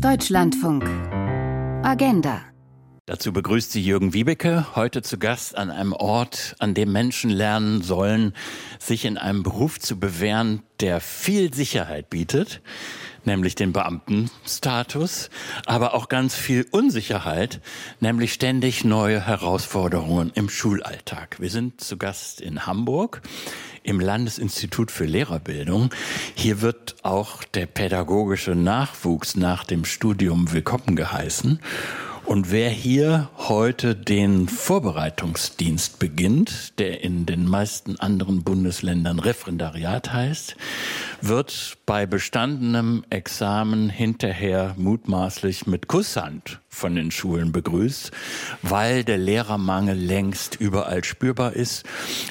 Deutschlandfunk. 0.00 0.84
Agenda. 1.84 2.40
Dazu 3.06 3.32
begrüßt 3.32 3.72
sie 3.72 3.82
Jürgen 3.82 4.14
Wiebeke, 4.14 4.76
heute 4.76 5.02
zu 5.02 5.18
Gast 5.18 5.56
an 5.58 5.70
einem 5.70 5.92
Ort, 5.92 6.54
an 6.58 6.74
dem 6.74 6.92
Menschen 6.92 7.30
lernen 7.30 7.82
sollen, 7.82 8.32
sich 8.78 9.04
in 9.04 9.18
einem 9.18 9.42
Beruf 9.42 9.80
zu 9.80 9.98
bewähren, 9.98 10.62
der 10.80 11.00
viel 11.00 11.52
Sicherheit 11.52 12.10
bietet, 12.10 12.62
nämlich 13.24 13.54
den 13.54 13.72
Beamtenstatus, 13.72 15.30
aber 15.66 15.94
auch 15.94 16.08
ganz 16.08 16.34
viel 16.34 16.66
Unsicherheit, 16.70 17.60
nämlich 18.00 18.32
ständig 18.32 18.84
neue 18.84 19.26
Herausforderungen 19.26 20.30
im 20.34 20.48
Schulalltag. 20.48 21.40
Wir 21.40 21.50
sind 21.50 21.80
zu 21.80 21.96
Gast 21.96 22.40
in 22.40 22.66
Hamburg 22.66 23.22
im 23.82 24.00
Landesinstitut 24.00 24.90
für 24.90 25.04
Lehrerbildung. 25.04 25.90
Hier 26.34 26.60
wird 26.60 26.96
auch 27.02 27.44
der 27.44 27.66
pädagogische 27.66 28.54
Nachwuchs 28.54 29.36
nach 29.36 29.64
dem 29.64 29.84
Studium 29.84 30.52
willkommen 30.52 30.96
geheißen. 30.96 31.60
Und 32.24 32.50
wer 32.50 32.70
hier 32.70 33.28
heute 33.36 33.94
den 33.94 34.48
Vorbereitungsdienst 34.48 35.98
beginnt, 35.98 36.78
der 36.78 37.02
in 37.02 37.26
den 37.26 37.46
meisten 37.46 37.98
anderen 38.00 38.42
Bundesländern 38.42 39.18
Referendariat 39.18 40.12
heißt, 40.12 40.56
wird 41.20 41.78
bei 41.84 42.06
bestandenem 42.06 43.04
Examen 43.10 43.90
hinterher 43.90 44.74
mutmaßlich 44.78 45.66
mit 45.66 45.88
Kusshand 45.88 46.60
von 46.68 46.94
den 46.94 47.10
Schulen 47.10 47.52
begrüßt, 47.52 48.12
weil 48.62 49.04
der 49.04 49.18
Lehrermangel 49.18 49.96
längst 49.96 50.54
überall 50.54 51.04
spürbar 51.04 51.52
ist 51.52 51.84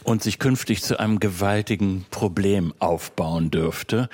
und 0.04 0.23
sich 0.23 0.40
künftig 0.40 0.82
zu 0.82 0.99
einem 0.99 1.20
gewaltigen 1.20 2.05
Problem 2.10 2.73
aufbauen 2.80 3.52
dürfte. 3.52 4.10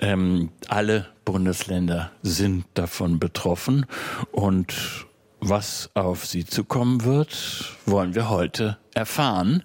Ähm, 0.00 0.48
alle 0.68 1.06
Bundesländer 1.24 2.10
sind 2.22 2.64
davon 2.74 3.18
betroffen 3.18 3.86
und 4.32 5.06
was 5.40 5.90
auf 5.94 6.26
sie 6.26 6.44
zukommen 6.44 7.04
wird, 7.04 7.76
wollen 7.86 8.14
wir 8.14 8.28
heute 8.28 8.78
erfahren. 8.94 9.62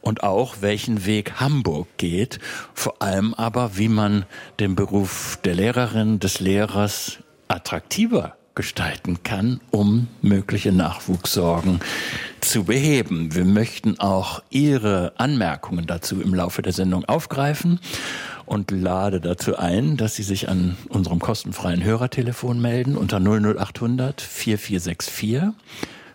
Und 0.00 0.22
auch 0.22 0.56
welchen 0.60 1.04
Weg 1.06 1.40
Hamburg 1.40 1.88
geht, 1.96 2.38
vor 2.74 3.02
allem 3.02 3.34
aber, 3.34 3.76
wie 3.76 3.88
man 3.88 4.24
den 4.58 4.74
Beruf 4.74 5.38
der 5.44 5.54
Lehrerin, 5.54 6.18
des 6.18 6.40
Lehrers 6.40 7.18
attraktiver 7.48 8.36
gestalten 8.54 9.22
kann, 9.22 9.60
um 9.70 10.08
mögliche 10.22 10.72
Nachwuchssorgen 10.72 11.80
zu 12.40 12.64
beheben. 12.64 13.34
Wir 13.34 13.44
möchten 13.44 13.98
auch 14.00 14.42
Ihre 14.50 15.12
Anmerkungen 15.16 15.86
dazu 15.86 16.20
im 16.20 16.34
Laufe 16.34 16.60
der 16.60 16.72
Sendung 16.72 17.04
aufgreifen 17.04 17.80
und 18.50 18.70
lade 18.72 19.20
dazu 19.20 19.56
ein, 19.56 19.96
dass 19.96 20.16
Sie 20.16 20.24
sich 20.24 20.48
an 20.48 20.76
unserem 20.88 21.20
kostenfreien 21.20 21.84
Hörertelefon 21.84 22.60
melden 22.60 22.96
unter 22.96 23.20
00800 23.20 24.20
4464 24.20 25.52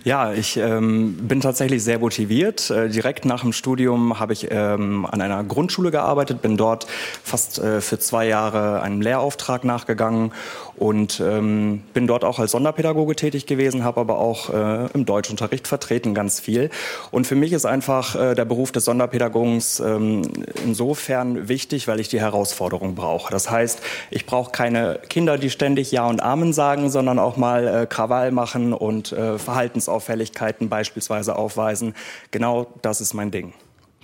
Ja, 0.05 0.33
ich 0.33 0.57
ähm, 0.57 1.17
bin 1.27 1.41
tatsächlich 1.41 1.83
sehr 1.83 1.99
motiviert. 1.99 2.71
Äh, 2.71 2.89
direkt 2.89 3.25
nach 3.25 3.41
dem 3.41 3.53
Studium 3.53 4.21
habe 4.21 4.33
ich 4.33 4.49
ähm, 4.51 5.05
an 5.05 5.21
einer 5.21 5.43
Grundschule 5.43 5.91
gearbeitet, 5.91 6.43
bin 6.43 6.57
dort 6.57 6.87
fast 7.25 7.59
äh, 7.59 7.81
für 7.81 7.99
zwei 7.99 8.29
Jahre 8.29 8.83
einem 8.83 9.01
Lehrauftrag 9.01 9.65
nachgegangen 9.65 10.33
und 10.77 11.21
ähm, 11.21 11.83
bin 11.95 12.07
dort 12.07 12.25
auch 12.25 12.39
als 12.39 12.53
Sonderpädagoge 12.53 13.17
tätig 13.17 13.47
gewesen, 13.47 13.83
habe 13.83 14.01
aber 14.01 14.19
auch 14.19 14.51
äh, 14.51 14.87
im 14.93 15.07
Deutschunterricht 15.07 15.67
vertreten 15.67 16.15
ganz 16.15 16.39
viel. 16.39 16.71
Und 17.11 17.27
für 17.27 17.35
mich 17.35 17.53
ist 17.53 17.65
einfach 17.65 18.15
äh, 18.15 18.35
der 18.35 18.45
Beruf 18.45 18.73
des 18.73 18.85
Sonderpädagogens 18.85 19.81
ähm, 19.81 20.23
insofern 20.65 21.49
wichtig, 21.49 21.89
weil 21.89 21.99
ich 21.99 22.09
die 22.09 22.21
Herausforderung 22.21 22.95
brauche. 22.95 23.33
Das 23.33 23.51
heißt, 23.51 23.81
ich 24.11 24.27
brauche 24.27 24.53
keine 24.53 25.01
Kinder, 25.09 25.39
die 25.39 25.51
ständig 25.51 25.91
Ja 25.93 26.07
und 26.07 26.23
Amen 26.23 26.53
sagen, 26.53 26.91
sondern 26.91 27.19
auch 27.19 27.37
mal 27.37 27.67
äh, 27.67 27.87
Krawall 27.87 28.31
machen 28.31 28.73
und 28.73 29.13
äh, 29.13 29.39
Verhaltensauffälligkeiten 29.47 30.69
beispielsweise 30.69 31.37
aufweisen. 31.37 31.95
Genau 32.31 32.67
das 32.83 33.01
ist 33.01 33.15
mein 33.15 33.31
Ding. 33.31 33.55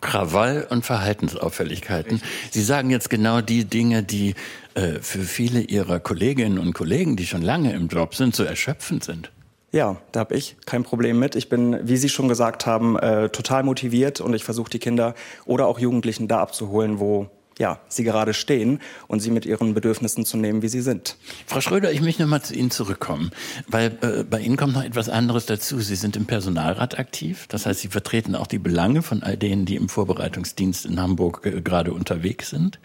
Krawall 0.01 0.67
und 0.69 0.85
Verhaltensauffälligkeiten. 0.85 2.21
Sie 2.51 2.63
sagen 2.63 2.91
jetzt 2.91 3.09
genau 3.09 3.41
die 3.41 3.65
Dinge, 3.65 4.03
die 4.03 4.35
äh, 4.75 4.95
für 5.01 5.21
viele 5.21 5.61
Ihrer 5.61 6.01
Kolleginnen 6.01 6.59
und 6.59 6.73
Kollegen, 6.73 7.17
die 7.17 7.27
schon 7.27 7.43
lange 7.43 7.73
im 7.73 7.89
Job 7.89 8.15
sind, 8.15 8.35
so 8.35 8.43
erschöpfend 8.43 9.05
sind. 9.05 9.31
Ja, 9.71 9.97
da 10.11 10.21
habe 10.21 10.35
ich 10.35 10.57
kein 10.67 10.83
Problem 10.83 11.19
mit. 11.19 11.35
Ich 11.35 11.49
bin, 11.49 11.79
wie 11.89 11.97
Sie 11.97 12.09
schon 12.09 12.29
gesagt 12.29 12.67
haben, 12.67 12.99
äh, 12.99 13.31
total 13.31 13.63
motiviert 13.63 14.21
und 14.21 14.35
ich 14.35 14.45
versuche 14.45 14.71
die 14.71 14.79
Kinder 14.79 15.15
oder 15.47 15.67
auch 15.67 15.79
Jugendlichen 15.79 16.29
da 16.29 16.41
abzuholen, 16.41 16.99
wo 16.99 17.29
ja, 17.63 17.79
sie 17.87 18.03
gerade 18.03 18.35
stehen 18.35 18.81
und 19.07 19.21
sie 19.21 19.31
mit 19.31 19.47
ihren 19.47 19.73
Bedürfnissen 19.73 20.25
zu 20.25 20.37
nehmen, 20.37 20.63
wie 20.63 20.69
sie 20.69 20.81
sind. 20.81 21.17
Frau 21.47 21.61
Schröder, 21.61 21.93
ich 21.93 22.01
möchte 22.01 22.23
noch 22.23 22.29
mal 22.29 22.43
zu 22.43 22.55
Ihnen 22.55 22.73
zurückkommen, 22.73 23.31
weil 23.69 23.97
äh, 24.03 24.25
bei 24.25 24.41
Ihnen 24.41 24.57
kommt 24.57 24.75
noch 24.75 24.83
etwas 24.83 25.09
anderes 25.09 25.47
dazu. 25.47 25.79
Sie 25.79 25.95
sind 25.95 26.17
im 26.17 26.27
Personalrat 26.27 26.99
aktiv, 26.99 27.47
das 27.49 27.65
heißt, 27.65 27.79
Sie 27.79 27.89
vertreten 27.89 28.35
auch 28.35 28.49
die 28.49 28.59
Belange 28.59 29.03
von 29.03 29.23
all 29.23 29.37
denen, 29.37 29.65
die 29.65 29.77
im 29.77 29.89
Vorbereitungsdienst 29.89 30.87
in 30.87 31.01
Hamburg 31.01 31.43
äh, 31.45 31.61
gerade 31.63 31.93
unterwegs 31.93 32.51
sind. 32.51 32.81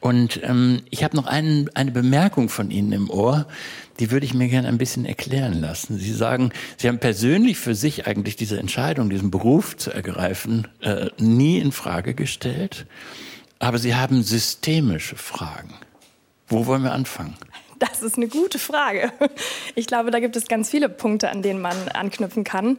Und 0.00 0.40
ähm, 0.42 0.80
ich 0.88 1.04
habe 1.04 1.14
noch 1.14 1.26
einen, 1.26 1.68
eine 1.74 1.90
Bemerkung 1.90 2.48
von 2.48 2.70
Ihnen 2.70 2.92
im 2.92 3.10
Ohr, 3.10 3.46
die 4.00 4.10
würde 4.10 4.24
ich 4.24 4.32
mir 4.32 4.48
gerne 4.48 4.68
ein 4.68 4.78
bisschen 4.78 5.04
erklären 5.04 5.60
lassen. 5.60 5.98
Sie 5.98 6.14
sagen, 6.14 6.50
Sie 6.78 6.88
haben 6.88 6.98
persönlich 6.98 7.58
für 7.58 7.74
sich 7.74 8.06
eigentlich 8.06 8.36
diese 8.36 8.58
Entscheidung, 8.58 9.10
diesen 9.10 9.30
Beruf 9.30 9.76
zu 9.76 9.90
ergreifen, 9.90 10.66
äh, 10.80 11.10
nie 11.18 11.58
in 11.58 11.72
Frage 11.72 12.14
gestellt. 12.14 12.86
Aber 13.62 13.78
Sie 13.78 13.94
haben 13.94 14.24
systemische 14.24 15.14
Fragen. 15.14 15.72
Wo 16.48 16.66
wollen 16.66 16.82
wir 16.82 16.92
anfangen? 16.92 17.36
Das 17.78 18.02
ist 18.02 18.16
eine 18.16 18.26
gute 18.26 18.58
Frage. 18.58 19.12
Ich 19.76 19.86
glaube, 19.86 20.10
da 20.10 20.18
gibt 20.18 20.34
es 20.36 20.48
ganz 20.48 20.68
viele 20.68 20.88
Punkte, 20.88 21.30
an 21.30 21.42
denen 21.42 21.60
man 21.60 21.76
anknüpfen 21.94 22.42
kann. 22.42 22.78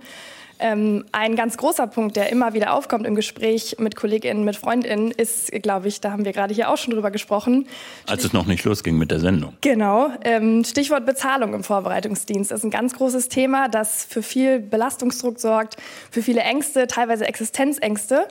Ähm, 0.59 1.05
ein 1.13 1.35
ganz 1.37 1.55
großer 1.57 1.87
Punkt, 1.87 2.17
der 2.17 2.29
immer 2.29 2.53
wieder 2.53 2.73
aufkommt 2.73 3.07
im 3.07 3.15
Gespräch 3.15 3.77
mit 3.79 3.95
KollegInnen, 3.95 4.43
mit 4.43 4.57
FreundInnen, 4.57 5.11
ist, 5.11 5.51
glaube 5.63 5.87
ich, 5.87 6.01
da 6.01 6.11
haben 6.11 6.25
wir 6.25 6.33
gerade 6.33 6.53
hier 6.53 6.69
auch 6.69 6.77
schon 6.77 6.93
drüber 6.93 7.11
gesprochen. 7.11 7.67
Als 8.05 8.25
es 8.25 8.33
noch 8.33 8.45
nicht 8.45 8.63
losging 8.65 8.97
mit 8.97 9.09
der 9.09 9.21
Sendung. 9.21 9.55
Genau. 9.61 10.11
Ähm, 10.23 10.65
Stichwort 10.65 11.05
Bezahlung 11.05 11.53
im 11.53 11.63
Vorbereitungsdienst. 11.63 12.51
Das 12.51 12.59
ist 12.59 12.65
ein 12.65 12.71
ganz 12.71 12.93
großes 12.93 13.29
Thema, 13.29 13.69
das 13.69 14.03
für 14.03 14.21
viel 14.21 14.59
Belastungsdruck 14.59 15.39
sorgt, 15.39 15.77
für 16.11 16.21
viele 16.21 16.41
Ängste, 16.41 16.87
teilweise 16.87 17.25
Existenzängste. 17.25 18.27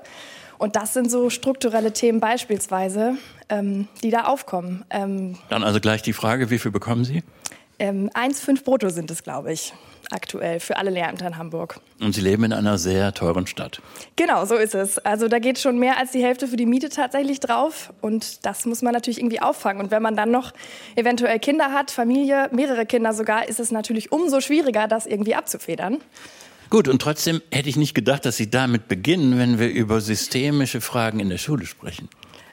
Und 0.63 0.77
das 0.77 0.93
sind 0.95 1.11
so 1.11 1.29
strukturelle 1.29 1.93
Themen 1.93 2.21
beispielsweise, 2.21 3.17
ähm, 3.49 3.89
die 4.05 4.11
da 4.11 4.27
aufkommen. 4.27 4.85
Ähm, 4.91 5.37
Dann 5.49 5.65
also 5.65 5.81
gleich 5.81 6.03
die 6.03 6.13
Frage, 6.13 6.51
wie 6.51 6.59
viel 6.61 6.71
bekommen 6.71 7.05
Sie? 7.05 7.25
Ähm, 7.81 8.11
1,5 8.15 8.63
brutto 8.63 8.89
sind 8.89 9.11
es, 9.11 9.25
glaube 9.25 9.53
ich 9.53 9.73
aktuell 10.13 10.61
für 10.61 10.77
alle 10.77 10.91
Lehrämter 10.91 11.27
in 11.27 11.37
Hamburg. 11.37 11.81
Und 12.01 12.15
Sie 12.15 12.21
leben 12.21 12.45
in 12.45 12.53
einer 12.53 12.79
sehr 12.79 13.13
teuren 13.15 13.47
Stadt. 13.47 13.81
Genau, 14.17 14.45
so 14.45 14.57
ist 14.57 14.75
es. 14.75 14.99
Also 14.99 15.29
da 15.29 15.39
geht 15.39 15.59
schon 15.59 15.79
mehr 15.79 15.99
als 15.99 16.13
die 16.13 16.23
Hälfte 16.23 16.47
für 16.47 16.57
die 16.57 16.67
Miete 16.67 16.91
tatsächlich 16.91 17.41
drauf. 17.41 17.93
Und 18.01 18.45
das 18.47 18.65
muss 18.67 18.83
man 18.83 18.93
natürlich 18.93 19.19
irgendwie 19.19 19.41
auffangen. 19.41 19.83
Und 19.83 19.91
wenn 19.91 20.03
man 20.03 20.15
dann 20.15 20.31
noch 20.31 20.53
eventuell 20.97 21.39
Kinder 21.39 21.73
hat, 21.73 21.91
Familie, 21.91 22.49
mehrere 22.53 22.87
Kinder 22.87 23.13
sogar, 23.15 23.49
ist 23.49 23.59
es 23.59 23.73
natürlich 23.73 24.13
umso 24.13 24.41
schwieriger, 24.41 24.87
das 24.87 25.07
irgendwie 25.07 25.35
abzufedern. 25.35 25.99
Gut, 26.73 26.89
und 26.89 27.03
trotzdem 27.03 27.43
hätte 27.53 27.69
ich 27.69 27.77
nicht 27.77 27.95
gedacht, 27.95 28.25
dass 28.25 28.39
Sie 28.39 28.51
damit 28.51 28.89
beginnen, 28.89 29.39
wenn 29.39 29.59
wir 29.59 29.69
über 29.69 30.01
systemische 30.01 30.81
Fragen 30.81 31.21
in 31.21 31.29
der 31.29 31.37
Schule 31.37 31.67
sprechen. 31.67 32.09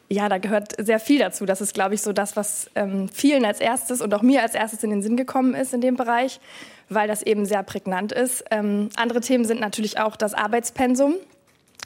Ja, 0.10 0.28
da 0.28 0.40
gehört 0.40 0.74
sehr 0.78 1.00
viel 1.00 1.20
dazu. 1.20 1.46
Das 1.46 1.62
ist, 1.62 1.74
glaube 1.74 1.96
ich, 1.96 2.02
so 2.02 2.12
das, 2.12 2.36
was 2.36 2.70
ähm, 2.76 3.08
vielen 3.14 3.46
als 3.46 3.62
erstes 3.62 4.02
und 4.02 4.14
auch 4.14 4.22
mir 4.22 4.42
als 4.42 4.56
erstes 4.56 4.84
in 4.84 4.90
den 4.90 5.02
Sinn 5.02 5.16
gekommen 5.16 5.54
ist 5.54 5.74
in 5.74 5.80
dem 5.80 5.96
Bereich 5.96 6.42
weil 6.90 7.08
das 7.08 7.22
eben 7.22 7.46
sehr 7.46 7.64
prägnant 7.64 8.12
ist. 8.12 8.44
Ähm, 8.52 8.90
andere 8.96 9.22
Themen 9.22 9.46
sind 9.46 9.62
natürlich 9.62 10.00
auch 10.00 10.16
das 10.16 10.34
Arbeitspensum 10.34 11.16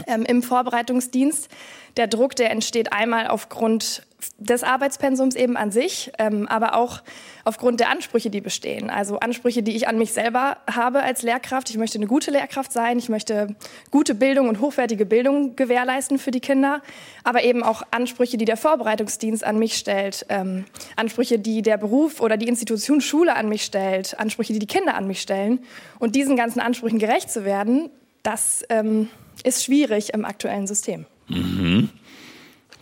ähm, 0.08 0.24
im 0.24 0.42
Vorbereitungsdienst. 0.42 1.50
Der 1.98 2.08
Druck, 2.08 2.36
der 2.36 2.50
entsteht 2.52 2.92
einmal 2.92 3.28
aufgrund 3.28 4.04
des 4.38 4.64
Arbeitspensums 4.64 5.36
eben 5.36 5.58
an 5.58 5.72
sich, 5.72 6.12
ähm, 6.20 6.48
aber 6.48 6.76
auch 6.76 7.02
aufgrund 7.44 7.80
der 7.80 7.90
Ansprüche, 7.90 8.30
die 8.30 8.42
bestehen. 8.42 8.90
Also 8.90 9.20
Ansprüche, 9.20 9.64
die 9.64 9.76
ich 9.76 9.88
an 9.88 9.98
mich 9.98 10.14
selber 10.14 10.58
habe 10.70 11.04
als 11.04 11.22
Lehrkraft. 11.22 11.70
Ich 11.70 11.78
möchte 11.78 11.98
eine 11.98 12.08
gute 12.08 12.32
Lehrkraft 12.32 12.72
sein, 12.72 12.98
ich 12.98 13.10
möchte 13.10 13.56
gute 13.92 14.16
Bildung 14.16 14.50
und 14.50 14.60
hochwertige 14.60 15.06
Bildung 15.06 15.56
gewährleisten 15.56 16.20
für 16.20 16.32
die 16.32 16.40
Kinder, 16.40 16.82
aber 17.24 17.44
eben 17.44 17.64
auch 17.64 17.84
Ansprüche, 17.92 18.38
die 18.38 18.46
der 18.46 18.58
Vorbereitungsdienst 18.58 19.44
an 19.44 19.60
mich 19.60 19.78
stellt, 19.78 20.26
ähm, 20.30 20.66
Ansprüche, 20.96 21.40
die 21.40 21.62
der 21.62 21.78
Beruf 21.78 22.22
oder 22.22 22.38
die 22.38 22.48
Institution 22.48 23.02
Schule 23.02 23.36
an 23.36 23.50
mich 23.50 23.64
stellt, 23.64 24.20
Ansprüche, 24.20 24.54
die 24.54 24.60
die 24.60 24.68
Kinder 24.68 24.96
an 24.96 25.08
mich 25.08 25.22
stellen. 25.22 25.60
Und 26.00 26.16
diesen 26.16 26.36
ganzen 26.36 26.60
Ansprüchen 26.60 27.00
gerecht 27.00 27.30
zu 27.30 27.46
werden, 27.46 27.90
das 28.24 28.64
ähm, 28.70 29.10
ist 29.44 29.64
schwierig 29.64 30.14
im 30.14 30.26
aktuellen 30.26 30.68
System. 30.68 31.06
Mhm. 31.28 31.90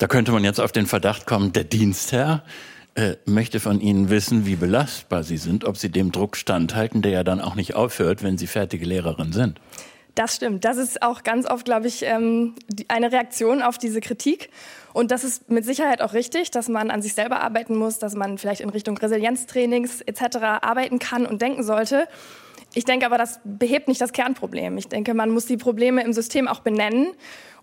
Da 0.01 0.07
könnte 0.07 0.31
man 0.31 0.43
jetzt 0.43 0.59
auf 0.59 0.71
den 0.71 0.87
Verdacht 0.87 1.27
kommen, 1.27 1.53
der 1.53 1.63
Dienstherr 1.63 2.41
äh, 2.95 3.17
möchte 3.25 3.59
von 3.59 3.79
Ihnen 3.79 4.09
wissen, 4.09 4.47
wie 4.47 4.55
belastbar 4.55 5.21
Sie 5.21 5.37
sind, 5.37 5.63
ob 5.63 5.77
Sie 5.77 5.91
dem 5.91 6.11
Druck 6.11 6.37
standhalten, 6.37 7.03
der 7.03 7.11
ja 7.11 7.23
dann 7.23 7.39
auch 7.39 7.53
nicht 7.53 7.75
aufhört, 7.75 8.23
wenn 8.23 8.35
Sie 8.35 8.47
fertige 8.47 8.83
Lehrerin 8.83 9.31
sind. 9.31 9.61
Das 10.15 10.35
stimmt. 10.35 10.65
Das 10.65 10.77
ist 10.77 11.03
auch 11.03 11.21
ganz 11.21 11.45
oft, 11.45 11.65
glaube 11.65 11.85
ich, 11.85 12.01
ähm, 12.01 12.55
eine 12.87 13.11
Reaktion 13.11 13.61
auf 13.61 13.77
diese 13.77 14.01
Kritik. 14.01 14.49
Und 14.91 15.11
das 15.11 15.23
ist 15.23 15.51
mit 15.51 15.65
Sicherheit 15.65 16.01
auch 16.01 16.13
richtig, 16.13 16.49
dass 16.49 16.67
man 16.67 16.89
an 16.89 17.03
sich 17.03 17.13
selber 17.13 17.41
arbeiten 17.41 17.75
muss, 17.75 17.99
dass 17.99 18.15
man 18.15 18.39
vielleicht 18.39 18.61
in 18.61 18.69
Richtung 18.71 18.97
Resilienztrainings 18.97 20.01
etc. 20.01 20.37
arbeiten 20.63 20.97
kann 20.97 21.27
und 21.27 21.43
denken 21.43 21.61
sollte. 21.61 22.07
Ich 22.73 22.85
denke 22.85 23.05
aber, 23.05 23.17
das 23.17 23.39
behebt 23.43 23.87
nicht 23.87 23.99
das 23.99 24.13
Kernproblem. 24.13 24.77
Ich 24.77 24.87
denke, 24.87 25.13
man 25.13 25.29
muss 25.29 25.45
die 25.45 25.57
Probleme 25.57 26.03
im 26.03 26.13
System 26.13 26.47
auch 26.47 26.61
benennen, 26.61 27.11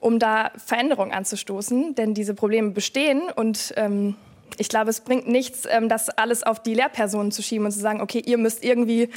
um 0.00 0.18
da 0.18 0.50
Veränderungen 0.56 1.12
anzustoßen. 1.12 1.94
Denn 1.94 2.14
diese 2.14 2.34
Probleme 2.34 2.70
bestehen 2.70 3.22
und 3.34 3.72
ähm, 3.76 4.16
ich 4.56 4.68
glaube, 4.68 4.90
es 4.90 5.00
bringt 5.00 5.28
nichts, 5.28 5.66
ähm, 5.70 5.88
das 5.88 6.08
alles 6.10 6.42
auf 6.42 6.62
die 6.62 6.74
Lehrpersonen 6.74 7.32
zu 7.32 7.42
schieben 7.42 7.66
und 7.66 7.72
zu 7.72 7.80
sagen, 7.80 8.00
okay, 8.00 8.22
ihr 8.24 8.38
müsst 8.38 8.64
irgendwie 8.64 9.10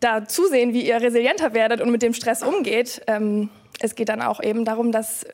da 0.00 0.26
zusehen, 0.26 0.72
wie 0.72 0.86
ihr 0.86 1.00
resilienter 1.00 1.54
werdet 1.54 1.80
und 1.80 1.90
mit 1.90 2.02
dem 2.02 2.12
Stress 2.12 2.42
umgeht. 2.42 3.02
Ähm, 3.06 3.48
es 3.80 3.94
geht 3.94 4.08
dann 4.08 4.22
auch 4.22 4.42
eben 4.42 4.64
darum, 4.64 4.92
dass 4.92 5.26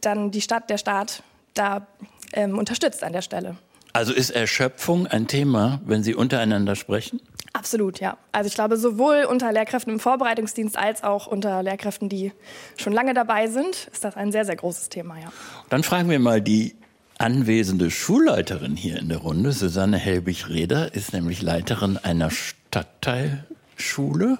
dann 0.00 0.30
die 0.30 0.40
Stadt, 0.40 0.70
der 0.70 0.78
Staat 0.78 1.22
da 1.54 1.86
ähm, 2.32 2.58
unterstützt 2.58 3.04
an 3.04 3.12
der 3.12 3.22
Stelle. 3.22 3.56
Also 3.94 4.12
ist 4.12 4.28
Erschöpfung 4.30 5.06
ein 5.06 5.28
Thema, 5.28 5.80
wenn 5.86 6.02
Sie 6.02 6.16
untereinander 6.16 6.74
sprechen? 6.74 7.20
Absolut, 7.52 8.00
ja. 8.00 8.18
Also 8.32 8.48
ich 8.48 8.54
glaube, 8.54 8.76
sowohl 8.76 9.24
unter 9.30 9.52
Lehrkräften 9.52 9.92
im 9.92 10.00
Vorbereitungsdienst 10.00 10.76
als 10.76 11.04
auch 11.04 11.28
unter 11.28 11.62
Lehrkräften, 11.62 12.08
die 12.08 12.32
schon 12.76 12.92
lange 12.92 13.14
dabei 13.14 13.46
sind, 13.46 13.88
ist 13.92 14.02
das 14.02 14.16
ein 14.16 14.32
sehr, 14.32 14.44
sehr 14.44 14.56
großes 14.56 14.88
Thema, 14.88 15.20
ja. 15.20 15.32
Dann 15.68 15.84
fragen 15.84 16.10
wir 16.10 16.18
mal 16.18 16.42
die 16.42 16.74
anwesende 17.18 17.92
Schulleiterin 17.92 18.74
hier 18.74 18.98
in 18.98 19.08
der 19.08 19.18
Runde, 19.18 19.52
Susanne 19.52 19.96
Helbig-Reder, 19.96 20.92
ist 20.92 21.12
nämlich 21.12 21.40
Leiterin 21.40 21.96
einer 21.96 22.32
Stadtteilschule. 22.32 24.38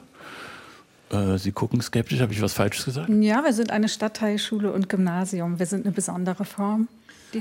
Äh, 1.11 1.39
Sie 1.39 1.53
gucken 1.53 1.81
skeptisch, 1.81 2.21
habe 2.21 2.33
ich 2.33 2.43
was 2.43 2.55
Falsches 2.55 2.87
gesagt? 2.87 3.09
Ja, 3.09 3.45
wir 3.45 3.53
sind 3.53 3.71
eine 3.71 3.89
Stadtteilschule 3.89 4.73
und 4.73 4.89
Gymnasium. 4.89 5.61
Wir 5.61 5.67
sind 5.67 5.87
eine 5.87 5.95
besondere 5.95 6.45
Form. 6.45 6.89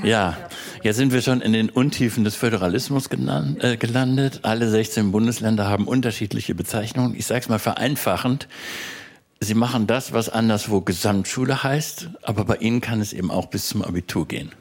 Ja, 0.04 0.38
jetzt 0.82 0.98
sind 0.98 1.14
wir 1.14 1.22
schon 1.22 1.42
in 1.42 1.54
den 1.54 1.70
Untiefen 1.70 2.24
des 2.24 2.36
Föderalismus 2.36 3.10
äh, 3.12 3.78
gelandet. 3.78 4.40
Alle 4.44 4.70
16 4.70 5.12
Bundesländer 5.12 5.68
haben 5.68 5.88
unterschiedliche 5.88 6.56
Bezeichnungen. 6.56 7.16
Ich 7.16 7.26
sage 7.26 7.42
es 7.42 7.50
mal 7.50 7.60
vereinfachend. 7.60 8.48
Sie 9.40 9.56
machen 9.56 9.88
das, 9.88 10.14
was 10.14 10.30
anderswo 10.30 10.82
Gesamtschule 10.82 11.64
heißt, 11.64 12.10
aber 12.22 12.46
bei 12.46 12.56
Ihnen 12.58 12.82
kann 12.82 13.02
es 13.02 13.12
eben 13.12 13.30
auch 13.30 13.48
bis 13.48 13.68
zum 13.68 13.84
Abitur 13.84 14.28
gehen. 14.28 14.52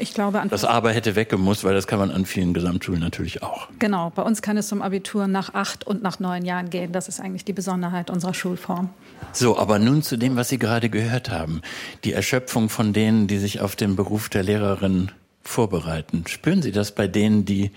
Ich 0.00 0.14
glaube, 0.14 0.42
das 0.48 0.64
Aber 0.64 0.92
hätte 0.92 1.14
weggemusst, 1.14 1.64
weil 1.64 1.74
das 1.74 1.86
kann 1.86 1.98
man 1.98 2.10
an 2.10 2.24
vielen 2.24 2.54
Gesamtschulen 2.54 3.00
natürlich 3.00 3.42
auch. 3.42 3.68
Genau, 3.78 4.10
bei 4.10 4.22
uns 4.22 4.42
kann 4.42 4.56
es 4.56 4.68
zum 4.68 4.82
Abitur 4.82 5.26
nach 5.26 5.54
acht 5.54 5.86
und 5.86 6.02
nach 6.02 6.18
neun 6.20 6.44
Jahren 6.44 6.70
gehen. 6.70 6.92
Das 6.92 7.08
ist 7.08 7.20
eigentlich 7.20 7.44
die 7.44 7.52
Besonderheit 7.52 8.10
unserer 8.10 8.34
Schulform. 8.34 8.90
So, 9.32 9.58
aber 9.58 9.78
nun 9.78 10.02
zu 10.02 10.16
dem, 10.16 10.36
was 10.36 10.48
Sie 10.48 10.58
gerade 10.58 10.88
gehört 10.88 11.30
haben. 11.30 11.60
Die 12.04 12.12
Erschöpfung 12.12 12.68
von 12.68 12.92
denen, 12.92 13.26
die 13.26 13.38
sich 13.38 13.60
auf 13.60 13.76
den 13.76 13.96
Beruf 13.96 14.28
der 14.28 14.42
Lehrerin 14.42 15.12
vorbereiten. 15.42 16.24
Spüren 16.26 16.62
Sie 16.62 16.72
das 16.72 16.92
bei 16.94 17.06
denen, 17.06 17.44
die 17.44 17.70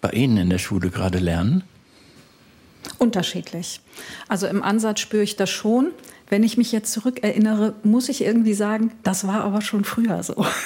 bei 0.00 0.10
Ihnen 0.10 0.36
in 0.36 0.50
der 0.50 0.58
Schule 0.58 0.90
gerade 0.90 1.18
lernen? 1.18 1.62
Unterschiedlich. 2.98 3.80
Also 4.28 4.46
im 4.46 4.62
Ansatz 4.62 5.00
spüre 5.00 5.22
ich 5.22 5.36
das 5.36 5.50
schon. 5.50 5.90
Wenn 6.28 6.42
ich 6.42 6.56
mich 6.56 6.72
jetzt 6.72 6.92
zurückerinnere, 6.92 7.74
muss 7.82 8.08
ich 8.08 8.22
irgendwie 8.22 8.54
sagen, 8.54 8.92
das 9.02 9.26
war 9.26 9.42
aber 9.42 9.60
schon 9.60 9.84
früher 9.84 10.22
so. 10.22 10.44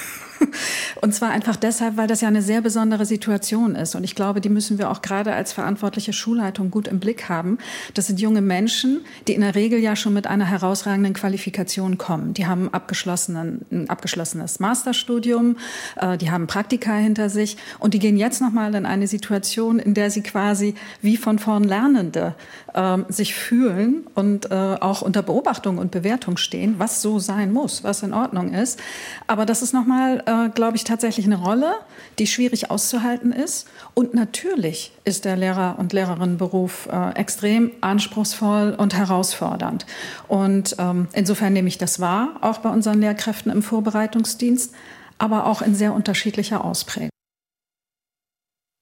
Und 1.00 1.14
zwar 1.14 1.30
einfach 1.30 1.56
deshalb, 1.56 1.96
weil 1.96 2.06
das 2.06 2.20
ja 2.20 2.28
eine 2.28 2.42
sehr 2.42 2.60
besondere 2.60 3.06
Situation 3.06 3.74
ist. 3.74 3.94
Und 3.94 4.04
ich 4.04 4.14
glaube, 4.14 4.40
die 4.40 4.48
müssen 4.48 4.78
wir 4.78 4.90
auch 4.90 5.02
gerade 5.02 5.32
als 5.32 5.52
verantwortliche 5.52 6.12
Schulleitung 6.12 6.70
gut 6.70 6.88
im 6.88 7.00
Blick 7.00 7.28
haben. 7.28 7.58
Das 7.94 8.06
sind 8.06 8.20
junge 8.20 8.40
Menschen, 8.40 9.00
die 9.26 9.34
in 9.34 9.40
der 9.40 9.54
Regel 9.54 9.78
ja 9.78 9.96
schon 9.96 10.14
mit 10.14 10.26
einer 10.26 10.46
herausragenden 10.46 11.14
Qualifikation 11.14 11.98
kommen. 11.98 12.34
Die 12.34 12.46
haben 12.46 12.72
abgeschlossenen, 12.72 13.64
ein 13.70 13.90
abgeschlossenes 13.90 14.60
Masterstudium, 14.60 15.56
äh, 15.96 16.18
die 16.18 16.30
haben 16.30 16.46
Praktika 16.46 16.94
hinter 16.94 17.28
sich 17.28 17.56
und 17.78 17.94
die 17.94 17.98
gehen 17.98 18.16
jetzt 18.16 18.40
nochmal 18.40 18.74
in 18.74 18.86
eine 18.86 19.06
Situation, 19.06 19.78
in 19.78 19.94
der 19.94 20.10
sie 20.10 20.22
quasi 20.22 20.74
wie 21.00 21.16
von 21.16 21.38
vorn 21.38 21.64
Lernende 21.64 22.34
äh, 22.74 22.98
sich 23.08 23.34
fühlen 23.34 24.06
und 24.14 24.50
äh, 24.50 24.54
auch 24.54 25.02
unter 25.02 25.22
Beobachtung 25.22 25.78
und 25.78 25.90
Bewertung 25.90 26.36
stehen, 26.36 26.76
was 26.78 27.02
so 27.02 27.18
sein 27.18 27.52
muss, 27.52 27.84
was 27.84 28.02
in 28.02 28.12
Ordnung 28.12 28.52
ist. 28.52 28.80
Aber 29.26 29.46
das 29.46 29.62
ist 29.62 29.72
nochmal 29.72 30.22
äh, 30.32 30.48
glaube 30.48 30.76
ich, 30.76 30.84
tatsächlich 30.84 31.26
eine 31.26 31.36
Rolle, 31.36 31.74
die 32.18 32.26
schwierig 32.26 32.70
auszuhalten 32.70 33.32
ist. 33.32 33.68
Und 33.94 34.14
natürlich 34.14 34.92
ist 35.04 35.24
der 35.24 35.36
Lehrer- 35.36 35.78
und 35.78 35.92
Lehrerinnenberuf 35.92 36.88
äh, 36.90 37.10
extrem 37.14 37.70
anspruchsvoll 37.80 38.74
und 38.76 38.94
herausfordernd. 38.94 39.86
Und 40.28 40.76
ähm, 40.78 41.08
insofern 41.12 41.52
nehme 41.52 41.68
ich 41.68 41.78
das 41.78 42.00
wahr, 42.00 42.36
auch 42.40 42.58
bei 42.58 42.70
unseren 42.70 43.00
Lehrkräften 43.00 43.52
im 43.52 43.62
Vorbereitungsdienst, 43.62 44.74
aber 45.18 45.46
auch 45.46 45.62
in 45.62 45.74
sehr 45.74 45.92
unterschiedlicher 45.92 46.64
Ausprägung. 46.64 47.10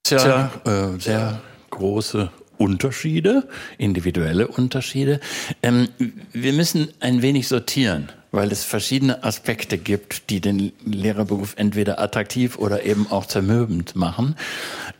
Tja, 0.05 0.51
äh, 0.65 0.99
sehr 0.99 1.41
große 1.71 2.31
Unterschiede, 2.59 3.49
individuelle 3.79 4.49
Unterschiede. 4.49 5.21
Ähm, 5.63 5.89
wir 6.33 6.53
müssen 6.53 6.89
ein 7.01 7.23
wenig 7.23 7.49
sortieren 7.49 8.11
weil 8.33 8.53
es 8.53 8.65
verschiedene 8.65 9.25
Aspekte 9.25 9.79
gibt, 9.79 10.31
die 10.31 10.41
den 10.41 10.73
Lehrerberuf 10.85 11.55
entweder 11.57 12.01
attraktiv 12.01 12.59
oder 12.59 12.85
eben 12.85 13.07
auch 13.11 13.27
zermürbend 13.27 13.97
machen. 13.97 14.37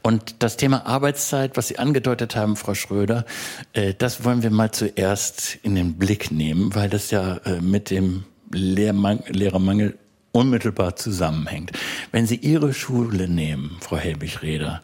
Und 0.03 0.37
das 0.41 0.57
Thema 0.57 0.87
Arbeitszeit, 0.87 1.57
was 1.57 1.69
Sie 1.69 1.79
angedeutet 1.79 2.37
haben, 2.37 2.57
Frau 2.57 2.75
Schröder, 2.75 3.25
äh, 3.73 3.95
das 3.97 4.25
wollen 4.25 4.43
wir 4.43 4.51
mal 4.51 4.71
zuerst 4.71 5.59
in 5.63 5.75
den 5.75 5.95
Blick 5.95 6.31
nehmen, 6.31 6.75
weil 6.75 6.89
das 6.89 7.11
ja 7.11 7.37
äh, 7.39 7.61
mit 7.61 7.91
dem 7.91 8.25
Lehrermangel 8.53 9.99
unmittelbar 10.33 10.97
zusammenhängt. 10.97 11.73
Wenn 12.13 12.27
Sie 12.27 12.37
Ihre 12.37 12.73
Schule 12.73 13.29
nehmen, 13.29 13.77
Frau 13.81 13.97
Helbig-Reder, 13.97 14.83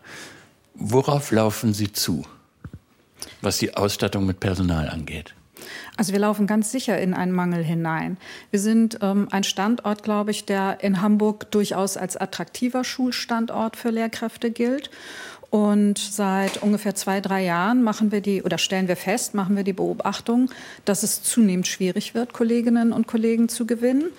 worauf 0.75 1.31
laufen 1.31 1.73
Sie 1.73 1.93
zu, 1.93 2.25
was 3.41 3.59
die 3.59 3.75
Ausstattung 3.77 4.27
mit 4.27 4.41
Personal 4.41 4.89
angeht? 4.89 5.36
Also 5.97 6.13
wir 6.13 6.21
laufen 6.21 6.47
ganz 6.47 6.71
sicher 6.71 6.99
in 6.99 7.15
einen 7.15 7.33
Mangel 7.33 7.65
hinein. 7.65 8.19
Wir 8.51 8.61
sind 8.61 8.99
ähm, 9.03 9.29
ein 9.31 9.45
Standort, 9.45 10.03
glaube 10.03 10.31
ich, 10.31 10.45
der 10.45 10.79
in 10.83 11.01
Hamburg 11.01 11.51
durchaus 11.51 11.97
als 11.97 12.17
attraktiver 12.17 12.85
Schulstandort 12.85 13.77
für 13.77 13.91
Lehrkräfte 13.91 14.51
gilt. 14.51 14.91
Und 15.49 15.97
seit 15.99 16.63
ungefähr 16.63 16.95
zwei, 16.95 17.21
drei 17.21 17.45
Jahren 17.45 17.83
machen 17.83 18.13
wir 18.13 18.21
die 18.21 18.43
oder 18.43 18.59
stellen 18.59 18.89
wir 18.89 18.97
fest, 18.97 19.35
machen 19.35 19.57
wir 19.57 19.65
die 19.65 19.73
Beobachtung, 19.73 20.51
dass 20.85 21.03
es 21.03 21.23
zunehmend 21.23 21.67
schwierig 21.67 22.15
wird, 22.15 22.33
Kolleginnen 22.33 22.93
und 22.93 23.07
Kollegen 23.07 23.49
zu 23.49 23.65
gewinnen. 23.65 24.11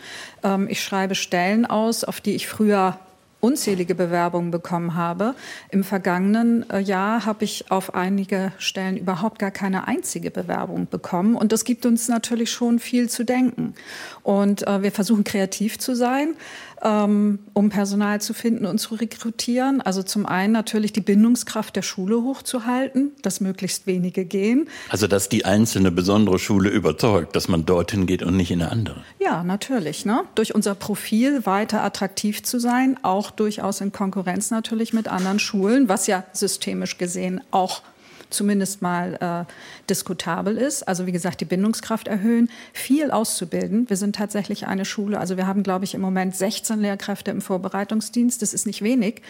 Ähm, 0.43 0.67
ich 0.69 0.81
schreibe 0.81 1.15
Stellen 1.15 1.65
aus, 1.65 2.03
auf 2.03 2.21
die 2.21 2.33
ich 2.33 2.47
früher 2.47 2.97
unzählige 3.47 3.95
Bewerbungen 3.95 4.51
bekommen 4.51 4.95
habe. 4.95 5.33
Im 5.69 5.85
vergangenen 5.85 6.69
äh, 6.69 6.79
Jahr 6.79 7.25
habe 7.25 7.45
ich 7.45 7.71
auf 7.71 7.95
einige 7.95 8.51
Stellen 8.57 8.97
überhaupt 8.97 9.39
gar 9.39 9.51
keine 9.51 9.87
einzige 9.87 10.31
Bewerbung 10.31 10.87
bekommen. 10.89 11.35
Und 11.35 11.53
das 11.53 11.63
gibt 11.63 11.85
uns 11.85 12.09
natürlich 12.09 12.51
schon 12.51 12.79
viel 12.79 13.09
zu 13.09 13.23
denken. 13.23 13.73
Und 14.21 14.67
äh, 14.67 14.83
wir 14.83 14.91
versuchen 14.91 15.23
kreativ 15.23 15.79
zu 15.79 15.95
sein 15.95 16.35
ähm, 16.83 17.39
um 17.53 17.69
Personal 17.69 18.21
zu 18.21 18.33
finden 18.33 18.65
und 18.65 18.79
zu 18.79 18.95
rekrutieren. 18.95 19.81
Also 19.81 20.03
zum 20.03 20.25
einen 20.25 20.53
natürlich 20.53 20.93
die 20.93 21.01
Bindungskraft 21.01 21.75
der 21.75 21.81
Schule 21.81 22.21
hochzuhalten, 22.21 23.11
dass 23.21 23.41
möglichst 23.41 23.87
wenige 23.87 24.25
gehen. 24.25 24.69
Also 24.89 25.07
dass 25.07 25.29
die 25.29 25.45
einzelne 25.45 25.91
besondere 25.91 26.39
Schule 26.39 26.69
überzeugt, 26.69 27.35
dass 27.35 27.47
man 27.47 27.65
dorthin 27.65 28.05
geht 28.05 28.23
und 28.23 28.37
nicht 28.37 28.51
in 28.51 28.61
eine 28.61 28.71
andere. 28.71 29.03
Ja, 29.19 29.43
natürlich. 29.43 30.05
Ne? 30.05 30.23
Durch 30.35 30.53
unser 30.55 30.75
Profil 30.75 31.45
weiter 31.45 31.83
attraktiv 31.83 32.43
zu 32.43 32.59
sein, 32.59 32.97
auch 33.03 33.31
durchaus 33.31 33.81
in 33.81 33.91
Konkurrenz 33.91 34.51
natürlich 34.51 34.93
mit 34.93 35.07
anderen 35.07 35.39
Schulen, 35.39 35.89
was 35.89 36.07
ja 36.07 36.23
systemisch 36.33 36.97
gesehen 36.97 37.41
auch 37.51 37.81
zumindest 38.29 38.81
mal 38.81 39.45
äh, 39.47 39.51
diskutabel 39.89 40.57
ist. 40.57 40.87
Also 40.87 41.05
wie 41.05 41.11
gesagt, 41.11 41.41
die 41.41 41.45
Bindungskraft 41.45 42.07
erhöhen, 42.07 42.49
viel 42.73 43.11
auszubilden. 43.11 43.89
Wir 43.89 43.97
sind 43.97 44.15
tatsächlich 44.15 44.67
eine 44.67 44.85
Schule. 44.85 45.19
Also 45.19 45.37
wir 45.37 45.47
haben, 45.47 45.63
glaube 45.63 45.85
ich, 45.85 45.93
im 45.93 46.01
Moment 46.01 46.35
16 46.35 46.79
Lehrkräfte 46.79 47.31
im 47.31 47.41
Vorbereitungsdienst. 47.41 48.41
Das 48.41 48.53
ist 48.53 48.65
nicht 48.65 48.81
wenig. 48.81 49.21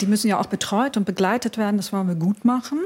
Die 0.00 0.06
müssen 0.06 0.28
ja 0.28 0.38
auch 0.38 0.46
betreut 0.46 0.96
und 0.96 1.04
begleitet 1.04 1.58
werden. 1.58 1.76
Das 1.76 1.92
wollen 1.92 2.08
wir 2.08 2.14
gut 2.14 2.44
machen. 2.44 2.80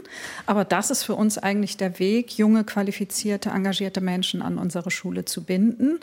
Aber 0.46 0.64
das 0.64 0.90
ist 0.90 1.04
für 1.04 1.14
uns 1.14 1.38
eigentlich 1.38 1.76
der 1.76 1.98
Weg, 1.98 2.36
junge, 2.38 2.64
qualifizierte, 2.64 3.50
engagierte 3.50 4.00
Menschen 4.00 4.42
an 4.42 4.58
unsere 4.58 4.90
Schule 4.90 5.24
zu 5.24 5.44
binden. 5.44 6.00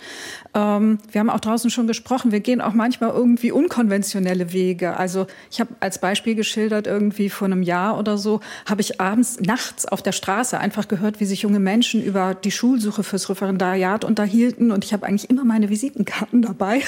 Ähm, 0.53 0.99
wir 1.11 1.19
haben 1.19 1.29
auch 1.29 1.39
draußen 1.39 1.69
schon 1.69 1.87
gesprochen. 1.87 2.31
Wir 2.31 2.39
gehen 2.39 2.61
auch 2.61 2.73
manchmal 2.73 3.11
irgendwie 3.11 3.51
unkonventionelle 3.51 4.53
Wege. 4.53 4.97
Also 4.97 5.27
ich 5.51 5.59
habe 5.59 5.75
als 5.79 5.99
Beispiel 5.99 6.35
geschildert, 6.35 6.87
irgendwie 6.87 7.29
vor 7.29 7.45
einem 7.45 7.63
Jahr 7.63 7.97
oder 7.97 8.17
so, 8.17 8.41
habe 8.65 8.81
ich 8.81 8.99
abends 9.01 9.39
nachts 9.39 9.85
auf 9.85 10.01
der 10.01 10.11
Straße 10.11 10.57
einfach 10.57 10.87
gehört, 10.87 11.14
wie 11.19 11.25
sich 11.25 11.41
junge 11.41 11.59
Menschen 11.59 12.03
über 12.03 12.33
die 12.35 12.51
Schulsuche 12.51 13.03
fürs 13.03 13.29
Referendariat 13.29 14.03
unterhielten. 14.03 14.71
Und 14.71 14.85
ich 14.85 14.93
habe 14.93 15.05
eigentlich 15.05 15.29
immer 15.29 15.43
meine 15.43 15.69
Visitenkarten 15.69 16.41
dabei. 16.41 16.81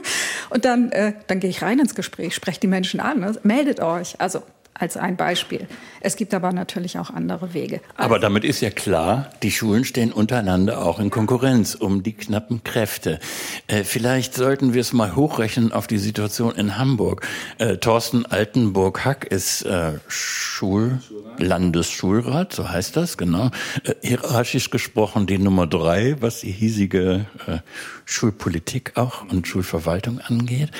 Und 0.50 0.64
dann, 0.64 0.92
äh, 0.92 1.14
dann 1.26 1.40
gehe 1.40 1.50
ich 1.50 1.62
rein 1.62 1.78
ins 1.78 1.94
Gespräch, 1.94 2.34
spreche 2.34 2.60
die 2.60 2.66
Menschen 2.66 3.00
an, 3.00 3.20
ne? 3.20 3.38
meldet 3.42 3.80
euch. 3.80 4.20
Also 4.20 4.42
als 4.74 4.96
ein 4.96 5.16
Beispiel. 5.16 5.66
Es 6.00 6.16
gibt 6.16 6.34
aber 6.34 6.52
natürlich 6.52 6.98
auch 6.98 7.10
andere 7.10 7.54
Wege. 7.54 7.80
Aber 7.96 8.18
damit 8.18 8.44
ist 8.44 8.60
ja 8.60 8.70
klar, 8.70 9.30
die 9.42 9.50
Schulen 9.50 9.84
stehen 9.84 10.12
untereinander 10.12 10.84
auch 10.84 10.98
in 10.98 11.10
Konkurrenz 11.10 11.74
um 11.74 12.02
die 12.02 12.14
knappen 12.14 12.64
Kräfte. 12.64 13.20
Äh, 13.66 13.84
vielleicht 13.84 14.34
sollten 14.34 14.74
wir 14.74 14.80
es 14.80 14.92
mal 14.92 15.14
hochrechnen 15.14 15.72
auf 15.72 15.86
die 15.86 15.98
Situation 15.98 16.54
in 16.54 16.78
Hamburg. 16.78 17.26
Äh, 17.58 17.76
Thorsten 17.76 18.26
Altenburg-Hack 18.26 19.24
ist 19.24 19.62
äh, 19.62 19.92
Schul 20.08 21.00
Landesschulrat, 21.38 22.52
so 22.52 22.68
heißt 22.68 22.96
das, 22.96 23.16
genau. 23.16 23.50
Äh, 23.84 23.94
hierarchisch 24.02 24.70
gesprochen 24.70 25.26
die 25.26 25.38
Nummer 25.38 25.66
drei, 25.66 26.16
was 26.20 26.40
die 26.40 26.50
hiesige 26.50 27.26
äh, 27.46 27.58
Schulpolitik 28.04 28.92
auch 28.96 29.24
und 29.28 29.46
Schulverwaltung 29.46 30.20
angeht. 30.20 30.70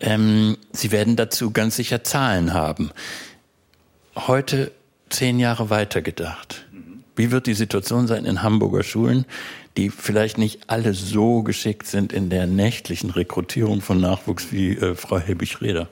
Ähm, 0.00 0.56
Sie 0.72 0.92
werden 0.92 1.16
dazu 1.16 1.50
ganz 1.50 1.76
sicher 1.76 2.04
Zahlen 2.04 2.52
haben. 2.52 2.90
Heute 4.16 4.72
zehn 5.10 5.38
Jahre 5.38 5.68
weiter 5.68 6.00
gedacht. 6.00 6.66
Wie 7.16 7.30
wird 7.30 7.46
die 7.46 7.54
Situation 7.54 8.06
sein 8.06 8.24
in 8.24 8.42
Hamburger 8.42 8.82
Schulen, 8.82 9.26
die 9.76 9.90
vielleicht 9.90 10.38
nicht 10.38 10.70
alle 10.70 10.94
so 10.94 11.42
geschickt 11.42 11.86
sind 11.86 12.14
in 12.14 12.30
der 12.30 12.46
nächtlichen 12.46 13.10
Rekrutierung 13.10 13.82
von 13.82 14.00
Nachwuchs 14.00 14.52
wie 14.52 14.70
äh, 14.70 14.94
Frau 14.94 15.18
Helbig-Reder? 15.18 15.88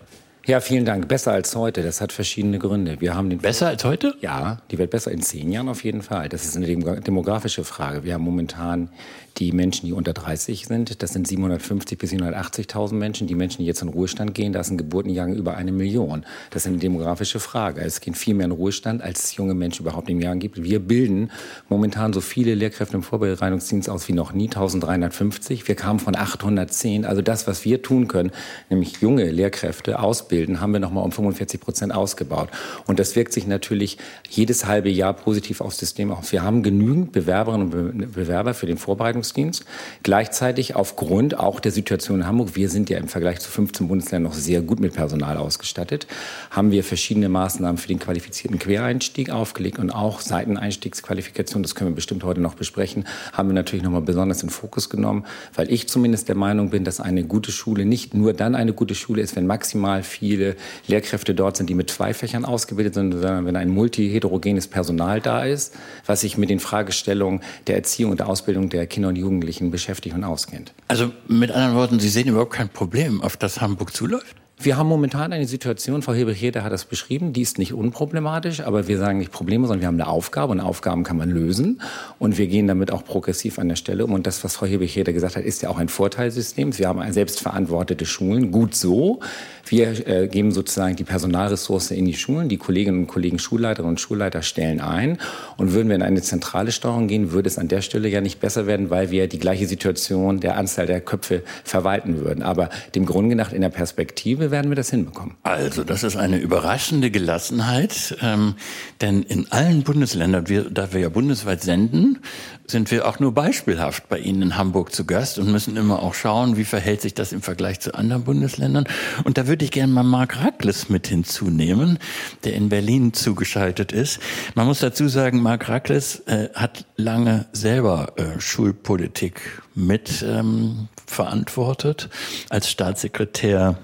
Ja, 0.47 0.61
vielen 0.61 0.87
Dank. 0.87 1.07
Besser 1.07 1.33
als 1.33 1.55
heute. 1.55 1.83
Das 1.83 2.01
hat 2.01 2.13
verschiedene 2.13 2.59
Gründe. 2.59 3.01
Wir 3.01 3.15
haben 3.15 3.29
den 3.29 3.41
besser 3.41 3.69
als 3.69 3.85
heute? 3.85 4.15
Ja, 4.21 4.63
die 4.71 4.79
wird 4.79 4.91
besser 4.91 5.11
in 5.11 5.23
zehn 5.23 5.53
Jahren 5.53 5.69
auf 5.69 5.85
jeden 5.85 6.03
Fall. 6.03 6.29
Das 6.31 6.45
ist 6.45 6.57
eine 6.57 6.67
demografische 6.67 7.65
Frage. 7.65 8.05
Wir 8.05 8.15
haben 8.15 8.25
momentan 8.25 8.91
die 9.39 9.51
Menschen, 9.51 9.87
die 9.87 9.93
unter 9.93 10.13
30 10.13 10.67
sind, 10.67 11.03
das 11.03 11.13
sind 11.13 11.27
750 11.27 11.99
bis 11.99 12.13
780.000 12.13 12.95
Menschen. 12.95 13.27
Die 13.27 13.35
Menschen, 13.35 13.59
die 13.63 13.67
jetzt 13.67 13.83
in 13.83 13.89
Ruhestand 13.89 14.33
gehen, 14.35 14.53
da 14.53 14.61
ist 14.61 14.71
ein 14.71 14.79
Geburtenjahr 14.79 15.27
über 15.29 15.57
eine 15.57 15.73
Million. 15.73 16.25
Das 16.51 16.63
ist 16.63 16.69
eine 16.69 16.79
demografische 16.79 17.41
Frage. 17.41 17.81
Es 17.81 18.01
gehen 18.01 18.15
viel 18.15 18.35
mehr 18.35 18.47
in 18.47 18.53
Ruhestand, 18.53 19.03
als 19.03 19.25
es 19.25 19.37
junge 19.37 19.55
Menschen 19.55 19.83
überhaupt 19.83 20.09
im 20.09 20.21
Jahr 20.21 20.37
gibt. 20.37 20.63
Wir 20.63 20.79
bilden 20.79 21.33
momentan 21.69 22.13
so 22.13 22.21
viele 22.21 22.55
Lehrkräfte 22.55 22.97
im 22.97 23.03
Vorbereitungsdienst 23.03 23.91
aus 23.91 24.07
wie 24.07 24.13
noch 24.13 24.33
nie, 24.33 24.47
1350. 24.47 25.67
Wir 25.67 25.75
kamen 25.75 25.99
von 25.99 26.15
810. 26.15 27.05
Also 27.05 27.21
das, 27.21 27.49
was 27.49 27.65
wir 27.65 27.83
tun 27.83 28.07
können, 28.07 28.31
nämlich 28.71 29.01
junge 29.01 29.29
Lehrkräfte 29.31 29.99
ausbilden, 29.99 30.61
haben 30.61 30.73
wir 30.73 30.81
noch 30.81 30.93
mal 30.93 31.03
um 31.03 31.11
45 31.11 31.61
Prozent 31.61 31.93
ausgebaut. 31.93 32.51
Und 32.87 33.01
das 33.01 33.17
wirkt 33.17 33.33
sich 33.33 33.49
natürlich 33.49 33.99
jedes 34.31 34.67
halbe 34.67 34.91
Jahr 34.91 35.13
positiv 35.13 35.61
aufs 35.61 35.79
System 35.79 36.13
aus. 36.13 36.31
Wir 36.31 36.45
haben 36.45 36.63
genügend 36.63 37.11
Bewerberinnen 37.11 37.73
und 37.73 38.13
Bewerber 38.13 38.55
für 38.55 38.67
den 38.67 38.79
Vorbereitungsdienst 38.79 39.24
Rettungsdienst. 39.25 39.65
Gleichzeitig 40.03 40.77
aufgrund 40.77 41.39
auch 41.39 41.61
der 41.61 41.73
Situation 41.73 42.21
in 42.21 42.27
Hamburg, 42.27 42.57
wir 42.57 42.69
sind 42.69 42.91
ja 42.91 42.99
im 42.99 43.09
Vergleich 43.09 43.41
zu 43.41 43.51
15 43.51 43.89
Bundesländern 43.89 44.31
noch 44.31 44.39
sehr 44.39 44.61
gut 44.61 44.81
mit 44.81 44.95
Personal 44.95 45.37
ausgestattet, 45.39 46.07
haben 46.51 46.71
wir 46.71 46.85
verschiedene 46.85 47.29
Maßnahmen 47.29 47.79
für 47.79 47.89
den 47.89 47.99
qualifizierten 47.99 48.59
Quereinstieg 48.59 49.31
aufgelegt 49.31 49.79
und 49.79 49.91
auch 49.91 50.21
Seiteneinstiegsqualifikation, 50.21 51.63
das 51.63 51.75
können 51.75 51.91
wir 51.91 51.95
bestimmt 51.95 52.25
heute 52.25 52.41
noch 52.41 52.55
besprechen, 52.55 53.05
haben 53.33 53.49
wir 53.49 53.55
natürlich 53.55 53.83
nochmal 53.83 54.03
besonders 54.03 54.43
in 54.43 54.51
Fokus 54.51 54.91
genommen, 54.91 55.25
weil 55.55 55.71
ich 55.73 55.89
zumindest 55.89 56.29
der 56.29 56.37
Meinung 56.37 56.71
bin, 56.71 56.85
dass 56.85 57.01
eine 57.01 57.25
gute 57.25 57.51
Schule 57.51 57.85
nicht 57.85 58.15
nur 58.15 58.33
dann 58.33 58.55
eine 58.55 58.73
gute 58.73 58.95
Schule 58.95 59.23
ist, 59.23 59.37
wenn 59.37 59.47
maximal 59.47 60.03
viele 60.03 60.57
Lehrkräfte 60.87 61.35
dort 61.35 61.57
sind, 61.57 61.71
die 61.71 61.75
mit 61.75 61.91
zwei 61.91 62.13
Fächern 62.15 62.45
ausgebildet 62.45 62.95
sind, 62.95 63.13
sondern 63.13 63.47
wenn 63.47 63.57
ein 63.57 63.71
multiheterogenes 63.71 64.69
Personal 64.69 65.21
da 65.21 65.45
ist, 65.45 65.75
was 66.07 66.21
sich 66.21 66.37
mit 66.37 66.51
den 66.51 66.61
Fragestellungen 66.61 67.41
der 67.67 67.77
Erziehung 67.77 68.11
und 68.11 68.21
der 68.21 68.29
Ausbildung 68.29 68.69
der 68.69 68.87
Kinder 68.87 69.09
und 69.09 69.14
und 69.15 69.21
Jugendlichen 69.21 69.71
beschäftigt 69.71 70.15
und 70.15 70.25
auskennt. 70.25 70.75
Also 70.89 71.13
mit 71.29 71.51
anderen 71.51 71.77
Worten, 71.77 72.01
Sie 72.01 72.09
sehen 72.09 72.29
überhaupt 72.29 72.53
kein 72.53 72.69
Problem, 72.69 73.23
auf 73.23 73.37
das 73.37 73.61
Hamburg 73.61 73.95
zuläuft? 73.95 74.37
Wir 74.57 74.77
haben 74.77 74.89
momentan 74.89 75.33
eine 75.33 75.47
Situation, 75.47 76.03
Frau 76.03 76.13
Hebel-Heder 76.13 76.63
hat 76.63 76.73
das 76.73 76.85
beschrieben, 76.85 77.33
die 77.33 77.43
ist 77.43 77.59
nicht 77.59 77.75
unproblematisch, 77.75 78.61
aber 78.61 78.87
wir 78.87 78.99
sagen 78.99 79.19
nicht 79.19 79.33
Probleme, 79.33 79.67
sondern 79.67 79.81
wir 79.81 79.89
haben 79.89 80.01
eine 80.01 80.07
Aufgabe 80.07 80.53
und 80.53 80.61
Aufgaben 80.61 81.03
kann 81.03 81.17
man 81.17 81.29
lösen 81.29 81.83
und 82.21 82.39
wir 82.39 82.47
gehen 82.47 82.69
damit 82.69 82.93
auch 82.93 83.05
progressiv 83.05 83.59
an 83.59 83.69
der 83.69 83.77
Stelle 83.77 84.05
um. 84.05 84.13
Und 84.13 84.27
das, 84.27 84.45
was 84.45 84.55
Frau 84.57 84.67
Hebel-Heder 84.67 85.13
gesagt 85.13 85.37
hat, 85.37 85.45
ist 85.45 85.63
ja 85.63 85.71
auch 85.71 85.79
ein 85.79 85.89
Vorteilsystem. 85.89 86.79
Wir 86.79 86.89
haben 86.89 87.13
selbstverantwortete 87.13 88.07
Schulen, 88.07 88.53
gut 88.53 88.75
so. 88.75 89.21
Wir 89.67 90.07
äh, 90.07 90.29
geben 90.29 90.53
sozusagen 90.53 90.97
die 90.97 91.05
Personalressource 91.05 91.91
in 91.91 92.05
die 92.05 92.15
Schulen. 92.15 92.49
Die 92.49 92.59
Kolleginnen 92.59 93.01
und 93.01 93.07
Kollegen 93.07 93.39
Schulleiterinnen 93.39 93.93
und 93.95 94.01
Schulleiter 94.01 94.43
stellen 94.43 94.81
ein. 94.81 95.19
Und 95.57 95.73
würden 95.73 95.89
wir 95.89 95.97
in 95.97 96.03
eine 96.03 96.23
zentrale 96.23 96.71
Steuerung 96.71 97.09
gehen, 97.09 97.33
würde 97.33 97.49
es 97.49 97.59
an 97.59 97.69
der 97.69 97.81
Stelle 97.81 98.09
ja 98.09 98.21
nicht 98.21 98.41
besser 98.41 98.67
werden, 98.67 98.91
weil 98.91 99.11
wir 99.11 99.27
die 99.27 99.39
gleiche 99.39 99.67
Situation 99.67 100.41
der 100.41 100.57
Anzahl 100.57 100.87
der 100.87 101.01
Köpfe 101.01 101.43
verwalten 101.65 102.21
würden. 102.21 102.43
Aber 102.43 102.69
dem 102.95 103.07
Grunde 103.07 103.37
nach 103.37 103.53
in 103.53 103.63
der 103.63 103.71
Perspektive 103.71 104.51
werden 104.55 104.71
wir 104.71 104.77
das 104.77 104.91
hinbekommen. 104.91 105.35
Also, 105.43 105.83
das 105.83 106.05
ist 106.05 106.15
eine 106.15 106.39
überraschende 106.39 107.11
Gelassenheit, 107.11 108.17
ähm, 108.23 108.55
denn 109.01 109.25
in 109.25 109.51
allen 109.51 109.83
Bundesländern, 109.83 110.49
wir, 110.49 110.71
da 110.71 110.93
wir 110.93 111.01
ja 111.01 111.09
bundesweit 111.09 111.61
senden, 111.61 112.21
sind 112.65 112.93
wir 112.93 113.09
auch 113.09 113.19
nur 113.19 113.35
beispielhaft 113.35 114.09
bei 114.09 114.21
Ihnen 114.21 114.43
in 114.43 114.57
Hamburg 114.57 114.93
zu 114.93 115.07
Gast 115.07 115.41
und 115.41 115.51
müssen 115.51 115.77
immer 115.77 116.01
auch 116.05 116.15
schauen, 116.15 116.57
wie 116.57 116.65
verhält 116.65 117.01
sich 117.01 117.15
das 117.15 117.33
im 117.33 117.43
Vergleich 117.43 117.81
zu 117.81 117.95
anderen 117.95 118.23
Bundesländern. 118.23 118.87
Und 119.25 119.39
da 119.39 119.49
würde 119.49 119.65
ich 119.65 119.73
gerne 119.73 119.93
mal 119.93 120.05
Mark 120.05 120.41
Rackles 120.41 120.89
mit 120.89 121.09
hinzunehmen, 121.09 121.99
der 122.45 122.55
in 122.55 122.69
Berlin 122.69 123.13
zugeschaltet 123.13 123.91
ist. 123.91 124.21
Man 124.55 124.67
muss 124.67 124.79
dazu 124.79 125.09
sagen, 125.09 125.43
Mark 125.43 125.69
Rackles 125.69 126.21
äh, 126.27 126.49
hat 126.55 126.87
lange 126.97 127.47
selber 127.53 128.13
äh, 128.17 128.41
Schulpolitik 128.41 129.63
mit 129.75 130.25
ähm, 130.27 130.89
verantwortet 131.07 132.09
als 132.51 132.71
Staatssekretär 132.71 133.77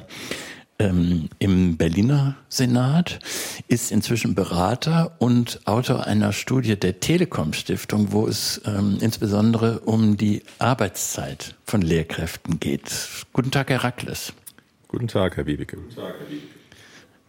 ähm, 0.81 1.29
im 1.39 1.77
Berliner 1.77 2.37
Senat, 2.49 3.21
ist 3.69 3.93
inzwischen 3.93 4.35
Berater 4.35 5.13
und 5.19 5.61
Autor 5.67 6.07
einer 6.07 6.33
Studie 6.33 6.77
der 6.77 6.99
Telekom 7.01 7.53
Stiftung, 7.53 8.13
wo 8.13 8.27
es 8.27 8.61
ähm, 8.65 8.99
insbesondere 9.01 9.81
um 9.81 10.17
die 10.17 10.43
Arbeitszeit 10.59 11.55
von 11.67 11.83
Lehrkräften 11.83 12.59
geht. 12.59 12.91
Guten 13.33 13.51
Tag, 13.51 13.71
Herr 13.71 13.85
Rackles. 13.85 14.33
Guten 14.89 15.07
Tag, 15.07 15.37
Herr 15.37 15.47
Wiebeke. 15.47 15.77
Guten 15.77 15.95
Tag, 15.95 16.15
Herr 16.19 16.29
Wiebeke. 16.31 16.61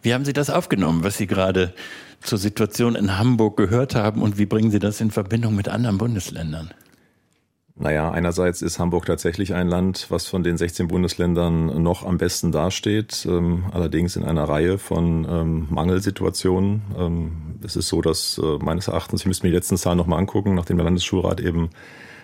Wie 0.02 0.14
haben 0.14 0.24
Sie 0.24 0.32
das 0.32 0.50
aufgenommen, 0.50 1.04
was 1.04 1.16
Sie 1.16 1.28
gerade 1.28 1.74
zur 2.22 2.38
Situation 2.38 2.96
in 2.96 3.18
Hamburg 3.18 3.56
gehört 3.56 3.94
haben 3.94 4.22
und 4.22 4.38
wie 4.38 4.46
bringen 4.46 4.70
Sie 4.70 4.80
das 4.80 5.00
in 5.00 5.10
Verbindung 5.10 5.54
mit 5.54 5.68
anderen 5.68 5.98
Bundesländern? 5.98 6.70
Naja, 7.74 8.10
einerseits 8.10 8.60
ist 8.60 8.78
Hamburg 8.78 9.06
tatsächlich 9.06 9.54
ein 9.54 9.66
Land, 9.66 10.06
was 10.10 10.26
von 10.26 10.42
den 10.42 10.58
16 10.58 10.88
Bundesländern 10.88 11.82
noch 11.82 12.04
am 12.04 12.18
besten 12.18 12.52
dasteht, 12.52 13.26
ähm, 13.26 13.64
allerdings 13.72 14.14
in 14.16 14.24
einer 14.24 14.44
Reihe 14.44 14.76
von 14.76 15.26
ähm, 15.28 15.66
Mangelsituationen. 15.70 16.82
Ähm, 16.98 17.32
es 17.64 17.76
ist 17.76 17.88
so, 17.88 18.02
dass 18.02 18.38
äh, 18.38 18.58
meines 18.62 18.88
Erachtens, 18.88 19.22
ich 19.22 19.26
müsste 19.26 19.46
mir 19.46 19.50
die 19.50 19.56
letzten 19.56 19.78
Zahlen 19.78 19.96
nochmal 19.96 20.18
angucken, 20.18 20.54
nachdem 20.54 20.76
der 20.76 20.84
Landesschulrat 20.84 21.40
eben 21.40 21.70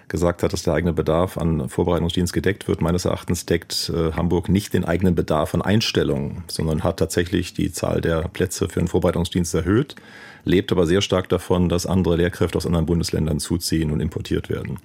gesagt 0.08 0.42
hat, 0.42 0.52
dass 0.52 0.62
der 0.62 0.74
eigene 0.74 0.92
Bedarf 0.92 1.38
an 1.38 1.68
Vorbereitungsdienst 1.68 2.32
gedeckt 2.32 2.68
wird. 2.68 2.80
Meines 2.80 3.04
Erachtens 3.04 3.46
deckt 3.46 3.90
äh, 3.94 4.12
Hamburg 4.12 4.48
nicht 4.48 4.74
den 4.74 4.84
eigenen 4.84 5.14
Bedarf 5.14 5.54
an 5.54 5.62
Einstellungen, 5.62 6.44
sondern 6.48 6.84
hat 6.84 6.98
tatsächlich 6.98 7.54
die 7.54 7.72
Zahl 7.72 8.00
der 8.00 8.28
Plätze 8.28 8.68
für 8.68 8.80
den 8.80 8.88
Vorbereitungsdienst 8.88 9.54
erhöht, 9.54 9.96
lebt 10.44 10.72
aber 10.72 10.86
sehr 10.86 11.02
stark 11.02 11.28
davon, 11.28 11.68
dass 11.68 11.86
andere 11.86 12.16
Lehrkräfte 12.16 12.58
aus 12.58 12.66
anderen 12.66 12.86
Bundesländern 12.86 13.38
zuziehen 13.38 13.90
und 13.90 14.00
importiert 14.00 14.48
werden. 14.48 14.78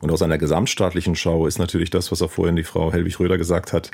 Und 0.00 0.10
aus 0.10 0.22
einer 0.22 0.38
gesamtstaatlichen 0.38 1.14
Schau 1.14 1.46
ist 1.46 1.58
natürlich 1.58 1.90
das, 1.90 2.10
was 2.10 2.22
auch 2.22 2.30
vorhin 2.30 2.56
die 2.56 2.64
Frau 2.64 2.92
Helwig 2.92 3.20
Röder 3.20 3.36
gesagt 3.36 3.72
hat, 3.72 3.90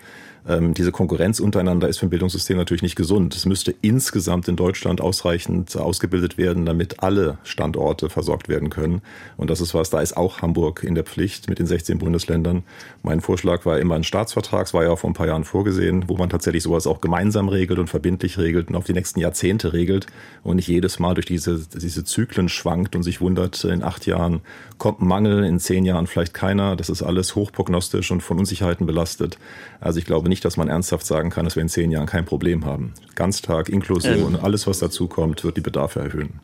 ähm, 0.48 0.74
diese 0.74 0.92
Konkurrenz 0.92 1.40
untereinander 1.40 1.88
ist 1.88 1.98
für 1.98 2.06
ein 2.06 2.10
Bildungssystem 2.10 2.56
natürlich 2.56 2.82
nicht 2.82 2.96
gesund. 2.96 3.34
Es 3.34 3.46
müsste 3.46 3.74
insgesamt 3.82 4.48
in 4.48 4.56
Deutschland 4.56 5.00
ausreichend 5.00 5.76
ausgebildet 5.76 6.38
werden, 6.38 6.66
damit 6.66 7.02
alle 7.02 7.38
Standorte 7.42 8.08
versorgt 8.10 8.48
werden 8.48 8.70
können. 8.70 9.02
Und 9.36 9.50
das 9.50 9.60
ist 9.60 9.74
was, 9.74 9.90
da 9.90 10.00
ist 10.00 10.16
auch 10.16 10.42
Hamburg 10.42 10.84
in 10.84 10.94
der 10.94 11.04
Pflicht 11.04 11.48
mit 11.48 11.58
den 11.58 11.66
16 11.66 11.98
Bundesländern. 11.98 12.62
Mein 13.02 13.20
Vorschlag 13.20 13.66
war 13.66 13.78
immer 13.78 13.96
ein 13.96 14.04
Staatsvertrag, 14.04 14.66
es 14.66 14.74
war 14.74 14.84
ja 14.84 14.94
vor 14.94 15.10
ein 15.10 15.14
paar 15.14 15.26
Jahren 15.26 15.44
vorgesehen, 15.44 16.04
wo 16.08 16.16
man 16.16 16.28
tatsächlich 16.28 16.62
sowas 16.62 16.86
auch 16.86 17.00
gemeinsam 17.00 17.48
regelt 17.48 17.78
und 17.78 17.88
verbindlich 17.88 18.38
regelt 18.38 18.68
und 18.68 18.76
auf 18.76 18.84
die 18.84 18.92
nächsten 18.92 19.20
Jahrzehnte 19.20 19.72
regelt 19.72 20.06
und 20.44 20.56
nicht 20.56 20.68
jedes 20.68 20.98
Mal 20.98 21.14
durch 21.14 21.26
diese, 21.26 21.58
diese 21.58 22.04
Zyklen 22.04 22.48
schwankt 22.48 22.94
und 22.94 23.02
sich 23.02 23.20
wundert, 23.20 23.64
in 23.64 23.82
acht 23.82 24.06
Jahren 24.06 24.42
kommt 24.78 25.00
Mangel, 25.00 25.44
in 25.44 25.58
zehn 25.58 25.84
Jahren 25.84 26.06
vielleicht 26.06 26.34
keiner. 26.34 26.76
Das 26.76 26.88
ist 26.88 27.02
alles 27.02 27.34
hochprognostisch 27.34 28.10
und 28.10 28.22
von 28.22 28.38
Unsicherheiten 28.38 28.86
belastet. 28.86 29.38
Also 29.80 29.98
ich 29.98 30.04
glaube 30.04 30.28
nicht, 30.28 30.35
dass 30.40 30.56
man 30.56 30.68
ernsthaft 30.68 31.06
sagen 31.06 31.30
kann, 31.30 31.44
dass 31.44 31.56
wir 31.56 31.62
in 31.62 31.68
zehn 31.68 31.90
Jahren 31.90 32.06
kein 32.06 32.24
Problem 32.24 32.64
haben. 32.64 32.94
Ganztag, 33.14 33.68
Inklusion, 33.68 34.34
ähm. 34.34 34.40
alles, 34.42 34.66
was 34.66 34.78
dazu 34.78 35.08
kommt, 35.08 35.44
wird 35.44 35.56
die 35.56 35.62
Bedarfe 35.62 36.00
erhöhen. 36.00 36.40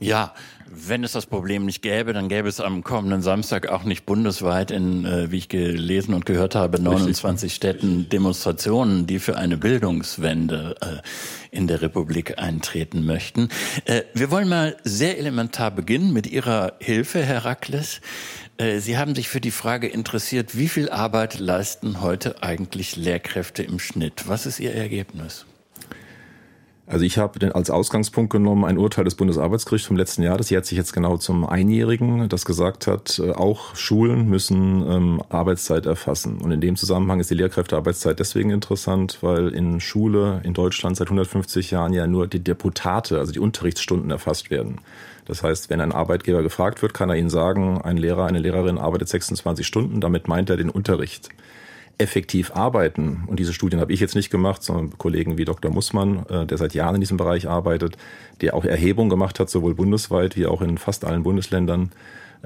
Ja, 0.00 0.34
wenn 0.70 1.02
es 1.02 1.12
das 1.12 1.26
Problem 1.26 1.64
nicht 1.64 1.82
gäbe, 1.82 2.12
dann 2.12 2.28
gäbe 2.28 2.48
es 2.48 2.60
am 2.60 2.84
kommenden 2.84 3.22
Samstag 3.22 3.68
auch 3.68 3.84
nicht 3.84 4.04
bundesweit 4.06 4.70
in, 4.70 5.04
äh, 5.04 5.30
wie 5.30 5.38
ich 5.38 5.48
gelesen 5.48 6.14
und 6.14 6.26
gehört 6.26 6.54
habe, 6.54 6.80
29 6.80 7.44
Richtig. 7.44 7.54
Städten 7.54 8.08
Demonstrationen, 8.08 9.06
die 9.06 9.18
für 9.18 9.36
eine 9.36 9.56
Bildungswende 9.56 10.76
äh, 10.80 11.56
in 11.56 11.66
der 11.66 11.82
Republik 11.82 12.38
eintreten 12.38 13.04
möchten. 13.04 13.48
Äh, 13.86 14.02
wir 14.14 14.30
wollen 14.30 14.48
mal 14.48 14.76
sehr 14.84 15.18
elementar 15.18 15.70
beginnen 15.70 16.12
mit 16.12 16.26
Ihrer 16.26 16.74
Hilfe, 16.80 17.22
Herr 17.22 17.44
Rackles. 17.44 18.00
Äh, 18.58 18.80
Sie 18.80 18.98
haben 18.98 19.14
sich 19.14 19.28
für 19.28 19.40
die 19.40 19.50
Frage 19.50 19.88
interessiert, 19.88 20.56
wie 20.56 20.68
viel 20.68 20.90
Arbeit 20.90 21.38
leisten 21.38 22.02
heute 22.02 22.42
eigentlich 22.42 22.96
Lehrkräfte 22.96 23.62
im 23.62 23.78
Schnitt? 23.78 24.28
Was 24.28 24.46
ist 24.46 24.60
Ihr 24.60 24.74
Ergebnis? 24.74 25.46
Also 26.88 27.04
ich 27.04 27.18
habe 27.18 27.54
als 27.54 27.68
Ausgangspunkt 27.68 28.32
genommen 28.32 28.64
ein 28.64 28.78
Urteil 28.78 29.04
des 29.04 29.14
Bundesarbeitsgerichts 29.14 29.86
vom 29.86 29.98
letzten 29.98 30.22
Jahr, 30.22 30.38
das 30.38 30.48
jährt 30.48 30.64
sich 30.64 30.78
jetzt 30.78 30.94
genau 30.94 31.18
zum 31.18 31.44
Einjährigen, 31.44 32.30
das 32.30 32.46
gesagt 32.46 32.86
hat, 32.86 33.18
äh, 33.18 33.32
auch 33.32 33.76
Schulen 33.76 34.26
müssen 34.30 34.82
ähm, 34.88 35.22
Arbeitszeit 35.28 35.84
erfassen. 35.84 36.38
Und 36.38 36.50
in 36.50 36.62
dem 36.62 36.76
Zusammenhang 36.76 37.20
ist 37.20 37.30
die 37.30 37.34
Lehrkräftearbeitszeit 37.34 38.18
deswegen 38.18 38.50
interessant, 38.50 39.18
weil 39.20 39.48
in 39.48 39.80
Schule 39.80 40.40
in 40.44 40.54
Deutschland 40.54 40.96
seit 40.96 41.08
150 41.08 41.70
Jahren 41.72 41.92
ja 41.92 42.06
nur 42.06 42.26
die 42.26 42.42
Deputate, 42.42 43.18
also 43.18 43.32
die 43.32 43.40
Unterrichtsstunden 43.40 44.10
erfasst 44.10 44.50
werden. 44.50 44.80
Das 45.26 45.42
heißt, 45.42 45.68
wenn 45.68 45.82
ein 45.82 45.92
Arbeitgeber 45.92 46.42
gefragt 46.42 46.80
wird, 46.80 46.94
kann 46.94 47.10
er 47.10 47.16
Ihnen 47.16 47.28
sagen, 47.28 47.82
ein 47.82 47.98
Lehrer, 47.98 48.24
eine 48.24 48.38
Lehrerin 48.38 48.78
arbeitet 48.78 49.10
26 49.10 49.66
Stunden, 49.66 50.00
damit 50.00 50.26
meint 50.26 50.48
er 50.48 50.56
den 50.56 50.70
Unterricht 50.70 51.28
effektiv 51.98 52.52
arbeiten, 52.52 53.24
und 53.26 53.38
diese 53.38 53.52
Studien 53.52 53.80
habe 53.80 53.92
ich 53.92 54.00
jetzt 54.00 54.14
nicht 54.14 54.30
gemacht, 54.30 54.62
sondern 54.62 54.96
Kollegen 54.98 55.36
wie 55.36 55.44
Dr. 55.44 55.70
Mussmann, 55.70 56.24
äh, 56.28 56.46
der 56.46 56.56
seit 56.56 56.74
Jahren 56.74 56.94
in 56.94 57.00
diesem 57.00 57.16
Bereich 57.16 57.48
arbeitet, 57.48 57.96
der 58.40 58.54
auch 58.54 58.64
Erhebungen 58.64 59.10
gemacht 59.10 59.40
hat, 59.40 59.50
sowohl 59.50 59.74
bundesweit 59.74 60.36
wie 60.36 60.46
auch 60.46 60.62
in 60.62 60.78
fast 60.78 61.04
allen 61.04 61.24
Bundesländern. 61.24 61.90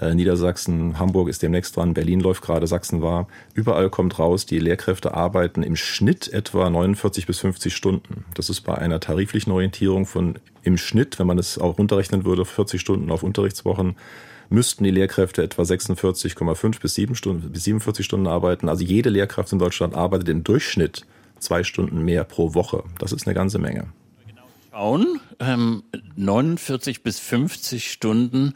Äh, 0.01 0.15
Niedersachsen, 0.15 0.99
Hamburg 0.99 1.29
ist 1.29 1.43
demnächst 1.43 1.77
dran, 1.77 1.93
Berlin 1.93 2.21
läuft 2.21 2.43
gerade, 2.43 2.67
Sachsen 2.67 3.03
war. 3.03 3.29
Überall 3.53 3.91
kommt 3.91 4.19
raus, 4.19 4.47
die 4.47 4.59
Lehrkräfte 4.59 5.13
arbeiten 5.13 5.63
im 5.63 5.77
Schnitt 5.77 6.33
etwa 6.33 6.71
49 6.71 7.27
bis 7.27 7.41
50 7.41 7.77
Stunden. 7.77 8.25
Das 8.35 8.49
ist 8.49 8.63
bei 8.63 8.77
einer 8.77 9.01
tariflichen 9.01 9.53
Orientierung 9.53 10.07
von 10.07 10.39
im 10.63 10.79
Schnitt, 10.79 11.19
wenn 11.19 11.27
man 11.27 11.39
es 11.39 11.59
auch 11.59 11.79
runterrechnen 11.79 12.25
würde, 12.25 12.45
40 12.45 12.81
Stunden 12.81 13.11
auf 13.11 13.23
Unterrichtswochen, 13.23 13.97
müssten 14.53 14.85
die 14.85 14.91
Lehrkräfte 14.91 15.43
etwa 15.43 15.63
46,5 15.63 16.81
bis, 16.81 16.95
7 16.95 17.15
Stunden, 17.15 17.51
bis 17.51 17.65
47 17.65 18.05
Stunden 18.05 18.27
arbeiten. 18.27 18.69
Also 18.69 18.85
jede 18.85 19.11
Lehrkraft 19.11 19.53
in 19.53 19.59
Deutschland 19.59 19.95
arbeitet 19.95 20.29
im 20.29 20.45
Durchschnitt 20.45 21.07
zwei 21.39 21.65
Stunden 21.65 22.05
mehr 22.05 22.25
pro 22.25 22.55
Woche. 22.55 22.85
Das 22.99 23.13
ist 23.13 23.27
eine 23.27 23.35
ganze 23.35 23.59
Menge. 23.59 23.89
Schauen, 24.71 25.21
ähm, 25.39 25.83
49 26.17 27.03
bis 27.03 27.19
50 27.19 27.91
Stunden 27.91 28.55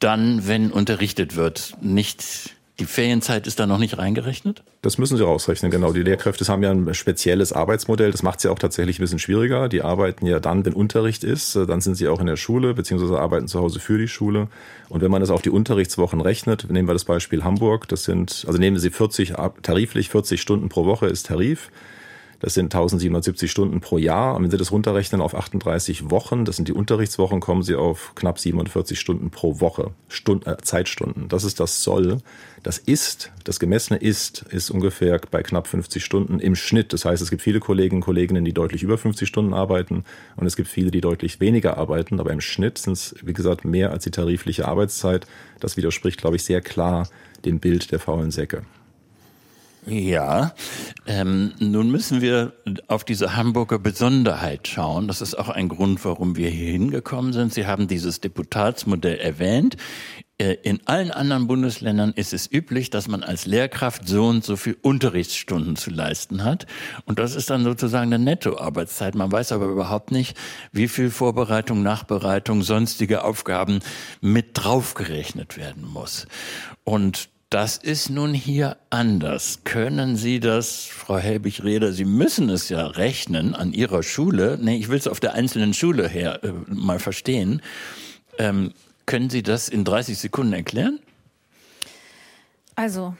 dann, 0.00 0.48
wenn 0.48 0.72
unterrichtet 0.72 1.36
wird, 1.36 1.76
nicht 1.80 2.55
die 2.78 2.84
Ferienzeit 2.84 3.46
ist 3.46 3.58
da 3.58 3.66
noch 3.66 3.78
nicht 3.78 3.96
reingerechnet? 3.96 4.62
Das 4.82 4.98
müssen 4.98 5.16
Sie 5.16 5.24
rausrechnen, 5.24 5.70
genau. 5.70 5.92
Die 5.92 6.02
Lehrkräfte 6.02 6.46
haben 6.46 6.62
ja 6.62 6.70
ein 6.70 6.92
spezielles 6.94 7.52
Arbeitsmodell. 7.52 8.10
Das 8.10 8.22
macht 8.22 8.44
ja 8.44 8.50
auch 8.50 8.58
tatsächlich 8.58 8.98
ein 8.98 9.02
bisschen 9.02 9.18
schwieriger. 9.18 9.68
Die 9.68 9.80
arbeiten 9.80 10.26
ja 10.26 10.40
dann, 10.40 10.66
wenn 10.66 10.74
Unterricht 10.74 11.24
ist, 11.24 11.56
dann 11.56 11.80
sind 11.80 11.94
sie 11.94 12.08
auch 12.08 12.20
in 12.20 12.26
der 12.26 12.36
Schule, 12.36 12.74
beziehungsweise 12.74 13.18
arbeiten 13.18 13.48
zu 13.48 13.60
Hause 13.60 13.80
für 13.80 13.96
die 13.96 14.08
Schule. 14.08 14.48
Und 14.90 15.00
wenn 15.00 15.10
man 15.10 15.20
das 15.20 15.30
auf 15.30 15.40
die 15.40 15.50
Unterrichtswochen 15.50 16.20
rechnet, 16.20 16.70
nehmen 16.70 16.88
wir 16.88 16.92
das 16.92 17.04
Beispiel 17.04 17.44
Hamburg, 17.44 17.88
das 17.88 18.04
sind, 18.04 18.44
also 18.46 18.58
nehmen 18.58 18.78
Sie 18.78 18.90
40, 18.90 19.32
tariflich 19.62 20.10
40 20.10 20.40
Stunden 20.40 20.68
pro 20.68 20.84
Woche 20.84 21.06
ist 21.06 21.26
Tarif. 21.26 21.70
Das 22.40 22.54
sind 22.54 22.66
1770 22.66 23.50
Stunden 23.50 23.80
pro 23.80 23.98
Jahr. 23.98 24.34
Und 24.34 24.44
wenn 24.44 24.50
Sie 24.50 24.56
das 24.56 24.72
runterrechnen 24.72 25.20
auf 25.20 25.34
38 25.34 26.10
Wochen, 26.10 26.44
das 26.44 26.56
sind 26.56 26.68
die 26.68 26.72
Unterrichtswochen, 26.72 27.40
kommen 27.40 27.62
Sie 27.62 27.74
auf 27.74 28.12
knapp 28.14 28.38
47 28.38 28.98
Stunden 28.98 29.30
pro 29.30 29.60
Woche, 29.60 29.92
Stund, 30.08 30.46
äh, 30.46 30.56
Zeitstunden. 30.58 31.28
Das 31.28 31.44
ist 31.44 31.60
das 31.60 31.82
Soll. 31.82 32.18
Das 32.62 32.78
ist, 32.78 33.32
das 33.44 33.60
gemessene 33.60 33.98
ist, 33.98 34.42
ist 34.50 34.70
ungefähr 34.70 35.20
bei 35.30 35.42
knapp 35.42 35.66
50 35.66 36.04
Stunden 36.04 36.40
im 36.40 36.56
Schnitt. 36.56 36.92
Das 36.92 37.04
heißt, 37.04 37.22
es 37.22 37.30
gibt 37.30 37.42
viele 37.42 37.60
Kollegen 37.60 37.96
und 37.96 38.02
Kolleginnen, 38.02 38.44
die 38.44 38.52
deutlich 38.52 38.82
über 38.82 38.98
50 38.98 39.28
Stunden 39.28 39.54
arbeiten 39.54 40.04
und 40.36 40.46
es 40.46 40.56
gibt 40.56 40.68
viele, 40.68 40.90
die 40.90 41.00
deutlich 41.00 41.40
weniger 41.40 41.76
arbeiten. 41.78 42.20
Aber 42.20 42.32
im 42.32 42.40
Schnitt 42.40 42.78
sind 42.78 42.94
es, 42.94 43.14
wie 43.22 43.32
gesagt, 43.32 43.64
mehr 43.64 43.92
als 43.92 44.04
die 44.04 44.10
tarifliche 44.10 44.66
Arbeitszeit. 44.66 45.26
Das 45.60 45.76
widerspricht, 45.76 46.20
glaube 46.20 46.36
ich, 46.36 46.44
sehr 46.44 46.60
klar 46.60 47.08
dem 47.44 47.60
Bild 47.60 47.92
der 47.92 48.00
faulen 48.00 48.30
Säcke. 48.30 48.62
Ja, 49.88 50.52
ähm, 51.06 51.52
nun 51.60 51.92
müssen 51.92 52.20
wir 52.20 52.54
auf 52.88 53.04
diese 53.04 53.36
Hamburger 53.36 53.78
Besonderheit 53.78 54.66
schauen. 54.66 55.06
Das 55.06 55.20
ist 55.20 55.38
auch 55.38 55.48
ein 55.48 55.68
Grund, 55.68 56.04
warum 56.04 56.34
wir 56.34 56.50
hier 56.50 56.72
hingekommen 56.72 57.32
sind. 57.32 57.54
Sie 57.54 57.68
haben 57.68 57.86
dieses 57.86 58.20
Deputatsmodell 58.20 59.18
erwähnt. 59.18 59.76
Äh, 60.38 60.54
in 60.64 60.80
allen 60.86 61.12
anderen 61.12 61.46
Bundesländern 61.46 62.12
ist 62.16 62.32
es 62.32 62.50
üblich, 62.52 62.90
dass 62.90 63.06
man 63.06 63.22
als 63.22 63.46
Lehrkraft 63.46 64.08
so 64.08 64.26
und 64.26 64.44
so 64.44 64.56
viel 64.56 64.76
Unterrichtsstunden 64.82 65.76
zu 65.76 65.90
leisten 65.90 66.42
hat. 66.42 66.66
Und 67.04 67.20
das 67.20 67.36
ist 67.36 67.48
dann 67.48 67.62
sozusagen 67.62 68.12
eine 68.12 68.22
Nettoarbeitszeit. 68.22 69.14
Man 69.14 69.30
weiß 69.30 69.52
aber 69.52 69.66
überhaupt 69.66 70.10
nicht, 70.10 70.36
wie 70.72 70.88
viel 70.88 71.10
Vorbereitung, 71.10 71.84
Nachbereitung, 71.84 72.62
sonstige 72.62 73.22
Aufgaben 73.22 73.78
mit 74.20 74.50
draufgerechnet 74.54 75.56
werden 75.56 75.84
muss. 75.86 76.26
Und 76.82 77.28
das 77.56 77.78
ist 77.78 78.10
nun 78.10 78.34
hier 78.34 78.76
anders. 78.90 79.60
Können 79.64 80.16
Sie 80.16 80.40
das, 80.40 80.84
Frau 80.84 81.16
Helbig-Reder, 81.16 81.90
Sie 81.94 82.04
müssen 82.04 82.50
es 82.50 82.68
ja 82.68 82.86
rechnen 82.86 83.54
an 83.54 83.72
Ihrer 83.72 84.02
Schule. 84.02 84.58
Nee, 84.60 84.76
ich 84.76 84.90
will 84.90 84.98
es 84.98 85.08
auf 85.08 85.20
der 85.20 85.32
einzelnen 85.32 85.72
Schule 85.72 86.06
her 86.06 86.44
äh, 86.44 86.52
mal 86.68 86.98
verstehen. 86.98 87.62
Ähm, 88.36 88.74
können 89.06 89.30
Sie 89.30 89.42
das 89.42 89.70
in 89.70 89.84
30 89.84 90.18
Sekunden 90.18 90.52
erklären? 90.52 91.00
Also, 92.74 93.14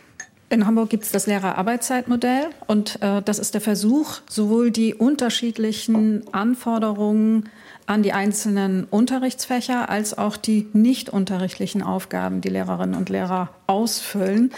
in 0.51 0.66
Hamburg 0.66 0.90
gibt 0.90 1.05
es 1.05 1.12
das 1.12 1.27
Lehrerarbeitszeitmodell 1.27 2.51
und 2.66 3.01
äh, 3.01 3.22
das 3.22 3.38
ist 3.38 3.55
der 3.55 3.62
Versuch, 3.62 4.18
sowohl 4.29 4.70
die 4.70 4.92
unterschiedlichen 4.92 6.25
Anforderungen 6.35 7.49
an 7.87 8.03
die 8.03 8.12
einzelnen 8.12 8.85
Unterrichtsfächer 8.85 9.88
als 9.88 10.16
auch 10.16 10.37
die 10.37 10.68
nicht 10.72 11.09
unterrichtlichen 11.09 11.83
Aufgaben, 11.83 12.40
die 12.40 12.49
Lehrerinnen 12.49 12.96
und 12.96 13.09
Lehrer 13.09 13.51
ausfüllen, 13.66 14.53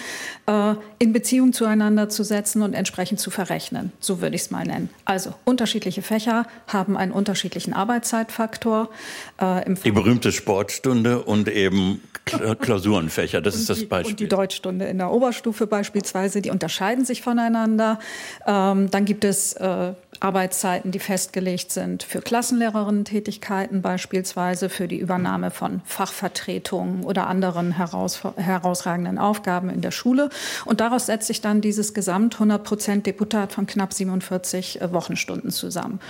äh, 0.47 0.75
in 0.99 1.13
Beziehung 1.13 1.53
zueinander 1.53 2.09
zu 2.09 2.25
setzen 2.25 2.63
und 2.63 2.75
entsprechend 2.75 3.21
zu 3.21 3.31
verrechnen. 3.31 3.93
So 4.01 4.21
würde 4.21 4.37
ich 4.37 4.43
es 4.43 4.51
mal 4.51 4.65
nennen. 4.65 4.91
Also 5.05 5.35
unterschiedliche 5.45 6.03
Fächer 6.03 6.47
haben 6.67 6.97
einen 6.97 7.13
unterschiedlichen 7.13 7.73
Arbeitszeitfaktor. 7.73 8.91
Äh, 9.39 9.75
die 9.85 9.93
berühmte 9.93 10.33
Sportstunde 10.33 11.23
und 11.23 11.49
eben 11.49 12.03
Klausurenfächer, 12.61 13.41
das 13.41 13.55
ist 13.55 13.71
das 13.71 13.85
Beispiel. 13.87 14.13
Und 14.13 14.21
die 14.21 14.29
Deutschstunde 14.29 14.87
in 14.87 14.99
der 14.99 15.11
Oberstufe 15.11 15.67
beispielsweise, 15.67 16.43
die 16.43 16.51
unterscheiden 16.51 17.05
sich 17.05 17.23
voneinander. 17.23 17.99
Ähm, 18.47 18.91
dann 18.91 19.05
gibt 19.05 19.25
es 19.25 19.55
äh, 19.55 19.93
Arbeitszeiten, 20.21 20.91
die 20.91 20.99
festgelegt 20.99 21.71
sind 21.71 22.03
für 22.03 22.21
Klassenlehrerinnen-Tätigkeiten 22.21 23.83
beispielsweise, 23.83 24.69
für 24.69 24.89
die 24.89 24.99
Übernahme 24.99 25.51
von 25.51 25.81
Fachvertretungen 25.85 27.05
oder 27.05 27.27
anderen 27.27 27.73
heraus, 27.73 28.21
herausragenden 28.37 29.19
Aufgaben 29.19 29.71
in 29.71 29.81
der 29.81 29.91
Schule. 29.91 30.31
Und 30.65 30.81
daraus 30.81 31.07
setzt 31.07 31.27
sich 31.27 31.41
dann 31.41 31.61
dieses 31.61 31.95
Gesamt 31.95 32.35
100 32.35 32.65
Prozent 32.65 33.07
Deputat 33.07 33.53
von 33.53 33.67
knapp 33.67 33.93
47 33.93 34.81
äh, 34.81 34.93
Wochenstunden 34.93 35.51
zusammen. 35.51 36.01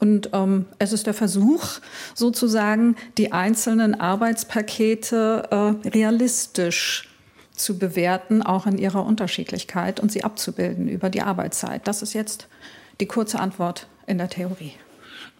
Und 0.00 0.30
ähm, 0.32 0.66
es 0.78 0.92
ist 0.92 1.06
der 1.06 1.14
Versuch, 1.14 1.80
sozusagen 2.14 2.96
die 3.18 3.32
einzelnen 3.32 4.00
Arbeitspakete 4.00 5.48
äh, 5.84 5.88
realistisch 5.88 7.08
zu 7.54 7.78
bewerten, 7.78 8.42
auch 8.42 8.66
in 8.66 8.78
ihrer 8.78 9.04
Unterschiedlichkeit 9.04 10.00
und 10.00 10.12
sie 10.12 10.24
abzubilden 10.24 10.88
über 10.88 11.10
die 11.10 11.22
Arbeitszeit. 11.22 11.86
Das 11.86 12.02
ist 12.02 12.14
jetzt 12.14 12.48
die 13.00 13.06
kurze 13.06 13.38
Antwort 13.38 13.86
in 14.06 14.18
der 14.18 14.28
Theorie. 14.28 14.72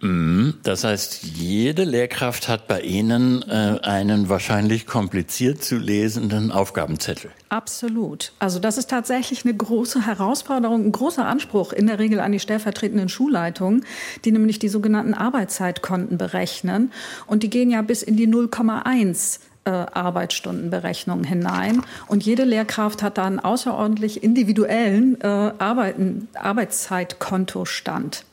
Mhm. 0.01 0.55
Das 0.63 0.85
heißt, 0.85 1.25
jede 1.25 1.85
Lehrkraft 1.85 2.49
hat 2.49 2.69
bei 2.69 2.81
Ihnen 2.81 3.43
äh, 3.49 3.79
einen 3.83 4.29
wahrscheinlich 4.29 4.87
kompliziert 4.87 5.63
zu 5.63 5.77
lesenden 5.77 6.53
Aufgabenzettel. 6.53 7.31
Absolut. 7.49 8.33
Also 8.39 8.59
das 8.59 8.79
ist 8.79 8.91
tatsächlich 8.91 9.45
eine 9.45 9.55
große 9.55 10.07
Herausforderung, 10.07 10.85
ein 10.85 10.93
großer 10.93 11.25
Anspruch 11.25 11.73
in 11.73 11.87
der 11.87 11.99
Regel 11.99 12.21
an 12.21 12.33
die 12.33 12.41
stellvertretenden 12.41 13.09
Schulleitungen, 13.09 13.85
die 14.25 14.33
nämlich 14.33 14.59
die 14.59 14.69
sogenannten 14.69 15.15
Arbeitszeitkonten 15.15 16.19
berechnen. 16.19 16.93
Und 17.27 17.43
die 17.43 17.51
gehen 17.51 17.71
ja 17.71 17.83
bis 17.83 18.03
in 18.03 18.17
die 18.17 18.29
0,1 18.29 19.39
äh, 19.39 19.48
Arbeitsstundenberechnung 19.71 21.25
hinein. 21.25 21.83
Und 22.07 22.25
jede 22.25 22.45
Lehrkraft 22.45 23.03
hat 23.03 23.19
da 23.19 23.27
einen 23.27 23.41
außerordentlich 23.41 24.23
individuellen 24.23 25.21
äh, 25.21 25.27
Arbeiten, 25.27 26.29
Arbeitszeitkontostand. 26.35 28.25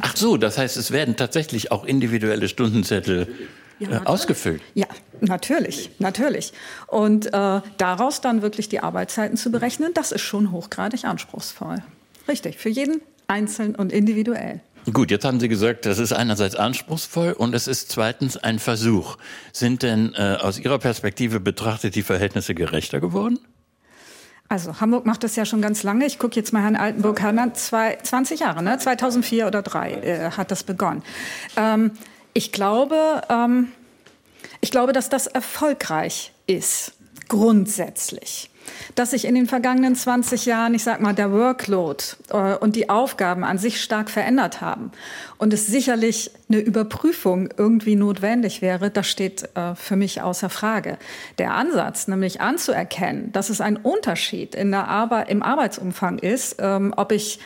Ach 0.00 0.16
so, 0.16 0.36
das 0.36 0.58
heißt, 0.58 0.76
es 0.76 0.90
werden 0.90 1.16
tatsächlich 1.16 1.70
auch 1.70 1.84
individuelle 1.84 2.48
Stundenzettel 2.48 3.28
ja, 3.78 3.90
äh, 3.90 4.04
ausgefüllt. 4.04 4.62
Ja, 4.74 4.86
natürlich, 5.20 5.90
natürlich. 5.98 6.52
Und 6.86 7.26
äh, 7.26 7.60
daraus 7.76 8.20
dann 8.20 8.42
wirklich 8.42 8.68
die 8.68 8.80
Arbeitszeiten 8.80 9.36
zu 9.36 9.50
berechnen, 9.50 9.92
das 9.94 10.12
ist 10.12 10.22
schon 10.22 10.52
hochgradig 10.52 11.04
anspruchsvoll. 11.04 11.82
Richtig, 12.28 12.58
für 12.58 12.68
jeden 12.68 13.00
einzeln 13.28 13.74
und 13.74 13.92
individuell. 13.92 14.60
Gut, 14.92 15.10
jetzt 15.10 15.24
haben 15.24 15.40
Sie 15.40 15.48
gesagt, 15.48 15.84
das 15.84 15.98
ist 15.98 16.12
einerseits 16.12 16.54
anspruchsvoll 16.54 17.32
und 17.32 17.54
es 17.54 17.66
ist 17.66 17.90
zweitens 17.90 18.36
ein 18.36 18.60
Versuch. 18.60 19.16
Sind 19.52 19.82
denn 19.82 20.14
äh, 20.14 20.36
aus 20.40 20.60
Ihrer 20.60 20.78
Perspektive 20.78 21.40
betrachtet 21.40 21.96
die 21.96 22.02
Verhältnisse 22.02 22.54
gerechter 22.54 23.00
geworden? 23.00 23.40
Also 24.48 24.80
Hamburg 24.80 25.04
macht 25.04 25.24
das 25.24 25.34
ja 25.34 25.44
schon 25.44 25.60
ganz 25.60 25.82
lange. 25.82 26.06
Ich 26.06 26.20
gucke 26.20 26.36
jetzt 26.36 26.52
mal 26.52 26.62
Herrn 26.62 26.76
Altenburg 26.76 27.20
an. 27.24 27.52
20 27.54 28.38
Jahre, 28.38 28.62
ne? 28.62 28.78
2004 28.78 29.48
oder 29.48 29.64
2003 29.64 29.92
äh, 29.92 30.30
hat 30.30 30.52
das 30.52 30.62
begonnen. 30.62 31.02
Ähm, 31.56 31.90
ich 32.32 32.52
glaube, 32.52 33.22
ähm, 33.28 33.68
ich 34.60 34.70
glaube, 34.70 34.92
dass 34.92 35.08
das 35.08 35.26
erfolgreich 35.26 36.32
ist, 36.46 36.92
grundsätzlich 37.28 38.50
dass 38.94 39.10
sich 39.10 39.24
in 39.24 39.34
den 39.34 39.46
vergangenen 39.46 39.94
20 39.94 40.46
Jahren, 40.46 40.74
ich 40.74 40.84
sag 40.84 41.00
mal, 41.00 41.14
der 41.14 41.32
Workload 41.32 42.02
äh, 42.30 42.54
und 42.56 42.76
die 42.76 42.88
Aufgaben 42.88 43.44
an 43.44 43.58
sich 43.58 43.80
stark 43.80 44.10
verändert 44.10 44.60
haben 44.60 44.92
und 45.38 45.52
es 45.52 45.66
sicherlich 45.66 46.30
eine 46.48 46.60
Überprüfung 46.60 47.48
irgendwie 47.56 47.96
notwendig 47.96 48.62
wäre, 48.62 48.90
das 48.90 49.06
steht 49.06 49.48
äh, 49.54 49.74
für 49.74 49.96
mich 49.96 50.22
außer 50.22 50.48
Frage. 50.48 50.98
Der 51.38 51.54
Ansatz, 51.54 52.08
nämlich 52.08 52.40
anzuerkennen, 52.40 53.32
dass 53.32 53.50
es 53.50 53.60
ein 53.60 53.76
Unterschied 53.76 54.54
in 54.54 54.70
der 54.70 54.88
Arbeit, 54.88 55.28
im 55.28 55.42
Arbeitsumfang 55.42 56.18
ist, 56.18 56.56
ähm, 56.58 56.94
ob 56.96 57.12
ich 57.12 57.38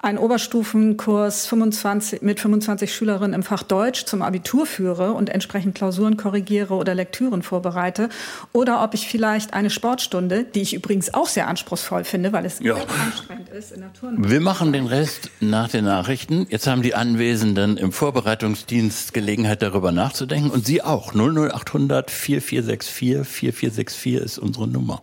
einen 0.00 0.18
Oberstufenkurs 0.18 1.46
25, 1.46 2.22
mit 2.22 2.38
25 2.38 2.94
Schülerinnen 2.94 3.34
im 3.34 3.42
Fach 3.42 3.64
Deutsch 3.64 4.04
zum 4.04 4.22
Abitur 4.22 4.64
führe 4.64 5.12
und 5.12 5.28
entsprechend 5.28 5.74
Klausuren 5.74 6.16
korrigiere 6.16 6.74
oder 6.74 6.94
Lektüren 6.94 7.42
vorbereite. 7.42 8.08
Oder 8.52 8.84
ob 8.84 8.94
ich 8.94 9.08
vielleicht 9.08 9.54
eine 9.54 9.70
Sportstunde, 9.70 10.44
die 10.44 10.62
ich 10.62 10.74
übrigens 10.74 11.12
auch 11.14 11.26
sehr 11.26 11.48
anspruchsvoll 11.48 12.04
finde, 12.04 12.32
weil 12.32 12.44
es 12.44 12.60
ja. 12.60 12.76
anstrengend 12.76 13.48
ist 13.48 13.72
in 13.72 13.80
der 13.80 13.92
Turnhalle. 13.92 14.30
Wir 14.30 14.40
machen 14.40 14.72
den 14.72 14.86
Rest 14.86 15.30
nach 15.40 15.68
den 15.68 15.84
Nachrichten. 15.84 16.46
Jetzt 16.48 16.68
haben 16.68 16.82
die 16.82 16.94
Anwesenden 16.94 17.76
im 17.76 17.90
Vorbereitungsdienst 17.90 19.12
Gelegenheit, 19.12 19.62
darüber 19.62 19.90
nachzudenken. 19.90 20.50
Und 20.50 20.64
Sie 20.64 20.82
auch. 20.82 21.12
00800 21.12 22.10
4464 22.10 23.26
4464 23.26 24.14
ist 24.14 24.38
unsere 24.38 24.68
Nummer. 24.68 25.02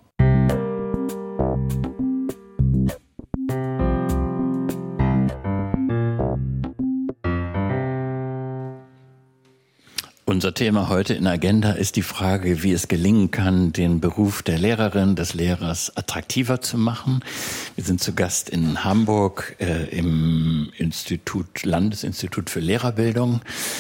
Unser 10.36 10.54
Thema 10.54 10.89
heute 10.89 11.13
in 11.13 11.28
Agenda 11.28 11.71
ist 11.71 11.95
die 11.95 12.02
Frage, 12.02 12.62
wie 12.62 12.74
es 12.74 12.89
gelingen 12.89 13.32
kann, 13.32 13.71
den 13.71 14.02
Beruf 14.02 14.43
der 14.43 14.60
Lehrerin, 14.60 15.15
des 15.15 15.34
Lehrers 15.34 15.95
attraktiver 15.95 16.60
zu 16.60 16.78
machen. 16.78 17.24
Wir 17.76 17.86
sind 17.86 18.04
zu 18.04 18.13
Gast 18.13 18.50
in 18.50 18.84
Hamburg 18.84 19.56
äh, 19.62 19.86
im 19.98 20.74
Institut, 20.78 21.63
Landesinstitut 21.63 22.50
für 22.50 22.60
Lehrerbildung. 22.60 23.39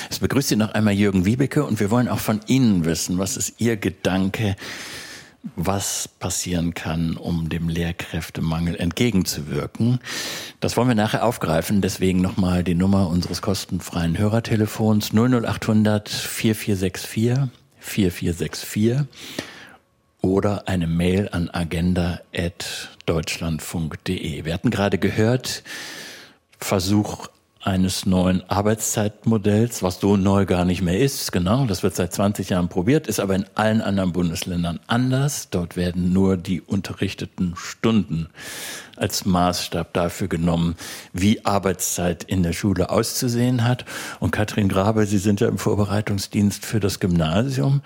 Es 0.09 0.19
begrüßt 0.19 0.47
Sie 0.47 0.55
noch 0.55 0.73
einmal 0.73 0.93
Jürgen 0.93 1.25
Wiebeke 1.25 1.65
und 1.65 1.81
wir 1.81 1.91
wollen 1.91 2.07
auch 2.07 2.19
von 2.19 2.39
Ihnen 2.47 2.85
wissen, 2.85 3.17
was 3.17 3.35
ist 3.35 3.55
Ihr 3.57 3.75
Gedanke, 3.75 4.55
was 5.55 6.07
passieren 6.07 6.73
kann, 6.73 7.17
um 7.17 7.49
dem 7.49 7.69
Lehrkräftemangel 7.69 8.75
entgegenzuwirken. 8.75 9.99
Das 10.59 10.75
wollen 10.77 10.87
wir 10.87 10.95
nachher 10.95 11.23
aufgreifen. 11.25 11.81
Deswegen 11.81 12.21
nochmal 12.21 12.63
die 12.63 12.75
Nummer 12.75 13.09
unseres 13.09 13.41
kostenfreien 13.41 14.17
Hörertelefons 14.17 15.11
00800 15.13 16.07
4464 16.09 17.49
4464 17.79 19.01
oder 20.21 20.67
eine 20.67 20.87
Mail 20.87 21.29
an 21.31 21.51
agenda.deutschlandfunk.de. 21.51 24.45
Wir 24.45 24.53
hatten 24.53 24.71
gerade 24.71 24.97
gehört, 24.97 25.63
Versuch 26.57 27.27
eines 27.65 28.05
neuen 28.05 28.47
Arbeitszeitmodells, 28.47 29.81
was 29.81 29.99
so 29.99 30.17
neu 30.17 30.45
gar 30.45 30.65
nicht 30.65 30.83
mehr 30.83 30.99
ist. 30.99 31.31
Genau, 31.31 31.65
das 31.65 31.81
wird 31.81 31.95
seit 31.95 32.13
20 32.13 32.49
Jahren 32.49 32.69
probiert, 32.69 33.07
ist 33.07 33.19
aber 33.19 33.35
in 33.35 33.45
allen 33.55 33.81
anderen 33.81 34.13
Bundesländern 34.13 34.79
anders. 34.85 35.49
Dort 35.49 35.75
werden 35.75 36.13
nur 36.13 36.37
die 36.37 36.61
unterrichteten 36.61 37.55
Stunden 37.55 38.27
als 38.95 39.25
Maßstab 39.25 39.93
dafür 39.93 40.27
genommen, 40.27 40.75
wie 41.11 41.43
Arbeitszeit 41.43 42.23
in 42.23 42.43
der 42.43 42.53
Schule 42.53 42.91
auszusehen 42.91 43.63
hat. 43.63 43.83
Und 44.19 44.31
Katrin 44.31 44.69
Grabe, 44.69 45.07
Sie 45.07 45.17
sind 45.17 45.41
ja 45.41 45.47
im 45.47 45.57
Vorbereitungsdienst 45.57 46.65
für 46.65 46.79
das 46.79 46.99
Gymnasium. 46.99 47.81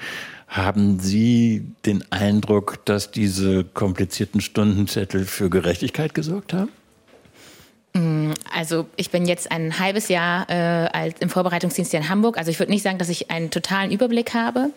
Haben 0.47 0.99
Sie 0.99 1.71
den 1.85 2.03
Eindruck, 2.11 2.83
dass 2.83 3.11
diese 3.11 3.63
komplizierten 3.63 4.41
Stundenzettel 4.41 5.23
für 5.23 5.49
Gerechtigkeit 5.49 6.13
gesorgt 6.13 6.53
haben? 6.53 6.69
Mm, 7.93 8.31
also 8.53 8.87
ich 8.95 9.09
bin 9.09 9.25
jetzt 9.25 9.51
ein 9.51 9.79
halbes 9.79 10.09
Jahr 10.09 10.49
äh, 10.49 10.89
als 10.91 11.19
im 11.19 11.29
Vorbereitungsdienst 11.29 11.91
hier 11.91 11.99
in 11.99 12.09
Hamburg. 12.09 12.37
Also 12.37 12.51
ich 12.51 12.59
würde 12.59 12.71
nicht 12.71 12.83
sagen, 12.83 12.97
dass 12.97 13.09
ich 13.09 13.31
einen 13.31 13.51
totalen 13.51 13.91
Überblick 13.91 14.33
habe, 14.33 14.69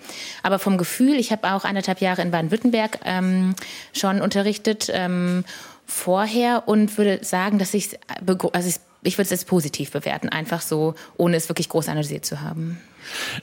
aber 0.43 0.59
vom 0.59 0.79
Gefühl, 0.79 1.17
ich 1.17 1.33
habe 1.33 1.53
auch 1.53 1.65
anderthalb 1.65 2.01
Jahre 2.01 2.23
in 2.23 2.31
Baden-Württemberg 2.31 3.01
ähm, 3.05 3.55
schon 3.93 4.21
unterrichtet 4.23 4.91
ähm, 4.93 5.45
vorher 5.87 6.65
und 6.67 6.97
würde 6.97 7.21
sagen, 7.23 7.59
dass 7.59 7.75
ich 7.75 7.99
also 8.27 8.69
ich, 8.69 8.77
ich 9.03 9.19
würde 9.19 9.27
es 9.27 9.33
als 9.33 9.45
positiv 9.45 9.91
bewerten, 9.91 10.29
einfach 10.29 10.63
so, 10.63 10.95
ohne 11.17 11.37
es 11.37 11.49
wirklich 11.49 11.69
groß 11.69 11.89
analysiert 11.89 12.25
zu 12.25 12.41
haben. 12.41 12.79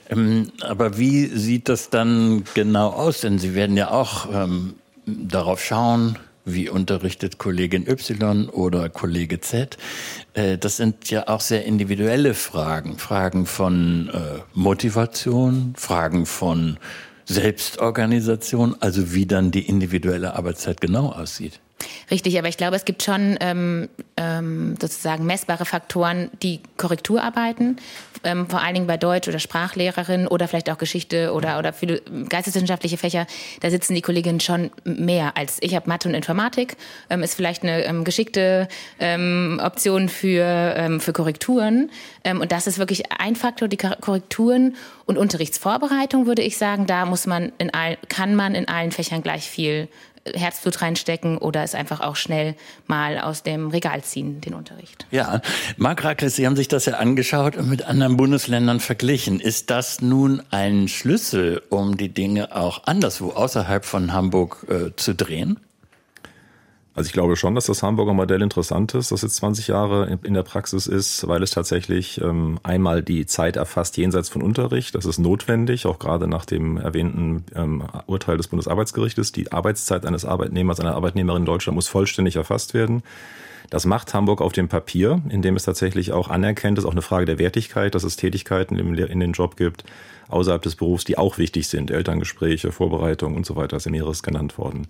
Ähm, 0.08 0.50
aber 0.62 0.98
wie 0.98 1.26
sieht 1.26 1.68
das 1.68 1.90
dann 1.90 2.44
genau 2.54 2.88
aus? 2.88 3.20
Denn 3.20 3.38
Sie 3.38 3.54
werden 3.54 3.76
ja 3.76 3.90
auch 3.90 4.28
ähm, 4.32 4.74
darauf 5.06 5.62
schauen, 5.62 6.18
wie 6.44 6.68
unterrichtet 6.68 7.38
Kollegin 7.38 7.86
Y 7.86 8.48
oder 8.48 8.88
Kollege 8.88 9.40
Z. 9.40 9.76
Äh, 10.34 10.58
das 10.58 10.76
sind 10.76 11.10
ja 11.10 11.28
auch 11.28 11.40
sehr 11.40 11.64
individuelle 11.64 12.34
Fragen. 12.34 12.98
Fragen 12.98 13.46
von 13.46 14.10
äh, 14.12 14.40
Motivation, 14.54 15.74
Fragen 15.76 16.26
von 16.26 16.78
Selbstorganisation, 17.26 18.76
also 18.80 19.12
wie 19.12 19.26
dann 19.26 19.50
die 19.50 19.68
individuelle 19.68 20.34
Arbeitszeit 20.34 20.80
genau 20.80 21.10
aussieht. 21.10 21.60
Richtig, 22.10 22.38
aber 22.38 22.48
ich 22.48 22.56
glaube, 22.56 22.76
es 22.76 22.84
gibt 22.84 23.02
schon 23.02 23.36
ähm, 23.40 23.88
ähm, 24.16 24.76
sozusagen 24.80 25.24
messbare 25.24 25.64
Faktoren, 25.64 26.30
die 26.42 26.60
Korrektur 26.76 27.22
arbeiten, 27.22 27.76
ähm, 28.24 28.48
vor 28.48 28.60
allen 28.60 28.74
Dingen 28.74 28.86
bei 28.86 28.96
Deutsch 28.96 29.28
oder 29.28 29.38
Sprachlehrerin 29.38 30.26
oder 30.26 30.48
vielleicht 30.48 30.70
auch 30.70 30.78
Geschichte 30.78 31.32
oder, 31.32 31.58
oder 31.58 31.72
viele 31.72 32.02
geisteswissenschaftliche 32.28 32.98
Fächer. 32.98 33.26
Da 33.60 33.70
sitzen 33.70 33.94
die 33.94 34.02
Kolleginnen 34.02 34.40
schon 34.40 34.70
mehr 34.84 35.36
als 35.36 35.58
ich 35.60 35.74
habe 35.74 35.88
Mathe 35.88 36.08
und 36.08 36.14
Informatik, 36.14 36.76
ähm, 37.08 37.22
ist 37.22 37.34
vielleicht 37.34 37.62
eine 37.62 37.84
ähm, 37.84 38.04
geschickte 38.04 38.68
ähm, 38.98 39.60
Option 39.62 40.08
für, 40.08 40.74
ähm, 40.76 41.00
für 41.00 41.12
Korrekturen. 41.12 41.90
Ähm, 42.24 42.40
und 42.40 42.52
das 42.52 42.66
ist 42.66 42.78
wirklich 42.78 43.10
ein 43.18 43.36
Faktor, 43.36 43.68
die 43.68 43.76
Korrekturen 43.76 44.76
und 45.06 45.16
Unterrichtsvorbereitung, 45.16 46.26
würde 46.26 46.42
ich 46.42 46.58
sagen, 46.58 46.86
da 46.86 47.06
muss 47.06 47.26
man 47.26 47.52
in 47.58 47.72
all, 47.72 47.98
kann 48.08 48.34
man 48.34 48.54
in 48.54 48.68
allen 48.68 48.92
Fächern 48.92 49.22
gleich 49.22 49.48
viel 49.48 49.88
Herzblut 50.26 50.82
reinstecken 50.82 51.38
oder 51.38 51.62
es 51.62 51.74
einfach 51.74 52.00
auch 52.00 52.16
schnell 52.16 52.54
mal 52.86 53.18
aus 53.18 53.42
dem 53.42 53.68
Regal 53.68 54.02
ziehen, 54.02 54.40
den 54.40 54.54
Unterricht. 54.54 55.06
Ja, 55.10 55.40
Marc 55.76 56.04
Rakles, 56.04 56.36
Sie 56.36 56.46
haben 56.46 56.56
sich 56.56 56.68
das 56.68 56.86
ja 56.86 56.94
angeschaut 56.94 57.56
und 57.56 57.68
mit 57.68 57.82
anderen 57.82 58.16
Bundesländern 58.16 58.80
verglichen. 58.80 59.40
Ist 59.40 59.70
das 59.70 60.00
nun 60.00 60.42
ein 60.50 60.88
Schlüssel, 60.88 61.62
um 61.70 61.96
die 61.96 62.10
Dinge 62.10 62.54
auch 62.54 62.84
anderswo 62.84 63.30
außerhalb 63.30 63.84
von 63.84 64.12
Hamburg 64.12 64.66
äh, 64.68 64.94
zu 64.96 65.14
drehen? 65.14 65.58
Also 66.94 67.06
ich 67.06 67.12
glaube 67.12 67.36
schon, 67.36 67.54
dass 67.54 67.66
das 67.66 67.84
Hamburger 67.84 68.14
Modell 68.14 68.42
interessant 68.42 68.94
ist, 68.94 69.12
das 69.12 69.22
jetzt 69.22 69.36
20 69.36 69.68
Jahre 69.68 70.18
in 70.24 70.34
der 70.34 70.42
Praxis 70.42 70.88
ist, 70.88 71.26
weil 71.28 71.42
es 71.42 71.52
tatsächlich 71.52 72.20
ähm, 72.20 72.58
einmal 72.64 73.02
die 73.02 73.26
Zeit 73.26 73.56
erfasst 73.56 73.96
jenseits 73.96 74.28
von 74.28 74.42
Unterricht. 74.42 74.96
Das 74.96 75.04
ist 75.04 75.18
notwendig, 75.18 75.86
auch 75.86 76.00
gerade 76.00 76.26
nach 76.26 76.44
dem 76.44 76.78
erwähnten 76.78 77.44
ähm, 77.54 77.84
Urteil 78.06 78.36
des 78.36 78.48
Bundesarbeitsgerichtes. 78.48 79.30
Die 79.30 79.52
Arbeitszeit 79.52 80.04
eines 80.04 80.24
Arbeitnehmers, 80.24 80.80
einer 80.80 80.96
Arbeitnehmerin 80.96 81.42
in 81.42 81.46
Deutschland 81.46 81.76
muss 81.76 81.86
vollständig 81.86 82.34
erfasst 82.34 82.74
werden. 82.74 83.04
Das 83.70 83.86
macht 83.86 84.12
Hamburg 84.12 84.40
auf 84.40 84.52
dem 84.52 84.68
Papier, 84.68 85.22
indem 85.28 85.54
es 85.54 85.62
tatsächlich 85.62 86.10
auch 86.10 86.28
anerkennt, 86.28 86.76
das 86.76 86.84
ist 86.84 86.88
auch 86.88 86.92
eine 86.92 87.02
Frage 87.02 87.24
der 87.24 87.38
Wertigkeit, 87.38 87.94
dass 87.94 88.02
es 88.02 88.16
Tätigkeiten 88.16 88.76
in 88.76 89.20
den 89.20 89.32
Job 89.32 89.56
gibt, 89.56 89.84
außerhalb 90.28 90.60
des 90.60 90.74
Berufs, 90.74 91.04
die 91.04 91.16
auch 91.16 91.38
wichtig 91.38 91.68
sind. 91.68 91.92
Elterngespräche, 91.92 92.72
Vorbereitung 92.72 93.36
und 93.36 93.46
so 93.46 93.54
weiter, 93.54 93.76
ist 93.76 93.86
ja 93.86 93.92
mehreres 93.92 94.24
genannt 94.24 94.58
worden. 94.58 94.88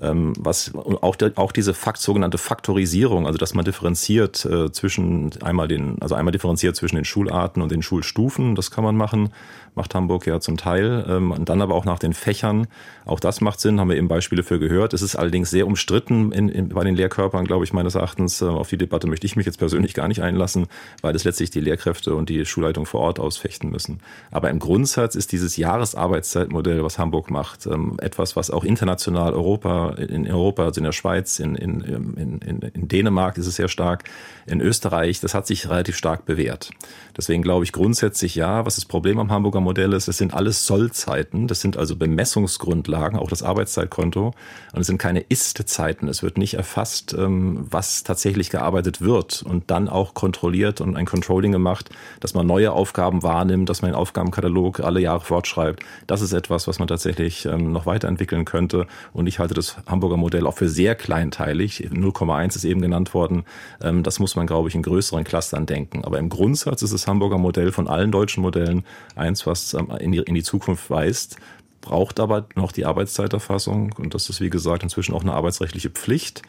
Ähm, 0.00 0.32
was 0.38 0.72
auch, 0.74 1.16
auch 1.34 1.52
diese 1.52 1.74
Fakt, 1.74 1.98
sogenannte 2.00 2.38
Faktorisierung, 2.38 3.26
also 3.26 3.36
dass 3.38 3.54
man 3.54 3.64
differenziert 3.64 4.44
äh, 4.44 4.70
zwischen 4.70 5.30
einmal 5.42 5.66
den, 5.66 6.00
also 6.00 6.14
einmal 6.14 6.30
differenziert 6.30 6.76
zwischen 6.76 6.96
den 6.96 7.04
Schularten 7.04 7.62
und 7.62 7.72
den 7.72 7.82
Schulstufen, 7.82 8.54
das 8.54 8.70
kann 8.70 8.84
man 8.84 8.96
machen 8.96 9.30
macht 9.74 9.94
Hamburg 9.94 10.26
ja 10.26 10.40
zum 10.40 10.56
Teil. 10.56 11.04
Ähm, 11.08 11.30
und 11.30 11.48
dann 11.48 11.62
aber 11.62 11.74
auch 11.74 11.84
nach 11.84 11.98
den 11.98 12.12
Fächern. 12.12 12.66
Auch 13.04 13.20
das 13.20 13.40
macht 13.40 13.60
Sinn, 13.60 13.80
haben 13.80 13.88
wir 13.88 13.96
eben 13.96 14.08
Beispiele 14.08 14.42
für 14.42 14.58
gehört. 14.58 14.92
Es 14.92 15.02
ist 15.02 15.16
allerdings 15.16 15.50
sehr 15.50 15.66
umstritten 15.66 16.32
in, 16.32 16.48
in, 16.48 16.68
bei 16.70 16.84
den 16.84 16.94
Lehrkörpern, 16.94 17.44
glaube 17.44 17.64
ich, 17.64 17.72
meines 17.72 17.94
Erachtens. 17.94 18.42
Äh, 18.42 18.46
auf 18.46 18.68
die 18.68 18.76
Debatte 18.76 19.06
möchte 19.06 19.26
ich 19.26 19.36
mich 19.36 19.46
jetzt 19.46 19.58
persönlich 19.58 19.94
gar 19.94 20.08
nicht 20.08 20.22
einlassen, 20.22 20.66
weil 21.02 21.14
es 21.14 21.24
letztlich 21.24 21.50
die 21.50 21.60
Lehrkräfte 21.60 22.14
und 22.14 22.28
die 22.28 22.44
Schulleitung 22.44 22.86
vor 22.86 23.00
Ort 23.00 23.20
ausfechten 23.20 23.70
müssen. 23.70 24.00
Aber 24.30 24.50
im 24.50 24.58
Grundsatz 24.58 25.14
ist 25.14 25.32
dieses 25.32 25.56
Jahresarbeitszeitmodell, 25.56 26.84
was 26.84 26.98
Hamburg 26.98 27.30
macht, 27.30 27.66
ähm, 27.66 27.96
etwas, 28.00 28.36
was 28.36 28.50
auch 28.50 28.64
international 28.64 29.32
Europa, 29.32 29.90
in 29.92 30.30
Europa, 30.30 30.64
also 30.64 30.80
in 30.80 30.84
der 30.84 30.92
Schweiz, 30.92 31.38
in, 31.38 31.54
in, 31.54 31.80
in, 31.80 32.60
in 32.60 32.88
Dänemark 32.88 33.38
ist 33.38 33.46
es 33.46 33.56
sehr 33.56 33.68
stark, 33.68 34.04
in 34.46 34.60
Österreich, 34.60 35.20
das 35.20 35.34
hat 35.34 35.46
sich 35.46 35.68
relativ 35.68 35.96
stark 35.96 36.24
bewährt. 36.24 36.70
Deswegen 37.16 37.42
glaube 37.42 37.64
ich 37.64 37.72
grundsätzlich 37.72 38.34
ja, 38.34 38.64
was 38.64 38.76
das 38.76 38.84
Problem 38.84 39.18
am 39.18 39.30
Hamburger 39.30 39.60
Modell 39.68 39.92
ist, 39.92 40.08
es 40.08 40.16
sind 40.16 40.32
alles 40.32 40.66
Sollzeiten, 40.66 41.46
das 41.46 41.60
sind 41.60 41.76
also 41.76 41.94
Bemessungsgrundlagen, 41.94 43.18
auch 43.18 43.28
das 43.28 43.42
Arbeitszeitkonto. 43.42 44.32
Und 44.72 44.80
es 44.80 44.86
sind 44.86 44.96
keine 44.96 45.20
Ist-Zeiten. 45.20 46.08
Es 46.08 46.22
wird 46.22 46.38
nicht 46.38 46.54
erfasst, 46.54 47.12
ähm, 47.12 47.66
was 47.68 48.02
tatsächlich 48.02 48.48
gearbeitet 48.48 49.02
wird 49.02 49.42
und 49.42 49.70
dann 49.70 49.90
auch 49.90 50.14
kontrolliert 50.14 50.80
und 50.80 50.96
ein 50.96 51.04
Controlling 51.04 51.52
gemacht, 51.52 51.90
dass 52.20 52.32
man 52.32 52.46
neue 52.46 52.72
Aufgaben 52.72 53.22
wahrnimmt, 53.22 53.68
dass 53.68 53.82
man 53.82 53.90
den 53.90 53.96
Aufgabenkatalog 53.96 54.80
alle 54.80 55.00
Jahre 55.00 55.20
fortschreibt. 55.20 55.84
Das 56.06 56.22
ist 56.22 56.32
etwas, 56.32 56.66
was 56.66 56.78
man 56.78 56.88
tatsächlich 56.88 57.44
ähm, 57.44 57.70
noch 57.70 57.84
weiterentwickeln 57.84 58.46
könnte. 58.46 58.86
Und 59.12 59.26
ich 59.26 59.38
halte 59.38 59.52
das 59.52 59.76
Hamburger 59.86 60.16
Modell 60.16 60.46
auch 60.46 60.54
für 60.54 60.70
sehr 60.70 60.94
kleinteilig. 60.94 61.90
0,1 61.92 62.56
ist 62.56 62.64
eben 62.64 62.80
genannt 62.80 63.12
worden. 63.12 63.44
Ähm, 63.82 64.02
das 64.02 64.18
muss 64.18 64.34
man, 64.34 64.46
glaube 64.46 64.70
ich, 64.70 64.74
in 64.74 64.82
größeren 64.82 65.24
Clustern 65.24 65.66
denken. 65.66 66.04
Aber 66.04 66.18
im 66.18 66.30
Grundsatz 66.30 66.80
ist 66.80 66.94
das 66.94 67.06
Hamburger 67.06 67.36
Modell 67.36 67.70
von 67.70 67.86
allen 67.86 68.10
deutschen 68.12 68.42
Modellen 68.42 68.84
eins, 69.14 69.46
was 69.48 69.74
ähm, 69.74 69.90
in 69.98 70.12
die, 70.12 70.18
in 70.18 70.34
die 70.34 70.42
Zukunft 70.42 70.88
weist, 70.90 71.36
braucht 71.80 72.20
aber 72.20 72.46
noch 72.54 72.72
die 72.72 72.84
Arbeitszeiterfassung. 72.84 73.94
Und 73.98 74.14
das 74.14 74.28
ist, 74.28 74.40
wie 74.40 74.50
gesagt, 74.50 74.82
inzwischen 74.82 75.14
auch 75.14 75.22
eine 75.22 75.32
arbeitsrechtliche 75.32 75.90
Pflicht, 75.90 76.42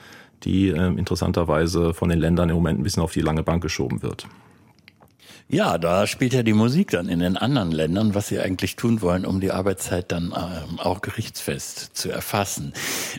die 0.43 0.69
äh, 0.69 0.87
interessanterweise 0.87 1.93
von 1.93 2.09
den 2.09 2.19
Ländern 2.19 2.49
im 2.49 2.55
Moment 2.55 2.79
ein 2.79 2.83
bisschen 2.83 3.03
auf 3.03 3.13
die 3.13 3.21
lange 3.21 3.43
Bank 3.43 3.63
geschoben 3.63 4.01
wird. 4.01 4.27
Ja, 5.51 5.79
da 5.79 6.05
spielt 6.05 6.33
ja 6.33 6.43
die 6.43 6.53
Musik 6.53 6.91
dann 6.91 7.09
in 7.09 7.21
den 7.21 7.35
anderen 7.35 7.71
Ländern, 7.71 8.13
was 8.13 8.27
sie 8.27 8.39
eigentlich 8.39 8.75
tun 8.75 9.01
wollen, 9.01 9.25
um 9.25 9.41
die 9.41 9.51
Arbeitszeit 9.51 10.11
dann 10.11 10.25
ähm, 10.25 10.79
auch 10.79 11.01
gerichtsfest 11.01 11.97
zu 11.97 12.11
erfassen. 12.11 12.71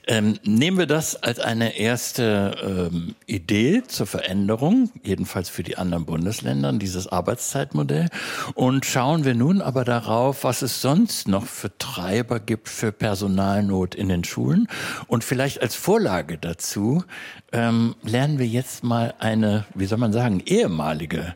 Ähm, 0.06 0.38
nehmen 0.44 0.78
wir 0.78 0.86
das 0.86 1.20
als 1.20 1.40
eine 1.40 1.76
erste 1.76 2.54
ähm, 2.62 3.16
Idee 3.26 3.82
zur 3.84 4.06
Veränderung, 4.06 4.92
jedenfalls 5.02 5.48
für 5.48 5.64
die 5.64 5.76
anderen 5.76 6.04
Bundesländer, 6.04 6.72
dieses 6.74 7.08
Arbeitszeitmodell. 7.08 8.06
Und 8.54 8.86
schauen 8.86 9.24
wir 9.24 9.34
nun 9.34 9.60
aber 9.60 9.84
darauf, 9.84 10.44
was 10.44 10.62
es 10.62 10.80
sonst 10.80 11.26
noch 11.26 11.46
für 11.46 11.76
Treiber 11.78 12.38
gibt 12.38 12.68
für 12.68 12.92
Personalnot 12.92 13.96
in 13.96 14.08
den 14.08 14.22
Schulen. 14.22 14.68
Und 15.08 15.24
vielleicht 15.24 15.62
als 15.62 15.74
Vorlage 15.74 16.38
dazu 16.38 17.02
ähm, 17.50 17.96
lernen 18.04 18.38
wir 18.38 18.46
jetzt 18.46 18.84
mal 18.84 19.14
eine, 19.18 19.64
wie 19.74 19.86
soll 19.86 19.98
man 19.98 20.12
sagen, 20.12 20.40
ehemalige 20.46 21.34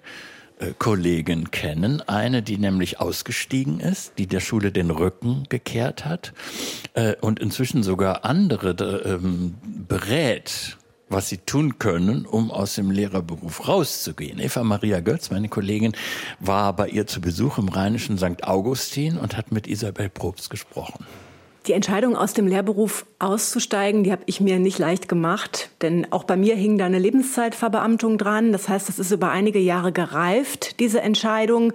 Kollegin 0.79 1.51
kennen, 1.51 2.01
eine, 2.03 2.43
die 2.43 2.59
nämlich 2.59 3.01
ausgestiegen 3.01 3.81
ist, 3.81 4.13
die 4.19 4.27
der 4.27 4.41
Schule 4.41 4.73
den 4.73 4.91
Rücken 4.91 5.45
gekehrt 5.49 6.05
hat 6.05 6.33
äh, 6.95 7.15
und 7.21 7.41
inzwischen 7.41 7.83
sogar 7.83 8.25
andere 8.25 8.71
ähm, 9.05 9.55
berät, 9.89 10.79
was 11.09 11.29
sie 11.29 11.39
tun 11.39 11.79
können, 11.79 12.25
um 12.25 12.51
aus 12.51 12.77
dem 12.77 12.91
Lehrerberuf 12.91 13.69
rauszugehen. 13.69 14.39
Eva 14.39 14.63
Maria 14.65 15.01
Götz, 15.01 15.31
meine 15.31 15.49
Kollegin, 15.49 15.93
war 16.41 16.75
bei 16.75 16.89
ihr 16.89 17.07
zu 17.07 17.21
Besuch 17.21 17.59
im 17.59 17.69
rheinischen 17.69 18.17
St. 18.19 18.45
Augustin 18.45 19.19
und 19.19 19.37
hat 19.37 19.53
mit 19.53 19.67
Isabel 19.67 20.09
Probst 20.09 20.51
gesprochen. 20.51 21.05
Die 21.67 21.73
Entscheidung 21.73 22.15
aus 22.15 22.35
dem 22.35 22.47
Lehrberuf 22.47 23.07
auszusteigen, 23.19 24.05
die 24.05 24.13
habe 24.13 24.23
ich 24.27 24.39
mir 24.39 24.59
nicht 24.59 24.79
leicht 24.79 25.09
gemacht, 25.09 25.71
denn 25.81 26.07
auch 26.13 26.25
bei 26.25 26.37
mir 26.37 26.57
hing 26.57 26.77
da 26.77 26.85
eine 26.85 26.99
Lebenszeitverbeamtung 26.99 28.19
dran. 28.19 28.53
Das 28.53 28.69
heißt, 28.69 28.91
es 28.91 28.99
ist 28.99 29.13
über 29.13 29.31
einige 29.31 29.59
Jahre 29.59 29.91
gereift, 29.91 30.79
diese 30.79 31.01
Entscheidung, 31.01 31.73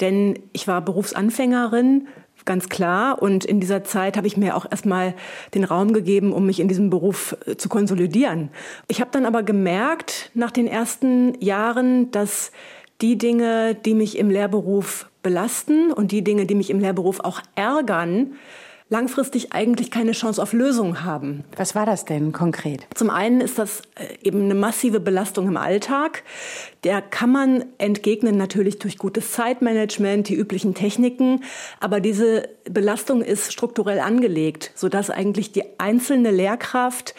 denn 0.00 0.38
ich 0.52 0.68
war 0.68 0.82
Berufsanfängerin, 0.82 2.06
ganz 2.44 2.68
klar. 2.68 3.22
Und 3.22 3.46
in 3.46 3.60
dieser 3.60 3.82
Zeit 3.82 4.18
habe 4.18 4.26
ich 4.26 4.36
mir 4.36 4.56
auch 4.56 4.66
erstmal 4.70 5.14
den 5.54 5.64
Raum 5.64 5.94
gegeben, 5.94 6.32
um 6.32 6.44
mich 6.44 6.60
in 6.60 6.68
diesem 6.68 6.90
Beruf 6.90 7.36
äh, 7.46 7.56
zu 7.56 7.68
konsolidieren. 7.68 8.50
Ich 8.88 9.00
habe 9.00 9.10
dann 9.10 9.24
aber 9.24 9.42
gemerkt, 9.42 10.30
nach 10.34 10.50
den 10.50 10.66
ersten 10.66 11.40
Jahren, 11.40 12.10
dass 12.10 12.52
die 13.00 13.16
Dinge, 13.16 13.74
die 13.74 13.94
mich 13.94 14.18
im 14.18 14.28
Lehrberuf 14.28 15.08
belasten 15.22 15.92
und 15.92 16.12
die 16.12 16.22
Dinge, 16.22 16.44
die 16.44 16.54
mich 16.54 16.68
im 16.68 16.80
Lehrberuf 16.80 17.20
auch 17.20 17.40
ärgern, 17.54 18.32
langfristig 18.90 19.52
eigentlich 19.52 19.90
keine 19.90 20.12
Chance 20.12 20.42
auf 20.42 20.52
Lösung 20.52 21.02
haben. 21.04 21.44
Was 21.56 21.74
war 21.74 21.86
das 21.86 22.04
denn 22.04 22.32
konkret? 22.32 22.86
Zum 22.94 23.08
einen 23.08 23.40
ist 23.40 23.58
das 23.58 23.82
äh, 23.94 24.18
eben 24.22 24.44
eine 24.44 24.56
massive 24.56 25.00
Belastung 25.00 25.46
im 25.46 25.56
Alltag. 25.56 26.24
Der 26.82 27.00
kann 27.00 27.30
man 27.30 27.64
entgegnen 27.78 28.36
natürlich 28.36 28.78
durch 28.80 28.98
gutes 28.98 29.32
Zeitmanagement, 29.32 30.28
die 30.28 30.34
üblichen 30.34 30.74
Techniken. 30.74 31.44
Aber 31.78 32.00
diese 32.00 32.48
Belastung 32.64 33.22
ist 33.22 33.52
strukturell 33.52 34.00
angelegt, 34.00 34.72
sodass 34.74 35.08
eigentlich 35.08 35.52
die 35.52 35.62
einzelne 35.78 36.32
Lehrkraft 36.32 37.14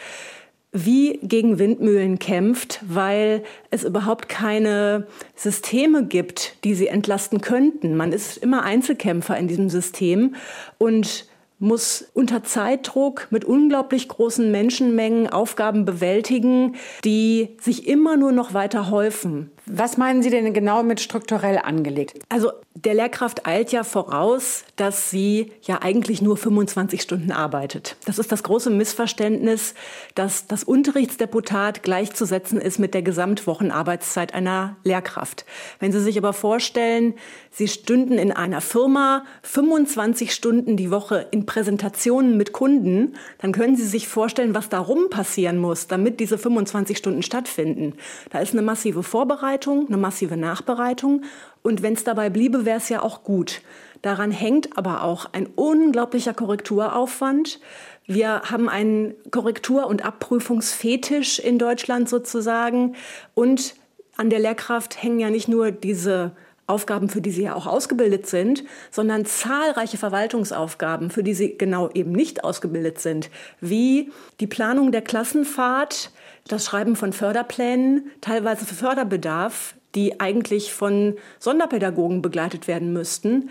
wie 0.72 1.18
gegen 1.22 1.58
Windmühlen 1.58 2.18
kämpft, 2.18 2.80
weil 2.86 3.44
es 3.70 3.84
überhaupt 3.84 4.28
keine 4.28 5.06
Systeme 5.36 6.04
gibt, 6.04 6.64
die 6.64 6.74
sie 6.74 6.88
entlasten 6.88 7.42
könnten. 7.42 7.94
Man 7.94 8.12
ist 8.12 8.38
immer 8.38 8.62
Einzelkämpfer 8.62 9.36
in 9.36 9.48
diesem 9.48 9.68
System 9.68 10.34
und 10.78 11.26
muss 11.62 12.04
unter 12.12 12.42
Zeitdruck 12.42 13.28
mit 13.30 13.44
unglaublich 13.44 14.08
großen 14.08 14.50
Menschenmengen 14.50 15.28
Aufgaben 15.28 15.84
bewältigen, 15.84 16.74
die 17.04 17.56
sich 17.60 17.86
immer 17.86 18.16
nur 18.16 18.32
noch 18.32 18.52
weiter 18.52 18.90
häufen. 18.90 19.51
Was 19.74 19.96
meinen 19.96 20.22
Sie 20.22 20.28
denn 20.28 20.52
genau 20.52 20.82
mit 20.82 21.00
strukturell 21.00 21.56
angelegt? 21.56 22.18
Also 22.28 22.52
der 22.74 22.94
Lehrkraft 22.94 23.46
eilt 23.46 23.70
ja 23.72 23.84
voraus, 23.84 24.64
dass 24.76 25.10
sie 25.10 25.52
ja 25.62 25.80
eigentlich 25.82 26.20
nur 26.20 26.36
25 26.36 27.00
Stunden 27.00 27.30
arbeitet. 27.30 27.96
Das 28.06 28.18
ist 28.18 28.32
das 28.32 28.42
große 28.42 28.70
Missverständnis, 28.70 29.74
dass 30.14 30.46
das 30.46 30.64
Unterrichtsdeputat 30.64 31.82
gleichzusetzen 31.82 32.60
ist 32.60 32.78
mit 32.78 32.94
der 32.94 33.02
Gesamtwochenarbeitszeit 33.02 34.34
einer 34.34 34.76
Lehrkraft. 34.84 35.44
Wenn 35.80 35.92
Sie 35.92 36.00
sich 36.00 36.18
aber 36.18 36.32
vorstellen, 36.32 37.14
Sie 37.50 37.68
stünden 37.68 38.18
in 38.18 38.32
einer 38.32 38.60
Firma 38.60 39.24
25 39.42 40.32
Stunden 40.34 40.76
die 40.76 40.90
Woche 40.90 41.26
in 41.30 41.46
Präsentationen 41.46 42.36
mit 42.36 42.52
Kunden, 42.52 43.14
dann 43.38 43.52
können 43.52 43.76
Sie 43.76 43.86
sich 43.86 44.08
vorstellen, 44.08 44.54
was 44.54 44.70
darum 44.70 45.10
passieren 45.10 45.58
muss, 45.58 45.86
damit 45.86 46.20
diese 46.20 46.38
25 46.38 46.96
Stunden 46.96 47.22
stattfinden. 47.22 47.94
Da 48.30 48.40
ist 48.40 48.52
eine 48.52 48.62
massive 48.62 49.02
Vorbereitung 49.02 49.61
Vorbereitung, 49.62 49.86
eine 49.86 49.96
massive 49.96 50.36
Nachbereitung. 50.36 51.22
Und 51.62 51.82
wenn 51.82 51.94
es 51.94 52.04
dabei 52.04 52.30
bliebe, 52.30 52.64
wäre 52.64 52.78
es 52.78 52.88
ja 52.88 53.02
auch 53.02 53.22
gut. 53.22 53.62
Daran 54.02 54.32
hängt 54.32 54.76
aber 54.76 55.04
auch 55.04 55.26
ein 55.32 55.46
unglaublicher 55.46 56.34
Korrekturaufwand. 56.34 57.60
Wir 58.06 58.42
haben 58.50 58.68
einen 58.68 59.14
Korrektur- 59.30 59.86
und 59.86 60.04
Abprüfungsfetisch 60.04 61.38
in 61.38 61.58
Deutschland 61.58 62.08
sozusagen. 62.08 62.96
Und 63.34 63.74
an 64.16 64.28
der 64.28 64.40
Lehrkraft 64.40 65.02
hängen 65.02 65.20
ja 65.20 65.30
nicht 65.30 65.48
nur 65.48 65.70
diese 65.70 66.32
Aufgaben, 66.66 67.08
für 67.08 67.20
die 67.20 67.30
sie 67.30 67.42
ja 67.42 67.54
auch 67.54 67.66
ausgebildet 67.66 68.26
sind, 68.26 68.64
sondern 68.90 69.24
zahlreiche 69.24 69.98
Verwaltungsaufgaben, 69.98 71.10
für 71.10 71.22
die 71.22 71.34
sie 71.34 71.56
genau 71.58 71.90
eben 71.92 72.12
nicht 72.12 72.44
ausgebildet 72.44 73.00
sind, 73.00 73.30
wie 73.60 74.10
die 74.40 74.46
Planung 74.46 74.90
der 74.90 75.02
Klassenfahrt, 75.02 76.10
das 76.48 76.64
Schreiben 76.64 76.96
von 76.96 77.12
Förderplänen, 77.12 78.10
teilweise 78.20 78.64
für 78.64 78.74
Förderbedarf, 78.74 79.74
die 79.94 80.20
eigentlich 80.20 80.72
von 80.72 81.16
Sonderpädagogen 81.38 82.22
begleitet 82.22 82.66
werden 82.66 82.92
müssten, 82.92 83.50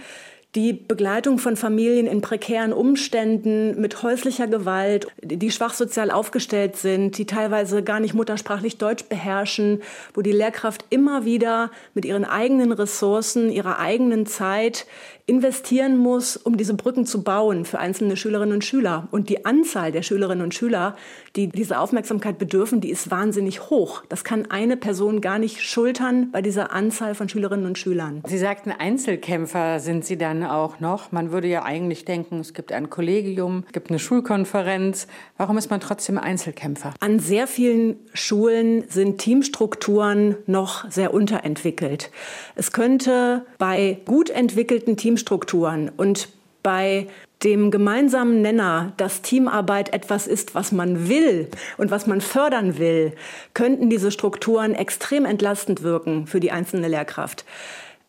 die 0.55 0.73
Begleitung 0.73 1.37
von 1.37 1.55
Familien 1.55 2.07
in 2.07 2.19
prekären 2.19 2.73
Umständen 2.73 3.79
mit 3.79 4.03
häuslicher 4.03 4.47
Gewalt, 4.47 5.07
die 5.21 5.49
schwach 5.49 5.73
sozial 5.73 6.11
aufgestellt 6.11 6.75
sind, 6.75 7.17
die 7.17 7.25
teilweise 7.25 7.83
gar 7.83 8.01
nicht 8.01 8.13
muttersprachlich 8.13 8.77
Deutsch 8.77 9.05
beherrschen, 9.05 9.81
wo 10.13 10.21
die 10.21 10.33
Lehrkraft 10.33 10.83
immer 10.89 11.23
wieder 11.23 11.71
mit 11.93 12.03
ihren 12.03 12.25
eigenen 12.25 12.73
Ressourcen, 12.73 13.49
ihrer 13.49 13.79
eigenen 13.79 14.25
Zeit 14.25 14.87
investieren 15.31 15.97
muss, 15.97 16.35
um 16.35 16.57
diese 16.57 16.73
Brücken 16.73 17.05
zu 17.05 17.23
bauen 17.23 17.63
für 17.63 17.79
einzelne 17.79 18.17
Schülerinnen 18.17 18.53
und 18.53 18.65
Schüler. 18.65 19.07
Und 19.11 19.29
die 19.29 19.45
Anzahl 19.45 19.93
der 19.93 20.01
Schülerinnen 20.01 20.43
und 20.43 20.53
Schüler, 20.53 20.97
die 21.37 21.47
diese 21.47 21.79
Aufmerksamkeit 21.79 22.37
bedürfen, 22.37 22.81
die 22.81 22.89
ist 22.89 23.11
wahnsinnig 23.11 23.69
hoch. 23.69 24.03
Das 24.09 24.25
kann 24.25 24.51
eine 24.51 24.75
Person 24.75 25.21
gar 25.21 25.39
nicht 25.39 25.61
schultern 25.61 26.31
bei 26.33 26.41
dieser 26.41 26.73
Anzahl 26.73 27.15
von 27.15 27.29
Schülerinnen 27.29 27.65
und 27.65 27.77
Schülern. 27.77 28.21
Sie 28.27 28.37
sagten, 28.37 28.71
Einzelkämpfer 28.71 29.79
sind 29.79 30.03
Sie 30.03 30.17
dann 30.17 30.43
auch 30.43 30.81
noch. 30.81 31.13
Man 31.13 31.31
würde 31.31 31.47
ja 31.47 31.63
eigentlich 31.63 32.03
denken, 32.03 32.41
es 32.41 32.53
gibt 32.53 32.73
ein 32.73 32.89
Kollegium, 32.89 33.63
es 33.67 33.71
gibt 33.71 33.89
eine 33.89 33.99
Schulkonferenz. 33.99 35.07
Warum 35.37 35.57
ist 35.57 35.69
man 35.69 35.79
trotzdem 35.79 36.17
Einzelkämpfer? 36.17 36.93
An 36.99 37.19
sehr 37.19 37.47
vielen 37.47 37.95
Schulen 38.13 38.83
sind 38.89 39.19
Teamstrukturen 39.19 40.35
noch 40.45 40.91
sehr 40.91 41.13
unterentwickelt. 41.13 42.11
Es 42.55 42.73
könnte 42.73 43.45
bei 43.57 44.01
gut 44.05 44.29
entwickelten 44.29 44.97
Teamstrukturen 44.97 45.20
Teamstrukturen 45.21 45.91
und 45.95 46.29
bei 46.63 47.07
dem 47.43 47.71
gemeinsamen 47.71 48.41
Nenner, 48.41 48.93
dass 48.97 49.21
Teamarbeit 49.21 49.93
etwas 49.93 50.27
ist, 50.27 50.53
was 50.53 50.71
man 50.71 51.09
will 51.09 51.47
und 51.77 51.89
was 51.89 52.05
man 52.05 52.21
fördern 52.21 52.77
will, 52.77 53.13
könnten 53.53 53.89
diese 53.89 54.11
Strukturen 54.11 54.75
extrem 54.75 55.25
entlastend 55.25 55.81
wirken 55.81 56.27
für 56.27 56.39
die 56.39 56.51
einzelne 56.51 56.87
Lehrkraft. 56.87 57.45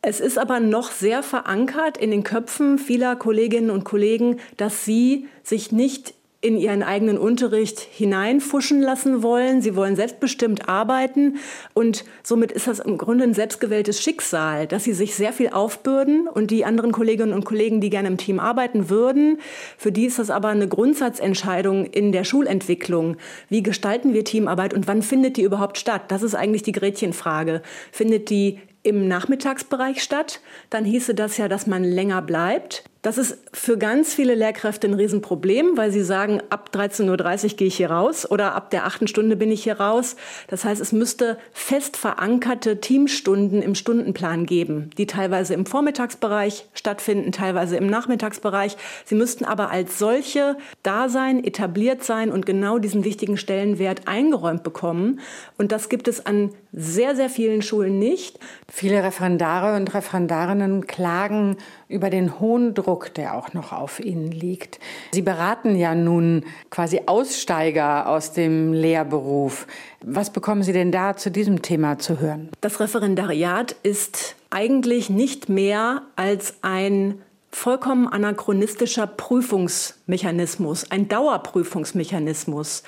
Es 0.03 0.21
ist 0.21 0.39
aber 0.39 0.61
noch 0.61 0.91
sehr 0.91 1.23
verankert 1.23 1.97
in 1.97 2.11
den 2.11 2.25
Köpfen 2.25 2.79
vieler 2.79 3.17
Kolleginnen 3.17 3.71
und 3.71 3.85
Kollegen, 3.85 4.39
dass 4.57 4.85
sie 4.85 5.29
sich 5.43 5.73
nicht 5.73 6.13
in 6.43 6.59
ihren 6.59 6.83
eigenen 6.83 7.19
Unterricht 7.19 7.79
hineinfuschen 7.79 8.83
lassen 8.83 9.23
wollen. 9.23 9.63
Sie 9.63 9.77
wollen 9.77 9.95
selbstbestimmt 9.95 10.69
arbeiten 10.69 11.37
und 11.73 12.05
somit 12.25 12.51
ist 12.51 12.67
das 12.67 12.81
im 12.81 12.99
Grunde 12.99 13.23
ein 13.25 13.33
selbstgewähltes 13.33 14.03
Schicksal, 14.03 14.67
dass 14.67 14.83
sie 14.83 14.93
sich 14.93 15.15
sehr 15.15 15.33
viel 15.33 15.51
aufbürden 15.51 16.27
und 16.27 16.51
die 16.51 16.65
anderen 16.65 16.91
Kolleginnen 16.91 17.33
und 17.33 17.45
Kollegen, 17.45 17.81
die 17.81 17.91
gerne 17.91 18.09
im 18.09 18.17
Team 18.17 18.41
arbeiten 18.41 18.91
würden, 18.91 19.39
für 19.79 19.93
die 19.93 20.07
ist 20.07 20.19
das 20.19 20.31
aber 20.31 20.49
eine 20.49 20.67
Grundsatzentscheidung 20.67 21.87
in 21.87 22.11
der 22.11 22.25
Schulentwicklung. 22.25 23.17
Wie 23.49 23.63
gestalten 23.63 24.13
wir 24.13 24.25
Teamarbeit 24.25 24.75
und 24.75 24.89
wann 24.89 25.03
findet 25.03 25.37
die 25.37 25.43
überhaupt 25.43 25.79
statt? 25.79 26.03
Das 26.09 26.25
ist 26.25 26.35
eigentlich 26.35 26.65
die 26.65 26.73
Gretchenfrage. 26.73 27.63
Findet 27.93 28.31
die 28.31 28.59
im 28.83 29.07
Nachmittagsbereich 29.07 30.03
statt, 30.03 30.41
dann 30.71 30.85
hieße 30.85 31.15
das 31.15 31.37
ja, 31.37 31.47
dass 31.47 31.69
man 31.69 31.85
länger 31.85 32.21
bleibt. 32.21 32.83
Das 33.03 33.19
ist 33.19 33.37
für 33.53 33.79
ganz 33.79 34.15
viele 34.15 34.37
Lehrkräfte 34.37 34.87
ein 34.87 34.95
Riesenproblem, 34.95 35.77
weil 35.77 35.91
sie 35.91 36.05
sagen, 36.05 36.41
ab 36.51 36.71
13.30 36.73 37.45
Uhr 37.51 37.57
gehe 37.57 37.67
ich 37.67 37.77
hier 37.77 37.91
raus 37.91 38.31
oder 38.31 38.55
ab 38.55 38.71
der 38.71 38.87
achten 38.87 39.09
Stunde 39.09 39.35
bin 39.35 39.51
ich 39.51 39.65
hier 39.65 39.81
raus. 39.81 40.15
Das 40.47 40.65
heißt, 40.65 40.81
es 40.81 40.93
müsste 40.93 41.37
fest 41.51 41.97
verankerte 41.97 42.81
Teamstunden 42.81 43.61
im 43.61 43.75
Stundenplan 43.75 44.47
geben, 44.47 44.91
die 44.99 45.09
teilweise 45.09 45.53
im 45.55 45.67
Vormittagsbereich 45.67 46.67
stattfinden, 46.75 47.33
teilweise 47.33 47.77
im 47.77 47.89
Nachmittagsbereich. 47.89 48.77
Sie 49.05 49.17
müssten 49.17 49.45
aber 49.45 49.73
als 49.73 49.99
solche 49.99 50.57
da 50.85 51.09
sein, 51.09 51.43
etabliert 51.43 52.05
sein 52.05 52.31
und 52.31 52.47
genau 52.47 52.79
diesen 52.79 53.03
wichtigen 53.03 53.37
Stellenwert 53.37 54.07
eingeräumt 54.07 54.63
bekommen. 54.63 55.19
Und 55.59 55.73
das 55.73 55.89
gibt 55.89 56.07
es 56.07 56.25
an 56.25 56.51
sehr, 56.73 57.17
sehr 57.17 57.29
vielen 57.29 57.63
Schulen 57.63 57.99
nicht. 57.99 58.39
Viele 58.73 59.03
Referendare 59.03 59.77
und 59.77 59.93
Referendarinnen 59.93 60.87
klagen 60.87 61.57
über 61.89 62.09
den 62.09 62.41
hohen 62.41 62.75
Druck, 62.75 62.92
der 62.97 63.37
auch 63.37 63.53
noch 63.53 63.73
auf 63.73 64.01
ihnen 64.01 64.31
liegt. 64.31 64.79
Sie 65.13 65.23
beraten 65.23 65.77
ja 65.77 65.95
nun 65.95 66.45
quasi 66.71 67.03
Aussteiger 67.07 68.09
aus 68.09 68.33
dem 68.33 68.73
Lehrberuf. 68.73 69.67
Was 70.05 70.31
bekommen 70.31 70.63
Sie 70.63 70.73
denn 70.73 70.93
da 70.93 71.17
zu 71.17 71.31
diesem 71.31 71.63
Thema 71.63 71.99
zu 71.99 72.21
hören? 72.21 72.51
Das 72.61 72.81
Referendariat 72.81 73.77
ist 73.83 74.37
eigentlich 74.51 75.11
nicht 75.11 75.49
mehr 75.49 76.03
als 76.17 76.55
ein 76.63 77.21
vollkommen 77.55 78.09
anachronistischer 78.09 79.07
Prüfungsmechanismus, 79.07 80.91
ein 80.91 81.09
Dauerprüfungsmechanismus. 81.09 82.83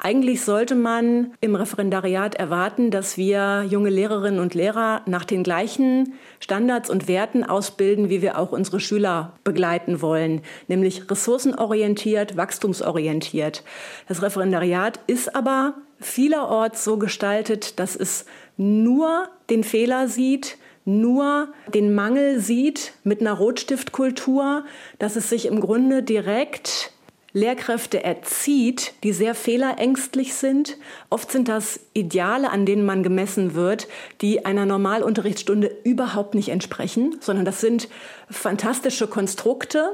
Eigentlich 0.00 0.44
sollte 0.44 0.74
man 0.74 1.32
im 1.40 1.54
Referendariat 1.54 2.34
erwarten, 2.34 2.90
dass 2.90 3.16
wir 3.16 3.64
junge 3.68 3.90
Lehrerinnen 3.90 4.40
und 4.40 4.54
Lehrer 4.54 5.02
nach 5.06 5.24
den 5.24 5.44
gleichen 5.44 6.14
Standards 6.40 6.90
und 6.90 7.06
Werten 7.06 7.44
ausbilden, 7.44 8.10
wie 8.10 8.20
wir 8.20 8.38
auch 8.38 8.50
unsere 8.50 8.80
Schüler 8.80 9.34
begleiten 9.44 10.02
wollen, 10.02 10.42
nämlich 10.66 11.08
ressourcenorientiert, 11.10 12.36
wachstumsorientiert. 12.36 13.62
Das 14.08 14.20
Referendariat 14.20 14.98
ist 15.06 15.34
aber 15.34 15.74
vielerorts 16.00 16.84
so 16.84 16.98
gestaltet, 16.98 17.78
dass 17.78 17.94
es 17.96 18.26
nur 18.56 19.28
den 19.48 19.64
Fehler 19.64 20.08
sieht, 20.08 20.58
nur 20.88 21.48
den 21.74 21.94
Mangel 21.94 22.40
sieht 22.40 22.94
mit 23.04 23.20
einer 23.20 23.34
Rotstiftkultur, 23.34 24.64
dass 24.98 25.16
es 25.16 25.28
sich 25.28 25.44
im 25.46 25.60
Grunde 25.60 26.02
direkt 26.02 26.92
Lehrkräfte 27.34 28.02
erzieht, 28.02 28.94
die 29.04 29.12
sehr 29.12 29.34
fehlerängstlich 29.34 30.32
sind. 30.32 30.78
Oft 31.10 31.30
sind 31.30 31.48
das 31.48 31.78
Ideale, 31.92 32.50
an 32.50 32.64
denen 32.64 32.86
man 32.86 33.02
gemessen 33.02 33.54
wird, 33.54 33.86
die 34.22 34.46
einer 34.46 34.64
Normalunterrichtsstunde 34.64 35.70
überhaupt 35.84 36.34
nicht 36.34 36.48
entsprechen, 36.48 37.16
sondern 37.20 37.44
das 37.44 37.60
sind 37.60 37.88
fantastische 38.30 39.08
Konstrukte, 39.08 39.92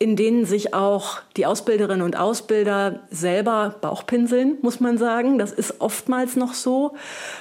in 0.00 0.16
denen 0.16 0.44
sich 0.44 0.74
auch 0.74 1.20
die 1.36 1.46
Ausbilderinnen 1.46 2.02
und 2.02 2.16
Ausbilder 2.18 3.00
selber 3.10 3.76
Bauchpinseln, 3.80 4.58
muss 4.60 4.80
man 4.80 4.98
sagen. 4.98 5.38
Das 5.38 5.52
ist 5.52 5.80
oftmals 5.80 6.34
noch 6.34 6.54
so. 6.54 6.94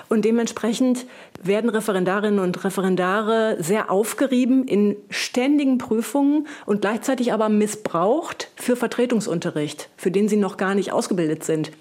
Und 0.08 0.24
dementsprechend 0.24 1.06
werden 1.46 1.70
Referendarinnen 1.70 2.40
und 2.40 2.64
Referendare 2.64 3.58
sehr 3.60 3.92
aufgerieben 3.92 4.68
in 4.68 4.96
ständigen 5.10 5.78
Prüfungen 5.78 6.48
und 6.66 6.82
gleichzeitig 6.82 7.34
aber 7.34 7.50
missbraucht 7.50 8.50
für 8.56 8.76
Vertretungsunterricht, 8.76 9.90
für 9.98 10.12
den 10.12 10.30
sie 10.30 10.38
noch 10.38 10.58
gar 10.58 10.76
nicht 10.76 10.92
ausgebildet 10.92 11.44
sind. 11.44 11.72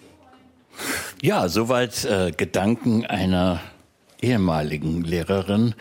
Ja, 1.20 1.48
soweit 1.48 2.04
äh, 2.04 2.32
Gedanken 2.32 3.06
einer 3.06 3.60
ehemaligen 4.20 5.02
Lehrerin. 5.02 5.74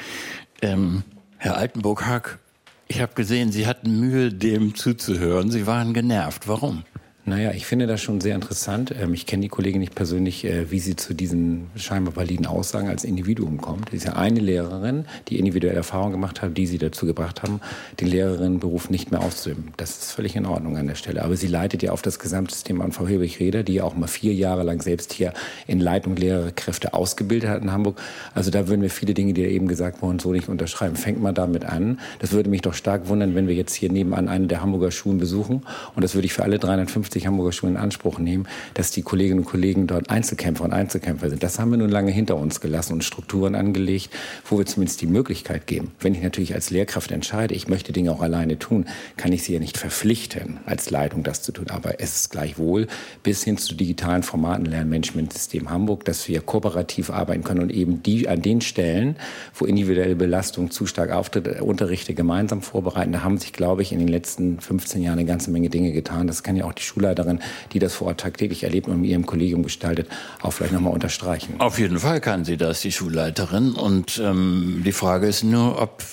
Ähm, 0.61 1.03
Herr 1.37 1.57
Altenburg-Hack, 1.57 2.39
ich 2.87 3.01
habe 3.01 3.13
gesehen, 3.13 3.53
Sie 3.53 3.67
hatten 3.67 3.99
Mühe, 3.99 4.33
dem 4.33 4.75
zuzuhören. 4.75 5.49
Sie 5.49 5.65
waren 5.65 5.93
genervt. 5.93 6.49
Warum? 6.49 6.83
Naja, 7.23 7.51
ich 7.51 7.67
finde 7.67 7.85
das 7.85 8.01
schon 8.01 8.19
sehr 8.19 8.33
interessant. 8.33 8.95
Ähm, 8.99 9.13
ich 9.13 9.27
kenne 9.27 9.43
die 9.43 9.47
Kollegin 9.47 9.79
nicht 9.79 9.93
persönlich, 9.93 10.43
äh, 10.43 10.71
wie 10.71 10.79
sie 10.79 10.95
zu 10.95 11.13
diesen 11.13 11.69
scheinbar 11.75 12.15
validen 12.15 12.47
Aussagen 12.47 12.89
als 12.89 13.03
Individuum 13.03 13.61
kommt. 13.61 13.91
Sie 13.91 13.97
ist 13.97 14.05
ja 14.05 14.13
eine 14.13 14.39
Lehrerin, 14.39 15.05
die 15.27 15.37
individuelle 15.37 15.77
Erfahrungen 15.77 16.13
gemacht 16.13 16.41
hat, 16.41 16.57
die 16.57 16.65
sie 16.65 16.79
dazu 16.79 17.05
gebracht 17.05 17.43
haben, 17.43 17.61
den 17.99 18.07
Lehrerinnenberuf 18.07 18.89
nicht 18.89 19.11
mehr 19.11 19.21
auszuüben. 19.21 19.71
Das 19.77 19.91
ist 19.91 20.13
völlig 20.13 20.35
in 20.35 20.47
Ordnung 20.47 20.77
an 20.77 20.87
der 20.87 20.95
Stelle. 20.95 21.23
Aber 21.23 21.37
sie 21.37 21.45
leitet 21.45 21.83
ja 21.83 21.91
auf 21.91 22.01
das 22.01 22.17
Gesamtsystem 22.17 22.81
an 22.81 22.91
Frau 22.91 23.05
Hilbig-Reder, 23.05 23.61
die 23.61 23.75
ja 23.75 23.83
auch 23.83 23.95
mal 23.95 24.07
vier 24.07 24.33
Jahre 24.33 24.63
lang 24.63 24.81
selbst 24.81 25.13
hier 25.13 25.31
in 25.67 25.79
Leitung 25.79 26.15
Lehrerkräfte 26.15 26.95
ausgebildet 26.95 27.51
hat 27.51 27.61
in 27.61 27.71
Hamburg. 27.71 28.01
Also 28.33 28.49
da 28.49 28.67
würden 28.67 28.81
wir 28.81 28.89
viele 28.89 29.13
Dinge, 29.13 29.33
die 29.33 29.43
da 29.43 29.47
eben 29.47 29.67
gesagt 29.67 30.01
wurden, 30.01 30.17
so 30.17 30.31
nicht 30.31 30.49
unterschreiben. 30.49 30.95
Fängt 30.95 31.21
mal 31.21 31.33
damit 31.33 31.65
an. 31.65 31.99
Das 32.17 32.31
würde 32.31 32.49
mich 32.49 32.61
doch 32.61 32.73
stark 32.73 33.09
wundern, 33.09 33.35
wenn 33.35 33.47
wir 33.47 33.53
jetzt 33.53 33.75
hier 33.75 33.91
nebenan 33.91 34.27
eine 34.27 34.47
der 34.47 34.63
Hamburger 34.63 34.89
Schulen 34.89 35.19
besuchen. 35.19 35.61
Und 35.95 36.03
das 36.03 36.15
würde 36.15 36.25
ich 36.25 36.33
für 36.33 36.41
alle 36.41 36.57
350 36.57 37.10
50 37.11 37.27
Hamburger 37.27 37.51
Schulen 37.51 37.75
in 37.75 37.81
Anspruch 37.81 38.19
nehmen, 38.19 38.47
dass 38.73 38.91
die 38.91 39.01
Kolleginnen 39.01 39.39
und 39.39 39.45
Kollegen 39.45 39.85
dort 39.85 40.09
Einzelkämpfer 40.09 40.63
und 40.63 40.71
Einzelkämpfer 40.71 41.29
sind. 41.29 41.43
Das 41.43 41.59
haben 41.59 41.71
wir 41.71 41.77
nun 41.77 41.89
lange 41.89 42.11
hinter 42.11 42.37
uns 42.37 42.61
gelassen 42.61 42.93
und 42.93 43.03
Strukturen 43.03 43.53
angelegt, 43.53 44.09
wo 44.45 44.57
wir 44.57 44.65
zumindest 44.65 45.01
die 45.01 45.07
Möglichkeit 45.07 45.67
geben. 45.67 45.91
Wenn 45.99 46.15
ich 46.15 46.21
natürlich 46.21 46.53
als 46.53 46.69
Lehrkraft 46.69 47.11
entscheide, 47.11 47.53
ich 47.53 47.67
möchte 47.67 47.91
Dinge 47.91 48.11
auch 48.13 48.21
alleine 48.21 48.57
tun, 48.59 48.85
kann 49.17 49.33
ich 49.33 49.43
sie 49.43 49.53
ja 49.53 49.59
nicht 49.59 49.77
verpflichten, 49.77 50.61
als 50.65 50.89
Leitung 50.89 51.23
das 51.23 51.41
zu 51.41 51.51
tun. 51.51 51.65
Aber 51.69 51.99
es 51.99 52.15
ist 52.15 52.31
gleichwohl 52.31 52.87
bis 53.23 53.43
hin 53.43 53.57
zu 53.57 53.75
digitalen 53.75 54.23
Formaten 54.23 54.65
Lernmanagementsystem 54.65 55.69
Hamburg, 55.69 56.05
dass 56.05 56.29
wir 56.29 56.39
kooperativ 56.39 57.09
arbeiten 57.09 57.43
können 57.43 57.61
und 57.61 57.71
eben 57.71 58.03
die 58.03 58.29
an 58.29 58.41
den 58.41 58.61
Stellen, 58.61 59.17
wo 59.53 59.65
individuelle 59.65 60.15
Belastung 60.15 60.71
zu 60.71 60.85
stark 60.85 61.11
auftritt, 61.11 61.61
Unterrichte 61.61 62.13
gemeinsam 62.13 62.61
vorbereiten. 62.61 63.11
Da 63.11 63.23
haben 63.23 63.37
sich, 63.37 63.51
glaube 63.51 63.81
ich, 63.81 63.91
in 63.91 63.99
den 63.99 64.07
letzten 64.07 64.61
15 64.61 65.01
Jahren 65.01 65.19
eine 65.19 65.27
ganze 65.27 65.51
Menge 65.51 65.69
Dinge 65.69 65.91
getan. 65.91 66.27
Das 66.27 66.41
kann 66.43 66.55
ja 66.55 66.63
auch 66.63 66.73
die 66.73 66.83
Schule 66.83 67.00
Schulleiterin, 67.01 67.39
die 67.73 67.79
das 67.79 67.93
vor 67.93 68.07
Ort 68.07 68.19
tagtäglich 68.19 68.63
erlebt 68.63 68.87
und 68.87 69.01
mit 69.01 69.09
ihrem 69.09 69.25
Kollegium 69.25 69.63
gestaltet, 69.63 70.07
auch 70.41 70.51
vielleicht 70.51 70.73
nochmal 70.73 70.93
unterstreichen. 70.93 71.55
Auf 71.59 71.79
jeden 71.79 71.99
Fall 71.99 72.21
kann 72.21 72.45
sie 72.45 72.57
das, 72.57 72.81
die 72.81 72.91
Schulleiterin. 72.91 73.73
Und 73.73 74.21
ähm, 74.23 74.81
die 74.85 74.91
Frage 74.91 75.27
ist 75.27 75.43
nur, 75.43 75.81
ob 75.81 76.03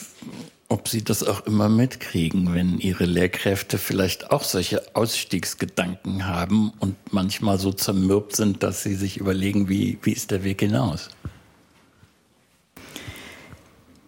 ob 0.70 0.86
Sie 0.86 1.03
das 1.03 1.22
auch 1.22 1.47
immer 1.47 1.70
mitkriegen, 1.70 2.53
wenn 2.53 2.78
Ihre 2.78 3.07
Lehrkräfte 3.07 3.78
vielleicht 3.78 4.30
auch 4.30 4.43
solche 4.43 4.95
Ausstiegsgedanken 4.95 6.26
haben 6.26 6.74
und 6.78 6.95
manchmal 7.11 7.59
so 7.59 7.72
zermürbt 7.72 8.36
sind, 8.36 8.62
dass 8.62 8.82
sie 8.82 8.95
sich 8.95 9.16
überlegen, 9.16 9.70
wie, 9.70 9.99
wie 10.03 10.12
ist 10.12 10.30
der 10.30 10.45
Weg 10.45 10.61
hinaus? 10.61 11.09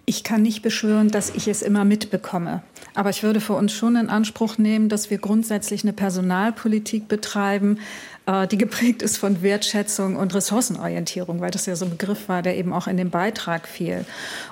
Ich 0.04 0.22
kann 0.22 0.42
nicht 0.42 0.60
beschwören, 0.60 1.08
dass 1.08 1.30
ich 1.30 1.48
es 1.48 1.62
immer 1.62 1.86
mitbekomme. 1.86 2.62
Aber 3.00 3.08
ich 3.08 3.22
würde 3.22 3.40
für 3.40 3.54
uns 3.54 3.72
schon 3.72 3.96
in 3.96 4.10
Anspruch 4.10 4.58
nehmen, 4.58 4.90
dass 4.90 5.08
wir 5.08 5.16
grundsätzlich 5.16 5.84
eine 5.84 5.94
Personalpolitik 5.94 7.08
betreiben, 7.08 7.78
äh, 8.26 8.46
die 8.46 8.58
geprägt 8.58 9.00
ist 9.00 9.16
von 9.16 9.40
Wertschätzung 9.40 10.16
und 10.16 10.34
Ressourcenorientierung, 10.34 11.40
weil 11.40 11.50
das 11.50 11.64
ja 11.64 11.76
so 11.76 11.86
ein 11.86 11.92
Begriff 11.92 12.28
war, 12.28 12.42
der 12.42 12.58
eben 12.58 12.74
auch 12.74 12.88
in 12.88 12.98
den 12.98 13.08
Beitrag 13.08 13.66
fiel. 13.66 14.04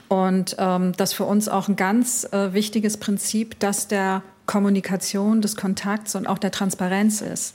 Und 0.09 0.57
ähm, 0.59 0.95
das 0.97 1.13
für 1.13 1.27
uns 1.27 1.51
auch 1.51 1.69
ein 1.69 1.77
ganz 1.77 2.27
äh, 2.33 2.55
wichtiges 2.55 2.97
Prinzip, 2.97 3.61
dass 3.61 3.87
der 3.87 4.23
Kommunikation, 4.47 5.43
des 5.43 5.55
Kontakts 5.55 6.15
und 6.15 6.27
auch 6.27 6.39
der 6.39 6.51
Transparenz 6.51 7.21
ist. 7.21 7.55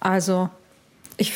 Also 0.00 0.48
ich 1.18 1.34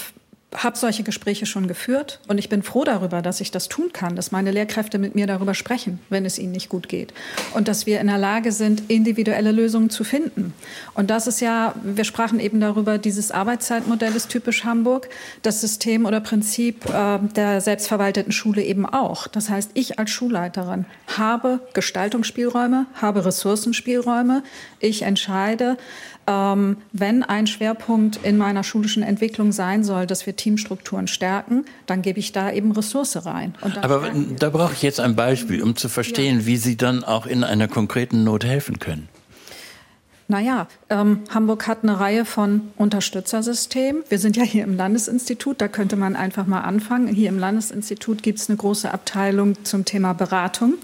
habe 0.55 0.79
solche 0.79 1.03
Gespräche 1.03 1.45
schon 1.45 1.67
geführt 1.67 2.21
und 2.29 2.39
ich 2.39 2.49
bin 2.49 2.63
froh 2.63 2.85
darüber, 2.85 3.21
dass 3.21 3.41
ich 3.41 3.51
das 3.51 3.69
tun 3.69 3.93
kann, 3.93 4.17
dass 4.17 4.33
meine 4.33 4.53
Lehrkräfte 4.53 4.99
mit 4.99 5.15
mir 5.15 5.27
darüber 5.27 5.55
sprechen, 5.55 5.99
wenn 6.09 6.25
es 6.25 6.39
ihnen 6.39 6.53
nicht 6.53 6.69
gut 6.69 6.89
geht 6.89 7.13
und 7.55 7.69
dass 7.69 7.85
wir 7.85 8.01
in 8.01 8.07
der 8.07 8.17
Lage 8.19 8.53
sind, 8.53 8.85
individuelle 8.89 9.53
Lösungen 9.53 9.91
zu 9.91 10.05
finden. 10.05 10.55
Und 10.95 11.11
das 11.11 11.27
ist 11.27 11.41
ja, 11.41 11.75
wir 11.83 12.05
sprachen 12.05 12.41
eben 12.41 12.61
darüber, 12.61 12.97
dieses 12.97 13.33
Arbeitszeitmodell 13.33 14.15
ist 14.15 14.31
typisch 14.31 14.65
Hamburg, 14.65 15.09
das 15.43 15.61
System 15.61 16.07
oder 16.07 16.21
Prinzip 16.21 16.87
äh, 16.87 17.19
der 17.35 17.61
selbstverwalteten 17.61 18.33
Schule 18.33 18.63
eben 18.63 18.87
auch. 18.87 19.27
Das 19.27 19.51
heißt, 19.51 19.73
ich 19.75 19.99
als 19.99 20.11
Schulleiterin 20.11 20.87
habe 21.17 21.61
Gestaltungsspielräume, 21.75 22.87
habe 22.95 23.25
Ressourcenspielräume, 23.25 24.43
ich 24.81 25.03
entscheide, 25.03 25.77
ähm, 26.27 26.79
wenn 26.93 27.23
ein 27.23 27.47
Schwerpunkt 27.47 28.21
in 28.23 28.37
meiner 28.37 28.65
schulischen 28.65 29.03
Entwicklung 29.03 29.53
sein 29.53 29.85
soll, 29.85 30.07
dass 30.07 30.27
wir 30.27 30.37
Teamstrukturen 30.37 31.07
stärken, 31.07 31.65
dann 31.87 32.03
gebe 32.03 32.19
ich 32.19 32.33
da 32.33 32.51
eben 32.51 32.73
Ressource 32.73 33.25
rein. 33.25 33.55
Aber 33.83 34.11
da 34.39 34.51
brauche 34.51 34.73
ich 34.73 34.83
jetzt 34.83 35.01
ein 35.01 35.15
Beispiel, 35.15 35.63
um 35.63 35.77
zu 35.77 35.89
verstehen, 35.89 36.41
ja. 36.41 36.47
wie 36.47 36.57
Sie 36.57 36.77
dann 36.77 37.05
auch 37.05 37.27
in 37.27 37.45
einer 37.45 37.69
konkreten 37.69 38.25
Not 38.25 38.45
helfen 38.45 38.79
können. 38.79 39.09
Naja, 40.29 40.67
ähm, 40.91 41.21
Hamburg 41.33 41.69
hat 41.69 41.85
eine 41.85 42.01
Reihe 42.01 42.25
von 42.25 42.73
Unterstützersystemen. 42.77 44.03
Wir 44.09 44.19
sind 44.19 44.37
ja 44.37 44.43
hier 44.43 44.65
im 44.65 44.77
Landesinstitut, 44.77 45.61
da 45.61 45.69
könnte 45.69 45.95
man 45.95 46.17
einfach 46.17 46.47
mal 46.47 46.63
anfangen. 46.63 47.07
Hier 47.07 47.29
im 47.29 47.39
Landesinstitut 47.39 48.25
gibt 48.25 48.41
es 48.41 48.49
eine 48.49 48.57
große 48.57 48.93
Abteilung 48.93 49.65
zum 49.65 49.85
Thema 49.85 50.15
Beratung. 50.15 50.75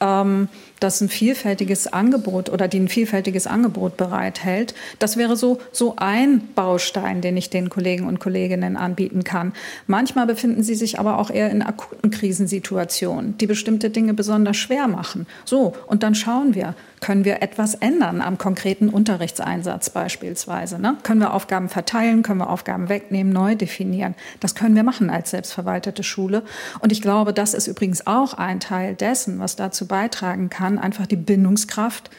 Ähm, 0.00 0.48
das 0.80 1.00
ein 1.00 1.08
vielfältiges 1.08 1.92
Angebot 1.92 2.48
oder 2.48 2.68
die 2.68 2.80
ein 2.80 2.88
vielfältiges 2.88 3.46
Angebot 3.46 3.96
bereithält. 3.96 4.74
Das 4.98 5.16
wäre 5.16 5.36
so, 5.36 5.58
so 5.72 5.94
ein 5.96 6.48
Baustein, 6.54 7.20
den 7.20 7.36
ich 7.36 7.50
den 7.50 7.70
Kollegen 7.70 8.06
und 8.06 8.20
Kolleginnen 8.20 8.76
anbieten 8.76 9.24
kann. 9.24 9.52
Manchmal 9.86 10.26
befinden 10.26 10.62
sie 10.62 10.74
sich 10.74 10.98
aber 10.98 11.18
auch 11.18 11.30
eher 11.30 11.50
in 11.50 11.62
akuten 11.62 12.10
Krisensituationen, 12.10 13.38
die 13.38 13.46
bestimmte 13.46 13.90
Dinge 13.90 14.14
besonders 14.14 14.56
schwer 14.56 14.88
machen. 14.88 15.26
So, 15.44 15.74
und 15.86 16.02
dann 16.02 16.14
schauen 16.14 16.54
wir, 16.54 16.74
können 17.00 17.24
wir 17.24 17.42
etwas 17.42 17.74
ändern 17.74 18.20
am 18.20 18.38
konkreten 18.38 18.88
Unterrichtseinsatz 18.88 19.90
beispielsweise? 19.90 20.78
Ne? 20.78 20.96
Können 21.02 21.20
wir 21.20 21.32
Aufgaben 21.32 21.68
verteilen? 21.68 22.22
Können 22.22 22.40
wir 22.40 22.50
Aufgaben 22.50 22.88
wegnehmen, 22.88 23.32
neu 23.32 23.54
definieren? 23.54 24.14
Das 24.40 24.54
können 24.54 24.76
wir 24.76 24.82
machen 24.82 25.10
als 25.10 25.30
selbstverwaltete 25.30 26.02
Schule. 26.02 26.42
Und 26.80 26.92
ich 26.92 27.02
glaube, 27.02 27.32
das 27.32 27.54
ist 27.54 27.66
übrigens 27.66 28.06
auch 28.06 28.34
ein 28.34 28.60
Teil 28.60 28.94
dessen, 28.94 29.38
was 29.38 29.56
dazu 29.56 29.86
beitragen 29.86 30.50
kann, 30.50 30.66
kann, 30.66 30.78
einfach 30.78 31.06
die 31.06 31.16
Bindungskraft 31.16 32.10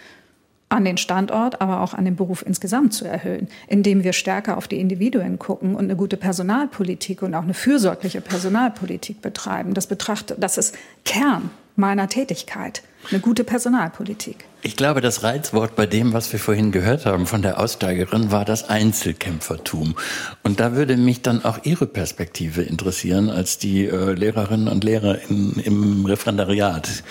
an 0.69 0.83
den 0.83 0.97
Standort, 0.97 1.61
aber 1.61 1.81
auch 1.81 1.93
an 1.93 2.05
den 2.05 2.15
Beruf 2.15 2.43
insgesamt 2.45 2.93
zu 2.93 3.05
erhöhen, 3.05 3.47
indem 3.67 4.03
wir 4.03 4.13
stärker 4.13 4.57
auf 4.57 4.67
die 4.67 4.79
Individuen 4.79 5.39
gucken 5.39 5.75
und 5.75 5.85
eine 5.85 5.95
gute 5.95 6.17
Personalpolitik 6.17 7.21
und 7.21 7.33
auch 7.35 7.43
eine 7.43 7.53
fürsorgliche 7.53 8.21
Personalpolitik 8.21 9.21
betreiben. 9.21 9.73
Das, 9.73 9.87
betrachte, 9.87 10.35
das 10.37 10.57
ist 10.57 10.75
Kern 11.05 11.49
meiner 11.77 12.09
Tätigkeit, 12.09 12.81
eine 13.11 13.19
gute 13.19 13.43
Personalpolitik. 13.43 14.45
Ich 14.63 14.75
glaube, 14.75 14.99
das 14.99 15.23
Reizwort 15.23 15.75
bei 15.75 15.85
dem, 15.85 16.11
was 16.11 16.31
wir 16.33 16.39
vorhin 16.39 16.71
gehört 16.71 17.05
haben 17.05 17.27
von 17.27 17.43
der 17.43 17.59
Aussteigerin, 17.59 18.31
war 18.31 18.43
das 18.43 18.67
Einzelkämpfertum. 18.67 19.95
Und 20.43 20.59
da 20.59 20.75
würde 20.75 20.97
mich 20.97 21.21
dann 21.21 21.45
auch 21.45 21.59
Ihre 21.63 21.85
Perspektive 21.85 22.63
interessieren 22.63 23.29
als 23.29 23.59
die 23.59 23.85
äh, 23.85 24.13
Lehrerinnen 24.13 24.67
und 24.67 24.83
Lehrer 24.83 25.19
in, 25.29 25.53
im 25.63 26.05
Referendariat. 26.05 27.03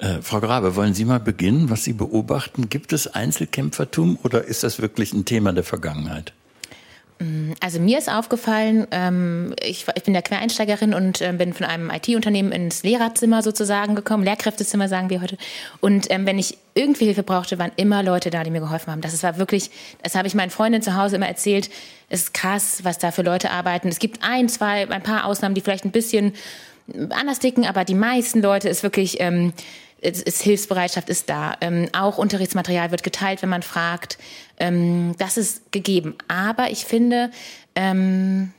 Äh, 0.00 0.22
Frau 0.22 0.40
Grabe, 0.40 0.76
wollen 0.76 0.94
Sie 0.94 1.04
mal 1.04 1.20
beginnen, 1.20 1.68
was 1.68 1.84
Sie 1.84 1.92
beobachten? 1.92 2.70
Gibt 2.70 2.94
es 2.94 3.06
Einzelkämpfertum 3.06 4.18
oder 4.24 4.44
ist 4.44 4.62
das 4.64 4.80
wirklich 4.80 5.12
ein 5.12 5.26
Thema 5.26 5.52
der 5.52 5.62
Vergangenheit? 5.62 6.32
Mm, 7.18 7.52
also 7.60 7.80
mir 7.80 7.98
ist 7.98 8.10
aufgefallen, 8.10 8.86
ähm, 8.92 9.54
ich, 9.62 9.84
bin 9.84 10.14
der 10.14 10.22
Quereinsteigerin 10.22 10.94
und 10.94 11.20
äh, 11.20 11.34
bin 11.36 11.52
von 11.52 11.66
einem 11.66 11.90
IT-Unternehmen 11.90 12.50
ins 12.50 12.82
Lehrerzimmer 12.82 13.42
sozusagen 13.42 13.94
gekommen, 13.94 14.24
Lehrkräftezimmer 14.24 14.88
sagen 14.88 15.10
wir 15.10 15.20
heute. 15.20 15.36
Und 15.80 16.10
ähm, 16.10 16.24
wenn 16.24 16.38
ich 16.38 16.56
irgendwie 16.74 17.04
Hilfe 17.04 17.22
brauchte, 17.22 17.58
waren 17.58 17.72
immer 17.76 18.02
Leute 18.02 18.30
da, 18.30 18.42
die 18.42 18.50
mir 18.50 18.60
geholfen 18.60 18.90
haben. 18.90 19.02
Das 19.02 19.22
war 19.22 19.36
wirklich, 19.36 19.70
das 20.02 20.14
habe 20.14 20.26
ich 20.26 20.34
meinen 20.34 20.50
Freundinnen 20.50 20.82
zu 20.82 20.96
Hause 20.96 21.16
immer 21.16 21.28
erzählt. 21.28 21.68
Es 22.08 22.22
ist 22.22 22.34
krass, 22.34 22.80
was 22.84 22.96
da 22.96 23.10
für 23.10 23.22
Leute 23.22 23.50
arbeiten. 23.50 23.88
Es 23.88 23.98
gibt 23.98 24.20
ein, 24.22 24.48
zwei, 24.48 24.88
ein 24.88 25.02
paar 25.02 25.26
Ausnahmen, 25.26 25.54
die 25.54 25.60
vielleicht 25.60 25.84
ein 25.84 25.90
bisschen 25.90 26.32
anders 27.10 27.38
dicken, 27.38 27.66
aber 27.66 27.84
die 27.84 27.94
meisten 27.94 28.40
Leute 28.40 28.68
ist 28.68 28.82
wirklich 28.82 29.20
ähm, 29.20 29.52
es 30.02 30.22
ist 30.22 30.42
Hilfsbereitschaft 30.42 31.08
ist 31.08 31.28
da. 31.28 31.56
Ähm, 31.60 31.88
auch 31.92 32.18
Unterrichtsmaterial 32.18 32.90
wird 32.90 33.02
geteilt, 33.02 33.42
wenn 33.42 33.48
man 33.48 33.62
fragt. 33.62 34.18
Ähm, 34.58 35.14
das 35.18 35.36
ist 35.36 35.72
gegeben. 35.72 36.16
Aber 36.28 36.70
ich 36.70 36.84
finde, 36.84 37.30
ähm, 37.74 38.52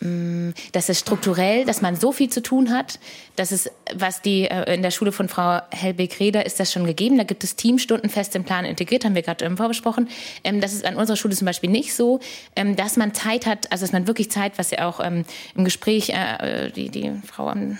mm, 0.00 0.50
dass 0.72 0.88
es 0.88 0.98
strukturell, 0.98 1.64
dass 1.64 1.80
man 1.80 1.96
so 1.96 2.12
viel 2.12 2.28
zu 2.28 2.42
tun 2.42 2.70
hat, 2.70 2.98
dass 3.36 3.52
es, 3.52 3.70
was 3.94 4.20
die 4.20 4.42
äh, 4.50 4.74
in 4.74 4.82
der 4.82 4.90
Schule 4.90 5.12
von 5.12 5.28
Frau 5.28 5.60
Helbig-Reder 5.70 6.44
ist 6.44 6.60
das 6.60 6.72
schon 6.72 6.84
gegeben. 6.84 7.16
Da 7.16 7.24
gibt 7.24 7.42
es 7.42 7.56
Teamstunden 7.56 8.10
fest 8.10 8.36
im 8.36 8.44
Plan 8.44 8.66
integriert, 8.66 9.04
haben 9.04 9.14
wir 9.14 9.22
gerade 9.22 9.44
ähm, 9.46 9.56
vorbesprochen. 9.56 10.08
Ähm, 10.44 10.60
das 10.60 10.74
ist 10.74 10.84
an 10.84 10.96
unserer 10.96 11.16
Schule 11.16 11.34
zum 11.34 11.46
Beispiel 11.46 11.70
nicht 11.70 11.94
so, 11.94 12.20
ähm, 12.54 12.76
dass 12.76 12.96
man 12.98 13.14
Zeit 13.14 13.46
hat, 13.46 13.72
also 13.72 13.84
dass 13.84 13.92
man 13.92 14.06
wirklich 14.06 14.30
Zeit, 14.30 14.58
was 14.58 14.70
ja 14.70 14.86
auch 14.86 15.00
ähm, 15.02 15.24
im 15.54 15.64
Gespräch 15.64 16.10
äh, 16.10 16.66
äh 16.66 16.70
die, 16.70 16.90
die 16.90 17.12
Frau 17.26 17.48
am 17.48 17.78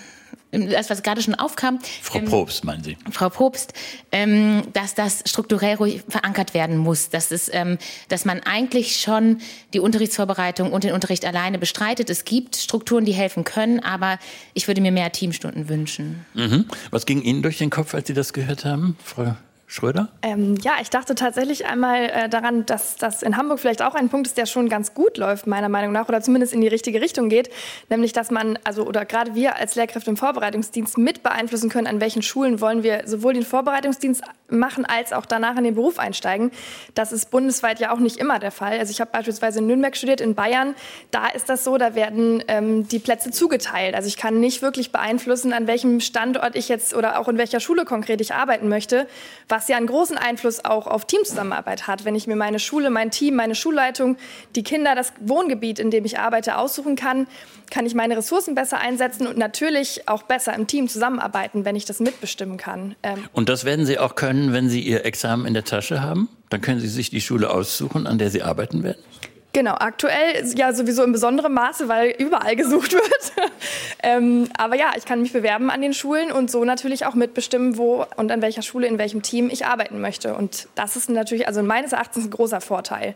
das, 0.51 0.89
was 0.89 1.01
gerade 1.03 1.21
schon 1.21 1.35
aufkam. 1.35 1.79
Frau 2.01 2.19
ähm, 2.19 2.25
Probst, 2.25 2.63
meinen 2.63 2.83
Sie? 2.83 2.97
Frau 3.09 3.29
Probst, 3.29 3.73
ähm, 4.11 4.63
dass 4.73 4.95
das 4.95 5.23
strukturell 5.25 5.75
ruhig 5.75 6.03
verankert 6.07 6.53
werden 6.53 6.77
muss. 6.77 7.09
Dass, 7.09 7.31
es, 7.31 7.49
ähm, 7.53 7.77
dass 8.09 8.25
man 8.25 8.41
eigentlich 8.41 8.99
schon 8.99 9.39
die 9.73 9.79
Unterrichtsvorbereitung 9.79 10.71
und 10.71 10.83
den 10.83 10.93
Unterricht 10.93 11.25
alleine 11.25 11.57
bestreitet. 11.57 12.09
Es 12.09 12.25
gibt 12.25 12.55
Strukturen, 12.57 13.05
die 13.05 13.13
helfen 13.13 13.43
können, 13.43 13.79
aber 13.79 14.19
ich 14.53 14.67
würde 14.67 14.81
mir 14.81 14.91
mehr 14.91 15.11
Teamstunden 15.11 15.69
wünschen. 15.69 16.25
Mhm. 16.33 16.65
Was 16.89 17.05
ging 17.05 17.21
Ihnen 17.21 17.41
durch 17.41 17.57
den 17.57 17.69
Kopf, 17.69 17.93
als 17.93 18.07
Sie 18.07 18.13
das 18.13 18.33
gehört 18.33 18.65
haben, 18.65 18.97
Frau 19.03 19.35
Schröder? 19.71 20.09
Ähm, 20.21 20.55
ja, 20.61 20.73
ich 20.81 20.89
dachte 20.89 21.15
tatsächlich 21.15 21.65
einmal 21.65 22.09
äh, 22.09 22.27
daran, 22.27 22.65
dass 22.65 22.97
das 22.97 23.23
in 23.23 23.37
Hamburg 23.37 23.57
vielleicht 23.57 23.81
auch 23.81 23.95
ein 23.95 24.09
Punkt 24.09 24.27
ist, 24.27 24.37
der 24.37 24.45
schon 24.45 24.67
ganz 24.67 24.93
gut 24.93 25.17
läuft, 25.17 25.47
meiner 25.47 25.69
Meinung 25.69 25.93
nach, 25.93 26.09
oder 26.09 26.19
zumindest 26.19 26.53
in 26.53 26.59
die 26.59 26.67
richtige 26.67 26.99
Richtung 26.99 27.29
geht. 27.29 27.49
Nämlich, 27.87 28.11
dass 28.11 28.31
man, 28.31 28.59
also 28.65 28.85
oder 28.85 29.05
gerade 29.05 29.33
wir 29.33 29.55
als 29.55 29.75
Lehrkräfte 29.75 30.09
im 30.09 30.17
Vorbereitungsdienst 30.17 30.97
mit 30.97 31.23
beeinflussen 31.23 31.69
können, 31.69 31.87
an 31.87 32.01
welchen 32.01 32.21
Schulen 32.21 32.59
wollen 32.59 32.83
wir 32.83 33.03
sowohl 33.05 33.33
den 33.33 33.45
Vorbereitungsdienst 33.45 34.21
machen, 34.51 34.85
als 34.85 35.13
auch 35.13 35.25
danach 35.25 35.57
in 35.57 35.63
den 35.63 35.75
Beruf 35.75 35.99
einsteigen. 35.99 36.51
Das 36.93 37.11
ist 37.11 37.31
bundesweit 37.31 37.79
ja 37.79 37.93
auch 37.93 37.99
nicht 37.99 38.17
immer 38.17 38.39
der 38.39 38.51
Fall. 38.51 38.79
Also 38.79 38.91
ich 38.91 39.01
habe 39.01 39.11
beispielsweise 39.11 39.59
in 39.59 39.67
Nürnberg 39.67 39.95
studiert, 39.95 40.21
in 40.21 40.35
Bayern. 40.35 40.75
Da 41.11 41.27
ist 41.27 41.49
das 41.49 41.63
so, 41.63 41.77
da 41.77 41.95
werden 41.95 42.43
ähm, 42.47 42.87
die 42.87 42.99
Plätze 42.99 43.31
zugeteilt. 43.31 43.95
Also 43.95 44.07
ich 44.07 44.17
kann 44.17 44.39
nicht 44.39 44.61
wirklich 44.61 44.91
beeinflussen, 44.91 45.53
an 45.53 45.67
welchem 45.67 45.99
Standort 45.99 46.55
ich 46.55 46.69
jetzt 46.69 46.93
oder 46.93 47.19
auch 47.19 47.27
in 47.27 47.37
welcher 47.37 47.59
Schule 47.59 47.85
konkret 47.85 48.21
ich 48.21 48.33
arbeiten 48.33 48.67
möchte, 48.67 49.07
was 49.47 49.67
ja 49.67 49.77
einen 49.77 49.87
großen 49.87 50.17
Einfluss 50.17 50.63
auch 50.63 50.87
auf 50.87 51.05
Teamzusammenarbeit 51.05 51.87
hat. 51.87 52.05
Wenn 52.05 52.15
ich 52.15 52.27
mir 52.27 52.35
meine 52.35 52.59
Schule, 52.59 52.89
mein 52.89 53.11
Team, 53.11 53.35
meine 53.35 53.55
Schulleitung, 53.55 54.17
die 54.55 54.63
Kinder, 54.63 54.95
das 54.95 55.13
Wohngebiet, 55.19 55.79
in 55.79 55.91
dem 55.91 56.05
ich 56.05 56.19
arbeite, 56.19 56.57
aussuchen 56.57 56.95
kann, 56.95 57.27
kann 57.69 57.85
ich 57.85 57.95
meine 57.95 58.17
Ressourcen 58.17 58.53
besser 58.53 58.79
einsetzen 58.79 59.27
und 59.27 59.37
natürlich 59.37 60.07
auch 60.07 60.23
besser 60.23 60.53
im 60.53 60.67
Team 60.67 60.87
zusammenarbeiten, 60.87 61.65
wenn 61.65 61.75
ich 61.75 61.85
das 61.85 61.99
mitbestimmen 61.99 62.57
kann. 62.57 62.95
Ähm 63.01 63.23
und 63.33 63.49
das 63.49 63.65
werden 63.65 63.85
Sie 63.85 63.97
auch 63.97 64.15
können, 64.15 64.40
wenn 64.53 64.69
Sie 64.69 64.81
Ihr 64.81 65.05
Examen 65.05 65.45
in 65.45 65.53
der 65.53 65.63
Tasche 65.63 66.01
haben? 66.01 66.29
Dann 66.49 66.61
können 66.61 66.79
Sie 66.79 66.87
sich 66.87 67.09
die 67.09 67.21
Schule 67.21 67.49
aussuchen, 67.49 68.07
an 68.07 68.17
der 68.17 68.29
Sie 68.29 68.41
arbeiten 68.41 68.83
werden? 68.83 69.01
Genau, 69.53 69.73
aktuell 69.73 70.45
ja 70.55 70.71
sowieso 70.71 71.03
in 71.03 71.11
besonderem 71.11 71.53
Maße, 71.53 71.89
weil 71.89 72.15
überall 72.17 72.55
gesucht 72.55 72.93
wird. 72.93 73.51
ähm, 74.01 74.47
aber 74.57 74.75
ja, 74.75 74.91
ich 74.97 75.03
kann 75.05 75.21
mich 75.21 75.33
bewerben 75.33 75.69
an 75.69 75.81
den 75.81 75.93
Schulen 75.93 76.31
und 76.31 76.49
so 76.49 76.63
natürlich 76.63 77.05
auch 77.05 77.15
mitbestimmen, 77.15 77.77
wo 77.77 78.05
und 78.15 78.31
an 78.31 78.41
welcher 78.41 78.61
Schule, 78.61 78.87
in 78.87 78.97
welchem 78.97 79.21
Team 79.21 79.49
ich 79.51 79.65
arbeiten 79.65 79.99
möchte. 79.99 80.35
Und 80.35 80.69
das 80.75 80.95
ist 80.95 81.09
natürlich, 81.09 81.47
also 81.47 81.63
meines 81.63 81.91
Erachtens 81.91 82.25
ein 82.25 82.29
großer 82.29 82.61
Vorteil. 82.61 83.15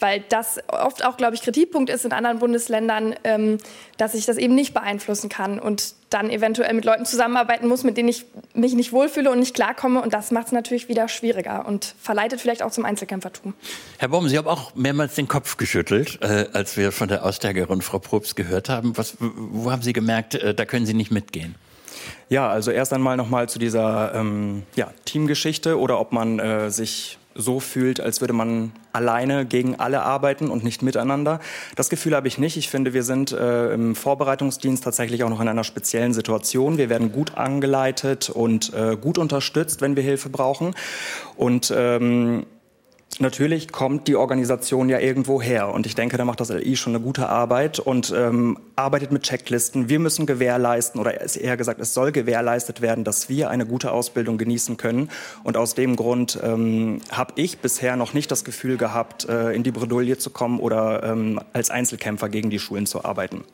Weil 0.00 0.24
das 0.28 0.60
oft 0.68 1.04
auch, 1.04 1.16
glaube 1.16 1.34
ich, 1.34 1.42
Kritikpunkt 1.42 1.90
ist 1.90 2.04
in 2.04 2.12
anderen 2.12 2.38
Bundesländern, 2.38 3.14
ähm, 3.24 3.58
dass 3.98 4.14
ich 4.14 4.26
das 4.26 4.36
eben 4.36 4.54
nicht 4.54 4.74
beeinflussen 4.74 5.28
kann 5.28 5.58
und 5.58 5.94
dann 6.10 6.30
eventuell 6.30 6.74
mit 6.74 6.84
Leuten 6.84 7.06
zusammenarbeiten 7.06 7.68
muss, 7.68 7.84
mit 7.84 7.96
denen 7.96 8.08
ich 8.08 8.26
mich 8.54 8.74
nicht 8.74 8.92
wohlfühle 8.92 9.30
und 9.30 9.38
nicht 9.38 9.54
klarkomme. 9.54 10.02
Und 10.02 10.12
das 10.12 10.30
macht 10.30 10.46
es 10.46 10.52
natürlich 10.52 10.88
wieder 10.88 11.08
schwieriger 11.08 11.66
und 11.66 11.94
verleitet 12.00 12.40
vielleicht 12.40 12.62
auch 12.62 12.70
zum 12.70 12.84
Einzelkämpfertum. 12.84 13.54
Herr 13.98 14.08
Baum, 14.08 14.28
Sie 14.28 14.36
haben 14.36 14.48
auch 14.48 14.74
mehrmals 14.74 15.14
den 15.14 15.28
Kopf 15.28 15.56
geschüttelt, 15.56 16.18
äh, 16.20 16.46
als 16.52 16.76
wir 16.76 16.92
von 16.92 17.08
der 17.08 17.24
Aussteigerin 17.24 17.80
Frau 17.82 17.98
Probst 17.98 18.36
gehört 18.36 18.68
haben. 18.68 18.96
Was, 18.96 19.16
wo 19.20 19.70
haben 19.70 19.82
Sie 19.82 19.92
gemerkt, 19.92 20.34
äh, 20.34 20.54
da 20.54 20.64
können 20.64 20.86
Sie 20.86 20.94
nicht 20.94 21.10
mitgehen? 21.10 21.54
Ja, 22.28 22.48
also 22.48 22.70
erst 22.70 22.92
einmal 22.92 23.16
nochmal 23.16 23.48
zu 23.48 23.58
dieser 23.58 24.14
ähm, 24.14 24.64
ja, 24.74 24.92
Teamgeschichte 25.04 25.78
oder 25.78 26.00
ob 26.00 26.12
man 26.12 26.38
äh, 26.38 26.70
sich 26.70 27.18
so 27.34 27.60
fühlt, 27.60 28.00
als 28.00 28.20
würde 28.20 28.32
man 28.32 28.72
alleine 28.92 29.46
gegen 29.46 29.76
alle 29.76 30.02
arbeiten 30.02 30.50
und 30.50 30.64
nicht 30.64 30.82
miteinander. 30.82 31.40
Das 31.76 31.90
Gefühl 31.90 32.14
habe 32.14 32.28
ich 32.28 32.38
nicht. 32.38 32.56
Ich 32.56 32.68
finde, 32.68 32.92
wir 32.92 33.02
sind 33.02 33.32
äh, 33.32 33.72
im 33.72 33.94
Vorbereitungsdienst 33.94 34.84
tatsächlich 34.84 35.24
auch 35.24 35.30
noch 35.30 35.40
in 35.40 35.48
einer 35.48 35.64
speziellen 35.64 36.12
Situation. 36.12 36.78
Wir 36.78 36.88
werden 36.88 37.12
gut 37.12 37.36
angeleitet 37.36 38.30
und 38.30 38.72
äh, 38.74 38.96
gut 38.96 39.18
unterstützt, 39.18 39.80
wenn 39.80 39.96
wir 39.96 40.02
Hilfe 40.02 40.28
brauchen. 40.28 40.74
Und 41.36 41.72
ähm, 41.74 42.46
Natürlich 43.18 43.70
kommt 43.70 44.08
die 44.08 44.16
Organisation 44.16 44.88
ja 44.88 44.98
irgendwo 44.98 45.42
her 45.42 45.68
und 45.68 45.84
ich 45.84 45.94
denke, 45.94 46.16
da 46.16 46.24
macht 46.24 46.40
das 46.40 46.48
LI 46.48 46.76
schon 46.76 46.94
eine 46.94 47.04
gute 47.04 47.28
Arbeit 47.28 47.78
und 47.78 48.12
ähm, 48.16 48.58
arbeitet 48.74 49.12
mit 49.12 49.22
Checklisten. 49.22 49.90
Wir 49.90 49.98
müssen 49.98 50.24
gewährleisten 50.24 50.98
oder 50.98 51.20
eher 51.20 51.58
gesagt, 51.58 51.78
es 51.78 51.92
soll 51.92 52.10
gewährleistet 52.10 52.80
werden, 52.80 53.04
dass 53.04 53.28
wir 53.28 53.50
eine 53.50 53.66
gute 53.66 53.92
Ausbildung 53.92 54.38
genießen 54.38 54.78
können. 54.78 55.10
Und 55.44 55.58
aus 55.58 55.74
dem 55.74 55.94
Grund 55.96 56.38
ähm, 56.42 57.00
habe 57.10 57.34
ich 57.36 57.58
bisher 57.58 57.96
noch 57.96 58.14
nicht 58.14 58.30
das 58.30 58.44
Gefühl 58.44 58.78
gehabt, 58.78 59.28
äh, 59.28 59.52
in 59.52 59.62
die 59.62 59.72
Bredouille 59.72 60.16
zu 60.16 60.30
kommen 60.30 60.58
oder 60.58 61.02
ähm, 61.02 61.38
als 61.52 61.68
Einzelkämpfer 61.68 62.30
gegen 62.30 62.48
die 62.48 62.58
Schulen 62.58 62.86
zu 62.86 63.04
arbeiten. 63.04 63.44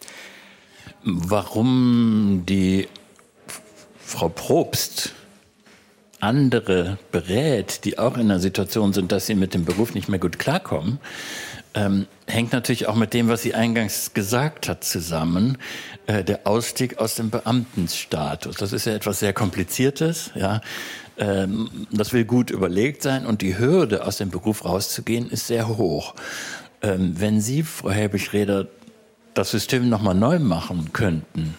Warum 1.02 2.44
die 2.46 2.86
Frau 3.98 4.28
Probst 4.28 5.14
andere 6.20 6.98
berät, 7.12 7.84
die 7.84 7.98
auch 7.98 8.16
in 8.16 8.22
einer 8.22 8.40
Situation 8.40 8.92
sind, 8.92 9.12
dass 9.12 9.26
sie 9.26 9.34
mit 9.34 9.54
dem 9.54 9.64
Beruf 9.64 9.94
nicht 9.94 10.08
mehr 10.08 10.18
gut 10.18 10.38
klarkommen, 10.38 10.98
ähm, 11.74 12.06
hängt 12.26 12.52
natürlich 12.52 12.88
auch 12.88 12.96
mit 12.96 13.14
dem, 13.14 13.28
was 13.28 13.42
sie 13.42 13.54
eingangs 13.54 14.14
gesagt 14.14 14.68
hat, 14.68 14.84
zusammen. 14.84 15.58
Äh, 16.06 16.24
der 16.24 16.46
Ausstieg 16.46 16.98
aus 16.98 17.14
dem 17.16 17.30
Beamtenstatus. 17.30 18.56
Das 18.56 18.72
ist 18.72 18.86
ja 18.86 18.94
etwas 18.94 19.20
sehr 19.20 19.32
Kompliziertes, 19.32 20.30
ja. 20.34 20.60
Ähm, 21.18 21.86
das 21.90 22.12
will 22.12 22.24
gut 22.24 22.50
überlegt 22.50 23.02
sein 23.02 23.26
und 23.26 23.42
die 23.42 23.58
Hürde, 23.58 24.06
aus 24.06 24.16
dem 24.16 24.30
Beruf 24.30 24.64
rauszugehen, 24.64 25.30
ist 25.30 25.48
sehr 25.48 25.68
hoch. 25.68 26.14
Ähm, 26.80 27.14
wenn 27.18 27.40
Sie, 27.40 27.62
Frau 27.62 27.90
Helbig-Reder, 27.90 28.68
das 29.34 29.50
System 29.50 29.88
nochmal 29.88 30.14
neu 30.14 30.38
machen 30.38 30.92
könnten, 30.92 31.54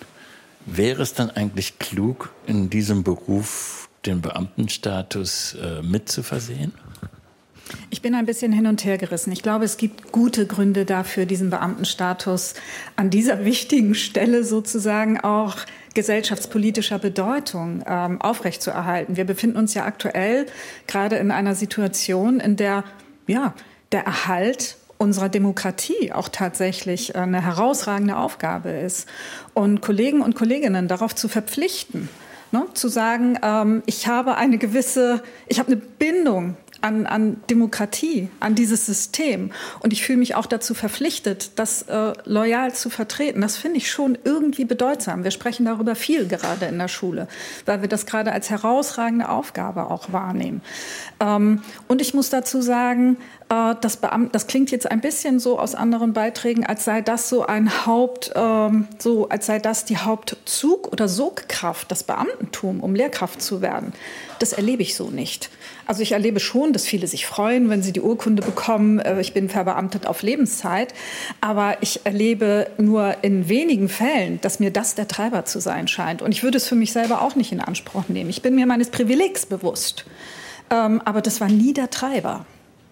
wäre 0.66 1.02
es 1.02 1.14
dann 1.14 1.30
eigentlich 1.30 1.78
klug, 1.78 2.32
in 2.48 2.70
diesem 2.70 3.04
Beruf 3.04 3.89
den 4.06 4.22
Beamtenstatus 4.22 5.56
äh, 5.56 5.82
mit 5.82 6.10
zu 6.10 6.24
versehen? 6.24 6.74
Ich 7.92 8.02
bin 8.02 8.16
ein 8.16 8.26
bisschen 8.26 8.52
hin 8.52 8.66
und 8.66 8.84
her 8.84 8.98
gerissen. 8.98 9.32
Ich 9.32 9.44
glaube, 9.44 9.66
es 9.66 9.78
gibt 9.78 10.12
gute 10.12 10.48
Gründe 10.48 10.86
dafür, 10.86 11.26
diesen 11.26 11.50
Beamtenstatus 11.50 12.56
an 12.96 13.10
dieser 13.10 13.46
wichtigen 13.46 13.96
Stelle 13.96 14.44
sozusagen 14.44 15.20
auch 15.20 15.58
gesellschaftspolitischer 15.94 17.00
Bedeutung 17.00 17.84
ähm, 17.88 18.22
aufrechtzuerhalten. 18.22 19.18
Wir 19.18 19.26
befinden 19.26 19.58
uns 19.58 19.74
ja 19.74 19.86
aktuell 19.86 20.46
gerade 20.88 21.18
in 21.18 21.32
einer 21.32 21.56
Situation, 21.56 22.40
in 22.40 22.56
der 22.56 22.84
ja, 23.28 23.54
der 23.92 24.06
Erhalt 24.06 24.78
unserer 24.98 25.30
Demokratie 25.30 26.12
auch 26.12 26.28
tatsächlich 26.28 27.16
eine 27.16 27.42
herausragende 27.42 28.18
Aufgabe 28.18 28.70
ist. 28.70 29.08
Und 29.54 29.82
Kollegen 29.82 30.22
und 30.22 30.36
Kolleginnen 30.36 30.88
darauf 30.88 31.16
zu 31.16 31.30
verpflichten, 31.30 32.10
Ne? 32.52 32.66
Zu 32.74 32.88
sagen, 32.88 33.38
ähm, 33.44 33.84
ich 33.86 34.08
habe 34.08 34.36
eine 34.36 34.58
gewisse, 34.58 35.22
ich 35.48 35.60
habe 35.60 35.72
eine 35.72 35.78
Bindung 35.78 36.58
an, 36.82 37.06
an 37.06 37.38
Demokratie, 37.50 38.30
an 38.40 38.56
dieses 38.56 38.86
System. 38.86 39.52
Und 39.82 39.94
ich 39.94 40.04
fühle 40.04 40.20
mich 40.20 40.36
auch 40.36 40.46
dazu 40.46 40.74
verpflichtet, 40.74 41.52
das 41.60 41.84
äh, 41.84 42.14
loyal 42.26 42.74
zu 42.74 42.90
vertreten. 42.90 43.42
Das 43.42 43.58
finde 43.58 43.78
ich 43.78 43.92
schon 43.92 44.18
irgendwie 44.24 44.66
bedeutsam. 44.66 45.24
Wir 45.24 45.32
sprechen 45.32 45.66
darüber 45.66 45.96
viel 45.96 46.28
gerade 46.28 46.66
in 46.66 46.78
der 46.78 46.88
Schule, 46.88 47.28
weil 47.66 47.82
wir 47.82 47.90
das 47.90 48.06
gerade 48.06 48.32
als 48.32 48.50
herausragende 48.50 49.30
Aufgabe 49.30 49.90
auch 49.90 50.12
wahrnehmen. 50.12 50.62
Ähm, 51.20 51.62
und 51.88 52.02
ich 52.02 52.14
muss 52.14 52.30
dazu 52.30 52.62
sagen, 52.62 53.18
das, 53.50 53.98
Beamt, 53.98 54.36
das 54.36 54.46
klingt 54.46 54.70
jetzt 54.70 54.90
ein 54.90 55.02
bisschen 55.02 55.40
so 55.40 55.58
aus 55.58 55.74
anderen 55.74 56.14
Beiträgen, 56.14 56.66
als 56.66 56.86
sei 56.86 57.02
das 57.02 57.30
so 57.30 57.46
ein 57.46 57.86
Haupt, 57.88 58.32
ähm, 58.36 58.88
so 59.00 59.28
als 59.30 59.48
sei 59.48 59.58
das 59.58 59.86
die 59.86 59.98
Hauptzug- 59.98 60.88
oder 60.92 61.08
Sogkraft, 61.08 61.92
das 61.92 62.04
Beamtentum, 62.04 62.80
um 62.82 62.94
Lehrkraft 62.94 63.42
zu 63.42 63.62
werden. 63.62 63.94
Das 64.38 64.54
erlebe 64.54 64.84
ich 64.84 64.96
so 64.96 65.10
nicht. 65.10 65.50
Also 65.88 66.04
ich 66.04 66.12
erlebe 66.12 66.40
schon, 66.40 66.74
dass 66.74 66.86
viele 66.86 67.08
sich 67.08 67.26
freuen, 67.26 67.72
wenn 67.72 67.82
sie 67.82 67.92
die 67.92 68.02
Urkunde 68.02 68.44
bekommen. 68.44 69.00
Äh, 69.00 69.20
ich 69.20 69.34
bin 69.34 69.50
verbeamtet 69.50 70.06
auf 70.06 70.22
Lebenszeit. 70.22 70.94
Aber 71.42 71.78
ich 71.82 72.06
erlebe 72.06 72.68
nur 72.78 73.16
in 73.24 73.50
wenigen 73.50 73.90
Fällen, 73.90 74.40
dass 74.42 74.60
mir 74.60 74.70
das 74.70 74.94
der 74.94 75.08
Treiber 75.08 75.46
zu 75.46 75.60
sein 75.60 75.88
scheint. 75.88 76.22
Und 76.22 76.32
ich 76.32 76.44
würde 76.44 76.58
es 76.58 76.68
für 76.68 76.76
mich 76.76 76.94
selber 76.94 77.24
auch 77.24 77.36
nicht 77.36 77.52
in 77.52 77.60
Anspruch 77.60 78.08
nehmen. 78.10 78.30
Ich 78.30 78.44
bin 78.44 78.54
mir 78.54 78.68
meines 78.68 78.92
Privilegs 78.92 79.48
bewusst. 79.48 80.06
Ähm, 80.70 81.02
aber 81.04 81.22
das 81.22 81.42
war 81.42 81.50
nie 81.50 81.74
der 81.74 81.90
Treiber. 81.90 82.46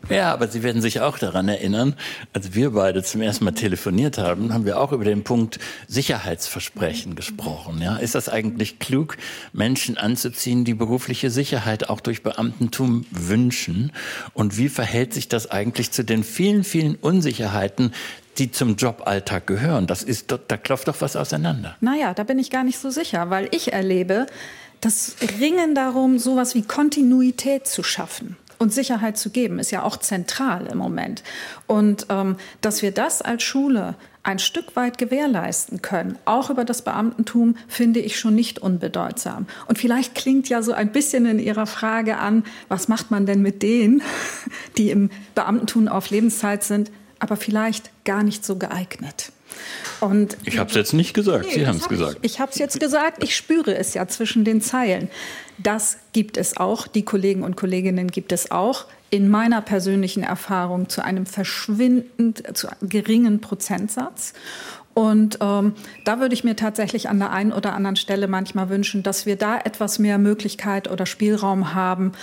Ja, 0.10 0.32
aber 0.34 0.48
Sie 0.48 0.64
werden 0.64 0.82
sich 0.82 1.02
auch 1.02 1.20
daran 1.20 1.50
erinnern, 1.50 1.96
als 2.32 2.54
wir 2.54 2.72
beide 2.72 3.04
zum 3.04 3.22
ersten 3.22 3.44
Mal 3.44 3.52
telefoniert 3.52 4.18
haben, 4.18 4.54
haben 4.54 4.66
wir 4.66 4.80
auch 4.80 4.94
über 4.94 5.04
den 5.04 5.24
Punkt 5.24 5.60
Sicherheitsversprechen 5.88 7.16
gesprochen. 7.16 7.82
Ja, 7.82 7.98
ist 7.98 8.16
das 8.16 8.30
eigentlich 8.30 8.80
klug, 8.80 9.18
Menschen 9.52 9.98
anzuziehen, 9.98 10.64
die 10.64 10.76
berufliche 10.76 11.30
Sicherheit 11.30 11.90
auch 11.90 12.00
durch 12.00 12.24
Beamtentum 12.24 13.06
wünschen? 13.12 13.92
Und 14.34 14.58
wie 14.58 14.70
verhält 14.70 15.14
sich 15.14 15.28
das 15.28 15.52
eigentlich 15.52 15.92
zu 15.92 16.06
den 16.06 16.24
vielen, 16.24 16.64
vielen 16.64 16.96
Unsicherheiten, 16.96 17.92
die 18.38 18.50
zum 18.52 18.78
Joballtag 18.78 19.46
gehören? 19.46 19.88
Das 19.88 20.04
ist, 20.04 20.34
da 20.48 20.58
klopft 20.58 20.88
doch 20.88 21.02
was 21.02 21.18
auseinander. 21.18 21.76
Naja, 21.82 22.14
da 22.14 22.24
bin 22.24 22.40
ich 22.40 22.50
gar 22.50 22.64
nicht 22.64 22.80
so 22.80 22.90
sicher, 22.92 23.30
weil 23.30 23.50
ich 23.52 23.74
erlebe, 23.74 24.28
das 24.80 25.18
Ringen 25.42 25.76
darum, 25.76 26.18
sowas 26.18 26.56
wie 26.56 26.62
Kontinuität 26.62 27.68
zu 27.68 27.84
schaffen 27.84 28.38
und 28.60 28.74
Sicherheit 28.74 29.18
zu 29.18 29.30
geben, 29.30 29.60
ist 29.60 29.72
ja 29.72 29.84
auch 29.84 29.98
zentral 29.98 30.68
im 30.68 30.78
Moment. 30.78 31.24
Und 31.68 32.08
ähm, 32.10 32.38
dass 32.62 32.82
wir 32.82 32.92
das 32.92 33.22
als 33.22 33.44
Schule 33.44 33.96
ein 34.24 34.40
Stück 34.40 34.76
weit 34.76 34.98
gewährleisten 34.98 35.82
können, 35.82 36.18
auch 36.26 36.50
über 36.50 36.66
das 36.66 36.82
Beamtentum, 36.82 37.56
finde 37.70 38.02
ich 38.02 38.20
schon 38.20 38.36
nicht 38.36 38.60
unbedeutsam. 38.60 39.48
Und 39.68 39.78
vielleicht 39.78 40.16
klingt 40.16 40.50
ja 40.50 40.62
so 40.62 40.74
ein 40.74 40.92
bisschen 40.92 41.26
in 41.26 41.40
Ihrer 41.40 41.66
Frage 41.66 42.18
an, 42.18 42.44
was 42.68 42.90
macht 42.90 43.10
man 43.10 43.26
denn 43.26 43.42
mit 43.42 43.64
denen, 43.64 44.02
die 44.78 44.90
im 44.90 45.12
Beamtentum 45.34 45.88
auf 45.88 46.10
Lebenszeit 46.10 46.64
sind, 46.64 46.92
aber 47.20 47.38
vielleicht 47.38 47.90
gar 48.04 48.22
nicht 48.22 48.46
so 48.46 48.58
geeignet. 48.58 49.32
Und 50.02 50.38
ich 50.44 50.58
habe 50.60 50.70
es 50.70 50.76
jetzt 50.76 50.94
nicht 50.94 51.14
gesagt, 51.14 51.46
nee, 51.46 51.54
Sie 51.54 51.68
haben 51.68 51.78
es 51.78 51.88
gesagt. 51.88 52.18
Ich, 52.22 52.34
ich 52.34 52.40
habe 52.40 52.52
es 52.52 52.58
jetzt 52.58 52.80
gesagt, 52.80 53.24
ich 53.24 53.36
spüre 53.36 53.76
es 53.76 53.94
ja 53.94 54.08
zwischen 54.08 54.44
den 54.44 54.62
Zeilen. 54.62 55.10
Das 55.58 55.98
gibt 56.14 56.38
es 56.38 56.58
auch, 56.58 56.88
die 56.88 57.04
Kollegen 57.04 57.44
und 57.44 57.56
Kolleginnen 57.58 58.10
gibt 58.10 58.32
es 58.32 58.52
auch. 58.52 58.86
In 59.10 59.30
meiner 59.30 59.62
persönlichen 59.62 60.24
Erfahrung 60.24 60.90
zu 60.90 61.04
einem 61.04 61.26
verschwindend 61.26 62.44
zu 62.58 62.68
einem 62.68 62.90
geringen 62.90 63.40
Prozentsatz. 63.40 64.34
Und 64.98 65.38
ähm, 65.42 65.76
da 66.06 66.20
würde 66.20 66.34
ich 66.34 66.44
mir 66.44 66.56
tatsächlich 66.56 67.08
an 67.08 67.20
der 67.20 67.32
einen 67.32 67.54
oder 67.54 67.74
anderen 67.74 67.98
Stelle 67.98 68.28
manchmal 68.28 68.70
wünschen, 68.70 69.04
dass 69.04 69.28
wir 69.28 69.36
da 69.36 69.60
etwas 69.60 70.00
mehr 70.00 70.18
Möglichkeit 70.18 70.90
oder 70.90 71.06
Spielraum 71.06 71.76
haben, 71.76 72.14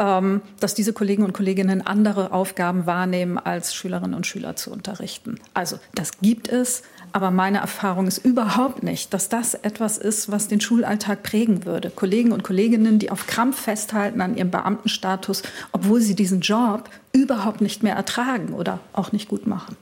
ähm, 0.00 0.42
dass 0.58 0.74
diese 0.74 0.92
Kollegen 0.92 1.22
und 1.22 1.32
Kolleginnen 1.32 1.86
andere 1.86 2.32
Aufgaben 2.32 2.86
wahrnehmen, 2.86 3.38
als 3.38 3.72
Schülerinnen 3.72 4.14
und 4.14 4.26
Schüler 4.26 4.56
zu 4.56 4.72
unterrichten. 4.72 5.36
Also 5.54 5.78
das 5.94 6.18
gibt 6.22 6.48
es, 6.48 6.82
aber 7.14 7.30
meine 7.30 7.58
Erfahrung 7.58 8.08
ist 8.08 8.18
überhaupt 8.18 8.82
nicht, 8.82 9.14
dass 9.14 9.28
das 9.28 9.54
etwas 9.54 9.98
ist, 9.98 10.32
was 10.32 10.48
den 10.48 10.60
Schulalltag 10.60 11.22
prägen 11.22 11.64
würde. 11.64 11.90
Kollegen 11.90 12.32
und 12.32 12.42
Kolleginnen, 12.42 12.98
die 12.98 13.12
auf 13.12 13.28
Krampf 13.28 13.60
festhalten 13.60 14.20
an 14.20 14.36
ihrem 14.36 14.50
Beamtenstatus, 14.50 15.44
obwohl 15.70 16.00
sie 16.00 16.16
diesen 16.16 16.40
Job 16.40 16.90
überhaupt 17.12 17.60
nicht 17.60 17.84
mehr 17.84 17.94
ertragen 17.94 18.52
oder 18.52 18.80
auch 18.92 19.12
nicht 19.12 19.28
gut 19.28 19.46
machen. 19.46 19.76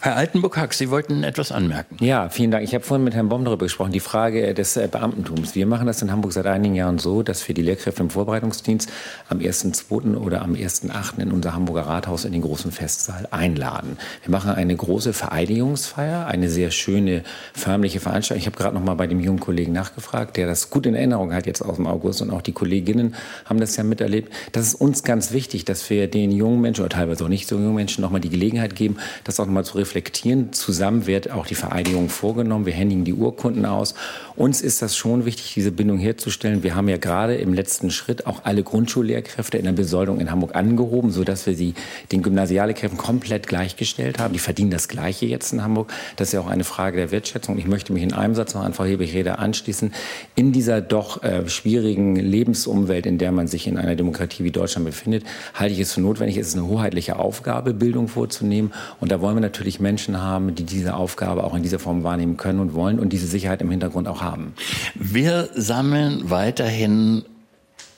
Herr 0.00 0.16
Altenburg-Hack, 0.16 0.74
Sie 0.74 0.90
wollten 0.90 1.24
etwas 1.24 1.50
anmerken. 1.50 1.96
Ja, 1.98 2.28
vielen 2.28 2.50
Dank. 2.50 2.62
Ich 2.64 2.74
habe 2.74 2.84
vorhin 2.84 3.04
mit 3.04 3.14
Herrn 3.14 3.30
Baum 3.30 3.44
darüber 3.46 3.64
gesprochen, 3.64 3.92
die 3.92 4.00
Frage 4.00 4.52
des 4.52 4.76
äh, 4.76 4.86
Beamtentums. 4.90 5.54
Wir 5.54 5.66
machen 5.66 5.86
das 5.86 6.02
in 6.02 6.12
Hamburg 6.12 6.34
seit 6.34 6.46
einigen 6.46 6.74
Jahren 6.74 6.98
so, 6.98 7.22
dass 7.22 7.48
wir 7.48 7.54
die 7.54 7.62
Lehrkräfte 7.62 8.02
im 8.02 8.10
Vorbereitungsdienst 8.10 8.90
am 9.30 9.38
1.2. 9.38 10.16
oder 10.16 10.42
am 10.42 10.52
1.8. 10.52 11.20
in 11.20 11.32
unser 11.32 11.54
Hamburger 11.54 11.86
Rathaus 11.86 12.26
in 12.26 12.32
den 12.32 12.42
großen 12.42 12.70
Festsaal 12.70 13.28
einladen. 13.30 13.96
Wir 14.22 14.30
machen 14.30 14.50
eine 14.50 14.76
große 14.76 15.14
Vereidigungsfeier, 15.14 16.26
eine 16.26 16.50
sehr 16.50 16.70
schöne 16.70 17.22
förmliche 17.54 18.00
Veranstaltung. 18.00 18.40
Ich 18.40 18.46
habe 18.46 18.58
gerade 18.58 18.74
noch 18.74 18.84
mal 18.84 18.94
bei 18.94 19.06
dem 19.06 19.20
jungen 19.20 19.40
Kollegen 19.40 19.72
nachgefragt, 19.72 20.36
der 20.36 20.46
das 20.46 20.68
gut 20.68 20.84
in 20.84 20.94
Erinnerung 20.94 21.32
hat 21.32 21.46
jetzt 21.46 21.62
aus 21.62 21.76
dem 21.76 21.86
August 21.86 22.20
und 22.20 22.30
auch 22.30 22.42
die 22.42 22.52
Kolleginnen 22.52 23.14
haben 23.46 23.58
das 23.58 23.76
ja 23.76 23.84
miterlebt. 23.84 24.30
Das 24.52 24.66
ist 24.66 24.74
uns 24.74 25.02
ganz 25.02 25.32
wichtig, 25.32 25.64
dass 25.64 25.88
wir 25.88 26.08
den 26.08 26.30
jungen 26.30 26.60
Menschen 26.60 26.82
oder 26.82 26.90
teilweise 26.90 27.24
auch 27.24 27.28
nicht 27.28 27.48
so 27.48 27.56
jungen 27.56 27.74
Menschen 27.74 28.02
noch 28.02 28.10
mal 28.10 28.20
die 28.20 28.28
Gelegenheit 28.28 28.76
geben, 28.76 28.98
das 29.24 29.40
auch 29.40 29.53
noch 29.54 29.60
mal 29.60 29.64
zu 29.64 29.78
reflektieren. 29.78 30.52
Zusammen 30.52 31.06
wird 31.06 31.30
auch 31.30 31.46
die 31.46 31.54
Vereidigung 31.54 32.08
vorgenommen. 32.08 32.66
Wir 32.66 32.72
händigen 32.72 33.04
die 33.04 33.14
Urkunden 33.14 33.64
aus. 33.64 33.94
Uns 34.34 34.60
ist 34.60 34.82
das 34.82 34.96
schon 34.96 35.24
wichtig, 35.24 35.54
diese 35.54 35.70
Bindung 35.70 35.98
herzustellen. 35.98 36.64
Wir 36.64 36.74
haben 36.74 36.88
ja 36.88 36.96
gerade 36.96 37.36
im 37.36 37.54
letzten 37.54 37.92
Schritt 37.92 38.26
auch 38.26 38.44
alle 38.44 38.64
Grundschullehrkräfte 38.64 39.56
in 39.56 39.64
der 39.64 39.72
Besoldung 39.72 40.18
in 40.18 40.32
Hamburg 40.32 40.56
angehoben, 40.56 41.12
sodass 41.12 41.46
wir 41.46 41.54
sie 41.54 41.74
den 42.10 42.22
Gymnasiallehrkräften 42.22 42.98
komplett 42.98 43.46
gleichgestellt 43.46 44.18
haben. 44.18 44.32
Die 44.32 44.40
verdienen 44.40 44.72
das 44.72 44.88
Gleiche 44.88 45.26
jetzt 45.26 45.52
in 45.52 45.62
Hamburg. 45.62 45.92
Das 46.16 46.28
ist 46.28 46.32
ja 46.32 46.40
auch 46.40 46.48
eine 46.48 46.64
Frage 46.64 46.96
der 46.96 47.12
Wertschätzung. 47.12 47.56
Ich 47.56 47.66
möchte 47.66 47.92
mich 47.92 48.02
in 48.02 48.12
einem 48.12 48.34
Satz 48.34 48.54
noch 48.54 48.64
an 48.64 48.74
Frau 48.74 48.84
Hebig-Rede 48.84 49.38
anschließen. 49.38 49.94
In 50.34 50.50
dieser 50.50 50.80
doch 50.80 51.22
äh, 51.22 51.48
schwierigen 51.48 52.16
Lebensumwelt, 52.16 53.06
in 53.06 53.18
der 53.18 53.30
man 53.30 53.46
sich 53.46 53.68
in 53.68 53.78
einer 53.78 53.94
Demokratie 53.94 54.42
wie 54.42 54.50
Deutschland 54.50 54.84
befindet, 54.84 55.22
halte 55.54 55.74
ich 55.74 55.80
es 55.80 55.92
für 55.92 56.00
notwendig, 56.00 56.38
es 56.38 56.48
ist 56.48 56.56
eine 56.56 56.66
hoheitliche 56.66 57.20
Aufgabe, 57.20 57.72
Bildung 57.72 58.08
vorzunehmen. 58.08 58.72
Und 59.00 59.12
da 59.12 59.20
wollen 59.20 59.36
wir 59.36 59.43
natürlich 59.44 59.80
Menschen 59.80 60.20
haben, 60.20 60.54
die 60.54 60.64
diese 60.64 60.94
Aufgabe 60.94 61.44
auch 61.44 61.54
in 61.54 61.62
dieser 61.62 61.78
Form 61.78 62.02
wahrnehmen 62.02 62.36
können 62.36 62.60
und 62.60 62.74
wollen 62.74 62.98
und 62.98 63.12
diese 63.12 63.26
Sicherheit 63.26 63.62
im 63.62 63.70
Hintergrund 63.70 64.08
auch 64.08 64.22
haben. 64.22 64.54
Wir 64.94 65.48
sammeln 65.54 66.30
weiterhin 66.30 67.24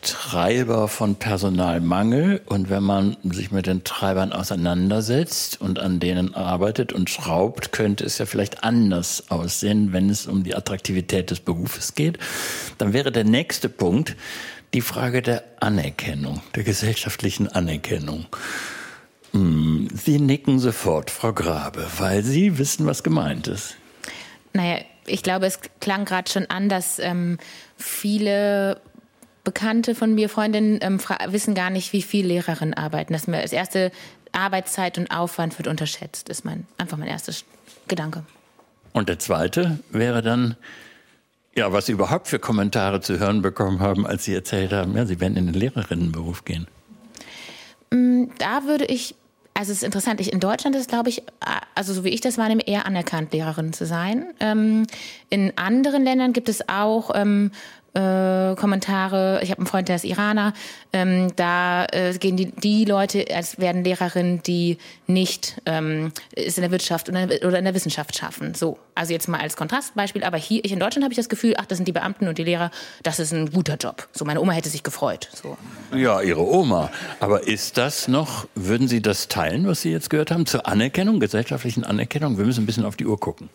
Treiber 0.03 0.87
von 0.87 1.17
Personalmangel 1.17 2.41
und 2.47 2.71
wenn 2.71 2.83
man 2.85 3.17
sich 3.25 3.51
mit 3.51 3.67
den 3.67 3.83
Treibern 3.83 4.33
auseinandersetzt 4.33 5.61
und 5.61 5.81
an 5.81 5.99
denen 5.99 6.35
arbeitet 6.35 6.93
und 6.93 7.11
schraubt, 7.11 7.73
könnte 7.73 8.05
es 8.05 8.19
ja 8.19 8.27
vielleicht 8.27 8.63
anders 8.63 9.25
aussehen, 9.31 9.93
wenn 9.93 10.09
es 10.09 10.27
um 10.29 10.45
die 10.45 10.55
Attraktivität 10.55 11.31
des 11.33 11.41
Berufes 11.41 11.97
geht. 11.97 12.19
Dann 12.79 12.93
wäre 12.93 13.11
der 13.11 13.25
nächste 13.25 13.69
Punkt 13.69 14.15
die 14.75 14.81
Frage 14.81 15.23
der 15.23 15.43
Anerkennung, 15.59 16.41
der 16.55 16.63
gesellschaftlichen 16.63 17.49
Anerkennung. 17.49 18.27
Hm, 19.37 19.89
Sie 19.93 20.19
nicken 20.19 20.59
sofort, 20.59 21.11
Frau 21.11 21.35
Grabe, 21.35 21.87
weil 21.99 22.23
Sie 22.23 22.57
wissen, 22.57 22.87
was 22.87 23.03
gemeint 23.03 23.49
ist. 23.49 23.77
Naja, 24.55 24.79
ich 25.07 25.23
glaube, 25.23 25.45
es 25.45 25.61
klang 25.81 26.07
gerade 26.07 26.31
schon 26.31 26.47
an, 26.47 26.71
dass 26.71 26.99
ähm, 26.99 27.37
viele 27.77 28.81
Bekannte 29.45 29.95
von 29.95 30.15
mir, 30.15 30.31
Freundinnen, 30.31 30.79
ähm, 30.81 30.99
wissen 31.29 31.55
gar 31.55 31.69
nicht, 31.69 31.93
wie 31.93 32.01
viel 32.01 32.27
Lehrerinnen 32.27 32.73
arbeiten. 32.73 33.13
Das, 33.13 33.27
das 33.27 33.53
erste 33.53 33.93
Arbeitszeit 34.33 34.97
und 34.97 35.11
Aufwand 35.11 35.59
wird 35.59 35.69
unterschätzt, 35.69 36.31
ist 36.31 36.47
mein, 36.47 36.67
einfach 36.79 36.97
mein 36.97 37.09
erster 37.09 37.35
Gedanke. 37.89 38.25
Und 38.95 39.11
der 39.11 39.19
zweite 39.19 39.81
wäre 39.91 40.23
dann, 40.23 40.57
ja, 41.55 41.71
was 41.75 41.87
Sie 41.87 41.93
überhaupt 41.93 42.29
für 42.29 42.39
Kommentare 42.39 43.01
zu 43.03 43.19
hören 43.19 43.43
bekommen 43.43 43.81
haben, 43.81 44.07
als 44.07 44.25
Sie 44.25 44.33
erzählt 44.33 44.73
haben, 44.73 44.97
ja, 44.97 45.05
Sie 45.05 45.21
werden 45.21 45.37
in 45.37 45.45
den 45.45 45.55
Lehrerinnenberuf 45.55 46.47
gehen. 46.47 46.67
Mm, 47.91 48.25
da 48.39 48.65
würde 48.65 48.87
ich 48.87 49.15
also 49.57 49.73
es 49.73 49.79
ist 49.79 49.85
interessant. 49.85 50.21
Ich, 50.21 50.33
in 50.33 50.41
Deutschland 50.41 50.77
ist 50.77 50.89
glaube 50.89 51.09
ich, 51.09 51.23
also 51.75 51.95
so 51.95 52.05
wie 52.05 52.11
ich 52.11 52.21
das 52.21 52.37
wahrnehme, 52.37 52.67
eher 52.67 52.87
anerkannt, 52.87 53.33
Lehrerin 53.33 53.73
zu 53.73 53.87
sein. 53.87 54.27
Ähm, 54.39 54.87
in 55.31 55.53
anderen 55.57 56.05
Ländern 56.05 56.33
gibt 56.33 56.49
es 56.49 56.69
auch 56.69 57.11
ähm, 57.15 57.51
äh, 57.97 58.55
Kommentare. 58.57 59.41
Ich 59.43 59.51
habe 59.51 59.61
einen 59.61 59.67
Freund, 59.67 59.89
der 59.89 59.97
ist 59.97 60.05
Iraner. 60.05 60.53
Ähm, 60.93 61.33
da 61.37 61.87
äh, 61.87 62.13
gehen 62.19 62.37
die, 62.37 62.51
die 62.53 62.85
Leute 62.85 63.25
als 63.35 63.59
werden 63.59 63.85
Lehrerinnen, 63.85 64.43
die 64.43 64.79
nicht 65.07 65.61
ähm, 65.65 66.13
es 66.35 66.59
in 66.59 66.63
der 66.63 66.71
Wirtschaft 66.71 67.09
oder 67.09 67.59
in 67.59 67.65
der 67.65 67.75
Wissenschaft 67.75 68.17
schaffen. 68.17 68.55
So, 68.55 68.79
also 68.95 69.13
jetzt 69.13 69.29
mal 69.29 69.41
als 69.41 69.57
Kontrastbeispiel. 69.57 70.25
Aber 70.25 70.37
hier, 70.37 70.65
ich 70.65 70.73
in 70.73 70.81
Deutschland 70.81 71.05
habe 71.05 71.13
ich 71.13 71.17
das 71.17 71.29
Gefühl, 71.29 71.55
ach, 71.57 71.67
das 71.67 71.79
sind 71.79 71.89
die 71.89 71.93
Beamten 71.93 72.29
und 72.29 72.37
die 72.39 72.45
Lehrer. 72.45 72.71
Das 73.03 73.19
ist 73.19 73.33
ein 73.33 73.51
guter 73.51 73.77
Job. 73.77 74.09
So, 74.13 74.25
meine 74.25 74.41
Oma 74.41 74.53
hätte 74.53 74.69
sich 74.69 74.83
gefreut. 74.83 75.29
So. 75.33 75.57
Ja, 75.95 76.21
Ihre 76.21 76.47
Oma. 76.47 76.91
Aber 77.21 77.47
ist 77.47 77.79
das 77.79 78.09
noch? 78.09 78.47
Würden 78.55 78.89
Sie 78.89 79.01
das 79.01 79.29
teilen, 79.29 79.67
was 79.67 79.83
Sie 79.83 79.91
jetzt 79.91 80.11
gehört 80.11 80.31
haben, 80.31 80.45
zur 80.45 80.67
Anerkennung, 80.67 81.21
gesellschaftlichen 81.21 81.85
Anerkennung? 81.85 82.37
Wir 82.37 82.45
müssen 82.45 82.65
ein 82.65 82.67
bisschen 82.67 82.85
auf 82.85 82.97
die 82.97 83.07
Uhr 83.07 83.19
gucken. 83.19 83.49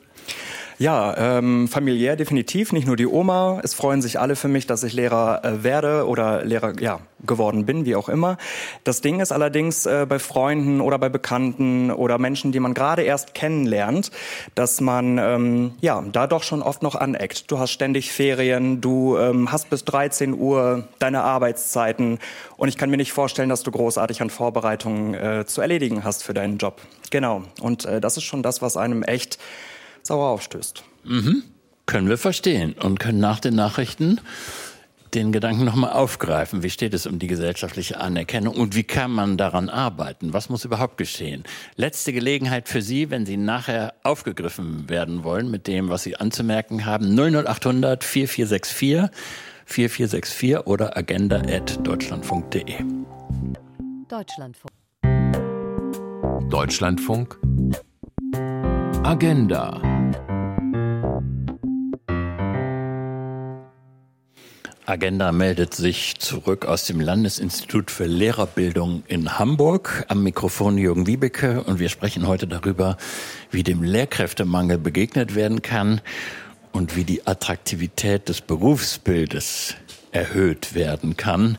Ja, 0.81 1.15
ähm, 1.15 1.67
familiär 1.67 2.15
definitiv, 2.15 2.71
nicht 2.71 2.87
nur 2.87 2.95
die 2.95 3.05
Oma. 3.05 3.59
Es 3.61 3.75
freuen 3.75 4.01
sich 4.01 4.19
alle 4.19 4.35
für 4.35 4.47
mich, 4.47 4.65
dass 4.65 4.81
ich 4.81 4.93
Lehrer 4.93 5.45
äh, 5.45 5.63
werde 5.63 6.07
oder 6.07 6.43
Lehrer 6.43 6.73
ja, 6.81 7.01
geworden 7.23 7.67
bin, 7.67 7.85
wie 7.85 7.95
auch 7.95 8.09
immer. 8.09 8.37
Das 8.83 8.99
Ding 8.99 9.19
ist 9.19 9.31
allerdings 9.31 9.85
äh, 9.85 10.07
bei 10.09 10.17
Freunden 10.17 10.81
oder 10.81 10.97
bei 10.97 11.09
Bekannten 11.09 11.91
oder 11.91 12.17
Menschen, 12.17 12.51
die 12.51 12.59
man 12.59 12.73
gerade 12.73 13.03
erst 13.03 13.35
kennenlernt, 13.35 14.09
dass 14.55 14.81
man 14.81 15.19
ähm, 15.19 15.73
ja 15.81 16.03
da 16.11 16.25
doch 16.25 16.41
schon 16.41 16.63
oft 16.63 16.81
noch 16.81 16.95
aneckt. 16.95 17.51
Du 17.51 17.59
hast 17.59 17.69
ständig 17.69 18.11
Ferien, 18.11 18.81
du 18.81 19.19
ähm, 19.19 19.51
hast 19.51 19.69
bis 19.69 19.85
13 19.85 20.33
Uhr 20.33 20.85
deine 20.97 21.21
Arbeitszeiten 21.21 22.17
und 22.57 22.69
ich 22.69 22.77
kann 22.77 22.89
mir 22.89 22.97
nicht 22.97 23.13
vorstellen, 23.13 23.49
dass 23.49 23.61
du 23.61 23.69
großartig 23.69 24.23
an 24.23 24.31
Vorbereitungen 24.31 25.13
äh, 25.13 25.45
zu 25.45 25.61
erledigen 25.61 26.03
hast 26.03 26.23
für 26.23 26.33
deinen 26.33 26.57
Job. 26.57 26.81
Genau. 27.11 27.43
Und 27.61 27.85
äh, 27.85 28.01
das 28.01 28.17
ist 28.17 28.23
schon 28.23 28.41
das, 28.41 28.63
was 28.63 28.77
einem 28.77 29.03
echt 29.03 29.37
sauer 30.03 30.29
aufstößt. 30.29 30.83
Mhm. 31.03 31.43
Können 31.85 32.09
wir 32.09 32.17
verstehen 32.17 32.73
und 32.73 32.99
können 32.99 33.19
nach 33.19 33.39
den 33.39 33.55
Nachrichten 33.55 34.21
den 35.13 35.31
Gedanken 35.31 35.65
nochmal 35.65 35.91
aufgreifen. 35.91 36.63
Wie 36.63 36.69
steht 36.69 36.93
es 36.93 37.05
um 37.05 37.19
die 37.19 37.27
gesellschaftliche 37.27 37.99
Anerkennung 37.99 38.55
und 38.55 38.75
wie 38.75 38.83
kann 38.83 39.11
man 39.11 39.37
daran 39.37 39.69
arbeiten? 39.69 40.33
Was 40.33 40.49
muss 40.49 40.65
überhaupt 40.65 40.97
geschehen? 40.97 41.43
Letzte 41.75 42.13
Gelegenheit 42.13 42.69
für 42.69 42.81
Sie, 42.81 43.09
wenn 43.09 43.25
Sie 43.25 43.37
nachher 43.37 43.93
aufgegriffen 44.03 44.89
werden 44.89 45.23
wollen 45.23 45.51
mit 45.51 45.67
dem, 45.67 45.89
was 45.89 46.03
Sie 46.03 46.15
anzumerken 46.15 46.85
haben. 46.85 47.13
00800 47.13 48.03
4464 48.03 49.09
4464 49.65 50.65
oder 50.65 50.97
agenda.deutschlandfunk.de. 50.97 52.75
Deutschlandfunk. 54.07 54.71
Deutschlandfunk. 56.49 57.39
Agenda. 59.03 59.90
Agenda 64.91 65.31
meldet 65.31 65.73
sich 65.73 66.19
zurück 66.19 66.65
aus 66.65 66.83
dem 66.83 66.99
Landesinstitut 66.99 67.89
für 67.89 68.07
Lehrerbildung 68.07 69.03
in 69.07 69.39
Hamburg. 69.39 70.03
Am 70.09 70.21
Mikrofon 70.21 70.77
Jürgen 70.77 71.07
Wiebeke 71.07 71.63
und 71.63 71.79
wir 71.79 71.87
sprechen 71.87 72.27
heute 72.27 72.45
darüber, 72.45 72.97
wie 73.51 73.63
dem 73.63 73.83
Lehrkräftemangel 73.83 74.77
begegnet 74.77 75.33
werden 75.33 75.61
kann 75.61 76.01
und 76.73 76.97
wie 76.97 77.05
die 77.05 77.25
Attraktivität 77.25 78.27
des 78.27 78.41
Berufsbildes 78.41 79.75
erhöht 80.11 80.75
werden 80.75 81.15
kann. 81.15 81.57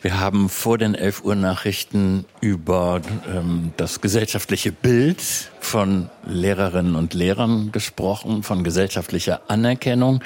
Wir 0.00 0.20
haben 0.20 0.48
vor 0.48 0.78
den 0.78 0.94
11 0.94 1.24
Uhr 1.24 1.34
Nachrichten 1.34 2.26
über 2.40 3.02
ähm, 3.28 3.72
das 3.76 4.00
gesellschaftliche 4.00 4.70
Bild 4.70 5.20
von 5.58 6.10
Lehrerinnen 6.24 6.94
und 6.94 7.12
Lehrern 7.12 7.72
gesprochen, 7.72 8.44
von 8.44 8.62
gesellschaftlicher 8.62 9.40
Anerkennung. 9.48 10.22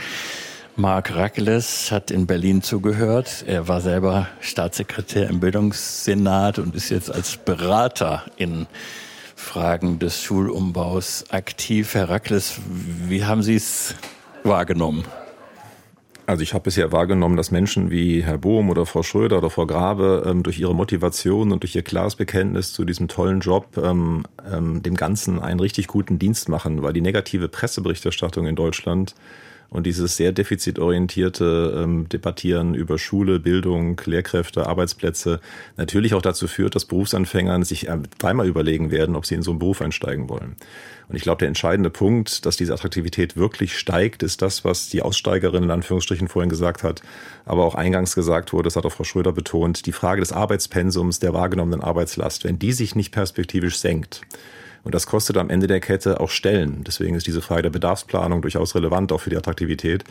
Mark 0.77 1.15
Rakeles 1.15 1.93
hat 1.93 2.11
in 2.11 2.27
Berlin 2.27 2.63
zugehört. 2.63 3.45
Er 3.47 3.69
war 3.69 3.83
selber 3.83 4.29
Staatssekretär 4.41 5.29
im 5.29 5.39
Bildungssenat 5.39 6.59
und 6.59 6.75
ist 6.75 6.89
jetzt 6.89 7.13
als 7.13 7.37
Berater 7.37 8.25
in 8.37 8.67
Fragen 9.37 9.99
des 9.99 10.23
Schulumbaus 10.23 11.27
aktiv. 11.31 11.95
Herr 11.95 12.09
Rakeles, 12.09 12.59
wie 13.07 13.25
haben 13.25 13.43
Sie 13.43 13.57
es 13.57 13.95
wahrgenommen? 14.45 15.05
Also 16.25 16.43
ich 16.43 16.55
habe 16.55 16.65
bisher 16.65 16.91
wahrgenommen, 16.91 17.37
dass 17.37 17.51
Menschen 17.51 17.91
wie 17.91 18.23
Herr 18.23 18.39
Bohm 18.39 18.71
oder 18.71 18.87
Frau 18.87 19.03
Schröder 19.03 19.39
oder 19.39 19.51
Frau 19.51 19.67
Grabe 19.67 20.25
ähm, 20.27 20.43
durch 20.43 20.59
ihre 20.59 20.75
Motivation 20.75 21.53
und 21.53 21.65
durch 21.65 21.75
ihr 21.75 21.83
klares 21.83 22.17
Bekenntnis 22.17 22.73
zu 22.73 22.87
diesem 22.87 23.09
tollen 23.09 23.41
Job 23.41 23.77
ähm, 23.77 24.23
ähm, 24.51 24.83
dem 24.83 24.95
Ganzen 24.95 25.39
einen 25.39 25.61
richtig 25.61 25.89
guten 25.89 26.19
Dienst 26.19 26.49
machen, 26.49 26.83
weil 26.83 26.95
die 26.95 27.03
negative 27.03 27.49
Presseberichterstattung 27.49 28.47
in 28.47 28.57
Deutschland 28.57 29.15
und 29.73 29.87
dieses 29.87 30.17
sehr 30.17 30.33
defizitorientierte 30.33 31.81
ähm, 31.83 32.09
Debattieren 32.09 32.75
über 32.75 32.99
Schule, 32.99 33.41
Bildung, 33.41 33.99
Lehrkräfte, 34.05 34.67
Arbeitsplätze 34.67 35.41
natürlich 35.79 36.13
auch 36.15 36.21
dazu 36.21 36.47
führt, 36.47 36.75
dass 36.75 36.85
Berufsanfänger 36.85 37.65
sich 37.65 37.89
äh, 37.89 37.99
dreimal 38.19 38.47
überlegen 38.47 38.91
werden, 38.91 39.17
ob 39.17 39.25
sie 39.25 39.35
in 39.35 39.43
so 39.43 39.51
einen 39.51 39.59
Beruf 39.59 39.81
einsteigen 39.81 40.29
wollen. 40.29 40.57
Und 41.09 41.17
ich 41.17 41.23
glaube, 41.23 41.39
der 41.39 41.49
entscheidende 41.49 41.91
Punkt, 41.91 42.45
dass 42.45 42.59
diese 42.59 42.75
Attraktivität 42.75 43.37
wirklich 43.37 43.79
steigt, 43.79 44.23
ist 44.23 44.43
das, 44.43 44.65
was 44.65 44.91
die 44.91 45.03
Aussteigerin 45.03 45.65
in 45.65 45.71
Anführungsstrichen 45.71 46.29
vorhin 46.29 46.51
gesagt 46.51 46.83
hat, 46.83 47.03
aber 47.47 47.65
auch 47.65 47.75
eingangs 47.75 48.15
gesagt 48.15 48.53
wurde, 48.53 48.65
das 48.65 48.77
hat 48.77 48.85
auch 48.85 48.93
Frau 48.93 49.05
Schröder 49.05 49.33
betont, 49.33 49.87
die 49.87 49.93
Frage 49.93 50.21
des 50.21 50.33
Arbeitspensums, 50.33 51.19
der 51.19 51.33
wahrgenommenen 51.33 51.81
Arbeitslast, 51.81 52.45
wenn 52.45 52.59
die 52.59 52.73
sich 52.73 52.95
nicht 52.95 53.13
perspektivisch 53.13 53.79
senkt, 53.79 54.21
Und 54.85 54.95
das 54.95 55.07
kostet 55.07 55.37
am 55.37 55.51
Ende 55.51 55.67
der 55.67 55.81
Kette 55.81 56.21
auch 56.21 56.31
Stellen. 56.31 56.83
Deswegen 56.85 57.15
ist 57.15 57.27
diese 57.27 57.43
Frage 57.43 57.63
der 57.63 57.71
Bedarfsplanung 57.71 58.43
durchaus 58.43 58.75
relevant, 58.75 59.13
auch 59.13 59.21
für 59.21 59.31
die 59.31 59.37
Attraktivität 59.37 60.05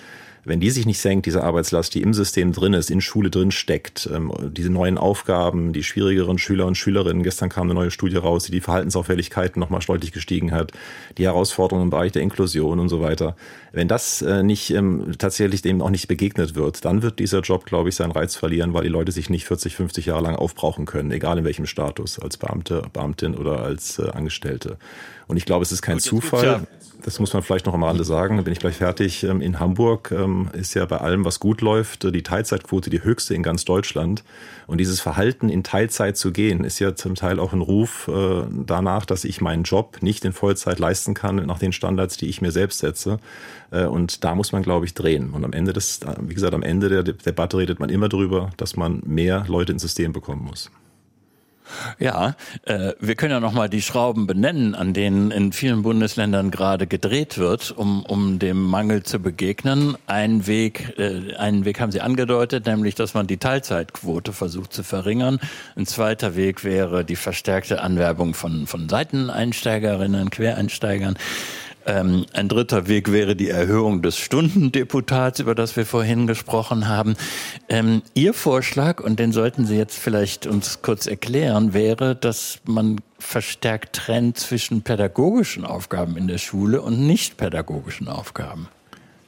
wenn 0.44 0.60
die 0.60 0.72
sich 0.72 0.86
nicht 0.86 1.00
senkt, 1.00 1.28
diese 1.28 1.44
Arbeitslast, 1.44 1.94
die 1.94 2.02
im 2.02 2.14
System 2.14 2.52
drin 2.52 2.74
ist, 2.74 2.90
in 2.90 3.02
Schule 3.02 3.30
drin 3.30 3.52
steckt, 3.52 4.10
ähm, 4.12 4.32
diese 4.52 4.72
neuen 4.72 4.98
Aufgaben, 4.98 5.72
die 5.72 5.84
schwierigeren 5.84 6.38
Schüler 6.38 6.66
und 6.66 6.76
Schülerinnen, 6.76 7.24
gestern 7.24 7.50
kam 7.50 7.66
eine 7.66 7.76
neue 7.76 7.92
Studie 7.92 8.18
raus, 8.18 8.46
die 8.46 8.52
die 8.52 8.62
Verhaltensauffälligkeiten 8.62 9.60
nochmal 9.60 9.82
deutlich 9.86 10.12
gestiegen 10.12 10.52
hat, 10.52 10.72
die 11.18 11.26
Herausforderungen 11.26 11.88
im 11.88 11.90
Bereich 11.92 12.12
der 12.12 12.24
Inklusion 12.24 12.80
und 12.80 12.90
so 12.90 13.02
weiter. 13.02 13.36
Wenn 13.72 13.88
das 13.88 14.22
äh, 14.22 14.42
nicht 14.42 14.72
ähm, 14.72 15.14
tatsächlich 15.18 15.62
dem 15.62 15.82
auch 15.82 15.90
nicht 15.90 16.08
begegnet 16.08 16.56
wird, 16.56 16.86
dann 16.86 17.04
wird 17.04 17.20
dieser 17.20 17.42
Job, 17.42 17.66
glaube 17.66 17.90
ich, 17.90 17.96
seinen 17.96 18.12
Reiz 18.12 18.36
verlieren, 18.36 18.74
weil 18.74 18.84
die 18.84 18.90
Leute 18.90 19.12
sich 19.12 19.30
nicht 19.30 19.46
40, 19.46 19.76
50 19.76 20.08
Jahre 20.08 20.24
lang 20.24 20.36
aufbrauchen 20.36 20.86
können, 20.86 21.12
egal 21.12 21.38
in 21.38 21.46
welchem 21.46 21.66
Status, 21.68 22.20
als 22.20 22.38
Beamte, 22.38 22.84
Beamtin 22.94 23.36
oder 23.36 23.62
als 23.62 24.00
äh, 24.00 24.10
Angestellte. 24.10 24.78
Und 25.28 25.38
ich 25.38 25.46
glaube, 25.46 25.64
es 25.64 25.72
ist 25.72 25.82
kein 25.82 26.00
Zufall 26.00 26.68
das 27.04 27.20
muss 27.20 27.34
man 27.34 27.44
vielleicht 27.44 27.66
noch 27.66 27.74
am 27.74 27.84
Rande 27.84 28.04
sagen, 28.04 28.38
da 28.38 28.44
bin 28.44 28.54
ich 28.54 28.60
gleich 28.60 28.78
fertig. 28.78 29.24
Ähm, 29.24 29.42
in 29.42 29.60
Hamburg 29.60 30.12
ähm, 30.12 30.50
ist 30.54 30.74
ja 30.74 30.86
bei 30.86 30.98
allem, 30.98 31.26
was 31.26 31.40
gut 31.40 31.62
läuft, 31.62 32.04
die 32.04 32.24
Teilzeitquote 32.24 32.90
die 32.90 33.04
höchste 33.04 33.34
in 33.36 33.44
ganz 33.44 33.66
Deutschland. 33.66 34.24
Und 34.68 34.78
dieses 34.78 35.02
Verhalten, 35.02 35.50
in 35.50 35.64
Teilzeit 35.64 36.18
zu 36.18 36.32
gehen, 36.32 36.64
ist 36.64 36.80
ja 36.80 36.96
zum 36.96 37.16
Teil 37.16 37.40
auch 37.40 37.54
ein 37.54 37.62
Ruf 37.62 38.08
äh, 38.08 38.44
danach, 38.66 39.06
dass 39.06 39.24
ich 39.24 39.42
meinen 39.42 39.64
Job 39.64 39.98
nicht 40.02 40.24
in 40.26 40.34
Vollzeit 40.34 40.80
leisten 40.80 41.14
kann, 41.14 41.36
nach 41.36 41.60
den 41.60 41.74
Standards, 41.74 42.18
die 42.18 42.28
ich 42.28 42.42
mir 42.42 42.52
selbst 42.52 42.80
setze. 42.80 43.20
Äh, 43.72 43.86
und 43.86 44.24
da 44.24 44.36
muss 44.36 44.52
man, 44.52 44.64
glaube 44.64 44.86
ich, 44.86 44.94
drehen. 44.94 45.32
Und 45.32 45.44
am 45.44 45.54
Ende 45.54 45.74
des, 45.74 46.00
wie 46.22 46.34
gesagt, 46.34 46.54
am 46.54 46.64
Ende 46.64 46.90
der 46.90 47.04
Debatte 47.04 47.58
redet 47.58 47.80
man 47.80 47.90
immer 47.90 48.10
darüber, 48.10 48.52
dass 48.58 48.76
man 48.76 49.02
mehr 49.06 49.46
Leute 49.48 49.72
ins 49.72 49.82
System 49.82 50.14
bekommen 50.14 50.46
muss. 50.46 50.72
Ja, 52.00 52.36
äh, 52.66 52.94
wir 53.00 53.16
können 53.16 53.32
ja 53.32 53.40
noch 53.40 53.54
mal 53.54 53.70
die 53.70 53.82
Schrauben 53.82 54.28
benennen, 54.28 54.76
an 54.76 54.94
denen 54.94 55.32
in 55.32 55.52
vielen 55.52 55.82
Bundesländern 55.84 56.52
gerade 56.52 56.88
gedreht 56.88 57.38
wird, 57.38 57.72
um, 57.72 58.04
um 58.06 58.40
dem 58.40 58.62
Mangel 58.64 59.04
zu 59.04 59.20
begegnen. 59.20 59.98
Ein 60.08 60.48
Weg, 60.48 60.98
äh, 60.98 61.36
einen 61.36 61.66
Weg 61.66 61.80
haben 61.80 61.92
Sie 61.92 62.02
angedeutet, 62.02 62.66
nämlich, 62.66 62.96
dass 62.96 63.14
man 63.14 63.28
die 63.28 63.38
Teilzeitquote 63.38 64.34
versucht 64.34 64.74
zu 64.74 64.84
verringern. 64.84 65.40
Ein 65.76 65.86
zweiter 65.86 66.36
Weg 66.36 66.64
wäre 66.64 67.06
die 67.06 67.16
verstärkte 67.16 67.82
Anwerbung 67.82 68.34
von, 68.34 68.68
von 68.68 68.90
Seiteneinsteigerinnen, 68.90 70.30
Quereinsteigern. 70.30 71.18
Ähm, 71.86 72.26
ein 72.34 72.48
dritter 72.48 72.88
Weg 72.88 73.12
wäre 73.12 73.36
die 73.36 73.50
Erhöhung 73.50 74.02
des 74.02 74.18
Stundendeputats, 74.18 75.40
über 75.40 75.56
das 75.56 75.76
wir 75.76 75.86
vorhin 75.86 76.28
gesprochen 76.28 76.88
haben. 76.88 77.16
Ähm, 77.70 78.02
Ihr 78.14 78.34
Vorschlag, 78.34 79.02
und 79.02 79.20
den 79.20 79.32
sollten 79.32 79.66
Sie 79.66 79.76
jetzt 79.76 79.98
vielleicht 79.98 80.48
uns 80.48 80.82
kurz 80.82 81.08
erklären, 81.08 81.74
wäre, 81.74 82.16
dass 82.16 82.60
man 82.66 83.00
verstärkt 83.20 83.96
trennt 83.96 84.38
zwischen 84.38 84.82
pädagogischen 84.82 85.66
Aufgaben 85.66 86.18
in 86.18 86.28
der 86.28 86.38
Schule 86.38 86.82
und 86.82 87.06
nicht 87.06 87.38
pädagogischen 87.38 88.08
Aufgaben. 88.08 88.68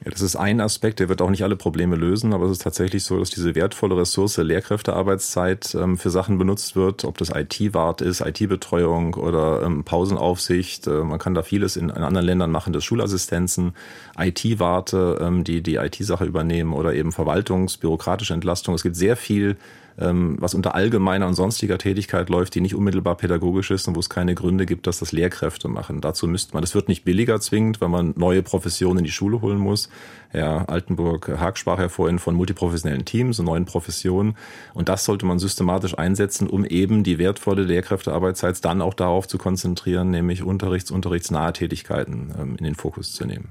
Ja, 0.04 0.12
das 0.12 0.22
ist 0.22 0.36
ein 0.36 0.60
Aspekt, 0.60 1.00
der 1.00 1.08
wird 1.08 1.22
auch 1.22 1.30
nicht 1.30 1.44
alle 1.44 1.56
Probleme 1.56 1.96
lösen, 1.96 2.34
aber 2.34 2.46
es 2.46 2.52
ist 2.52 2.62
tatsächlich 2.64 3.06
so, 3.06 3.20
dass 3.20 3.30
diese 3.30 3.56
wertvolle 3.56 3.96
Ressource 3.96 4.36
Lehrkräftearbeitszeit 4.38 5.76
ähm, 5.76 5.98
für 5.98 6.10
Sachen 6.10 6.38
benutzt 6.38 6.76
wird, 6.76 7.06
ob 7.06 7.18
das 7.18 7.30
IT-Wart 7.30 8.02
ist, 8.02 8.20
IT-Betreuung 8.20 9.14
oder 9.14 9.62
ähm, 9.64 9.86
Pausenaufsicht. 9.86 10.88
Äh, 10.88 11.04
man 11.04 11.20
kann 11.20 11.34
da 11.34 11.42
vieles 11.42 11.78
in, 11.78 11.88
in, 11.90 12.04
anderen 12.04 12.26
Ländern 12.26 12.52
machen, 12.52 12.74
das 12.74 12.84
Schulassistenzen, 12.84 13.76
IT-Warte, 14.18 15.20
ähm, 15.22 15.46
die 15.46 15.62
die 15.62 15.76
IT-Sache 15.76 16.26
übernehmen 16.26 16.74
oder 16.74 16.94
eben 16.94 17.12
Verwaltungs-, 17.12 17.80
bürokratische 17.80 18.34
Entlastung. 18.34 18.76
Es 18.76 18.84
gibt 18.84 18.98
sehr 18.98 19.16
viel 19.16 19.56
was 19.96 20.54
unter 20.54 20.76
allgemeiner 20.76 21.28
und 21.28 21.36
sonstiger 21.36 21.78
Tätigkeit 21.78 22.30
läuft, 22.30 22.56
die 22.56 22.62
nicht 22.62 22.76
unmittelbar 22.76 23.16
pädagogisch 23.16 23.72
ist 23.72 23.88
und 23.88 23.96
wo 23.96 24.00
es 24.00 24.10
keine 24.10 24.34
Gründe 24.34 24.66
gibt, 24.66 24.88
dass 24.88 25.00
das 25.00 25.12
Lehrkräfte 25.12 25.68
machen. 25.68 26.02
Dazu 26.02 26.28
müsste 26.28 26.54
man, 26.54 26.62
das 26.62 26.74
wird 26.74 26.88
nicht 26.88 27.06
billiger 27.06 27.40
zwingend, 27.40 27.80
weil 27.80 27.90
man 27.90 28.14
neue 28.18 28.42
Professionen 28.42 29.00
in 29.00 29.06
die 29.06 29.12
Schule 29.12 29.42
holen 29.42 29.60
muss. 29.60 29.90
Herr 30.30 30.68
Altenburg-Haag 30.68 31.58
sprach 31.58 31.80
ja 31.80 31.90
vorhin 31.90 32.18
von 32.18 32.34
multiprofessionellen 32.34 33.06
Teams 33.06 33.40
und 33.40 33.46
neuen 33.46 33.66
Professionen. 33.66 34.36
Und 34.74 34.90
das 34.90 35.06
sollte 35.06 35.28
man 35.28 35.38
systematisch 35.38 35.98
einsetzen, 35.98 36.50
um 36.50 36.66
eben 36.66 37.04
die 37.04 37.20
wertvolle 37.20 37.64
Lehrkräftearbeitszeit 37.64 38.66
dann 38.66 38.82
auch 38.82 38.96
darauf 38.96 39.28
zu 39.28 39.38
konzentrieren, 39.38 40.10
nämlich 40.10 40.42
Unterrichts-, 40.42 40.92
unterrichtsnahe 40.92 41.54
Tätigkeiten 41.54 42.34
ähm, 42.40 42.56
in 42.58 42.64
den 42.64 42.76
Fokus 42.76 43.14
zu 43.14 43.26
nehmen. 43.26 43.50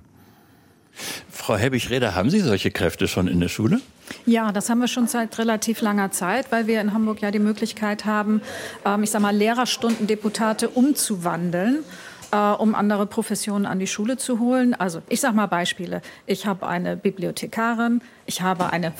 Frau 1.30 1.56
Hebbig-Reder, 1.56 2.14
haben 2.14 2.30
Sie 2.30 2.40
solche 2.40 2.70
Kräfte 2.70 3.08
schon 3.08 3.28
in 3.28 3.40
der 3.40 3.48
Schule? 3.48 3.80
Ja, 4.26 4.52
das 4.52 4.68
haben 4.68 4.80
wir 4.80 4.88
schon 4.88 5.08
seit 5.08 5.38
relativ 5.38 5.80
langer 5.80 6.10
Zeit, 6.10 6.52
weil 6.52 6.66
wir 6.66 6.80
in 6.80 6.92
Hamburg 6.92 7.22
ja 7.22 7.30
die 7.30 7.38
Möglichkeit 7.38 8.04
haben, 8.04 8.42
ähm, 8.84 9.02
ich 9.02 9.10
sage 9.10 9.22
mal, 9.22 9.34
Lehrerstundendeputate 9.34 10.68
umzuwandeln 10.68 11.84
äh, 12.32 12.36
um 12.36 12.74
andere 12.74 13.06
Professionen 13.06 13.66
an 13.66 13.78
die 13.78 13.86
Schule 13.86 14.16
zu 14.16 14.40
holen. 14.40 14.74
Also 14.74 15.02
ich 15.08 15.20
sage 15.20 15.36
mal 15.36 15.46
Beispiele. 15.46 16.02
Ich 16.26 16.46
habe 16.46 16.66
eine 16.66 16.96
Bibliothekarin, 16.96 18.00
ich 18.26 18.42
habe 18.42 18.72
eine 18.72 18.90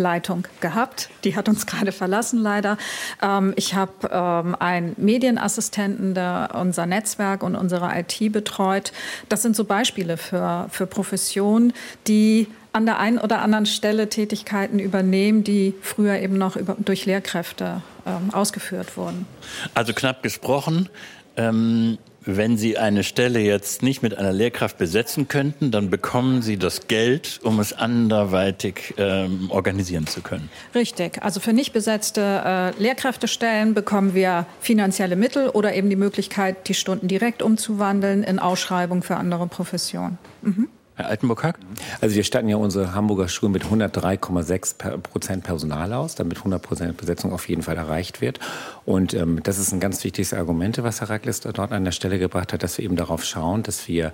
Verwaltungsleitung 0.00 0.44
gehabt, 0.60 1.10
die 1.24 1.36
hat 1.36 1.48
uns 1.48 1.66
gerade 1.66 1.92
verlassen 1.92 2.40
leider. 2.40 2.78
Ähm, 3.22 3.52
ich 3.56 3.74
habe 3.74 3.92
ähm, 4.10 4.56
einen 4.58 4.94
Medienassistenten, 4.96 6.14
der 6.14 6.50
unser 6.54 6.86
Netzwerk 6.86 7.42
und 7.42 7.54
unsere 7.54 7.90
IT 7.98 8.32
betreut. 8.32 8.92
Das 9.28 9.42
sind 9.42 9.54
so 9.54 9.64
Beispiele 9.64 10.16
für, 10.16 10.66
für 10.70 10.86
Professionen, 10.86 11.72
die 12.06 12.48
an 12.72 12.86
der 12.86 12.98
einen 12.98 13.18
oder 13.18 13.42
anderen 13.42 13.66
Stelle 13.66 14.08
Tätigkeiten 14.08 14.78
übernehmen, 14.78 15.42
die 15.42 15.74
früher 15.82 16.16
eben 16.18 16.38
noch 16.38 16.56
über, 16.56 16.76
durch 16.78 17.04
Lehrkräfte 17.04 17.82
ähm, 18.06 18.32
ausgeführt 18.32 18.96
wurden. 18.96 19.26
Also 19.74 19.92
knapp 19.92 20.22
gesprochen, 20.22 20.88
ähm, 21.36 21.98
wenn 22.24 22.56
Sie 22.56 22.78
eine 22.78 23.04
Stelle 23.04 23.40
jetzt 23.40 23.82
nicht 23.82 24.02
mit 24.02 24.16
einer 24.16 24.32
Lehrkraft 24.32 24.78
besetzen 24.78 25.28
könnten, 25.28 25.70
dann 25.70 25.90
bekommen 25.90 26.42
Sie 26.42 26.56
das 26.56 26.86
Geld, 26.88 27.40
um 27.42 27.60
es 27.60 27.72
anderweitig 27.72 28.94
ähm, 28.98 29.50
organisieren 29.50 30.06
zu 30.06 30.20
können. 30.20 30.50
Richtig. 30.74 31.22
Also 31.22 31.40
für 31.40 31.52
nicht 31.52 31.72
besetzte 31.72 32.20
äh, 32.44 32.82
Lehrkräftestellen 32.82 33.74
bekommen 33.74 34.14
wir 34.14 34.46
finanzielle 34.60 35.16
Mittel 35.16 35.48
oder 35.48 35.74
eben 35.74 35.88
die 35.90 35.96
Möglichkeit, 35.96 36.68
die 36.68 36.74
Stunden 36.74 37.08
direkt 37.08 37.42
umzuwandeln 37.42 38.22
in 38.22 38.38
Ausschreibung 38.38 39.02
für 39.02 39.16
andere 39.16 39.46
Professionen. 39.46 40.18
Mhm. 40.42 40.68
Herr 41.00 41.08
Altenburg-Hack? 41.08 41.58
Also 42.02 42.14
wir 42.14 42.24
statten 42.24 42.48
ja 42.48 42.56
unsere 42.56 42.94
Hamburger 42.94 43.28
Schulen 43.28 43.52
mit 43.52 43.64
103,6 43.64 44.98
Prozent 44.98 45.44
Personal 45.44 45.94
aus, 45.94 46.14
damit 46.14 46.38
100 46.38 46.60
Prozent 46.60 46.96
Besetzung 46.98 47.32
auf 47.32 47.48
jeden 47.48 47.62
Fall 47.62 47.78
erreicht 47.78 48.20
wird. 48.20 48.38
Und 48.84 49.14
ähm, 49.14 49.42
das 49.42 49.58
ist 49.58 49.72
ein 49.72 49.80
ganz 49.80 50.04
wichtiges 50.04 50.34
Argument, 50.34 50.82
was 50.82 51.00
Herr 51.00 51.08
Rackles 51.08 51.40
dort 51.40 51.58
an 51.58 51.84
der 51.84 51.92
Stelle 51.92 52.18
gebracht 52.18 52.52
hat, 52.52 52.62
dass 52.62 52.76
wir 52.76 52.84
eben 52.84 52.96
darauf 52.96 53.24
schauen, 53.24 53.62
dass 53.62 53.88
wir 53.88 54.12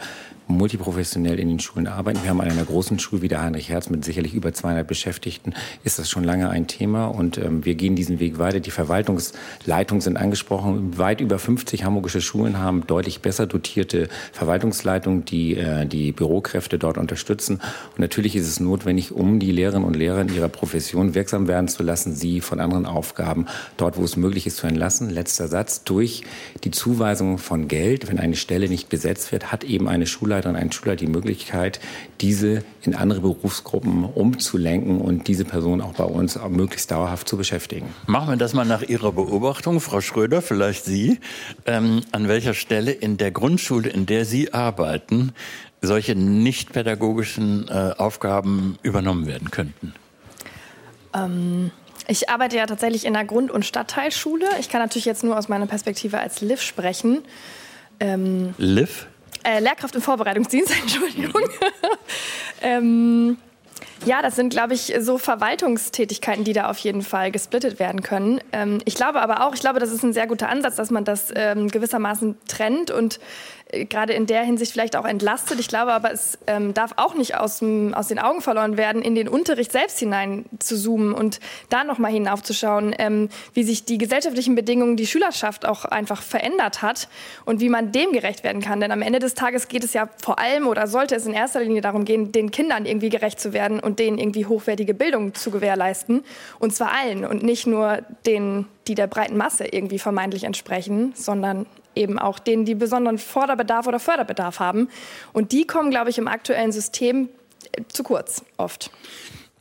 multiprofessionell 0.48 1.38
in 1.40 1.48
den 1.48 1.60
Schulen 1.60 1.86
arbeiten. 1.86 2.22
Wir 2.22 2.30
haben 2.30 2.40
an 2.40 2.50
einer 2.50 2.64
großen 2.64 2.98
Schule 2.98 3.22
wie 3.22 3.28
der 3.28 3.42
Heinrich 3.42 3.68
Herz 3.68 3.90
mit 3.90 4.04
sicherlich 4.04 4.34
über 4.34 4.52
200 4.52 4.86
Beschäftigten, 4.86 5.54
ist 5.82 5.98
das 5.98 6.08
schon 6.08 6.24
lange 6.24 6.50
ein 6.50 6.66
Thema 6.66 7.06
und 7.06 7.38
ähm, 7.38 7.64
wir 7.64 7.74
gehen 7.74 7.96
diesen 7.96 8.20
Weg 8.20 8.38
weiter. 8.38 8.60
Die 8.60 8.70
Verwaltungsleitungen 8.70 10.00
sind 10.00 10.16
angesprochen. 10.16 10.98
Weit 10.98 11.20
über 11.20 11.38
50 11.38 11.84
hamburgische 11.84 12.20
Schulen 12.20 12.58
haben 12.58 12.86
deutlich 12.86 13.20
besser 13.20 13.46
dotierte 13.46 14.08
Verwaltungsleitungen, 14.32 15.24
die 15.24 15.56
äh, 15.56 15.84
die 15.86 16.12
Bürokräfte 16.12 16.75
dort 16.78 16.98
unterstützen. 16.98 17.60
Und 17.90 17.98
natürlich 17.98 18.36
ist 18.36 18.48
es 18.48 18.60
notwendig, 18.60 19.12
um 19.12 19.38
die 19.38 19.52
Lehrerinnen 19.52 19.86
und 19.86 19.96
Lehrer 19.96 20.20
in 20.20 20.34
ihrer 20.34 20.48
Profession 20.48 21.14
wirksam 21.14 21.48
werden 21.48 21.68
zu 21.68 21.82
lassen, 21.82 22.14
sie 22.14 22.40
von 22.40 22.60
anderen 22.60 22.86
Aufgaben 22.86 23.46
dort, 23.76 23.96
wo 23.96 24.04
es 24.04 24.16
möglich 24.16 24.46
ist, 24.46 24.56
zu 24.56 24.66
entlassen. 24.66 25.10
Letzter 25.10 25.48
Satz. 25.48 25.84
Durch 25.84 26.22
die 26.64 26.70
Zuweisung 26.70 27.38
von 27.38 27.68
Geld, 27.68 28.08
wenn 28.08 28.18
eine 28.18 28.36
Stelle 28.36 28.68
nicht 28.68 28.88
besetzt 28.88 29.32
wird, 29.32 29.52
hat 29.52 29.64
eben 29.64 29.88
eine 29.88 30.06
Schulleiterin, 30.06 30.56
ein 30.56 30.72
Schulleiter 30.72 30.96
die 30.96 31.06
Möglichkeit, 31.06 31.80
diese 32.20 32.64
in 32.82 32.94
andere 32.94 33.20
Berufsgruppen 33.20 34.04
umzulenken 34.04 35.00
und 35.00 35.28
diese 35.28 35.44
Person 35.44 35.80
auch 35.80 35.94
bei 35.94 36.04
uns 36.04 36.38
möglichst 36.48 36.90
dauerhaft 36.90 37.28
zu 37.28 37.36
beschäftigen. 37.36 37.86
Machen 38.06 38.28
wir 38.30 38.36
das 38.36 38.54
mal 38.54 38.64
nach 38.64 38.82
Ihrer 38.82 39.12
Beobachtung, 39.12 39.80
Frau 39.80 40.00
Schröder, 40.00 40.42
vielleicht 40.42 40.84
Sie. 40.84 41.18
Ähm, 41.66 42.02
an 42.12 42.28
welcher 42.28 42.54
Stelle 42.54 42.92
in 42.92 43.16
der 43.16 43.30
Grundschule, 43.30 43.88
in 43.88 44.06
der 44.06 44.24
Sie 44.24 44.52
arbeiten, 44.52 45.32
solche 45.82 46.14
nicht 46.14 46.72
pädagogischen 46.72 47.68
äh, 47.68 47.94
Aufgaben 47.96 48.78
übernommen 48.82 49.26
werden 49.26 49.50
könnten? 49.50 49.94
Ähm 51.14 51.70
ich 52.08 52.28
arbeite 52.28 52.56
ja 52.56 52.66
tatsächlich 52.66 53.04
in 53.04 53.14
der 53.14 53.24
Grund- 53.24 53.50
und 53.50 53.64
Stadtteilschule. 53.64 54.46
Ich 54.60 54.68
kann 54.68 54.80
natürlich 54.80 55.06
jetzt 55.06 55.24
nur 55.24 55.36
aus 55.36 55.48
meiner 55.48 55.66
Perspektive 55.66 56.18
als 56.18 56.40
LIV 56.40 56.62
sprechen. 56.62 57.22
Ähm, 57.98 58.54
LIV? 58.58 59.06
Äh, 59.42 59.60
Lehrkraft 59.60 59.94
im 59.94 60.02
Vorbereitungsdienst, 60.02 60.72
Entschuldigung. 60.82 61.42
ähm, 62.62 63.38
ja, 64.04 64.22
das 64.22 64.36
sind, 64.36 64.50
glaube 64.50 64.74
ich, 64.74 64.94
so 65.00 65.18
Verwaltungstätigkeiten, 65.18 66.44
die 66.44 66.52
da 66.52 66.68
auf 66.68 66.78
jeden 66.78 67.02
Fall 67.02 67.30
gesplittet 67.30 67.78
werden 67.78 68.02
können. 68.02 68.40
Ähm, 68.52 68.78
ich 68.84 68.94
glaube 68.94 69.20
aber 69.20 69.46
auch, 69.46 69.54
ich 69.54 69.60
glaube, 69.60 69.80
das 69.80 69.90
ist 69.90 70.02
ein 70.02 70.12
sehr 70.12 70.26
guter 70.26 70.48
Ansatz, 70.48 70.76
dass 70.76 70.90
man 70.90 71.04
das 71.04 71.32
ähm, 71.34 71.68
gewissermaßen 71.68 72.36
trennt 72.46 72.90
und 72.90 73.18
äh, 73.70 73.84
gerade 73.84 74.12
in 74.12 74.26
der 74.26 74.42
Hinsicht 74.42 74.72
vielleicht 74.72 74.96
auch 74.96 75.04
entlastet. 75.04 75.60
Ich 75.60 75.68
glaube 75.68 75.92
aber, 75.92 76.12
es 76.12 76.38
ähm, 76.46 76.74
darf 76.74 76.92
auch 76.96 77.14
nicht 77.14 77.36
aus, 77.36 77.62
aus 77.92 78.08
den 78.08 78.18
Augen 78.18 78.42
verloren 78.42 78.76
werden, 78.76 79.02
in 79.02 79.14
den 79.14 79.28
Unterricht 79.28 79.72
selbst 79.72 79.98
hinein 79.98 80.44
zu 80.58 80.76
zoomen 80.76 81.12
und 81.12 81.40
da 81.70 81.84
nochmal 81.84 82.12
hinaufzuschauen, 82.12 82.94
ähm, 82.98 83.28
wie 83.54 83.64
sich 83.64 83.84
die 83.84 83.98
gesellschaftlichen 83.98 84.54
Bedingungen, 84.54 84.96
die 84.96 85.06
Schülerschaft 85.06 85.66
auch 85.66 85.84
einfach 85.84 86.22
verändert 86.22 86.82
hat 86.82 87.08
und 87.44 87.60
wie 87.60 87.68
man 87.68 87.92
dem 87.92 88.12
gerecht 88.12 88.44
werden 88.44 88.62
kann. 88.62 88.80
Denn 88.80 88.92
am 88.92 89.02
Ende 89.02 89.18
des 89.18 89.34
Tages 89.34 89.68
geht 89.68 89.84
es 89.84 89.92
ja 89.92 90.08
vor 90.22 90.38
allem 90.38 90.66
oder 90.66 90.86
sollte 90.86 91.14
es 91.14 91.26
in 91.26 91.32
erster 91.32 91.60
Linie 91.60 91.80
darum 91.80 92.04
gehen, 92.04 92.32
den 92.32 92.50
Kindern 92.50 92.86
irgendwie 92.86 93.08
gerecht 93.08 93.40
zu 93.40 93.52
werden 93.52 93.80
und 93.86 94.00
denen 94.00 94.18
irgendwie 94.18 94.46
hochwertige 94.46 94.94
Bildung 94.94 95.32
zu 95.34 95.52
gewährleisten. 95.52 96.24
Und 96.58 96.74
zwar 96.74 96.92
allen 96.92 97.24
und 97.24 97.44
nicht 97.44 97.68
nur 97.68 98.02
denen, 98.26 98.66
die 98.88 98.96
der 98.96 99.06
breiten 99.06 99.36
Masse 99.36 99.64
irgendwie 99.64 100.00
vermeintlich 100.00 100.42
entsprechen, 100.42 101.12
sondern 101.14 101.66
eben 101.94 102.18
auch 102.18 102.40
denen, 102.40 102.64
die 102.64 102.74
besonderen 102.74 103.16
Vorderbedarf 103.16 103.86
oder 103.86 104.00
Förderbedarf 104.00 104.58
haben. 104.58 104.88
Und 105.32 105.52
die 105.52 105.68
kommen, 105.68 105.90
glaube 105.90 106.10
ich, 106.10 106.18
im 106.18 106.26
aktuellen 106.26 106.72
System 106.72 107.28
zu 107.88 108.02
kurz 108.02 108.44
oft. 108.56 108.90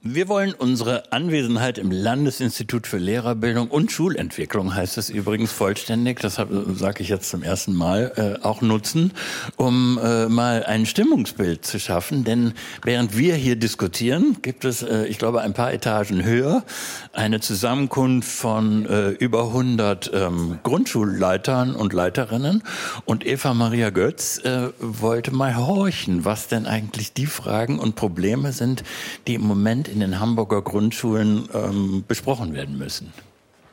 Wir 0.08 0.28
wollen 0.28 0.54
unsere 0.54 1.12
Anwesenheit 1.12 1.80
im 1.80 1.90
Landesinstitut 1.90 2.86
für 2.86 3.00
Lehrerbildung 3.00 3.70
und 3.70 3.92
Schulentwicklung, 3.92 4.76
heißt 4.76 5.00
es 5.00 5.10
übrigens 5.10 5.52
vollständig, 5.52 6.20
das 6.20 6.36
sage 6.36 7.02
ich 7.02 7.10
jetzt 7.10 7.28
zum 7.28 7.42
ersten 7.42 7.74
Mal, 7.74 8.12
äh, 8.16 8.46
auch 8.46 8.62
nutzen, 8.62 9.14
um 9.56 9.98
äh, 9.98 10.28
mal 10.28 10.64
ein 10.64 10.86
Stimmungsbild 10.86 11.66
zu 11.66 11.80
schaffen. 11.80 12.24
Denn 12.24 12.54
während 12.84 13.18
wir 13.18 13.34
hier 13.34 13.56
diskutieren, 13.56 14.38
gibt 14.44 14.64
es, 14.64 14.84
äh, 14.84 15.06
ich 15.08 15.18
glaube, 15.18 15.42
ein 15.42 15.56
paar 15.56 15.74
Etagen 15.74 16.24
höher 16.24 16.64
eine 17.12 17.40
Zusammenkunft 17.40 18.30
von 18.30 18.86
äh, 18.86 19.10
über 19.10 19.46
100 19.46 20.12
ähm, 20.14 20.60
Grundschulleitern 20.62 21.76
und 21.76 21.94
Leiterinnen. 21.94 22.62
Und 23.06 23.26
Eva 23.26 23.56
Maria 23.56 23.90
Götz 23.90 24.38
äh, 24.38 24.70
wollte 24.80 25.32
mal 25.32 25.58
horchen, 25.58 26.26
was 26.26 26.48
denn 26.48 26.68
eigentlich 26.68 27.14
die 27.14 27.26
Fragen 27.26 27.80
und 27.80 27.96
Probleme 27.96 28.52
sind, 28.52 28.84
die 29.26 29.34
im 29.34 29.42
Moment 29.42 29.95
in 29.96 30.02
den 30.02 30.20
Hamburger 30.20 30.62
Grundschulen 30.62 31.48
ähm, 31.54 32.04
besprochen 32.08 32.54
werden 32.54 32.78
müssen. 32.78 33.14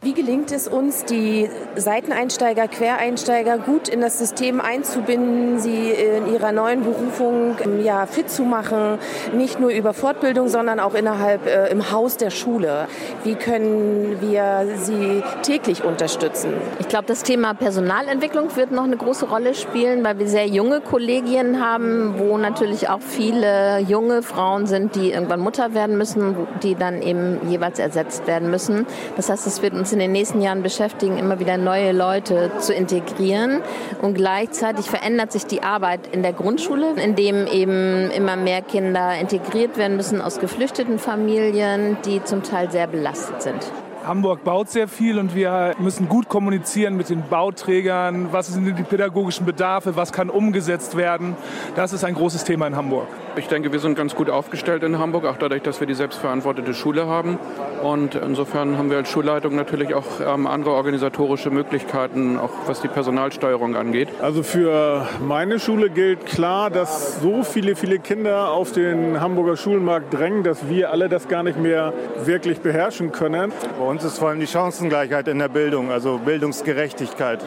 Wie 0.05 0.15
gelingt 0.15 0.51
es 0.51 0.67
uns, 0.67 1.05
die 1.05 1.49
Seiteneinsteiger, 1.77 2.67
Quereinsteiger 2.67 3.59
gut 3.59 3.87
in 3.87 4.01
das 4.01 4.19
System 4.19 4.61
einzubinden, 4.61 5.61
sie 5.61 5.91
in 5.93 6.27
ihrer 6.35 6.51
neuen 6.51 6.83
Berufung 6.83 7.55
ähm, 7.65 7.85
ja, 7.85 8.07
fit 8.07 8.29
zu 8.29 8.43
machen, 8.43 8.99
nicht 9.33 9.61
nur 9.61 9.71
über 9.71 9.95
Fortbildung, 9.95 10.49
sondern 10.49 10.81
auch 10.81 10.95
innerhalb 10.95 11.47
äh, 11.47 11.69
im 11.69 11.93
Haus 11.93 12.17
der 12.17 12.31
Schule? 12.31 12.89
Wie 13.23 13.37
können 13.37 14.17
wir 14.21 14.67
sie 14.83 15.23
täglich 15.43 15.85
unterstützen? 15.85 16.53
Ich 16.81 16.89
glaube, 16.89 17.05
das 17.07 17.23
Thema 17.23 17.55
Personalentwicklung 17.55 18.57
wird 18.57 18.73
noch 18.73 18.83
eine 18.83 18.97
große 18.97 19.27
Rolle 19.27 19.55
spielen, 19.55 20.03
weil 20.03 20.19
wir 20.19 20.27
sehr 20.27 20.49
junge 20.49 20.81
Kollegien 20.81 21.65
haben, 21.65 22.15
wo 22.19 22.39
natürlich 22.39 22.89
auch 22.89 23.01
viele 23.01 23.79
junge 23.79 24.25
Frauen 24.25 24.67
sind, 24.67 24.97
die 24.97 25.13
irgendwann 25.13 25.39
Mutter 25.39 25.75
werden 25.75 25.97
müssen, 25.97 26.35
die 26.65 26.75
dann 26.75 27.03
eben 27.03 27.39
jeweils 27.49 27.79
ersetzt 27.79 28.27
werden 28.27 28.51
müssen. 28.51 28.85
Das 29.15 29.31
heißt, 29.31 29.47
es 29.47 29.63
wird 29.63 29.75
uns 29.75 29.91
in 29.93 29.99
den 29.99 30.12
nächsten 30.12 30.40
Jahren 30.40 30.62
beschäftigen, 30.62 31.18
immer 31.18 31.38
wieder 31.38 31.57
neue 31.57 31.93
Leute 31.93 32.53
zu 32.59 32.72
integrieren. 32.72 33.62
Und 34.01 34.14
gleichzeitig 34.14 34.86
verändert 34.86 35.32
sich 35.32 35.47
die 35.47 35.62
Arbeit 35.62 36.01
in 36.12 36.22
der 36.22 36.32
Grundschule, 36.32 36.95
in 37.03 37.14
dem 37.14 37.47
eben 37.47 38.11
immer 38.11 38.36
mehr 38.36 38.62
Kinder 38.62 39.18
integriert 39.18 39.76
werden 39.76 39.97
müssen 39.97 40.20
aus 40.20 40.40
geflüchteten 40.40 40.99
Familien, 40.99 41.97
die 42.05 42.22
zum 42.24 42.43
Teil 42.43 42.70
sehr 42.70 42.86
belastet 42.86 43.43
sind. 43.43 43.91
Hamburg 44.05 44.43
baut 44.43 44.69
sehr 44.69 44.89
viel 44.89 45.19
und 45.19 45.35
wir 45.37 45.75
müssen 45.79 46.09
gut 46.09 46.29
kommunizieren 46.29 46.97
mit 46.97 47.09
den 47.09 47.23
Bauträgern. 47.29 48.29
Was 48.33 48.49
sind 48.49 48.65
die 48.65 48.83
pädagogischen 48.83 49.47
Bedarfe? 49.47 49.95
Was 49.95 50.13
kann 50.13 50.29
umgesetzt 50.29 50.97
werden? 50.97 51.37
Das 51.77 51.93
ist 51.93 52.03
ein 52.03 52.15
großes 52.15 52.43
Thema 52.43 52.67
in 52.67 52.75
Hamburg. 52.75 53.07
Ich 53.37 53.49
denke, 53.49 53.73
wir 53.73 53.79
sind 53.79 53.97
ganz 53.97 54.15
gut 54.15 54.29
aufgestellt 54.29 54.83
in 54.83 54.99
Hamburg, 54.99 55.25
auch 55.25 55.39
dadurch, 55.39 55.63
dass 55.63 55.81
wir 55.81 55.87
die 55.87 55.95
selbstverantwortete 55.95 56.75
Schule 56.75 57.07
haben. 57.07 57.39
Und 57.83 58.15
insofern 58.15 58.77
haben 58.77 58.91
wir 58.91 58.99
als 58.99 59.09
Schulleitung 59.09 59.55
natürlich 59.55 59.95
auch 59.95 60.05
ähm, 60.21 60.47
andere 60.47 60.73
organisatorische 60.75 61.51
Möglichkeiten, 61.51 62.39
auch 62.39 62.51
was 62.67 62.83
die 62.83 62.89
Personalsteuerung 62.89 63.75
angeht. 63.75 64.09
Also 64.21 64.43
für 64.43 65.07
meine 65.27 65.59
Schule 65.59 65.89
gilt 65.89 66.27
klar, 66.27 66.69
dass 66.71 67.23
so 67.23 67.43
viele, 67.43 67.75
viele 67.75 68.01
Kinder 68.01 68.51
auf 68.51 68.73
den 68.73 69.21
Hamburger 69.21 69.57
Schulmarkt 69.57 70.13
drängen, 70.13 70.43
dass 70.43 70.69
wir 70.69 70.91
alle 70.91 71.09
das 71.09 71.29
gar 71.29 71.43
nicht 71.43 71.59
mehr 71.59 71.95
wirklich 72.25 72.61
beherrschen 72.61 73.13
können 73.13 73.53
uns 73.93 74.05
ist 74.05 74.18
vor 74.18 74.30
allem 74.30 74.40
die 74.40 74.47
Chancengleichheit 74.47 75.28
in 75.28 75.38
der 75.38 75.49
Bildung, 75.49 75.90
also 75.90 76.16
Bildungsgerechtigkeit. 76.16 77.40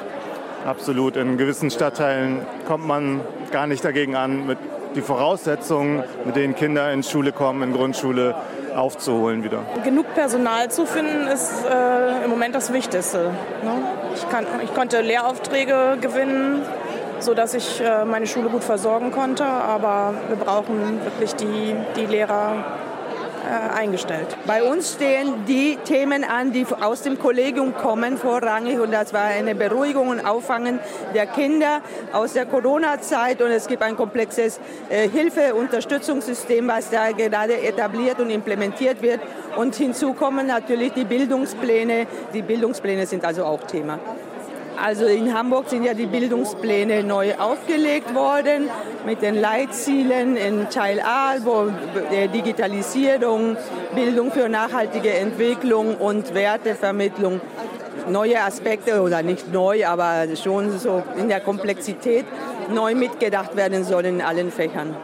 Absolut. 0.63 1.17
In 1.17 1.37
gewissen 1.39 1.71
Stadtteilen 1.71 2.45
kommt 2.67 2.85
man 2.85 3.21
gar 3.51 3.65
nicht 3.65 3.83
dagegen 3.83 4.15
an, 4.15 4.45
mit 4.45 4.59
die 4.93 5.01
Voraussetzungen, 5.01 6.03
mit 6.23 6.35
denen 6.35 6.53
Kinder 6.53 6.93
in 6.93 7.01
Schule 7.01 7.31
kommen, 7.31 7.63
in 7.63 7.73
Grundschule, 7.73 8.35
aufzuholen 8.75 9.43
wieder. 9.43 9.63
Genug 9.83 10.13
Personal 10.13 10.69
zu 10.69 10.85
finden, 10.85 11.25
ist 11.27 11.65
äh, 11.65 12.23
im 12.23 12.29
Moment 12.29 12.53
das 12.53 12.71
Wichtigste. 12.71 13.31
Ne? 13.63 13.71
Ich, 14.13 14.29
kann, 14.29 14.45
ich 14.63 14.73
konnte 14.75 15.01
Lehraufträge 15.01 15.97
gewinnen, 15.99 16.61
sodass 17.19 17.55
ich 17.55 17.81
äh, 17.81 18.05
meine 18.05 18.27
Schule 18.27 18.49
gut 18.49 18.63
versorgen 18.63 19.11
konnte, 19.11 19.45
aber 19.45 20.13
wir 20.27 20.37
brauchen 20.37 20.99
wirklich 21.03 21.33
die, 21.35 21.75
die 21.95 22.05
Lehrer, 22.05 22.65
äh, 23.45 23.77
eingestellt. 23.77 24.35
Bei 24.45 24.63
uns 24.63 24.93
stehen 24.93 25.45
die 25.47 25.77
Themen 25.85 26.23
an, 26.23 26.51
die 26.51 26.65
aus 26.81 27.03
dem 27.03 27.19
Kollegium 27.19 27.75
kommen, 27.75 28.17
vorrangig. 28.17 28.79
Und 28.79 28.91
das 28.91 29.13
war 29.13 29.23
eine 29.23 29.55
Beruhigung 29.55 30.09
und 30.09 30.25
Auffangen 30.25 30.79
der 31.13 31.27
Kinder 31.27 31.81
aus 32.11 32.33
der 32.33 32.45
Corona-Zeit. 32.45 33.41
Und 33.41 33.51
es 33.51 33.67
gibt 33.67 33.83
ein 33.83 33.95
komplexes 33.95 34.59
äh, 34.89 35.07
Hilfe-, 35.07 35.53
Unterstützungssystem, 35.53 36.67
was 36.67 36.89
da 36.89 37.11
gerade 37.11 37.61
etabliert 37.61 38.19
und 38.19 38.29
implementiert 38.29 39.01
wird. 39.01 39.19
Und 39.55 39.75
hinzu 39.75 40.13
kommen 40.13 40.47
natürlich 40.47 40.93
die 40.93 41.05
Bildungspläne. 41.05 42.07
Die 42.33 42.41
Bildungspläne 42.41 43.05
sind 43.05 43.23
also 43.23 43.45
auch 43.45 43.63
Thema. 43.63 43.99
Also 44.81 45.05
in 45.05 45.33
Hamburg 45.33 45.69
sind 45.69 45.83
ja 45.83 45.93
die 45.93 46.05
Bildungspläne 46.05 47.03
neu 47.03 47.35
aufgelegt 47.35 48.13
worden 48.13 48.69
mit 49.05 49.21
den 49.21 49.39
Leitzielen 49.39 50.35
in 50.35 50.69
Teil 50.69 50.99
A, 50.99 51.35
wo 51.43 51.71
Digitalisierung, 52.33 53.55
Bildung 53.95 54.31
für 54.31 54.49
nachhaltige 54.49 55.13
Entwicklung 55.13 55.95
und 55.95 56.33
Wertevermittlung 56.33 57.39
neue 58.09 58.41
Aspekte 58.41 59.01
oder 59.01 59.23
nicht 59.23 59.51
neu, 59.51 59.87
aber 59.87 60.27
schon 60.35 60.77
so 60.77 61.03
in 61.17 61.29
der 61.29 61.39
Komplexität 61.39 62.25
neu 62.69 62.95
mitgedacht 62.95 63.55
werden 63.55 63.83
sollen 63.83 64.15
in 64.19 64.21
allen 64.21 64.51
Fächern. 64.51 64.95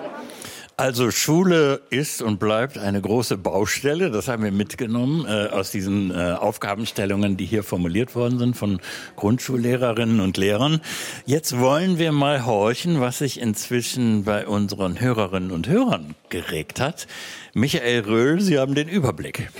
Also 0.81 1.11
Schule 1.11 1.83
ist 1.91 2.23
und 2.23 2.39
bleibt 2.39 2.79
eine 2.79 2.99
große 2.99 3.37
Baustelle. 3.37 4.09
Das 4.09 4.27
haben 4.27 4.43
wir 4.43 4.51
mitgenommen 4.51 5.27
äh, 5.27 5.49
aus 5.49 5.69
diesen 5.69 6.09
äh, 6.09 6.31
Aufgabenstellungen, 6.33 7.37
die 7.37 7.45
hier 7.45 7.61
formuliert 7.61 8.15
worden 8.15 8.39
sind 8.39 8.57
von 8.57 8.81
Grundschullehrerinnen 9.15 10.19
und 10.19 10.37
Lehrern. 10.37 10.81
Jetzt 11.27 11.59
wollen 11.59 11.99
wir 11.99 12.11
mal 12.11 12.47
horchen, 12.47 12.99
was 12.99 13.19
sich 13.19 13.39
inzwischen 13.39 14.23
bei 14.23 14.47
unseren 14.47 14.99
Hörerinnen 14.99 15.51
und 15.51 15.67
Hörern 15.67 16.15
geregt 16.29 16.79
hat. 16.79 17.05
Michael 17.53 17.99
Röhl, 17.99 18.41
Sie 18.41 18.57
haben 18.57 18.73
den 18.73 18.89
Überblick. 18.89 19.51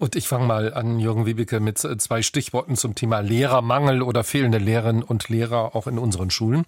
Und 0.00 0.16
ich 0.16 0.28
fange 0.28 0.46
mal 0.46 0.72
an, 0.72 0.98
Jürgen 0.98 1.26
Wiebeke, 1.26 1.60
mit 1.60 1.76
zwei 1.76 2.22
Stichworten 2.22 2.74
zum 2.74 2.94
Thema 2.94 3.20
Lehrermangel 3.20 4.00
oder 4.00 4.24
fehlende 4.24 4.56
Lehrerinnen 4.56 5.02
und 5.02 5.28
Lehrer 5.28 5.76
auch 5.76 5.86
in 5.86 5.98
unseren 5.98 6.30
Schulen. 6.30 6.64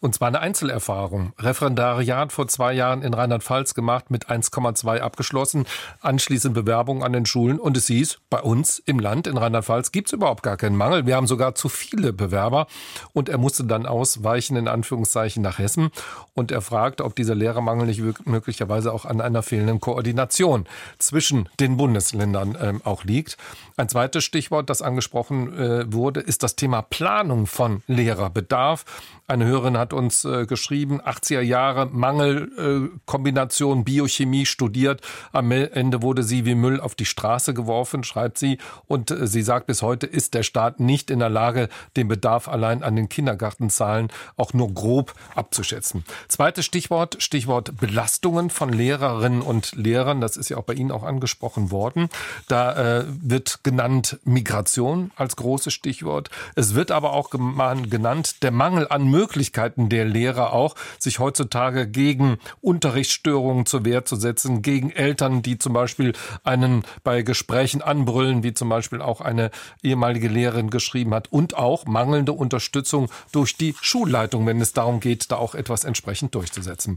Und 0.00 0.14
zwar 0.14 0.28
eine 0.28 0.40
Einzelerfahrung. 0.40 1.32
Referendariat 1.38 2.30
vor 2.30 2.46
zwei 2.46 2.74
Jahren 2.74 3.00
in 3.00 3.14
Rheinland-Pfalz 3.14 3.72
gemacht, 3.72 4.10
mit 4.10 4.28
1,2 4.28 5.00
abgeschlossen, 5.00 5.64
anschließend 6.02 6.52
Bewerbung 6.52 7.02
an 7.02 7.14
den 7.14 7.24
Schulen. 7.24 7.58
Und 7.58 7.78
es 7.78 7.86
hieß, 7.86 8.18
bei 8.28 8.42
uns 8.42 8.80
im 8.80 8.98
Land 8.98 9.28
in 9.28 9.38
Rheinland-Pfalz 9.38 9.90
gibt 9.90 10.08
es 10.08 10.12
überhaupt 10.12 10.42
gar 10.42 10.58
keinen 10.58 10.76
Mangel. 10.76 11.06
Wir 11.06 11.16
haben 11.16 11.26
sogar 11.26 11.54
zu 11.54 11.70
viele 11.70 12.12
Bewerber. 12.12 12.66
Und 13.14 13.30
er 13.30 13.38
musste 13.38 13.64
dann 13.64 13.86
ausweichen, 13.86 14.56
in 14.56 14.68
Anführungszeichen, 14.68 15.42
nach 15.42 15.58
Hessen. 15.58 15.88
Und 16.34 16.52
er 16.52 16.60
fragt, 16.60 17.00
ob 17.00 17.16
dieser 17.16 17.34
Lehrermangel 17.34 17.86
nicht 17.86 18.02
möglicherweise 18.26 18.92
auch 18.92 19.06
an 19.06 19.22
einer 19.22 19.42
fehlenden 19.42 19.80
Koordination 19.80 20.66
zwischen 20.98 21.48
den 21.58 21.78
Bundesländern 21.78 22.73
äh, 22.80 22.84
auch 22.84 23.04
liegt. 23.04 23.36
Ein 23.76 23.88
zweites 23.88 24.24
Stichwort, 24.24 24.70
das 24.70 24.82
angesprochen 24.82 25.58
äh, 25.58 25.92
wurde, 25.92 26.20
ist 26.20 26.42
das 26.42 26.56
Thema 26.56 26.82
Planung 26.82 27.46
von 27.46 27.82
Lehrerbedarf. 27.86 28.84
Eine 29.26 29.46
Hörerin 29.46 29.78
hat 29.78 29.94
uns 29.94 30.24
äh, 30.26 30.44
geschrieben, 30.44 31.00
80er 31.00 31.40
Jahre 31.40 31.86
Mangelkombination 31.86 33.80
äh, 33.80 33.82
Biochemie 33.82 34.44
studiert. 34.44 35.00
Am 35.32 35.50
Ende 35.50 36.02
wurde 36.02 36.22
sie 36.22 36.44
wie 36.44 36.54
Müll 36.54 36.78
auf 36.78 36.94
die 36.94 37.06
Straße 37.06 37.54
geworfen, 37.54 38.04
schreibt 38.04 38.36
sie. 38.36 38.58
Und 38.86 39.10
äh, 39.10 39.26
sie 39.26 39.40
sagt, 39.42 39.66
bis 39.66 39.80
heute 39.80 40.06
ist 40.06 40.34
der 40.34 40.42
Staat 40.42 40.78
nicht 40.78 41.10
in 41.10 41.20
der 41.20 41.30
Lage, 41.30 41.70
den 41.96 42.06
Bedarf 42.06 42.48
allein 42.48 42.82
an 42.82 42.96
den 42.96 43.08
Kindergartenzahlen 43.08 44.08
auch 44.36 44.52
nur 44.52 44.72
grob 44.74 45.14
abzuschätzen. 45.34 46.04
Zweites 46.28 46.66
Stichwort, 46.66 47.16
Stichwort 47.22 47.76
Belastungen 47.80 48.50
von 48.50 48.70
Lehrerinnen 48.72 49.40
und 49.40 49.72
Lehrern. 49.72 50.20
Das 50.20 50.36
ist 50.36 50.50
ja 50.50 50.58
auch 50.58 50.64
bei 50.64 50.74
Ihnen 50.74 50.90
auch 50.90 51.02
angesprochen 51.02 51.70
worden. 51.70 52.08
Da 52.48 52.63
Da 52.64 53.00
äh, 53.00 53.04
wird 53.06 53.60
genannt 53.62 54.18
Migration 54.24 55.10
als 55.16 55.36
großes 55.36 55.74
Stichwort. 55.74 56.30
Es 56.54 56.74
wird 56.74 56.92
aber 56.92 57.12
auch 57.12 57.28
genannt 57.28 58.42
der 58.42 58.52
Mangel 58.52 58.88
an 58.88 59.06
Möglichkeiten 59.06 59.90
der 59.90 60.06
Lehrer 60.06 60.54
auch, 60.54 60.74
sich 60.98 61.18
heutzutage 61.18 61.86
gegen 61.86 62.38
Unterrichtsstörungen 62.62 63.66
zur 63.66 63.84
Wehr 63.84 64.06
zu 64.06 64.16
setzen, 64.16 64.62
gegen 64.62 64.90
Eltern, 64.90 65.42
die 65.42 65.58
zum 65.58 65.74
Beispiel 65.74 66.14
einen 66.42 66.84
bei 67.02 67.20
Gesprächen 67.20 67.82
anbrüllen, 67.82 68.42
wie 68.42 68.54
zum 68.54 68.70
Beispiel 68.70 69.02
auch 69.02 69.20
eine 69.20 69.50
ehemalige 69.82 70.28
Lehrerin 70.28 70.70
geschrieben 70.70 71.12
hat, 71.12 71.30
und 71.30 71.58
auch 71.58 71.84
mangelnde 71.84 72.32
Unterstützung 72.32 73.10
durch 73.30 73.58
die 73.58 73.74
Schulleitung, 73.78 74.46
wenn 74.46 74.62
es 74.62 74.72
darum 74.72 75.00
geht, 75.00 75.30
da 75.30 75.36
auch 75.36 75.54
etwas 75.54 75.84
entsprechend 75.84 76.34
durchzusetzen. 76.34 76.96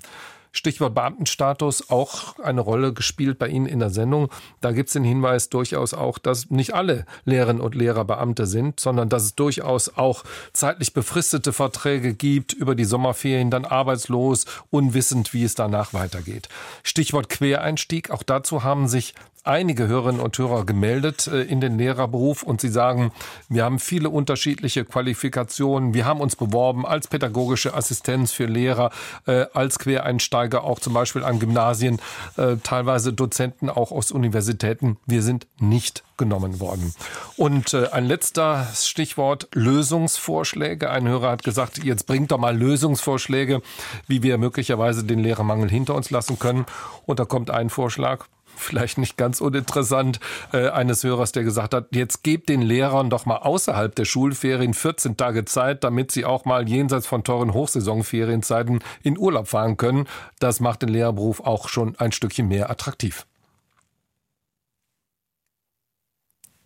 Stichwort 0.51 0.95
Beamtenstatus 0.95 1.89
auch 1.89 2.39
eine 2.39 2.61
Rolle 2.61 2.93
gespielt 2.93 3.39
bei 3.39 3.47
Ihnen 3.47 3.65
in 3.65 3.79
der 3.79 3.89
Sendung. 3.89 4.29
Da 4.61 4.71
gibt 4.71 4.89
es 4.89 4.93
den 4.93 5.03
Hinweis 5.03 5.49
durchaus 5.49 5.93
auch, 5.93 6.17
dass 6.17 6.49
nicht 6.49 6.73
alle 6.73 7.05
Lehrerinnen 7.25 7.61
und 7.61 7.75
Lehrer 7.75 8.05
Beamte 8.05 8.47
sind, 8.47 8.79
sondern 8.79 9.09
dass 9.09 9.23
es 9.23 9.35
durchaus 9.35 9.97
auch 9.97 10.23
zeitlich 10.53 10.93
befristete 10.93 11.53
Verträge 11.53 12.13
gibt, 12.13 12.53
über 12.53 12.75
die 12.75 12.85
Sommerferien 12.85 13.51
dann 13.51 13.65
arbeitslos, 13.65 14.45
unwissend, 14.69 15.33
wie 15.33 15.43
es 15.43 15.55
danach 15.55 15.93
weitergeht. 15.93 16.49
Stichwort 16.83 17.29
Quereinstieg, 17.29 18.11
auch 18.11 18.23
dazu 18.23 18.63
haben 18.63 18.87
sich 18.87 19.13
einige 19.47 19.87
Hörerinnen 19.87 20.21
und 20.21 20.37
Hörer 20.37 20.65
gemeldet 20.65 21.27
äh, 21.27 21.41
in 21.41 21.61
den 21.61 21.77
Lehrerberuf 21.77 22.43
und 22.43 22.61
sie 22.61 22.69
sagen, 22.69 23.11
wir 23.49 23.63
haben 23.63 23.79
viele 23.79 24.09
unterschiedliche 24.09 24.85
Qualifikationen. 24.85 25.93
Wir 25.93 26.05
haben 26.05 26.21
uns 26.21 26.35
beworben 26.35 26.85
als 26.85 27.07
pädagogische 27.07 27.73
Assistenz 27.73 28.31
für 28.31 28.45
Lehrer, 28.45 28.91
äh, 29.25 29.45
als 29.53 29.79
Quereinsteiger 29.79 30.63
auch 30.63 30.79
zum 30.79 30.93
Beispiel 30.93 31.23
an 31.23 31.39
Gymnasien, 31.39 31.99
äh, 32.35 32.57
teilweise 32.61 33.13
Dozenten 33.13 33.69
auch 33.69 33.91
aus 33.91 34.11
Universitäten. 34.11 34.97
Wir 35.05 35.21
sind 35.21 35.47
nicht 35.59 36.03
genommen 36.17 36.59
worden. 36.59 36.95
Und 37.35 37.75
ein 37.75 38.05
letzter 38.05 38.67
Stichwort 38.73 39.49
Lösungsvorschläge. 39.53 40.89
Ein 40.89 41.07
Hörer 41.07 41.29
hat 41.29 41.43
gesagt, 41.43 41.83
jetzt 41.83 42.07
bringt 42.07 42.31
doch 42.31 42.39
mal 42.39 42.57
Lösungsvorschläge, 42.57 43.61
wie 44.07 44.23
wir 44.23 44.39
möglicherweise 44.39 45.03
den 45.03 45.19
Lehrermangel 45.19 45.69
hinter 45.69 45.93
uns 45.93 46.09
lassen 46.09 46.39
können. 46.39 46.65
Und 47.05 47.19
da 47.19 47.25
kommt 47.25 47.51
ein 47.51 47.69
Vorschlag, 47.69 48.25
vielleicht 48.57 48.97
nicht 48.97 49.17
ganz 49.17 49.41
uninteressant, 49.41 50.19
äh, 50.53 50.69
eines 50.69 51.03
Hörers, 51.03 51.31
der 51.31 51.43
gesagt 51.43 51.73
hat, 51.73 51.87
jetzt 51.91 52.23
gebt 52.23 52.49
den 52.49 52.61
Lehrern 52.61 53.09
doch 53.09 53.25
mal 53.25 53.37
außerhalb 53.37 53.95
der 53.95 54.05
Schulferien 54.05 54.73
14 54.73 55.17
Tage 55.17 55.45
Zeit, 55.45 55.83
damit 55.83 56.11
sie 56.11 56.25
auch 56.25 56.45
mal 56.45 56.67
jenseits 56.67 57.07
von 57.07 57.23
teuren 57.23 57.53
Hochsaisonferienzeiten 57.53 58.79
in 59.03 59.17
Urlaub 59.17 59.47
fahren 59.47 59.77
können. 59.77 60.07
Das 60.39 60.59
macht 60.59 60.81
den 60.81 60.89
Lehrerberuf 60.89 61.39
auch 61.41 61.69
schon 61.69 61.95
ein 61.97 62.11
Stückchen 62.11 62.47
mehr 62.47 62.69
attraktiv. 62.69 63.25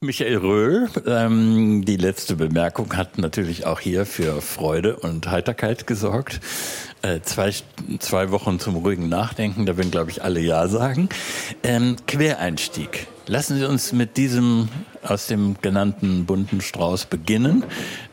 Michael 0.03 0.37
Röhl, 0.37 0.89
ähm, 1.05 1.85
die 1.85 1.95
letzte 1.95 2.35
Bemerkung 2.35 2.97
hat 2.97 3.19
natürlich 3.19 3.67
auch 3.67 3.79
hier 3.79 4.07
für 4.07 4.41
Freude 4.41 4.95
und 4.95 5.29
Heiterkeit 5.29 5.85
gesorgt. 5.85 6.39
Äh, 7.03 7.19
zwei, 7.21 7.53
zwei 7.99 8.31
Wochen 8.31 8.59
zum 8.59 8.77
ruhigen 8.77 9.09
Nachdenken, 9.09 9.67
da 9.67 9.77
werden, 9.77 9.91
glaube 9.91 10.09
ich, 10.09 10.23
alle 10.23 10.39
Ja 10.39 10.67
sagen. 10.67 11.07
Ähm, 11.61 11.97
Quereinstieg. 12.07 13.05
Lassen 13.27 13.59
Sie 13.59 13.65
uns 13.65 13.93
mit 13.93 14.17
diesem 14.17 14.69
aus 15.03 15.27
dem 15.27 15.57
genannten 15.61 16.25
bunten 16.25 16.61
Strauß 16.61 17.05
beginnen. 17.05 17.63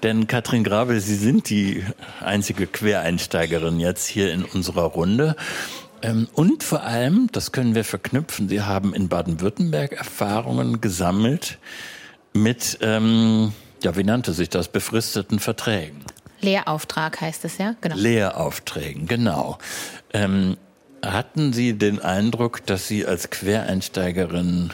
Denn 0.02 0.26
Katrin 0.26 0.64
Grabe, 0.64 1.00
Sie 1.00 1.16
sind 1.16 1.48
die 1.48 1.84
einzige 2.20 2.66
Quereinsteigerin 2.66 3.80
jetzt 3.80 4.06
hier 4.06 4.30
in 4.34 4.44
unserer 4.44 4.84
Runde. 4.84 5.36
Ähm, 6.02 6.28
und 6.32 6.62
vor 6.62 6.82
allem, 6.82 7.28
das 7.32 7.52
können 7.52 7.74
wir 7.74 7.84
verknüpfen, 7.84 8.48
Sie 8.48 8.62
haben 8.62 8.94
in 8.94 9.08
Baden-Württemberg 9.08 9.92
Erfahrungen 9.92 10.80
gesammelt 10.80 11.58
mit, 12.32 12.78
ähm, 12.82 13.52
ja, 13.82 13.96
wie 13.96 14.04
nannte 14.04 14.32
sich 14.32 14.48
das, 14.48 14.68
befristeten 14.68 15.38
Verträgen. 15.38 16.04
Lehrauftrag 16.40 17.20
heißt 17.20 17.44
es 17.44 17.58
ja, 17.58 17.74
genau. 17.80 17.96
Lehraufträgen, 17.96 19.06
genau. 19.06 19.58
Ähm, 20.12 20.56
hatten 21.04 21.52
Sie 21.52 21.74
den 21.74 22.00
Eindruck, 22.00 22.64
dass 22.66 22.86
Sie 22.86 23.04
als 23.06 23.30
Quereinsteigerin 23.30 24.72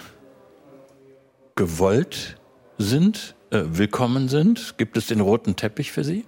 gewollt 1.55 2.37
sind, 2.79 3.35
äh, 3.51 3.63
willkommen 3.65 4.29
sind? 4.29 4.77
Gibt 4.79 4.97
es 4.97 5.07
den 5.07 5.21
roten 5.21 5.57
Teppich 5.57 5.93
für 5.93 6.05
Sie? 6.05 6.25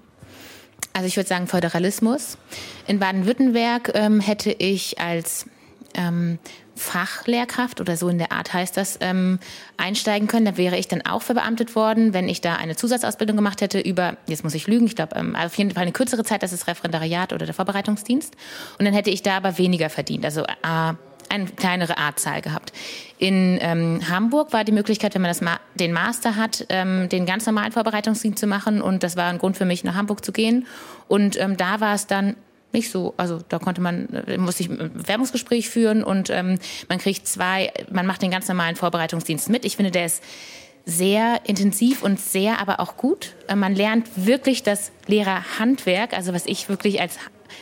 Also 0.96 1.08
ich 1.08 1.16
würde 1.18 1.28
sagen 1.28 1.46
Föderalismus. 1.46 2.38
In 2.86 2.98
Baden-Württemberg 3.00 3.90
ähm, 3.92 4.18
hätte 4.18 4.50
ich 4.50 4.98
als 4.98 5.44
ähm, 5.92 6.38
Fachlehrkraft 6.74 7.82
oder 7.82 7.98
so 7.98 8.08
in 8.08 8.16
der 8.16 8.32
Art 8.32 8.54
heißt 8.54 8.78
das, 8.78 8.96
ähm, 9.02 9.38
einsteigen 9.76 10.26
können. 10.26 10.46
Da 10.46 10.56
wäre 10.56 10.78
ich 10.78 10.88
dann 10.88 11.02
auch 11.02 11.20
verbeamtet 11.20 11.76
worden, 11.76 12.14
wenn 12.14 12.30
ich 12.30 12.40
da 12.40 12.56
eine 12.56 12.76
Zusatzausbildung 12.76 13.36
gemacht 13.36 13.60
hätte 13.60 13.78
über, 13.78 14.16
jetzt 14.26 14.42
muss 14.42 14.54
ich 14.54 14.68
lügen, 14.68 14.86
ich 14.86 14.96
glaube, 14.96 15.16
ähm, 15.16 15.36
auf 15.36 15.58
jeden 15.58 15.72
Fall 15.72 15.82
eine 15.82 15.92
kürzere 15.92 16.24
Zeit, 16.24 16.42
das 16.42 16.54
ist 16.54 16.66
Referendariat 16.66 17.34
oder 17.34 17.44
der 17.44 17.54
Vorbereitungsdienst. 17.54 18.34
Und 18.78 18.86
dann 18.86 18.94
hätte 18.94 19.10
ich 19.10 19.22
da 19.22 19.36
aber 19.36 19.58
weniger 19.58 19.90
verdient. 19.90 20.24
Also 20.24 20.44
äh, 20.44 20.94
eine 21.30 21.46
kleinere 21.46 21.98
Artzahl 21.98 22.40
gehabt. 22.42 22.72
In 23.18 23.58
ähm, 23.60 24.00
Hamburg 24.08 24.52
war 24.52 24.64
die 24.64 24.72
Möglichkeit, 24.72 25.14
wenn 25.14 25.22
man 25.22 25.30
das 25.30 25.40
Ma 25.40 25.58
den 25.74 25.92
Master 25.92 26.36
hat, 26.36 26.66
ähm, 26.68 27.08
den 27.08 27.26
ganz 27.26 27.46
normalen 27.46 27.72
Vorbereitungsdienst 27.72 28.38
zu 28.38 28.46
machen. 28.46 28.82
Und 28.82 29.02
das 29.02 29.16
war 29.16 29.28
ein 29.30 29.38
Grund 29.38 29.56
für 29.56 29.64
mich, 29.64 29.84
nach 29.84 29.94
Hamburg 29.94 30.24
zu 30.24 30.32
gehen. 30.32 30.66
Und 31.08 31.40
ähm, 31.40 31.56
da 31.56 31.80
war 31.80 31.94
es 31.94 32.06
dann 32.06 32.36
nicht 32.72 32.90
so, 32.90 33.14
also 33.16 33.40
da 33.48 33.58
konnte 33.58 33.80
man, 33.80 34.08
äh, 34.26 34.38
musste 34.38 34.62
ich 34.62 34.68
ein 34.68 34.92
Bewerbungsgespräch 34.92 35.68
führen 35.68 36.04
und 36.04 36.30
ähm, 36.30 36.58
man 36.88 36.98
kriegt 36.98 37.26
zwei, 37.26 37.72
man 37.90 38.06
macht 38.06 38.22
den 38.22 38.30
ganz 38.30 38.48
normalen 38.48 38.76
Vorbereitungsdienst 38.76 39.48
mit. 39.48 39.64
Ich 39.64 39.76
finde, 39.76 39.90
der 39.90 40.06
ist 40.06 40.22
sehr 40.84 41.40
intensiv 41.44 42.02
und 42.02 42.20
sehr 42.20 42.60
aber 42.60 42.80
auch 42.80 42.96
gut. 42.96 43.34
Äh, 43.48 43.56
man 43.56 43.74
lernt 43.74 44.06
wirklich 44.14 44.62
das 44.62 44.92
Lehrerhandwerk, 45.06 46.12
also 46.12 46.32
was 46.32 46.46
ich 46.46 46.68
wirklich 46.68 47.00
als 47.00 47.18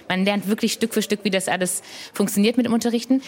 man 0.08 0.24
lernt 0.24 0.48
wirklich 0.48 0.72
Stück 0.72 0.94
für 0.94 1.02
Stück, 1.02 1.20
wie 1.22 1.30
das 1.30 1.48
alles 1.48 1.82
funktioniert 2.12 2.56
mit 2.56 2.66
dem 2.66 2.72
Unterrichten. 2.72 3.22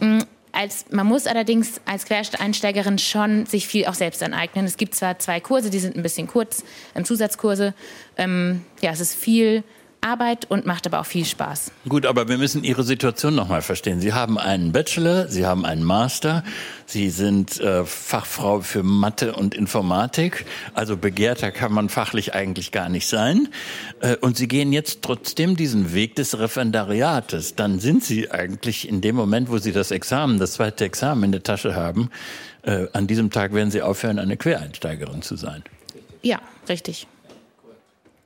Mm, 0.00 0.20
als, 0.52 0.84
man 0.90 1.06
muss 1.06 1.26
allerdings 1.26 1.80
als 1.86 2.04
Quereinsteigerin 2.04 2.98
schon 2.98 3.46
sich 3.46 3.66
viel 3.66 3.86
auch 3.86 3.94
selbst 3.94 4.22
aneignen. 4.22 4.66
Es 4.66 4.76
gibt 4.76 4.94
zwar 4.94 5.18
zwei 5.18 5.40
Kurse, 5.40 5.70
die 5.70 5.78
sind 5.78 5.96
ein 5.96 6.02
bisschen 6.02 6.26
kurz, 6.26 6.64
ähm, 6.94 7.04
Zusatzkurse. 7.04 7.74
Ähm, 8.18 8.62
ja, 8.80 8.90
es 8.90 9.00
ist 9.00 9.14
viel 9.14 9.64
Arbeit 10.02 10.50
und 10.50 10.66
macht 10.66 10.86
aber 10.86 11.00
auch 11.00 11.06
viel 11.06 11.24
Spaß. 11.24 11.72
Gut, 11.88 12.06
aber 12.06 12.28
wir 12.28 12.36
müssen 12.36 12.64
Ihre 12.64 12.82
Situation 12.82 13.34
noch 13.34 13.48
mal 13.48 13.62
verstehen. 13.62 14.00
Sie 14.00 14.12
haben 14.12 14.38
einen 14.38 14.72
Bachelor, 14.72 15.28
Sie 15.28 15.46
haben 15.46 15.64
einen 15.64 15.84
Master, 15.84 16.42
Sie 16.86 17.08
sind 17.10 17.60
äh, 17.60 17.84
Fachfrau 17.84 18.60
für 18.60 18.82
Mathe 18.82 19.34
und 19.34 19.54
Informatik. 19.54 20.44
Also 20.74 20.96
begehrter 20.96 21.52
kann 21.52 21.72
man 21.72 21.88
fachlich 21.88 22.34
eigentlich 22.34 22.72
gar 22.72 22.88
nicht 22.88 23.06
sein. 23.06 23.48
Äh, 24.00 24.16
und 24.16 24.36
Sie 24.36 24.48
gehen 24.48 24.72
jetzt 24.72 25.02
trotzdem 25.02 25.56
diesen 25.56 25.94
Weg 25.94 26.16
des 26.16 26.38
Referendariates. 26.38 27.54
Dann 27.54 27.78
sind 27.78 28.02
Sie 28.02 28.30
eigentlich 28.30 28.88
in 28.88 29.00
dem 29.00 29.16
Moment, 29.16 29.50
wo 29.50 29.58
Sie 29.58 29.72
das 29.72 29.90
Examen, 29.90 30.38
das 30.38 30.54
zweite 30.54 30.84
Examen 30.84 31.24
in 31.24 31.32
der 31.32 31.42
Tasche 31.42 31.74
haben, 31.76 32.10
äh, 32.62 32.86
an 32.92 33.06
diesem 33.06 33.30
Tag 33.30 33.54
werden 33.54 33.70
Sie 33.70 33.82
aufhören, 33.82 34.18
eine 34.18 34.36
Quereinsteigerin 34.36 35.22
zu 35.22 35.36
sein. 35.36 35.62
Ja, 36.22 36.40
richtig. 36.68 37.06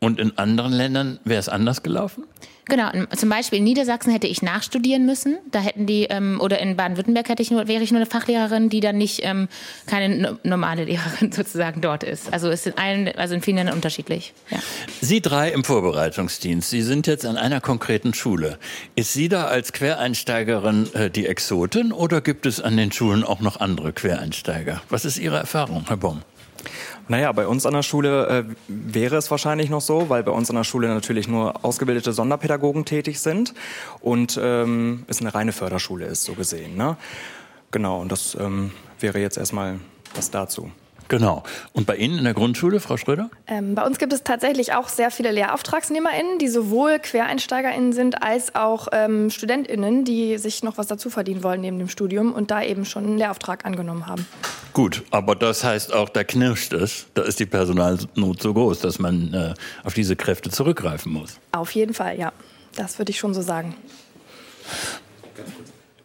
Und 0.01 0.20
in 0.20 0.36
anderen 0.36 0.72
Ländern 0.72 1.18
wäre 1.24 1.40
es 1.40 1.49
anders 1.49 1.82
gelaufen? 1.82 2.24
Genau, 2.68 2.90
zum 3.14 3.28
Beispiel 3.28 3.59
in 3.59 3.64
Niedersachsen 3.64 4.11
hätte 4.11 4.26
ich 4.26 4.42
nachstudieren 4.42 5.07
müssen. 5.07 5.38
Da 5.53 5.61
hätten 5.61 5.86
die, 5.86 6.05
ähm, 6.05 6.40
oder 6.40 6.59
in 6.59 6.76
Baden-Württemberg 6.76 7.28
hätte 7.28 7.40
ich 7.40 7.53
nur, 7.53 7.68
wäre 7.68 7.82
ich 7.84 7.92
nur 7.92 8.01
eine 8.01 8.11
Fachlehrerin, 8.11 8.68
die 8.68 8.80
dann 8.80 8.99
nicht 8.99 9.20
ähm, 9.22 9.47
keine 9.86 10.36
normale 10.42 10.84
Lehrerin 10.86 11.30
sozusagen 11.30 11.80
dort 11.80 12.03
ist. 12.03 12.32
Also 12.32 12.49
es 12.51 12.64
sind 12.64 12.76
allen, 12.76 13.09
also 13.16 13.36
in 13.36 13.40
vielen 13.40 13.59
Ländern 13.59 13.76
unterschiedlich. 13.76 14.34
Ja. 14.51 14.59
Sie 15.01 15.20
drei 15.20 15.51
im 15.51 15.62
Vorbereitungsdienst, 15.62 16.68
Sie 16.68 16.82
sind 16.82 17.07
jetzt 17.07 17.24
an 17.24 17.36
einer 17.36 17.61
konkreten 17.61 18.14
Schule. 18.14 18.59
Ist 18.97 19.12
sie 19.12 19.28
da 19.28 19.44
als 19.44 19.72
Quereinsteigerin 19.72 20.92
äh, 20.94 21.09
die 21.09 21.26
Exotin 21.26 21.92
oder 21.92 22.20
gibt 22.20 22.47
es 22.47 22.61
an 22.61 22.76
den 22.76 22.90
Schulen 22.90 23.22
auch 23.22 23.40
noch 23.40 23.61
andere 23.61 23.92
Quereinsteiger? 23.92 24.82
Was 24.88 25.05
ist 25.05 25.18
Ihre 25.18 25.36
Erfahrung, 25.36 25.84
Herr 25.86 25.99
Baum? 25.99 26.22
Naja, 27.09 27.30
bei 27.32 27.46
uns 27.46 27.66
an 27.66 27.74
der 27.74 27.82
Schule 27.82 28.26
äh, 28.26 28.44
wäre 28.68 29.16
es 29.16 29.30
wahrscheinlich 29.30 29.70
noch 29.70 29.80
so, 29.80 30.09
weil 30.09 30.22
bei 30.24 30.32
uns 30.32 30.50
an 30.50 30.57
der 30.57 30.64
Schule 30.64 30.88
natürlich 30.88 31.28
nur 31.28 31.64
ausgebildete 31.64 32.12
Sonderpädagogen 32.12 32.84
tätig 32.84 33.20
sind 33.20 33.54
und 34.00 34.38
ähm, 34.42 35.04
es 35.07 35.20
eine 35.20 35.34
reine 35.34 35.52
Förderschule 35.52 36.07
ist, 36.07 36.24
so 36.24 36.34
gesehen. 36.34 36.76
Ne? 36.76 36.96
Genau, 37.70 38.00
und 38.00 38.11
das 38.11 38.36
ähm, 38.40 38.72
wäre 38.98 39.20
jetzt 39.20 39.36
erstmal 39.36 39.78
das 40.14 40.30
dazu. 40.30 40.70
Genau. 41.09 41.44
Und 41.72 41.86
bei 41.86 41.96
Ihnen 41.96 42.18
in 42.18 42.24
der 42.24 42.34
Grundschule, 42.34 42.80
Frau 42.80 42.96
Schröder? 42.96 43.30
Ähm, 43.46 43.74
bei 43.74 43.86
uns 43.86 43.98
gibt 43.98 44.12
es 44.12 44.24
tatsächlich 44.24 44.72
auch 44.72 44.88
sehr 44.88 45.11
viele 45.11 45.30
LehrauftragsnehmerInnen, 45.30 46.38
die 46.38 46.48
sowohl 46.48 46.98
QuereinsteigerInnen 46.98 47.92
sind, 47.92 48.22
als 48.22 48.54
auch 48.54 48.88
ähm, 48.92 49.30
StudentInnen, 49.30 50.04
die 50.04 50.38
sich 50.38 50.62
noch 50.64 50.78
was 50.78 50.88
dazu 50.88 51.11
verdienen 51.11 51.44
wollen 51.44 51.61
neben 51.61 51.78
dem 51.78 51.88
Studium 51.88 52.32
und 52.32 52.50
da 52.50 52.62
eben 52.62 52.84
schon 52.84 53.04
einen 53.04 53.18
Lehrauftrag 53.18 53.64
angenommen 53.64 54.07
haben. 54.07 54.26
Gut, 54.76 55.04
aber 55.10 55.34
das 55.34 55.64
heißt 55.64 55.94
auch, 55.94 56.10
da 56.10 56.22
knirscht 56.22 56.74
es. 56.74 57.06
Da 57.14 57.22
ist 57.22 57.40
die 57.40 57.46
Personalnot 57.46 58.42
so 58.42 58.52
groß, 58.52 58.80
dass 58.80 58.98
man 58.98 59.32
äh, 59.32 59.54
auf 59.84 59.94
diese 59.94 60.16
Kräfte 60.16 60.50
zurückgreifen 60.50 61.14
muss. 61.14 61.40
Auf 61.52 61.70
jeden 61.70 61.94
Fall, 61.94 62.18
ja. 62.18 62.30
Das 62.74 62.98
würde 62.98 63.10
ich 63.10 63.18
schon 63.18 63.32
so 63.32 63.40
sagen. 63.40 63.74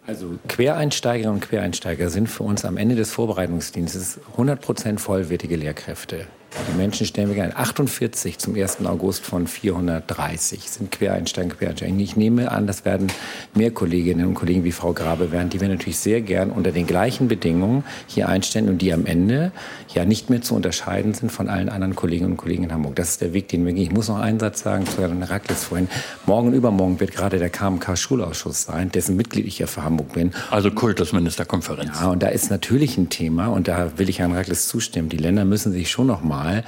Also 0.07 0.39
Quereinsteigerinnen 0.47 1.41
und 1.41 1.49
Quereinsteiger 1.49 2.09
sind 2.09 2.29
für 2.29 2.43
uns 2.43 2.63
am 2.63 2.77
Ende 2.77 2.95
des 2.95 3.11
Vorbereitungsdienstes 3.11 4.21
100 4.31 4.61
Prozent 4.61 5.01
vollwertige 5.01 5.57
Lehrkräfte. 5.57 6.27
Die 6.69 6.77
Menschen 6.77 7.05
stellen 7.05 7.29
wir 7.29 7.35
gerne. 7.35 7.55
48 7.55 8.37
zum 8.37 8.55
1. 8.55 8.85
August 8.85 9.25
von 9.25 9.47
430 9.47 10.69
sind 10.69 10.91
Quereinsteiger, 10.91 11.55
Quereinsteiger. 11.55 11.95
Ich 11.97 12.17
nehme 12.17 12.51
an, 12.51 12.67
das 12.67 12.83
werden 12.83 13.07
mehr 13.53 13.71
Kolleginnen 13.71 14.27
und 14.27 14.33
Kollegen 14.33 14.65
wie 14.65 14.73
Frau 14.73 14.91
Grabe 14.91 15.31
werden, 15.31 15.49
die 15.49 15.61
wir 15.61 15.69
natürlich 15.69 15.97
sehr 15.97 16.19
gern 16.21 16.51
unter 16.51 16.71
den 16.71 16.85
gleichen 16.87 17.29
Bedingungen 17.29 17.85
hier 18.07 18.27
einstellen 18.27 18.67
und 18.67 18.81
die 18.81 18.91
am 18.91 19.05
Ende 19.05 19.53
ja 19.93 20.03
nicht 20.03 20.29
mehr 20.29 20.41
zu 20.41 20.53
unterscheiden 20.55 21.13
sind 21.13 21.31
von 21.31 21.47
allen 21.47 21.69
anderen 21.69 21.95
Kolleginnen 21.95 22.31
und 22.31 22.37
Kollegen 22.37 22.63
in 22.65 22.73
Hamburg. 22.73 22.97
Das 22.97 23.11
ist 23.11 23.21
der 23.21 23.33
Weg, 23.33 23.47
den 23.47 23.65
wir 23.65 23.71
gehen. 23.71 23.83
Ich 23.83 23.91
muss 23.91 24.09
noch 24.09 24.19
einen 24.19 24.39
Satz 24.39 24.61
sagen 24.61 24.85
zu 24.85 25.01
Herrn 25.01 25.23
Rackles 25.23 25.63
vorhin. 25.63 25.87
Morgen 26.25 26.49
und 26.49 26.53
übermorgen 26.53 26.99
wird 26.99 27.13
gerade 27.13 27.39
der 27.39 27.49
KMK-Schulausschuss 27.49 28.63
sein, 28.63 28.91
dessen 28.91 29.15
Mitglied 29.15 29.45
ich 29.45 29.59
ja 29.59 29.67
für 29.67 29.83
Hamburg 29.83 30.13
bin. 30.13 30.31
Also 30.49 30.69
Kultusministerkonferenz. 30.69 32.01
Ja, 32.01 32.09
und 32.09 32.21
da 32.21 32.27
ist 32.27 32.51
natürlich 32.51 32.97
ein 32.97 33.09
Thema 33.09 33.47
und 33.47 33.69
da 33.69 33.97
will 33.97 34.09
ich 34.09 34.19
Herrn 34.19 34.33
Rackles 34.33 34.67
zustimmen. 34.67 35.07
Die 35.07 35.17
Länder 35.17 35.45
müssen 35.45 35.71
sich 35.71 35.89
schon 35.89 36.07
noch 36.07 36.21
mal 36.21 36.40
mal 36.41 36.63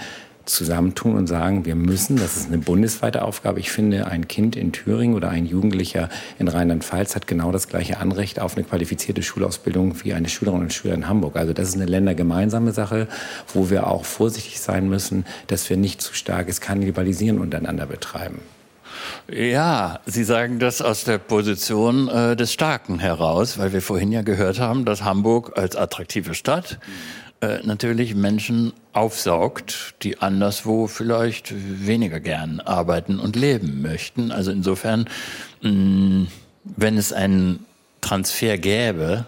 zusammentun 0.46 1.16
und 1.16 1.28
sagen, 1.28 1.66
wir 1.66 1.76
müssen, 1.76 2.18
das 2.18 2.36
ist 2.36 2.48
eine 2.48 2.58
bundesweite 2.58 3.24
Aufgabe. 3.24 3.60
Ich 3.60 3.72
finde, 3.72 4.08
ein 4.08 4.28
Kind 4.28 4.56
in 4.56 4.74
Thüringen 4.74 5.16
oder 5.16 5.30
ein 5.30 5.46
Jugendlicher 5.46 6.10
in 6.38 6.50
Rheinland-Pfalz 6.50 7.16
hat 7.16 7.28
genau 7.28 7.52
das 7.52 7.70
gleiche 7.70 8.00
Anrecht 8.00 8.42
auf 8.42 8.58
eine 8.58 8.66
qualifizierte 8.66 9.24
Schulausbildung 9.24 10.04
wie 10.04 10.14
eine 10.14 10.28
Schülerin 10.28 10.62
und 10.62 10.74
Schüler 10.74 10.96
in 10.96 11.08
Hamburg. 11.08 11.38
Also 11.38 11.54
das 11.54 11.70
ist 11.70 11.76
eine 11.76 11.86
ländergemeinsame 11.86 12.74
Sache, 12.74 13.08
wo 13.54 13.70
wir 13.70 13.88
auch 13.88 14.04
vorsichtig 14.04 14.60
sein 14.60 14.90
müssen, 14.90 15.26
dass 15.48 15.70
wir 15.70 15.78
nicht 15.78 16.02
zu 16.02 16.14
starkes 16.14 16.60
Kannibalisieren 16.60 17.40
untereinander 17.40 17.86
betreiben. 17.86 18.40
Ja, 19.32 20.00
Sie 20.06 20.24
sagen 20.24 20.60
das 20.60 20.82
aus 20.82 21.04
der 21.04 21.18
Position 21.18 22.10
äh, 22.10 22.36
des 22.36 22.54
Starken 22.54 23.00
heraus, 23.00 23.58
weil 23.58 23.74
wir 23.74 23.82
vorhin 23.82 24.12
ja 24.12 24.22
gehört 24.22 24.60
haben, 24.60 24.86
dass 24.86 25.04
Hamburg 25.04 25.58
als 25.58 25.76
attraktive 25.76 26.36
Stadt 26.36 26.80
äh, 27.44 27.60
natürlich 27.64 28.16
Menschen 28.16 28.72
aufsaugt, 28.94 29.96
die 30.02 30.20
anderswo 30.20 30.88
vielleicht 30.88 31.54
weniger 31.86 32.22
gern 32.22 32.62
arbeiten 32.62 33.20
und 33.20 33.36
leben 33.36 33.82
möchten. 33.82 34.32
Also 34.32 34.52
insofern, 34.52 35.10
mh, 35.62 35.72
mm, 35.72 36.28
wenn 36.64 36.98
es 36.98 37.12
einen 37.12 37.66
Transfer 38.00 38.58
gäbe, 38.58 39.26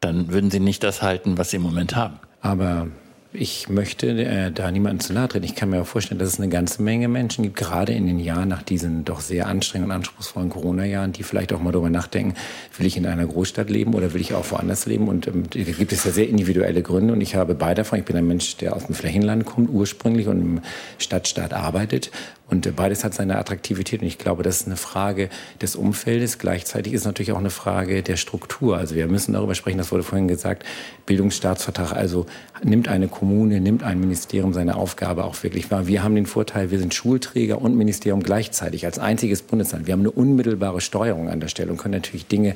dann 0.00 0.32
würden 0.32 0.50
Sie 0.50 0.58
nicht 0.58 0.82
das 0.82 1.02
halten, 1.02 1.38
was 1.38 1.50
Sie 1.50 1.56
im 1.56 1.62
Moment 1.62 1.94
haben. 1.94 2.18
Aber 2.40 2.88
ich 3.34 3.68
möchte 3.68 4.08
äh, 4.08 4.50
da 4.50 4.70
niemanden 4.70 5.00
zu 5.00 5.12
nahe 5.12 5.28
treten. 5.28 5.44
Ich 5.44 5.54
kann 5.54 5.70
mir 5.70 5.80
auch 5.80 5.86
vorstellen, 5.86 6.18
dass 6.18 6.28
es 6.28 6.38
eine 6.38 6.48
ganze 6.48 6.82
Menge 6.82 7.08
Menschen 7.08 7.44
gibt, 7.44 7.56
gerade 7.56 7.92
in 7.92 8.06
den 8.06 8.18
Jahren 8.18 8.48
nach 8.48 8.62
diesen 8.62 9.04
doch 9.04 9.20
sehr 9.20 9.46
anstrengenden 9.46 9.90
und 9.90 9.96
anspruchsvollen 9.96 10.50
Corona-Jahren, 10.50 11.12
die 11.12 11.22
vielleicht 11.22 11.52
auch 11.52 11.60
mal 11.60 11.72
darüber 11.72 11.90
nachdenken, 11.90 12.34
will 12.76 12.86
ich 12.86 12.96
in 12.96 13.06
einer 13.06 13.26
Großstadt 13.26 13.70
leben 13.70 13.94
oder 13.94 14.12
will 14.12 14.20
ich 14.20 14.34
auch 14.34 14.50
woanders 14.50 14.86
leben? 14.86 15.08
Und 15.08 15.26
ähm, 15.26 15.44
da 15.48 15.60
gibt 15.60 15.92
es 15.92 16.04
ja 16.04 16.10
sehr 16.10 16.28
individuelle 16.28 16.82
Gründe 16.82 17.14
und 17.14 17.20
ich 17.20 17.34
habe 17.34 17.54
beide 17.54 17.82
davon. 17.82 18.00
Ich 18.00 18.04
bin 18.04 18.16
ein 18.16 18.26
Mensch, 18.26 18.56
der 18.58 18.76
aus 18.76 18.86
dem 18.86 18.94
Flächenland 18.94 19.46
kommt 19.46 19.70
ursprünglich 19.70 20.28
und 20.28 20.40
im 20.40 20.60
Stadtstaat 20.98 21.54
arbeitet 21.54 22.10
und 22.52 22.76
beides 22.76 23.02
hat 23.02 23.14
seine 23.14 23.38
Attraktivität. 23.38 24.02
Und 24.02 24.06
ich 24.06 24.18
glaube, 24.18 24.42
das 24.42 24.60
ist 24.60 24.66
eine 24.66 24.76
Frage 24.76 25.30
des 25.62 25.74
Umfeldes. 25.74 26.38
Gleichzeitig 26.38 26.92
ist 26.92 27.00
es 27.00 27.06
natürlich 27.06 27.32
auch 27.32 27.38
eine 27.38 27.48
Frage 27.48 28.02
der 28.02 28.16
Struktur. 28.16 28.76
Also 28.76 28.94
wir 28.94 29.06
müssen 29.06 29.32
darüber 29.32 29.54
sprechen, 29.54 29.78
das 29.78 29.90
wurde 29.90 30.02
vorhin 30.02 30.28
gesagt, 30.28 30.64
Bildungsstaatsvertrag. 31.06 31.94
Also 31.94 32.26
nimmt 32.62 32.88
eine 32.88 33.08
Kommune, 33.08 33.58
nimmt 33.62 33.82
ein 33.82 33.98
Ministerium 33.98 34.52
seine 34.52 34.76
Aufgabe 34.76 35.24
auch 35.24 35.42
wirklich 35.42 35.70
wahr. 35.70 35.86
Wir 35.86 36.02
haben 36.02 36.14
den 36.14 36.26
Vorteil, 36.26 36.70
wir 36.70 36.78
sind 36.78 36.92
Schulträger 36.92 37.62
und 37.62 37.74
Ministerium 37.74 38.22
gleichzeitig 38.22 38.84
als 38.84 38.98
einziges 38.98 39.40
Bundesland. 39.40 39.86
Wir 39.86 39.92
haben 39.92 40.00
eine 40.00 40.10
unmittelbare 40.10 40.82
Steuerung 40.82 41.30
an 41.30 41.40
der 41.40 41.48
Stelle 41.48 41.70
und 41.70 41.78
können 41.78 41.94
natürlich 41.94 42.26
Dinge 42.26 42.54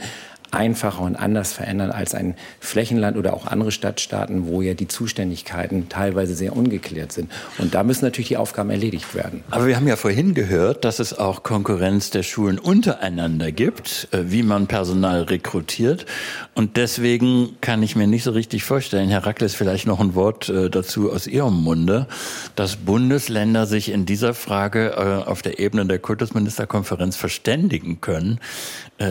einfacher 0.50 1.02
und 1.02 1.16
anders 1.16 1.52
verändern 1.52 1.90
als 1.90 2.14
ein 2.14 2.34
Flächenland 2.60 3.16
oder 3.16 3.34
auch 3.34 3.46
andere 3.46 3.72
Stadtstaaten, 3.72 4.46
wo 4.46 4.62
ja 4.62 4.74
die 4.74 4.88
Zuständigkeiten 4.88 5.88
teilweise 5.88 6.34
sehr 6.34 6.56
ungeklärt 6.56 7.12
sind. 7.12 7.30
Und 7.58 7.74
da 7.74 7.82
müssen 7.82 8.04
natürlich 8.04 8.28
die 8.28 8.36
Aufgaben 8.36 8.70
erledigt 8.70 9.14
werden. 9.14 9.42
Aber 9.50 9.66
wir 9.66 9.76
haben 9.76 9.88
ja 9.88 9.96
vorhin 9.96 10.34
gehört, 10.34 10.84
dass 10.84 10.98
es 10.98 11.18
auch 11.18 11.42
Konkurrenz 11.42 12.10
der 12.10 12.22
Schulen 12.22 12.58
untereinander 12.58 13.52
gibt, 13.52 14.08
äh, 14.12 14.24
wie 14.26 14.42
man 14.42 14.66
Personal 14.66 15.22
rekrutiert. 15.22 16.06
Und 16.54 16.76
deswegen 16.76 17.56
kann 17.60 17.82
ich 17.82 17.96
mir 17.96 18.06
nicht 18.06 18.24
so 18.24 18.30
richtig 18.30 18.64
vorstellen, 18.64 19.08
Herr 19.08 19.26
Rackles, 19.26 19.54
vielleicht 19.54 19.86
noch 19.86 20.00
ein 20.00 20.14
Wort 20.14 20.48
äh, 20.48 20.70
dazu 20.70 21.12
aus 21.12 21.26
Ihrem 21.26 21.54
Munde, 21.54 22.06
dass 22.54 22.76
Bundesländer 22.76 23.66
sich 23.66 23.90
in 23.90 24.06
dieser 24.06 24.34
Frage 24.34 24.90
äh, 24.90 25.28
auf 25.28 25.42
der 25.42 25.58
Ebene 25.58 25.86
der 25.86 25.98
Kultusministerkonferenz 25.98 27.16
verständigen 27.16 28.00
können, 28.00 28.40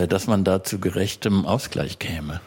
dass 0.08 0.26
man 0.26 0.42
dazu 0.42 0.80
gerecht 0.80 1.25
gerechtem 1.26 1.46
Ausgleich 1.46 1.98
käme. 1.98 2.40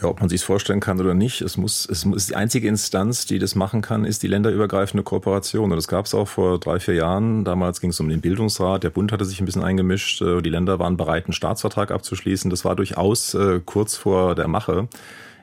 Ja, 0.00 0.08
ob 0.08 0.20
man 0.20 0.30
sich 0.30 0.40
es 0.40 0.44
vorstellen 0.46 0.80
kann 0.80 0.98
oder 0.98 1.12
nicht, 1.12 1.42
es 1.42 1.58
muss, 1.58 1.86
es 1.86 2.06
muss 2.06 2.28
die 2.28 2.36
einzige 2.36 2.68
Instanz, 2.68 3.26
die 3.26 3.38
das 3.38 3.54
machen 3.54 3.82
kann, 3.82 4.06
ist 4.06 4.22
die 4.22 4.28
länderübergreifende 4.28 5.02
Kooperation. 5.02 5.70
Und 5.70 5.76
das 5.76 5.88
gab 5.88 6.06
es 6.06 6.14
auch 6.14 6.26
vor 6.26 6.58
drei, 6.58 6.80
vier 6.80 6.94
Jahren. 6.94 7.44
Damals 7.44 7.82
ging 7.82 7.90
es 7.90 8.00
um 8.00 8.08
den 8.08 8.22
Bildungsrat. 8.22 8.82
Der 8.82 8.90
Bund 8.90 9.12
hatte 9.12 9.26
sich 9.26 9.40
ein 9.40 9.44
bisschen 9.44 9.62
eingemischt. 9.62 10.22
Äh, 10.22 10.40
die 10.40 10.48
Länder 10.48 10.78
waren 10.78 10.96
bereit, 10.96 11.26
einen 11.26 11.34
Staatsvertrag 11.34 11.90
abzuschließen. 11.90 12.48
Das 12.48 12.64
war 12.64 12.76
durchaus 12.76 13.34
äh, 13.34 13.60
kurz 13.64 13.96
vor 13.96 14.34
der 14.34 14.48
Mache 14.48 14.88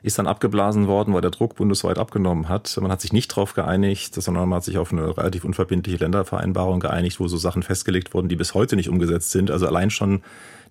ist 0.02 0.18
dann 0.18 0.26
abgeblasen 0.26 0.86
worden, 0.86 1.12
weil 1.12 1.20
der 1.20 1.30
Druck 1.30 1.56
bundesweit 1.56 1.98
abgenommen 1.98 2.48
hat. 2.48 2.78
Man 2.80 2.90
hat 2.90 3.00
sich 3.00 3.12
nicht 3.12 3.32
darauf 3.32 3.54
geeinigt, 3.54 4.14
sondern 4.14 4.48
man 4.48 4.58
hat 4.58 4.64
sich 4.64 4.78
auf 4.78 4.92
eine 4.92 5.16
relativ 5.16 5.44
unverbindliche 5.44 5.98
Ländervereinbarung 5.98 6.80
geeinigt, 6.80 7.18
wo 7.18 7.26
so 7.26 7.36
Sachen 7.36 7.62
festgelegt 7.62 8.14
wurden, 8.14 8.28
die 8.28 8.36
bis 8.36 8.54
heute 8.54 8.76
nicht 8.76 8.88
umgesetzt 8.88 9.32
sind. 9.32 9.50
Also 9.50 9.66
allein 9.66 9.90
schon 9.90 10.22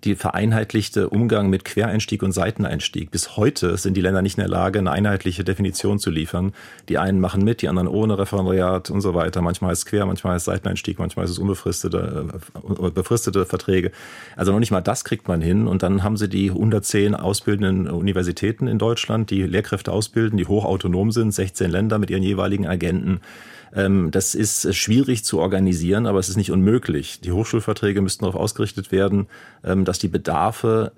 die 0.04 0.16
vereinheitlichte 0.16 1.10
Umgang 1.10 1.50
mit 1.50 1.66
Quereinstieg 1.66 2.24
und 2.24 2.32
Seiteneinstieg. 2.32 3.12
Bis 3.12 3.38
heute 3.38 3.78
sind 3.78 3.96
die 3.96 4.02
Länder 4.02 4.22
nicht 4.22 4.38
in 4.38 4.42
der 4.42 4.50
Lage, 4.50 4.80
eine 4.80 4.92
einheitliche 4.92 5.44
Definition 5.44 6.00
zu 6.00 6.10
liefern. 6.10 6.54
Die 6.90 6.98
einen 6.98 7.20
machen 7.20 7.44
mit, 7.44 7.62
die 7.62 7.68
anderen 7.68 7.88
ohne 7.88 8.18
Referendariat 8.18 8.90
und 8.90 9.02
so 9.02 9.14
weiter. 9.14 9.42
Manchmal 9.42 9.74
ist 9.74 9.80
es 9.80 9.86
quer, 9.86 10.06
manchmal 10.06 10.36
ist 10.36 10.44
es 10.44 10.46
Seiteneinstieg, 10.46 11.00
manchmal 11.00 11.26
ist 11.26 11.32
es 11.32 11.40
unbefristete, 11.40 12.26
äh, 12.54 12.90
befristete 12.92 13.46
Verträge. 13.46 13.92
Also 14.36 14.52
noch 14.52 14.60
nicht 14.60 14.72
mal 14.72 14.82
das 14.82 15.04
kriegt 15.04 15.28
man 15.28 15.42
hin. 15.42 15.68
Und 15.68 15.84
dann 15.84 16.04
haben 16.04 16.18
sie 16.18 16.30
die 16.30 16.50
110 16.50 17.16
ausbildenden 17.16 17.88
Universitäten 17.88 18.68
in 18.68 18.80
Deutschland, 18.80 19.30
die 19.30 19.44
Lehrkräfte 19.44 19.92
ausbilden, 19.92 20.38
die 20.38 20.46
hochautonom 20.46 21.12
sind, 21.12 21.34
16 21.34 21.70
Länder 21.70 22.00
mit 22.00 22.10
ihren 22.10 22.24
jeweiligen 22.24 22.68
Agenten. 22.68 23.22
Ähm, 23.76 24.12
das 24.12 24.36
ist 24.36 24.74
schwierig 24.76 25.24
zu 25.24 25.40
organisieren, 25.40 26.06
aber 26.06 26.20
es 26.20 26.30
ist 26.30 26.38
nicht 26.38 26.52
unmöglich. 26.52 27.22
Die 27.22 27.32
Hochschulverträge 27.32 28.02
müssten 28.02 28.26
darauf 28.26 28.40
ausgerichtet 28.40 28.92
werden, 28.92 29.28
ähm, 29.64 29.86
dass 29.86 30.00
die 30.00 30.08
Bedarfe 30.08 30.92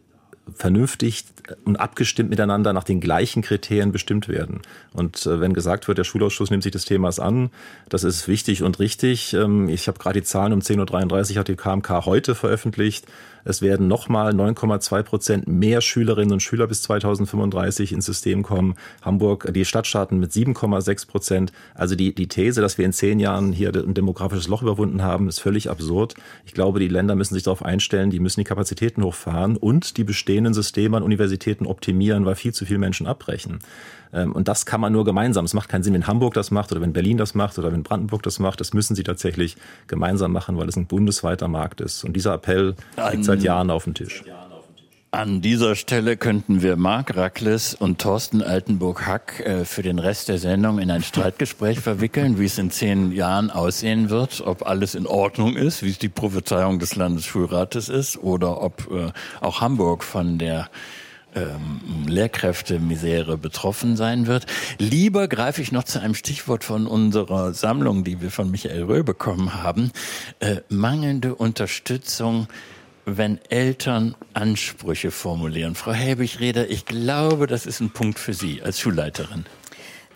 vernünftig 0.56 1.26
und 1.66 1.78
abgestimmt 1.78 2.30
miteinander 2.30 2.74
nach 2.74 2.84
den 2.84 3.00
gleichen 3.00 3.42
Kriterien 3.42 3.92
bestimmt 3.92 4.28
werden. 4.28 4.62
Und 4.94 5.26
äh, 5.26 5.40
wenn 5.40 5.54
gesagt 5.54 5.88
wird, 5.88 5.98
der 5.98 6.04
Schulausschuss 6.04 6.50
nimmt 6.50 6.64
sich 6.64 6.72
des 6.72 6.86
Themas 6.86 7.20
an, 7.20 7.50
das 7.88 8.04
ist 8.04 8.28
wichtig 8.28 8.64
und 8.64 8.80
richtig. 8.80 9.34
Ähm, 9.34 9.70
ich 9.70 9.88
habe 9.88 10.00
gerade 10.00 10.22
die 10.22 10.26
Zahlen 10.26 10.54
um 10.54 10.60
10.33 10.60 11.34
Uhr 11.34 11.40
hat 11.40 11.48
die 11.48 11.56
KMK 11.56 12.06
heute 12.06 12.36
veröffentlicht. 12.36 13.06
Es 13.44 13.62
werden 13.62 13.88
nochmal 13.88 14.34
9,2 14.34 15.04
Prozent 15.04 15.48
mehr 15.48 15.82
Schülerinnen 15.82 16.34
und 16.34 16.42
Schüler 16.42 16.68
bis 16.68 16.82
2035 16.84 17.94
ins 17.94 18.06
System 18.06 18.44
kommen. 18.44 18.76
Hamburg, 19.02 19.52
die 19.54 19.66
Stadtstaaten 19.66 20.20
mit 20.20 20.32
7,6 20.32 21.08
Prozent. 21.08 21.52
Also 21.74 21.96
die, 21.96 22.14
die 22.14 22.28
These, 22.28 22.62
dass 22.62 22.78
wir 22.78 22.86
in 22.86 22.94
zehn 22.94 23.20
Jahren 23.20 23.52
hier 23.52 23.74
ein 23.74 23.94
demografisches 23.94 24.48
Loch 24.48 24.62
überwunden 24.62 25.02
haben, 25.02 25.28
ist 25.28 25.40
völlig 25.40 25.70
absurd. 25.70 26.16
Ich 26.46 26.54
glaube, 26.54 26.80
die 26.80 26.88
Länder 26.88 27.16
müssen 27.16 27.34
sich 27.34 27.44
darauf 27.44 27.64
einstellen, 27.64 28.10
die 28.10 28.20
müssen 28.20 28.40
die 28.40 28.46
Kapazitäten 28.46 29.04
hochfahren 29.04 29.58
und 29.58 29.98
die 29.98 30.04
bestehenden 30.04 30.54
Systeme 30.54 30.98
an 30.98 31.04
Universitäten 31.04 31.66
optimieren, 31.66 32.26
weil 32.26 32.36
viel 32.36 32.54
zu 32.54 32.66
viele 32.66 32.80
Menschen 32.80 33.08
abbrechen. 33.08 33.60
Ähm, 34.14 34.32
und 34.32 34.48
das 34.48 34.66
kann 34.66 34.82
man 34.82 34.94
nur 34.94 35.06
gemeinsam. 35.06 35.46
Es 35.46 35.54
macht 35.54 35.70
keinen 35.70 35.84
Sinn, 35.84 35.94
wenn 35.94 36.08
Hamburg 36.08 36.34
das 36.34 36.52
macht 36.52 36.72
oder 36.72 36.82
wenn 36.82 36.94
Berlin 36.94 37.18
das 37.18 37.36
macht 37.36 37.58
oder 37.60 37.72
wenn 37.72 37.84
Brandenburg 37.84 38.24
das 38.24 38.40
macht. 38.40 38.60
Das 38.60 38.74
müssen 38.74 38.96
sie 38.96 39.04
tatsächlich 39.04 39.58
gemeinsam 39.88 40.32
machen, 40.32 40.58
weil 40.58 40.68
es 40.68 40.76
ein 40.76 40.88
bundesweiter 40.88 41.48
Markt 41.48 41.82
ist. 41.82 42.04
Und 42.04 42.14
dieser 42.14 42.34
Appell 42.34 42.76
liegt 43.12 43.26
seit 43.26 43.44
Jahren 43.44 43.70
auf 43.70 43.84
dem 43.84 43.94
Tisch. 43.94 44.24
An 45.12 45.42
dieser 45.42 45.76
Stelle 45.76 46.18
könnten 46.18 46.62
wir 46.62 46.76
Marc 46.76 47.18
Rackles 47.18 47.74
und 47.74 48.00
Thorsten 48.00 48.44
Altenburg-Hack 48.44 49.40
äh, 49.40 49.66
für 49.66 49.82
den 49.82 49.98
Rest 49.98 50.30
der 50.30 50.38
Sendung 50.38 50.78
in 50.78 50.92
ein 50.92 51.02
Streitgespräch 51.02 51.80
verwickeln, 51.80 52.38
wie 52.38 52.46
es 52.46 52.60
in 52.60 52.70
zehn 52.70 53.12
Jahren 53.12 53.50
aussehen 53.50 54.12
wird, 54.12 54.42
ob 54.46 54.68
alles 54.68 54.94
in 54.94 55.08
Ordnung 55.08 55.56
ist, 55.56 55.82
wie 55.82 55.90
es 55.90 55.98
die 55.98 56.10
Prophezeiung 56.10 56.78
des 56.78 56.96
Landesschulrates 56.96 57.90
ist 57.90 58.18
oder 58.20 58.62
ob 58.62 58.88
äh, 58.92 59.12
auch 59.42 59.62
Hamburg 59.62 60.04
von 60.04 60.38
der 60.38 60.70
ähm, 61.36 62.06
Lehrkräftemisere 62.08 63.38
betroffen 63.38 63.96
sein 63.96 64.28
wird. 64.28 64.46
Lieber 64.78 65.28
greife 65.28 65.62
ich 65.62 65.72
noch 65.72 65.84
zu 65.84 66.02
einem 66.02 66.16
Stichwort 66.16 66.64
von 66.64 66.88
unserer 66.88 67.54
Sammlung, 67.54 68.04
die 68.04 68.22
wir 68.22 68.32
von 68.32 68.50
Michael 68.52 68.84
Röh 68.84 69.04
bekommen 69.04 69.62
haben. 69.62 69.92
Äh, 70.40 70.58
mangelnde 70.70 71.36
Unterstützung 71.36 72.48
wenn 73.18 73.40
Eltern 73.50 74.16
Ansprüche 74.34 75.10
formulieren. 75.10 75.74
Frau 75.74 75.94
Helbig-Reder, 75.94 76.70
ich 76.70 76.86
glaube, 76.86 77.48
das 77.48 77.66
ist 77.66 77.80
ein 77.80 77.90
Punkt 77.90 78.20
für 78.20 78.34
Sie 78.34 78.62
als 78.62 78.80
Schulleiterin. 78.80 79.46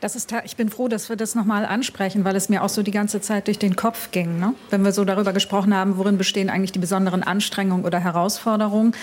Das 0.04 0.18
ist, 0.18 0.34
ich 0.44 0.58
bin 0.58 0.68
froh, 0.68 0.90
dass 0.90 1.08
wir 1.08 1.16
das 1.16 1.34
nochmal 1.34 1.66
ansprechen, 1.66 2.26
weil 2.26 2.36
es 2.36 2.50
mir 2.50 2.62
auch 2.62 2.68
so 2.68 2.84
die 2.84 2.92
ganze 2.92 3.22
Zeit 3.22 3.48
durch 3.48 3.58
den 3.58 3.78
Kopf 3.78 4.12
ging. 4.12 4.38
Ne? 4.38 4.54
Wenn 4.70 4.84
wir 4.84 4.92
so 4.92 5.06
darüber 5.06 5.32
gesprochen 5.32 5.74
haben, 5.74 5.98
worin 5.98 6.18
bestehen 6.18 6.50
eigentlich 6.50 6.74
die 6.74 6.80
besonderen 6.80 7.24
Anstrengungen 7.24 7.86
oder 7.86 8.02
Herausforderungen, 8.02 8.94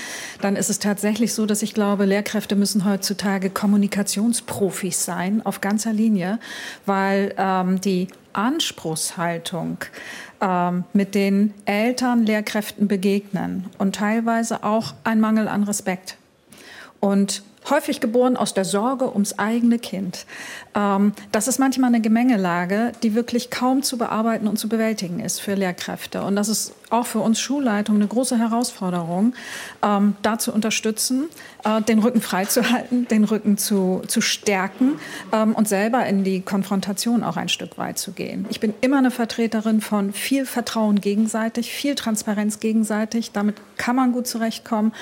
dann 0.43 0.57
ist 0.57 0.69
es 0.69 0.79
tatsächlich 0.79 1.33
so, 1.33 1.47
dass 1.47 1.62
ich 1.62 1.73
glaube, 1.73 2.05
Lehrkräfte 2.05 2.55
müssen 2.55 2.85
heutzutage 2.85 3.49
Kommunikationsprofis 3.49 5.03
sein, 5.03 5.41
auf 5.47 5.62
ganzer 5.62 5.95
Linie, 5.95 6.39
weil 6.85 7.35
ähm, 7.39 7.81
die 7.81 8.09
Anspruchshaltung 8.35 9.79
ähm, 10.43 10.85
mit 10.93 11.15
den 11.15 11.55
Eltern, 11.65 12.27
Lehrkräften 12.27 12.89
begegnen 12.89 13.70
und 13.79 13.97
teilweise 13.97 14.65
auch 14.65 14.93
ein 15.05 15.19
Mangel 15.19 15.49
an 15.49 15.62
Respekt. 15.62 16.19
Und 17.01 17.43
häufig 17.69 18.01
geboren 18.01 18.37
aus 18.37 18.55
der 18.55 18.65
Sorge 18.65 19.12
ums 19.12 19.39
eigene 19.39 19.79
Kind. 19.79 20.27
Ähm, 20.75 21.13
das 21.33 21.49
ist 21.49 21.59
manchmal 21.59 21.89
eine 21.89 22.01
Gemengelage, 22.01 22.93
die 23.03 23.15
wirklich 23.15 23.51
kaum 23.51 23.83
zu 23.83 23.99
bearbeiten 23.99 24.47
und 24.47 24.59
zu 24.59 24.69
bewältigen 24.69 25.21
ist 25.21 25.41
für 25.41 25.55
Lehrkräfte. 25.55 26.23
Und 26.23 26.37
das 26.37 26.49
ist 26.49 26.75
auch 26.91 27.07
für 27.07 27.21
uns 27.21 27.41
Schulleitungen 27.41 28.03
eine 28.03 28.09
große 28.09 28.39
Herausforderung, 28.39 29.35
ähm, 29.83 30.17
da 30.23 30.39
zu 30.39 30.53
unterstützen, 30.53 31.29
äh, 31.65 31.83
den 31.83 32.01
Rücken 32.01 32.21
freizuhalten, 32.21 33.07
den 33.11 33.25
Rücken 33.25 33.59
zu, 33.59 34.03
zu 34.07 34.21
stärken 34.21 34.99
ähm, 35.33 35.55
und 35.55 35.69
selber 35.69 36.05
in 36.07 36.25
die 36.25 36.41
Konfrontation 36.41 37.23
auch 37.23 37.37
ein 37.37 37.49
Stück 37.49 37.79
weit 37.79 37.99
zu 37.99 38.13
gehen. 38.13 38.47
Ich 38.51 38.61
bin 38.61 38.75
immer 38.81 38.99
eine 38.99 39.11
Vertreterin 39.11 39.81
von 39.81 40.13
viel 40.13 40.47
Vertrauen 40.47 41.01
gegenseitig, 41.01 41.73
viel 41.73 41.95
Transparenz 41.95 42.61
gegenseitig. 42.61 43.33
Damit 43.33 43.57
kann 43.77 43.97
man 43.97 44.13
gut 44.13 44.27
zurechtkommen. 44.27 44.93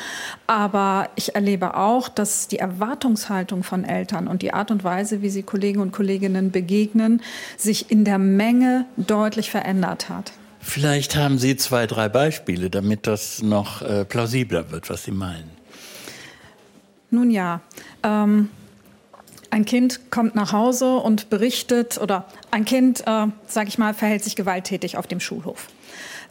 Aber 0.46 1.08
ich 1.16 1.34
erlebe 1.34 1.76
auch, 1.76 2.08
dass 2.08 2.48
die 2.48 2.58
Erwartungshaltung 2.58 3.62
von 3.62 3.84
Eltern 3.84 4.28
und 4.28 4.42
die 4.42 4.52
Art 4.52 4.70
und 4.70 4.84
Weise, 4.84 5.22
wie 5.22 5.30
sie 5.30 5.42
Kollegen 5.42 5.57
und 5.80 5.92
Kolleginnen 5.92 6.50
begegnen, 6.50 7.22
sich 7.56 7.90
in 7.90 8.04
der 8.04 8.18
Menge 8.18 8.86
deutlich 8.96 9.50
verändert 9.50 10.08
hat. 10.08 10.32
Vielleicht 10.60 11.16
haben 11.16 11.38
Sie 11.38 11.56
zwei, 11.56 11.86
drei 11.86 12.08
Beispiele, 12.08 12.68
damit 12.70 13.06
das 13.06 13.42
noch 13.42 13.82
äh, 13.82 14.04
plausibler 14.04 14.70
wird, 14.70 14.90
was 14.90 15.04
Sie 15.04 15.12
meinen. 15.12 15.50
Nun 17.10 17.30
ja, 17.30 17.60
ähm, 18.02 18.50
ein 19.50 19.64
Kind 19.64 20.10
kommt 20.10 20.34
nach 20.34 20.52
Hause 20.52 20.96
und 20.96 21.30
berichtet, 21.30 21.98
oder 21.98 22.26
ein 22.50 22.64
Kind, 22.64 23.00
äh, 23.06 23.26
sage 23.46 23.68
ich 23.68 23.78
mal, 23.78 23.94
verhält 23.94 24.24
sich 24.24 24.36
gewalttätig 24.36 24.96
auf 24.98 25.06
dem 25.06 25.20
Schulhof. 25.20 25.68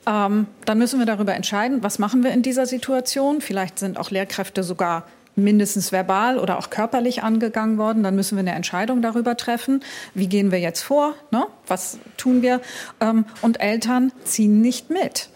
Ähm, 0.05 0.47
dann 0.65 0.77
müssen 0.77 0.99
wir 0.99 1.05
darüber 1.05 1.33
entscheiden, 1.33 1.83
was 1.83 1.99
machen 1.99 2.23
wir 2.23 2.31
in 2.31 2.41
dieser 2.41 2.65
Situation. 2.65 3.41
Vielleicht 3.41 3.79
sind 3.79 3.97
auch 3.97 4.11
Lehrkräfte 4.11 4.63
sogar 4.63 5.05
mindestens 5.37 5.91
verbal 5.91 6.39
oder 6.39 6.57
auch 6.57 6.69
körperlich 6.69 7.23
angegangen 7.23 7.77
worden. 7.77 8.03
Dann 8.03 8.15
müssen 8.15 8.35
wir 8.35 8.41
eine 8.41 8.53
Entscheidung 8.53 9.01
darüber 9.01 9.37
treffen. 9.37 9.83
Wie 10.13 10.27
gehen 10.27 10.51
wir 10.51 10.59
jetzt 10.59 10.81
vor? 10.81 11.13
Ne? 11.31 11.45
Was 11.67 11.99
tun 12.17 12.41
wir? 12.41 12.61
Ähm, 12.99 13.25
und 13.41 13.61
Eltern 13.61 14.11
ziehen 14.23 14.61
nicht 14.61 14.89
mit. 14.89 15.29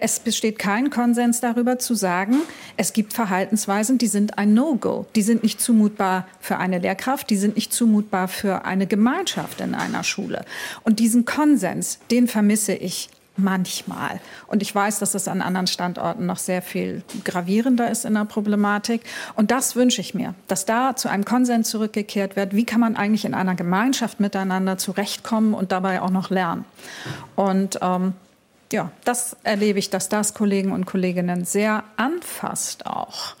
Es 0.00 0.20
besteht 0.20 0.58
kein 0.58 0.90
Konsens 0.90 1.40
darüber 1.40 1.78
zu 1.78 1.94
sagen, 1.94 2.36
es 2.76 2.92
gibt 2.92 3.14
Verhaltensweisen, 3.14 3.96
die 3.96 4.08
sind 4.08 4.36
ein 4.36 4.52
No-Go. 4.52 5.06
Die 5.16 5.22
sind 5.22 5.42
nicht 5.42 5.58
zumutbar 5.58 6.28
für 6.38 6.58
eine 6.58 6.78
Lehrkraft, 6.78 7.30
die 7.30 7.38
sind 7.38 7.56
nicht 7.56 7.72
zumutbar 7.72 8.28
für 8.28 8.66
eine 8.66 8.86
Gemeinschaft 8.86 9.62
in 9.62 9.74
einer 9.74 10.04
Schule. 10.04 10.44
Und 10.84 10.98
diesen 10.98 11.24
Konsens, 11.24 11.98
den 12.10 12.28
vermisse 12.28 12.74
ich 12.74 13.08
manchmal. 13.36 14.20
Und 14.46 14.62
ich 14.62 14.74
weiß, 14.74 14.98
dass 14.98 15.12
das 15.12 15.28
an 15.28 15.42
anderen 15.42 15.66
Standorten 15.66 16.26
noch 16.26 16.38
sehr 16.38 16.62
viel 16.62 17.02
gravierender 17.24 17.90
ist 17.90 18.04
in 18.04 18.14
der 18.14 18.24
Problematik. 18.24 19.02
Und 19.36 19.50
das 19.50 19.76
wünsche 19.76 20.00
ich 20.00 20.14
mir, 20.14 20.34
dass 20.48 20.66
da 20.66 20.96
zu 20.96 21.08
einem 21.08 21.24
Konsens 21.24 21.70
zurückgekehrt 21.70 22.36
wird. 22.36 22.54
Wie 22.54 22.64
kann 22.64 22.80
man 22.80 22.96
eigentlich 22.96 23.24
in 23.24 23.34
einer 23.34 23.54
Gemeinschaft 23.54 24.20
miteinander 24.20 24.78
zurechtkommen 24.78 25.54
und 25.54 25.72
dabei 25.72 26.02
auch 26.02 26.10
noch 26.10 26.30
lernen? 26.30 26.64
Und 27.36 27.78
ähm, 27.82 28.14
ja, 28.72 28.92
das 29.04 29.36
erlebe 29.42 29.78
ich, 29.78 29.90
dass 29.90 30.08
das 30.08 30.34
Kollegen 30.34 30.72
und 30.72 30.86
Kolleginnen 30.86 31.44
sehr 31.44 31.84
anfasst 31.96 32.86
auch. 32.86 33.34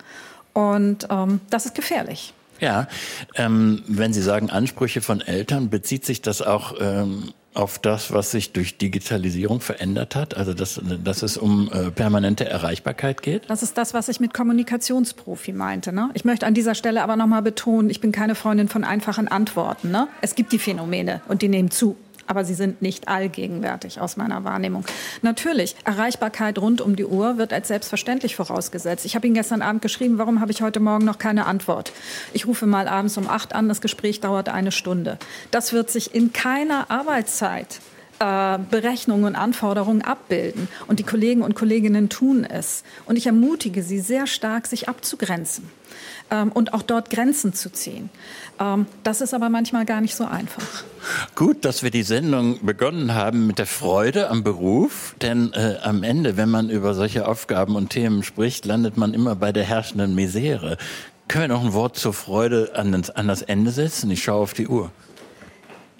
Und 0.52 1.06
ähm, 1.10 1.40
das 1.50 1.66
ist 1.66 1.74
gefährlich. 1.74 2.34
Ja, 2.58 2.88
ähm, 3.36 3.82
wenn 3.86 4.12
Sie 4.12 4.20
sagen 4.20 4.50
Ansprüche 4.50 5.00
von 5.00 5.22
Eltern, 5.22 5.70
bezieht 5.70 6.04
sich 6.04 6.20
das 6.20 6.42
auch 6.42 6.74
ähm, 6.78 7.32
auf 7.54 7.78
das, 7.78 8.12
was 8.12 8.30
sich 8.30 8.52
durch 8.52 8.78
Digitalisierung 8.78 9.60
verändert 9.60 10.14
hat? 10.14 10.36
Also, 10.36 10.54
dass, 10.54 10.80
dass 11.02 11.22
es 11.22 11.36
um 11.36 11.70
äh, 11.72 11.90
permanente 11.90 12.44
Erreichbarkeit 12.48 13.22
geht? 13.22 13.48
Das 13.48 13.62
ist 13.62 13.76
das, 13.76 13.92
was 13.92 14.08
ich 14.08 14.20
mit 14.20 14.32
Kommunikationsprofi 14.34 15.52
meinte. 15.52 15.92
Ne? 15.92 16.10
Ich 16.14 16.24
möchte 16.24 16.46
an 16.46 16.54
dieser 16.54 16.74
Stelle 16.74 17.02
aber 17.02 17.16
noch 17.16 17.26
mal 17.26 17.42
betonen, 17.42 17.90
ich 17.90 18.00
bin 18.00 18.12
keine 18.12 18.34
Freundin 18.34 18.68
von 18.68 18.84
einfachen 18.84 19.28
Antworten. 19.28 19.90
Ne? 19.90 20.08
Es 20.20 20.34
gibt 20.34 20.52
die 20.52 20.58
Phänomene 20.58 21.22
und 21.28 21.42
die 21.42 21.48
nehmen 21.48 21.70
zu 21.70 21.96
aber 22.30 22.44
sie 22.44 22.54
sind 22.54 22.80
nicht 22.80 23.08
allgegenwärtig 23.08 24.00
aus 24.00 24.16
meiner 24.16 24.44
Wahrnehmung. 24.44 24.84
Natürlich, 25.20 25.74
Erreichbarkeit 25.84 26.60
rund 26.60 26.80
um 26.80 26.94
die 26.94 27.04
Uhr 27.04 27.38
wird 27.38 27.52
als 27.52 27.66
selbstverständlich 27.66 28.36
vorausgesetzt. 28.36 29.04
Ich 29.04 29.16
habe 29.16 29.26
Ihnen 29.26 29.34
gestern 29.34 29.62
Abend 29.62 29.82
geschrieben, 29.82 30.16
warum 30.16 30.40
habe 30.40 30.52
ich 30.52 30.62
heute 30.62 30.78
Morgen 30.78 31.04
noch 31.04 31.18
keine 31.18 31.46
Antwort? 31.46 31.92
Ich 32.32 32.46
rufe 32.46 32.66
mal 32.66 32.86
abends 32.86 33.18
um 33.18 33.28
acht 33.28 33.52
an, 33.52 33.68
das 33.68 33.80
Gespräch 33.80 34.20
dauert 34.20 34.48
eine 34.48 34.70
Stunde. 34.70 35.18
Das 35.50 35.72
wird 35.72 35.90
sich 35.90 36.14
in 36.14 36.32
keiner 36.32 36.88
Arbeitszeit 36.88 37.80
äh, 38.20 38.58
Berechnungen 38.70 39.24
und 39.24 39.34
Anforderungen 39.34 40.02
abbilden. 40.02 40.68
Und 40.86 41.00
die 41.00 41.04
Kollegen 41.04 41.42
und 41.42 41.56
Kolleginnen 41.56 42.10
tun 42.10 42.44
es. 42.44 42.84
Und 43.06 43.16
ich 43.16 43.26
ermutige 43.26 43.82
sie 43.82 43.98
sehr 43.98 44.28
stark, 44.28 44.68
sich 44.68 44.88
abzugrenzen 44.88 45.68
ähm, 46.30 46.52
und 46.52 46.74
auch 46.74 46.82
dort 46.82 47.10
Grenzen 47.10 47.52
zu 47.52 47.70
ziehen. 47.72 48.10
Ähm, 48.58 48.86
das 49.02 49.20
ist 49.20 49.34
aber 49.34 49.48
manchmal 49.48 49.84
gar 49.84 50.00
nicht 50.00 50.14
so 50.14 50.24
einfach. 50.24 50.84
Gut, 51.34 51.64
dass 51.64 51.82
wir 51.82 51.90
die 51.90 52.02
Sendung 52.02 52.64
begonnen 52.64 53.14
haben 53.14 53.46
mit 53.46 53.58
der 53.58 53.66
Freude 53.66 54.28
am 54.28 54.42
Beruf, 54.44 55.14
denn 55.22 55.52
äh, 55.52 55.76
am 55.82 56.02
Ende, 56.02 56.36
wenn 56.36 56.50
man 56.50 56.70
über 56.70 56.94
solche 56.94 57.26
Aufgaben 57.26 57.76
und 57.76 57.90
Themen 57.90 58.22
spricht, 58.22 58.66
landet 58.66 58.96
man 58.96 59.14
immer 59.14 59.34
bei 59.34 59.52
der 59.52 59.64
herrschenden 59.64 60.14
Misere. 60.14 60.76
Können 61.28 61.44
wir 61.44 61.48
noch 61.48 61.64
ein 61.64 61.72
Wort 61.72 61.96
zur 61.96 62.12
Freude 62.12 62.72
an 62.74 62.92
das, 62.92 63.10
an 63.10 63.28
das 63.28 63.42
Ende 63.42 63.70
setzen? 63.70 64.10
Ich 64.10 64.22
schaue 64.22 64.42
auf 64.42 64.52
die 64.52 64.66
Uhr. 64.66 64.90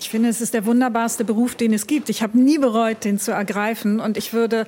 Ich 0.01 0.09
finde, 0.09 0.31
es 0.31 0.41
ist 0.41 0.55
der 0.55 0.65
wunderbarste 0.65 1.25
Beruf, 1.25 1.55
den 1.55 1.75
es 1.75 1.87
gibt. 1.87 2.09
Ich 2.09 2.23
habe 2.23 2.39
nie 2.39 2.57
bereut, 2.57 3.05
den 3.05 3.19
zu 3.19 3.33
ergreifen. 3.33 4.01
Und 4.01 4.17
ich 4.17 4.33
würde 4.33 4.67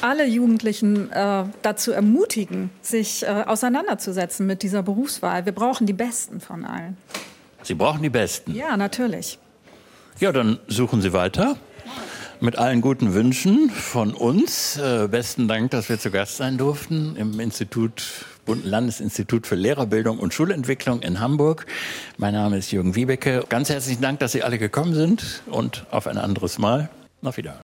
alle 0.00 0.26
Jugendlichen 0.26 1.12
äh, 1.12 1.44
dazu 1.62 1.92
ermutigen, 1.92 2.70
sich 2.82 3.22
äh, 3.22 3.44
auseinanderzusetzen 3.46 4.48
mit 4.48 4.64
dieser 4.64 4.82
Berufswahl. 4.82 5.46
Wir 5.46 5.52
brauchen 5.52 5.86
die 5.86 5.92
Besten 5.92 6.40
von 6.40 6.64
allen. 6.64 6.96
Sie 7.62 7.74
brauchen 7.74 8.02
die 8.02 8.10
Besten? 8.10 8.52
Ja, 8.52 8.76
natürlich. 8.76 9.38
Ja, 10.18 10.32
dann 10.32 10.58
suchen 10.66 11.00
Sie 11.02 11.12
weiter. 11.12 11.56
Mit 12.40 12.58
allen 12.58 12.80
guten 12.80 13.14
Wünschen 13.14 13.70
von 13.70 14.12
uns. 14.12 14.76
Äh, 14.76 15.06
besten 15.08 15.46
Dank, 15.46 15.70
dass 15.70 15.88
wir 15.88 16.00
zu 16.00 16.10
Gast 16.10 16.36
sein 16.36 16.58
durften 16.58 17.14
im 17.14 17.38
Institut, 17.38 18.26
Landesinstitut 18.46 19.46
für 19.46 19.54
Lehrerbildung 19.54 20.18
und 20.18 20.34
Schulentwicklung 20.34 21.02
in 21.02 21.20
Hamburg. 21.20 21.66
Mein 22.16 22.34
Name 22.34 22.58
ist 22.58 22.70
Jürgen 22.70 22.94
Wiebeke. 22.94 23.44
Ganz 23.48 23.70
herzlichen 23.70 24.02
Dank, 24.02 24.20
dass 24.20 24.32
Sie 24.32 24.42
alle 24.42 24.58
gekommen 24.58 24.94
sind 24.94 25.42
und 25.46 25.86
auf 25.90 26.06
ein 26.06 26.18
anderes 26.18 26.58
Mal. 26.58 26.90
Auf 27.22 27.36
Wiedersehen. 27.38 27.63